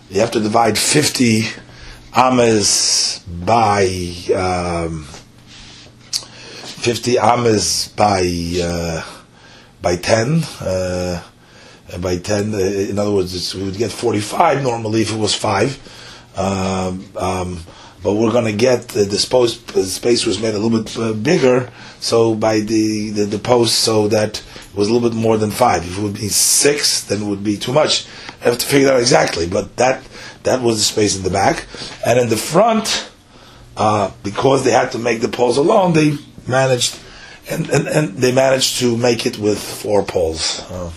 you 0.09 0.19
have 0.21 0.31
to 0.31 0.39
divide 0.39 0.77
fifty 0.77 1.43
amas 2.13 3.19
by 3.19 3.85
um, 4.35 5.03
fifty 6.63 7.17
amas 7.17 7.89
by. 7.89 8.59
Uh, 8.61 9.03
by 9.87 9.95
10, 9.95 10.43
uh, 10.59 11.23
by 12.01 12.17
10, 12.17 12.53
uh, 12.53 12.57
in 12.57 12.99
other 12.99 13.13
words, 13.13 13.55
we 13.55 13.63
would 13.63 13.77
get 13.77 13.89
45 13.89 14.61
normally 14.61 15.01
if 15.03 15.13
it 15.13 15.17
was 15.17 15.33
5. 15.33 16.33
Um, 16.35 17.05
um, 17.15 17.59
but 18.03 18.15
we're 18.15 18.33
going 18.33 18.51
to 18.51 18.57
get 18.67 18.91
uh, 18.97 19.05
the 19.05 19.17
space, 19.17 19.57
the 19.61 19.85
space 19.85 20.25
was 20.25 20.41
made 20.41 20.55
a 20.55 20.59
little 20.59 20.83
bit 20.83 20.97
uh, 20.97 21.13
bigger, 21.13 21.71
so 22.01 22.35
by 22.35 22.59
the, 22.59 23.11
the, 23.11 23.25
the 23.27 23.39
post, 23.39 23.79
so 23.79 24.09
that 24.09 24.39
it 24.39 24.75
was 24.75 24.89
a 24.89 24.93
little 24.93 25.09
bit 25.09 25.15
more 25.15 25.37
than 25.37 25.51
5. 25.51 25.83
If 25.85 25.97
it 25.97 26.01
would 26.01 26.15
be 26.15 26.27
6, 26.27 27.03
then 27.05 27.21
it 27.21 27.25
would 27.25 27.45
be 27.45 27.55
too 27.55 27.71
much. 27.71 28.05
I 28.41 28.49
have 28.49 28.57
to 28.57 28.65
figure 28.65 28.87
that 28.87 28.95
out 28.95 28.99
exactly, 28.99 29.47
but 29.47 29.77
that, 29.77 30.03
that 30.43 30.61
was 30.61 30.79
the 30.79 30.83
space 30.83 31.15
in 31.15 31.23
the 31.23 31.29
back. 31.29 31.65
And 32.05 32.19
in 32.19 32.27
the 32.27 32.35
front, 32.35 33.09
uh, 33.77 34.11
because 34.21 34.65
they 34.65 34.71
had 34.71 34.91
to 34.91 34.99
make 34.99 35.21
the 35.21 35.29
poles 35.29 35.55
alone, 35.55 35.93
they 35.93 36.17
managed 36.45 36.99
and, 37.49 37.69
and, 37.69 37.87
and 37.87 38.17
they 38.17 38.31
managed 38.31 38.79
to 38.79 38.97
make 38.97 39.25
it 39.25 39.37
with 39.37 39.61
four 39.61 40.03
poles. 40.03 40.61
Uh, 40.69 40.91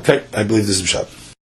okay, 0.00 0.24
I 0.34 0.44
believe 0.44 0.66
this 0.66 0.80
is 0.80 0.82
Pshat. 0.82 1.19